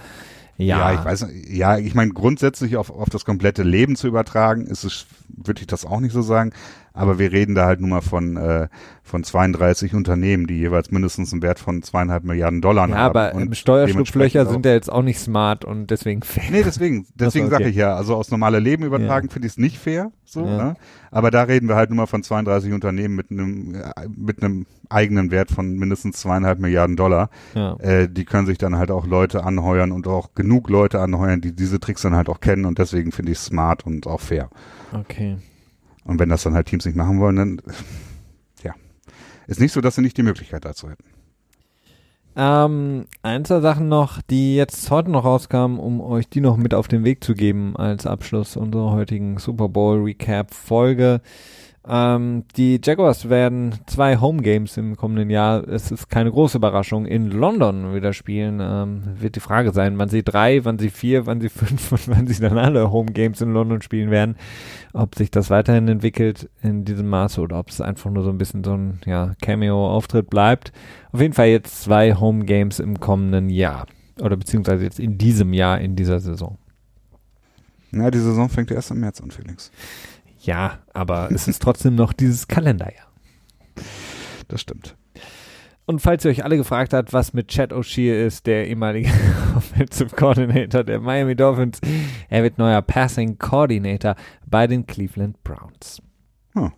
ja. 0.57 0.91
Ja, 0.91 0.99
ich 0.99 1.05
weiß, 1.05 1.27
ja, 1.49 1.77
ich 1.77 1.95
meine, 1.95 2.11
grundsätzlich 2.11 2.77
auf, 2.77 2.91
auf 2.91 3.09
das 3.09 3.25
komplette 3.25 3.63
Leben 3.63 3.95
zu 3.95 4.07
übertragen, 4.07 4.67
ist 4.67 4.83
es, 4.83 5.07
würde 5.27 5.61
ich 5.61 5.67
das 5.67 5.85
auch 5.85 5.99
nicht 5.99 6.13
so 6.13 6.21
sagen. 6.21 6.51
Aber 6.93 7.19
wir 7.19 7.31
reden 7.31 7.55
da 7.55 7.65
halt 7.65 7.79
nun 7.79 7.89
mal 7.89 8.01
von, 8.01 8.35
äh, 8.35 8.67
von 9.01 9.23
32 9.23 9.93
Unternehmen, 9.93 10.45
die 10.45 10.57
jeweils 10.57 10.91
mindestens 10.91 11.31
einen 11.31 11.41
Wert 11.41 11.59
von 11.59 11.81
zweieinhalb 11.83 12.23
Milliarden 12.23 12.61
Dollar 12.61 12.89
ja, 12.89 12.95
haben. 12.95 13.15
Ja, 13.15 13.31
aber 13.31 13.55
Steuerschlupflöcher 13.55 14.45
sind 14.45 14.65
ja 14.65 14.73
jetzt 14.73 14.91
auch 14.91 15.01
nicht 15.01 15.19
smart 15.19 15.63
und 15.63 15.87
deswegen 15.87 16.21
fair. 16.21 16.43
Nee, 16.51 16.63
deswegen, 16.63 17.07
deswegen 17.15 17.45
okay. 17.45 17.55
sage 17.55 17.69
ich 17.69 17.75
ja, 17.75 17.95
also 17.95 18.15
aus 18.15 18.29
normale 18.29 18.59
Leben 18.59 18.83
übertragen 18.83 19.27
ja. 19.27 19.33
finde 19.33 19.47
ich 19.47 19.53
es 19.53 19.57
nicht 19.57 19.79
fair, 19.79 20.11
so, 20.25 20.45
ja. 20.45 20.57
ne? 20.57 20.75
Aber 21.11 21.29
da 21.31 21.43
reden 21.43 21.67
wir 21.67 21.75
halt 21.75 21.89
nur 21.89 21.97
mal 21.97 22.07
von 22.07 22.23
32 22.23 22.73
Unternehmen 22.73 23.15
mit 23.15 23.31
einem, 23.31 23.75
äh, 23.75 24.07
mit 24.15 24.43
einem 24.43 24.65
eigenen 24.89 25.31
Wert 25.31 25.51
von 25.51 25.73
mindestens 25.73 26.19
zweieinhalb 26.19 26.59
Milliarden 26.59 26.95
Dollar. 26.95 27.29
Ja. 27.53 27.75
Äh, 27.79 28.09
die 28.09 28.25
können 28.25 28.45
sich 28.45 28.57
dann 28.57 28.77
halt 28.77 28.91
auch 28.91 29.05
Leute 29.05 29.43
anheuern 29.43 29.91
und 29.91 30.07
auch 30.07 30.33
genug 30.35 30.69
Leute 30.69 30.99
anheuern, 30.99 31.41
die 31.41 31.55
diese 31.55 31.79
Tricks 31.79 32.01
dann 32.01 32.15
halt 32.15 32.29
auch 32.29 32.39
kennen 32.39 32.65
und 32.65 32.79
deswegen 32.79 33.11
finde 33.11 33.31
ich 33.31 33.37
es 33.37 33.45
smart 33.45 33.85
und 33.85 34.07
auch 34.07 34.21
fair. 34.21 34.49
Okay. 34.93 35.37
Und 36.03 36.19
wenn 36.19 36.29
das 36.29 36.43
dann 36.43 36.53
halt 36.53 36.67
Teams 36.67 36.85
nicht 36.85 36.95
machen 36.95 37.19
wollen, 37.19 37.35
dann 37.35 37.61
ja. 38.63 38.73
Ist 39.47 39.59
nicht 39.59 39.71
so, 39.71 39.81
dass 39.81 39.95
sie 39.95 40.01
nicht 40.01 40.17
die 40.17 40.23
Möglichkeit 40.23 40.65
dazu 40.65 40.89
hätten. 40.89 41.03
Ähm, 42.35 43.05
ein, 43.23 43.43
zwei 43.43 43.59
Sachen 43.59 43.89
noch, 43.89 44.21
die 44.21 44.55
jetzt 44.55 44.89
heute 44.89 45.11
noch 45.11 45.25
rauskamen, 45.25 45.79
um 45.79 45.99
euch 45.99 46.29
die 46.29 46.39
noch 46.39 46.55
mit 46.55 46.73
auf 46.73 46.87
den 46.87 47.03
Weg 47.03 47.23
zu 47.23 47.33
geben 47.33 47.75
als 47.75 48.07
Abschluss 48.07 48.55
unserer 48.55 48.91
heutigen 48.91 49.37
Super 49.37 49.67
Bowl 49.67 50.01
Recap 50.01 50.53
Folge. 50.53 51.21
Ähm, 51.87 52.43
die 52.57 52.79
Jaguars 52.83 53.27
werden 53.27 53.73
zwei 53.87 54.17
Home 54.17 54.43
Games 54.43 54.77
im 54.77 54.95
kommenden 54.95 55.31
Jahr, 55.31 55.67
es 55.67 55.89
ist 55.89 56.09
keine 56.09 56.29
große 56.29 56.57
Überraschung, 56.57 57.07
in 57.07 57.31
London 57.31 57.95
wieder 57.95 58.13
spielen. 58.13 58.59
Ähm, 58.61 59.01
wird 59.19 59.35
die 59.35 59.39
Frage 59.39 59.71
sein, 59.71 59.97
wann 59.97 60.09
sie 60.09 60.23
drei, 60.23 60.63
wann 60.63 60.77
sie 60.77 60.91
vier, 60.91 61.25
wann 61.25 61.41
sie 61.41 61.49
fünf 61.49 61.91
und 61.91 62.07
wann 62.07 62.27
sie 62.27 62.39
dann 62.39 62.59
alle 62.59 62.91
Home 62.91 63.11
Games 63.11 63.41
in 63.41 63.51
London 63.51 63.81
spielen 63.81 64.11
werden. 64.11 64.35
Ob 64.93 65.15
sich 65.15 65.31
das 65.31 65.49
weiterhin 65.49 65.87
entwickelt 65.87 66.49
in 66.61 66.85
diesem 66.85 67.09
Maße 67.09 67.41
oder 67.41 67.57
ob 67.57 67.69
es 67.69 67.81
einfach 67.81 68.11
nur 68.11 68.23
so 68.23 68.29
ein 68.29 68.37
bisschen 68.37 68.63
so 68.63 68.75
ein 68.75 68.99
ja, 69.05 69.33
Cameo-Auftritt 69.41 70.29
bleibt. 70.29 70.71
Auf 71.11 71.21
jeden 71.21 71.33
Fall 71.33 71.47
jetzt 71.47 71.81
zwei 71.81 72.13
Home 72.13 72.45
Games 72.45 72.79
im 72.79 72.99
kommenden 72.99 73.49
Jahr. 73.49 73.87
Oder 74.19 74.37
beziehungsweise 74.37 74.83
jetzt 74.83 74.99
in 74.99 75.17
diesem 75.17 75.51
Jahr, 75.51 75.81
in 75.81 75.95
dieser 75.95 76.19
Saison. 76.19 76.59
Ja, 77.91 78.11
die 78.11 78.19
Saison 78.19 78.49
fängt 78.49 78.69
erst 78.71 78.91
im 78.91 78.99
März 78.99 79.19
an, 79.19 79.31
Felix. 79.31 79.71
Ja, 80.41 80.79
aber 80.93 81.31
es 81.31 81.47
ist 81.47 81.61
trotzdem 81.61 81.95
noch 81.95 82.13
dieses 82.13 82.47
Kalenderjahr. 82.47 83.07
Das 84.47 84.61
stimmt. 84.61 84.95
Und 85.85 85.99
falls 85.99 86.25
ihr 86.25 86.31
euch 86.31 86.43
alle 86.43 86.57
gefragt 86.57 86.93
habt, 86.93 87.13
was 87.13 87.33
mit 87.33 87.49
Chad 87.49 87.73
O'Shea 87.73 88.25
ist, 88.25 88.47
der 88.47 88.67
ehemalige 88.67 89.09
Offensive 89.55 90.15
Coordinator 90.15 90.83
der 90.83 90.99
Miami 90.99 91.35
Dolphins, 91.35 91.79
er 92.29 92.43
wird 92.43 92.57
neuer 92.57 92.81
Passing 92.81 93.37
Coordinator 93.37 94.15
bei 94.45 94.67
den 94.67 94.85
Cleveland 94.85 95.43
Browns. 95.43 96.01
Oh, 96.55 96.69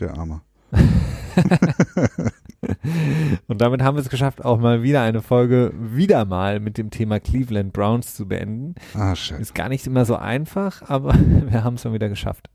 der 0.00 0.16
Arme. 0.16 0.42
Und 3.46 3.60
damit 3.60 3.82
haben 3.82 3.96
wir 3.96 4.00
es 4.02 4.08
geschafft, 4.08 4.44
auch 4.44 4.58
mal 4.58 4.82
wieder 4.82 5.02
eine 5.02 5.22
Folge 5.22 5.72
wieder 5.78 6.24
mal 6.24 6.60
mit 6.60 6.78
dem 6.78 6.90
Thema 6.90 7.20
Cleveland 7.20 7.72
Browns 7.72 8.14
zu 8.14 8.26
beenden. 8.26 8.74
Ah, 8.94 9.14
shit. 9.14 9.38
Ist 9.38 9.54
gar 9.54 9.68
nicht 9.68 9.86
immer 9.86 10.04
so 10.04 10.16
einfach, 10.16 10.82
aber 10.88 11.14
wir 11.14 11.64
haben 11.64 11.74
es 11.74 11.84
mal 11.84 11.92
wieder 11.92 12.08
geschafft. 12.08 12.50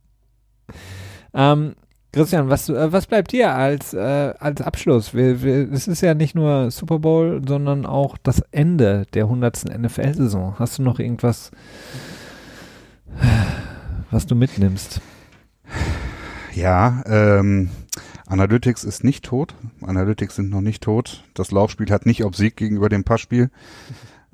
Ähm, 1.34 1.76
Christian, 2.14 2.48
was, 2.48 2.70
äh, 2.70 2.92
was 2.92 3.08
bleibt 3.08 3.32
dir 3.32 3.54
als, 3.54 3.94
äh, 3.94 4.34
als 4.38 4.62
Abschluss? 4.62 5.16
Wir, 5.16 5.42
wir, 5.42 5.72
es 5.72 5.88
ist 5.88 6.02
ja 6.02 6.14
nicht 6.14 6.36
nur 6.36 6.70
Super 6.70 7.00
Bowl, 7.00 7.42
sondern 7.48 7.88
auch 7.88 8.18
das 8.22 8.44
Ende 8.52 9.06
der 9.14 9.24
100. 9.24 9.80
NFL-Saison. 9.80 10.56
Hast 10.60 10.78
du 10.78 10.84
noch 10.84 11.00
irgendwas, 11.00 11.50
was 14.12 14.28
du 14.28 14.36
mitnimmst? 14.36 15.02
Ja, 16.54 17.04
ähm, 17.08 17.72
Analytics 18.28 18.84
ist 18.84 19.04
nicht 19.04 19.26
tot. 19.26 19.56
Analytics 19.82 20.36
sind 20.36 20.52
noch 20.52 20.62
nicht 20.62 20.84
tot. 20.84 21.24
Das 21.34 21.50
Laufspiel 21.50 21.90
hat 21.90 22.06
nicht 22.06 22.24
obsiegt 22.24 22.58
gegenüber 22.58 22.90
dem 22.90 23.04
Passspiel. 23.04 23.50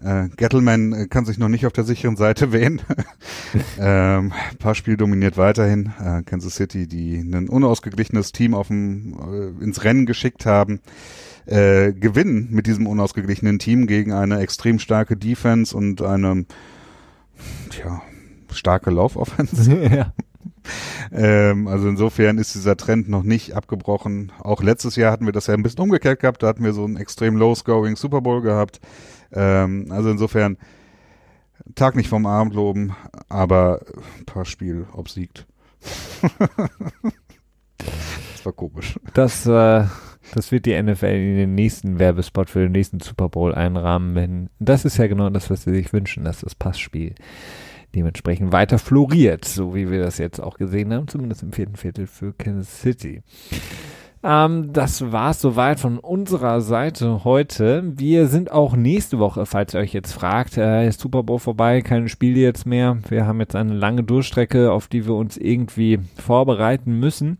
Äh, 0.04 0.30
Gettleman 0.38 0.94
äh, 0.94 1.08
kann 1.08 1.26
sich 1.26 1.38
noch 1.38 1.50
nicht 1.50 1.66
auf 1.66 1.74
der 1.74 1.84
sicheren 1.84 2.16
Seite 2.16 2.52
wählen. 2.54 2.82
ähm, 3.80 4.34
Passspiel 4.60 4.98
dominiert 4.98 5.38
weiterhin. 5.38 5.94
Äh, 6.00 6.24
Kansas 6.24 6.56
City, 6.56 6.88
die 6.88 7.18
ein 7.18 7.50
unausgeglichenes 7.50 8.32
Team 8.32 8.54
auf 8.54 8.68
dem, 8.68 9.14
äh, 9.60 9.64
ins 9.64 9.84
Rennen 9.84 10.06
geschickt 10.06 10.46
haben, 10.46 10.80
äh, 11.46 11.94
gewinnen 11.94 12.48
mit 12.52 12.68
diesem 12.68 12.88
unausgeglichenen 12.88 13.60
Team 13.60 13.88
gegen 13.88 14.14
eine 14.14 14.40
extrem 14.40 14.80
starke 14.80 15.18
Defense 15.18 15.76
und 15.76 16.02
eine 16.02 16.46
tja, 17.70 18.02
starke 18.52 18.92
Laufoffense. 18.92 19.74
ja. 19.96 20.14
Ähm, 21.12 21.68
also 21.68 21.90
insofern 21.90 22.38
ist 22.38 22.54
dieser 22.56 22.78
Trend 22.78 23.10
noch 23.10 23.24
nicht 23.24 23.56
abgebrochen. 23.56 24.32
Auch 24.40 24.62
letztes 24.62 24.96
Jahr 24.96 25.12
hatten 25.12 25.26
wir 25.26 25.34
das 25.34 25.48
ja 25.48 25.54
ein 25.54 25.64
bisschen 25.64 25.82
umgekehrt 25.82 26.20
gehabt. 26.20 26.44
Da 26.44 26.48
hatten 26.48 26.64
wir 26.64 26.74
so 26.74 26.86
einen 26.86 26.98
extrem 26.98 27.36
low-scoring 27.36 27.96
Super 27.96 28.22
Bowl 28.22 28.42
gehabt. 28.42 28.80
Ähm, 29.34 29.88
also 29.92 30.10
insofern 30.10 30.58
Tag 31.76 31.96
nicht 31.96 32.10
vom 32.10 32.26
Abend 32.26 32.54
loben, 32.54 32.96
aber 33.28 33.82
ein 34.18 34.26
paar 34.26 34.46
Spiel 34.46 34.88
obsiegt. 34.94 35.46
das 37.78 38.46
war 38.46 38.54
komisch. 38.54 39.00
Das, 39.14 39.46
äh, 39.46 39.86
das 40.34 40.52
wird 40.52 40.66
die 40.66 40.82
NFL 40.82 41.06
in 41.06 41.36
den 41.36 41.56
nächsten 41.56 42.00
Werbespot 42.00 42.50
für 42.50 42.60
den 42.60 42.72
nächsten 42.72 43.00
Super 43.00 43.30
Bowl 43.30 43.54
einrahmen, 43.54 44.16
wenn 44.16 44.50
das 44.60 44.86
ist 44.86 44.98
ja 44.98 45.08
genau 45.08 45.30
das, 45.30 45.50
was 45.50 45.64
sie 45.64 45.74
sich 45.74 45.94
wünschen, 45.94 46.24
dass 46.24 46.42
das 46.42 46.56
Passspiel 46.56 47.16
dementsprechend 47.96 48.52
weiter 48.52 48.78
floriert, 48.78 49.46
so 49.46 49.74
wie 49.74 49.90
wir 49.90 50.02
das 50.02 50.18
jetzt 50.18 50.40
auch 50.40 50.58
gesehen 50.58 50.94
haben, 50.94 51.08
zumindest 51.08 51.44
im 51.44 51.52
vierten 51.52 51.76
Viertel 51.76 52.08
für 52.08 52.34
Kansas 52.34 52.82
City. 52.82 53.24
Ähm, 54.22 54.74
das 54.74 55.12
war's 55.14 55.40
soweit 55.40 55.80
von 55.80 55.98
unserer 55.98 56.60
Seite 56.60 57.24
heute. 57.24 57.84
Wir 57.98 58.28
sind 58.28 58.52
auch 58.52 58.76
nächste 58.76 59.18
Woche, 59.18 59.46
falls 59.46 59.74
ihr 59.74 59.80
euch 59.80 59.94
jetzt 59.94 60.12
fragt, 60.12 60.58
äh, 60.58 60.88
ist 60.88 61.00
Super 61.00 61.24
Bowl 61.24 61.40
vorbei, 61.40 61.82
keine 61.82 62.10
Spiele 62.10 62.40
jetzt 62.40 62.66
mehr. 62.66 62.98
Wir 63.08 63.26
haben 63.26 63.40
jetzt 63.40 63.56
eine 63.56 63.74
lange 63.74 64.04
Durchstrecke, 64.04 64.74
auf 64.74 64.88
die 64.88 65.06
wir 65.06 65.16
uns 65.16 65.38
irgendwie 65.38 66.00
vorbereiten 66.18 67.00
müssen. 67.00 67.38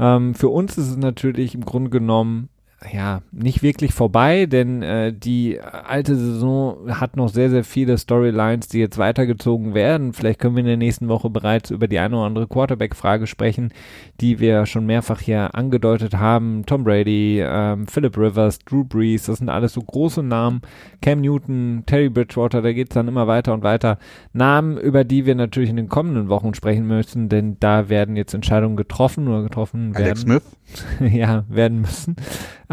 Ähm, 0.00 0.34
für 0.34 0.48
uns 0.48 0.76
ist 0.78 0.88
es 0.88 0.96
natürlich 0.96 1.54
im 1.54 1.64
Grunde 1.64 1.90
genommen 1.90 2.48
ja, 2.92 3.22
nicht 3.32 3.62
wirklich 3.62 3.92
vorbei, 3.92 4.46
denn 4.46 4.82
äh, 4.82 5.12
die 5.12 5.60
alte 5.60 6.16
Saison 6.16 6.98
hat 7.00 7.16
noch 7.16 7.28
sehr, 7.28 7.50
sehr 7.50 7.64
viele 7.64 7.98
Storylines, 7.98 8.68
die 8.68 8.78
jetzt 8.78 8.98
weitergezogen 8.98 9.74
werden. 9.74 10.12
Vielleicht 10.12 10.40
können 10.40 10.56
wir 10.56 10.60
in 10.60 10.66
der 10.66 10.76
nächsten 10.76 11.08
Woche 11.08 11.30
bereits 11.30 11.70
über 11.70 11.88
die 11.88 11.98
eine 11.98 12.16
oder 12.16 12.26
andere 12.26 12.46
Quarterback-Frage 12.46 13.26
sprechen, 13.26 13.72
die 14.20 14.38
wir 14.38 14.66
schon 14.66 14.86
mehrfach 14.86 15.20
hier 15.20 15.54
angedeutet 15.54 16.14
haben. 16.14 16.64
Tom 16.66 16.84
Brady, 16.84 17.40
ähm, 17.42 17.86
Philip 17.86 18.16
Rivers, 18.16 18.58
Drew 18.60 18.84
Brees, 18.84 19.26
das 19.26 19.38
sind 19.38 19.48
alles 19.48 19.72
so 19.72 19.80
große 19.80 20.22
Namen. 20.22 20.60
Cam 21.02 21.20
Newton, 21.20 21.84
Terry 21.86 22.08
Bridgewater, 22.08 22.62
da 22.62 22.72
geht's 22.72 22.94
dann 22.94 23.08
immer 23.08 23.26
weiter 23.26 23.52
und 23.54 23.62
weiter. 23.62 23.98
Namen, 24.32 24.76
über 24.78 25.04
die 25.04 25.26
wir 25.26 25.34
natürlich 25.34 25.70
in 25.70 25.76
den 25.76 25.88
kommenden 25.88 26.28
Wochen 26.28 26.54
sprechen 26.54 26.86
müssen, 26.86 27.28
denn 27.28 27.56
da 27.60 27.88
werden 27.88 28.16
jetzt 28.16 28.34
Entscheidungen 28.34 28.76
getroffen 28.76 29.28
oder 29.28 29.42
getroffen 29.42 29.94
werden. 29.94 30.04
Alex 30.04 30.20
Smith? 30.20 30.56
ja, 31.12 31.44
werden 31.48 31.80
müssen. 31.80 32.16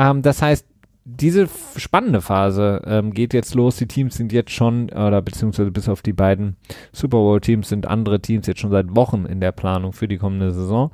Ähm, 0.03 0.21
das 0.21 0.41
heißt, 0.41 0.67
diese 1.05 1.49
spannende 1.75 2.21
Phase 2.21 2.81
ähm, 2.85 3.13
geht 3.13 3.33
jetzt 3.33 3.55
los. 3.55 3.75
Die 3.75 3.87
Teams 3.87 4.15
sind 4.15 4.31
jetzt 4.31 4.51
schon, 4.51 4.85
oder 4.89 5.21
beziehungsweise 5.21 5.71
bis 5.71 5.89
auf 5.89 6.01
die 6.01 6.13
beiden 6.13 6.55
Super 6.93 7.17
Bowl-Teams 7.17 7.67
sind 7.67 7.87
andere 7.87 8.21
Teams 8.21 8.47
jetzt 8.47 8.61
schon 8.61 8.71
seit 8.71 8.95
Wochen 8.95 9.25
in 9.25 9.41
der 9.41 9.51
Planung 9.51 9.91
für 9.91 10.07
die 10.07 10.17
kommende 10.17 10.51
Saison. 10.51 10.91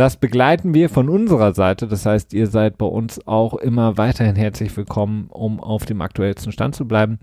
Das 0.00 0.16
begleiten 0.16 0.72
wir 0.72 0.88
von 0.88 1.10
unserer 1.10 1.52
Seite. 1.52 1.86
Das 1.86 2.06
heißt, 2.06 2.32
ihr 2.32 2.46
seid 2.46 2.78
bei 2.78 2.86
uns 2.86 3.26
auch 3.26 3.52
immer 3.56 3.98
weiterhin 3.98 4.34
herzlich 4.34 4.74
willkommen, 4.74 5.26
um 5.28 5.60
auf 5.60 5.84
dem 5.84 6.00
aktuellsten 6.00 6.52
Stand 6.52 6.74
zu 6.74 6.88
bleiben. 6.88 7.18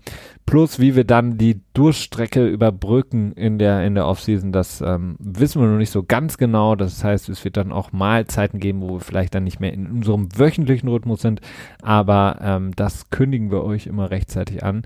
Plus, 0.46 0.78
wie 0.78 0.94
wir 0.94 1.02
dann 1.02 1.38
die 1.38 1.60
Durchstrecke 1.74 2.46
überbrücken 2.46 3.32
in 3.32 3.58
der, 3.58 3.84
in 3.84 3.96
der 3.96 4.06
Offseason, 4.06 4.52
das 4.52 4.80
ähm, 4.80 5.16
wissen 5.18 5.60
wir 5.60 5.66
noch 5.66 5.78
nicht 5.78 5.90
so 5.90 6.04
ganz 6.04 6.38
genau. 6.38 6.76
Das 6.76 7.02
heißt, 7.02 7.28
es 7.30 7.44
wird 7.44 7.56
dann 7.56 7.72
auch 7.72 7.90
mal 7.90 8.28
Zeiten 8.28 8.60
geben, 8.60 8.80
wo 8.80 8.92
wir 8.92 9.00
vielleicht 9.00 9.34
dann 9.34 9.42
nicht 9.42 9.58
mehr 9.58 9.72
in 9.72 9.88
unserem 9.88 10.28
wöchentlichen 10.38 10.88
Rhythmus 10.88 11.20
sind. 11.20 11.40
Aber 11.82 12.38
ähm, 12.40 12.76
das 12.76 13.10
kündigen 13.10 13.50
wir 13.50 13.64
euch 13.64 13.88
immer 13.88 14.12
rechtzeitig 14.12 14.62
an. 14.62 14.82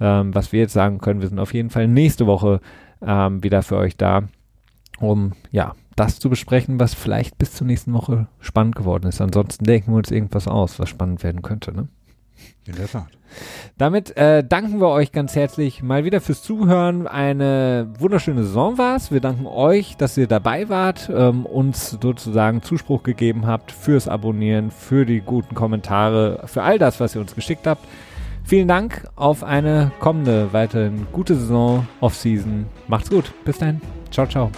Ähm, 0.00 0.34
was 0.34 0.50
wir 0.50 0.58
jetzt 0.58 0.72
sagen 0.72 0.98
können, 0.98 1.20
wir 1.20 1.28
sind 1.28 1.38
auf 1.38 1.54
jeden 1.54 1.70
Fall 1.70 1.86
nächste 1.86 2.26
Woche 2.26 2.60
ähm, 3.06 3.44
wieder 3.44 3.62
für 3.62 3.76
euch 3.76 3.96
da, 3.96 4.24
um 4.98 5.34
ja 5.52 5.76
das 5.96 6.18
zu 6.18 6.30
besprechen, 6.30 6.78
was 6.78 6.94
vielleicht 6.94 7.38
bis 7.38 7.52
zur 7.52 7.66
nächsten 7.66 7.92
Woche 7.92 8.28
spannend 8.38 8.76
geworden 8.76 9.08
ist. 9.08 9.20
Ansonsten 9.20 9.64
denken 9.64 9.92
wir 9.92 9.96
uns 9.96 10.10
irgendwas 10.10 10.46
aus, 10.46 10.78
was 10.78 10.88
spannend 10.88 11.22
werden 11.22 11.42
könnte. 11.42 11.72
Ne? 11.72 11.88
In 12.66 12.76
der 12.76 12.88
Tat. 12.88 13.06
Damit 13.78 14.16
äh, 14.16 14.44
danken 14.44 14.80
wir 14.80 14.88
euch 14.88 15.12
ganz 15.12 15.34
herzlich 15.36 15.82
mal 15.82 16.04
wieder 16.04 16.20
fürs 16.20 16.42
Zuhören. 16.42 17.06
Eine 17.06 17.92
wunderschöne 17.98 18.42
Saison 18.42 18.78
war 18.78 18.96
es. 18.96 19.10
Wir 19.10 19.20
danken 19.20 19.46
euch, 19.46 19.96
dass 19.96 20.16
ihr 20.16 20.26
dabei 20.26 20.68
wart, 20.68 21.10
ähm, 21.14 21.46
uns 21.46 21.90
sozusagen 21.90 22.62
Zuspruch 22.62 23.02
gegeben 23.02 23.46
habt 23.46 23.72
fürs 23.72 24.08
Abonnieren, 24.08 24.70
für 24.70 25.06
die 25.06 25.20
guten 25.20 25.54
Kommentare, 25.54 26.42
für 26.46 26.62
all 26.62 26.78
das, 26.78 27.00
was 27.00 27.14
ihr 27.14 27.20
uns 27.20 27.34
geschickt 27.34 27.66
habt. 27.66 27.86
Vielen 28.44 28.68
Dank 28.68 29.08
auf 29.16 29.42
eine 29.42 29.90
kommende, 29.98 30.52
weiterhin 30.52 31.06
gute 31.12 31.34
Saison, 31.34 31.86
Off-Season. 32.00 32.66
Macht's 32.86 33.10
gut. 33.10 33.32
Bis 33.44 33.58
dahin. 33.58 33.80
Ciao, 34.10 34.26
ciao. 34.26 34.50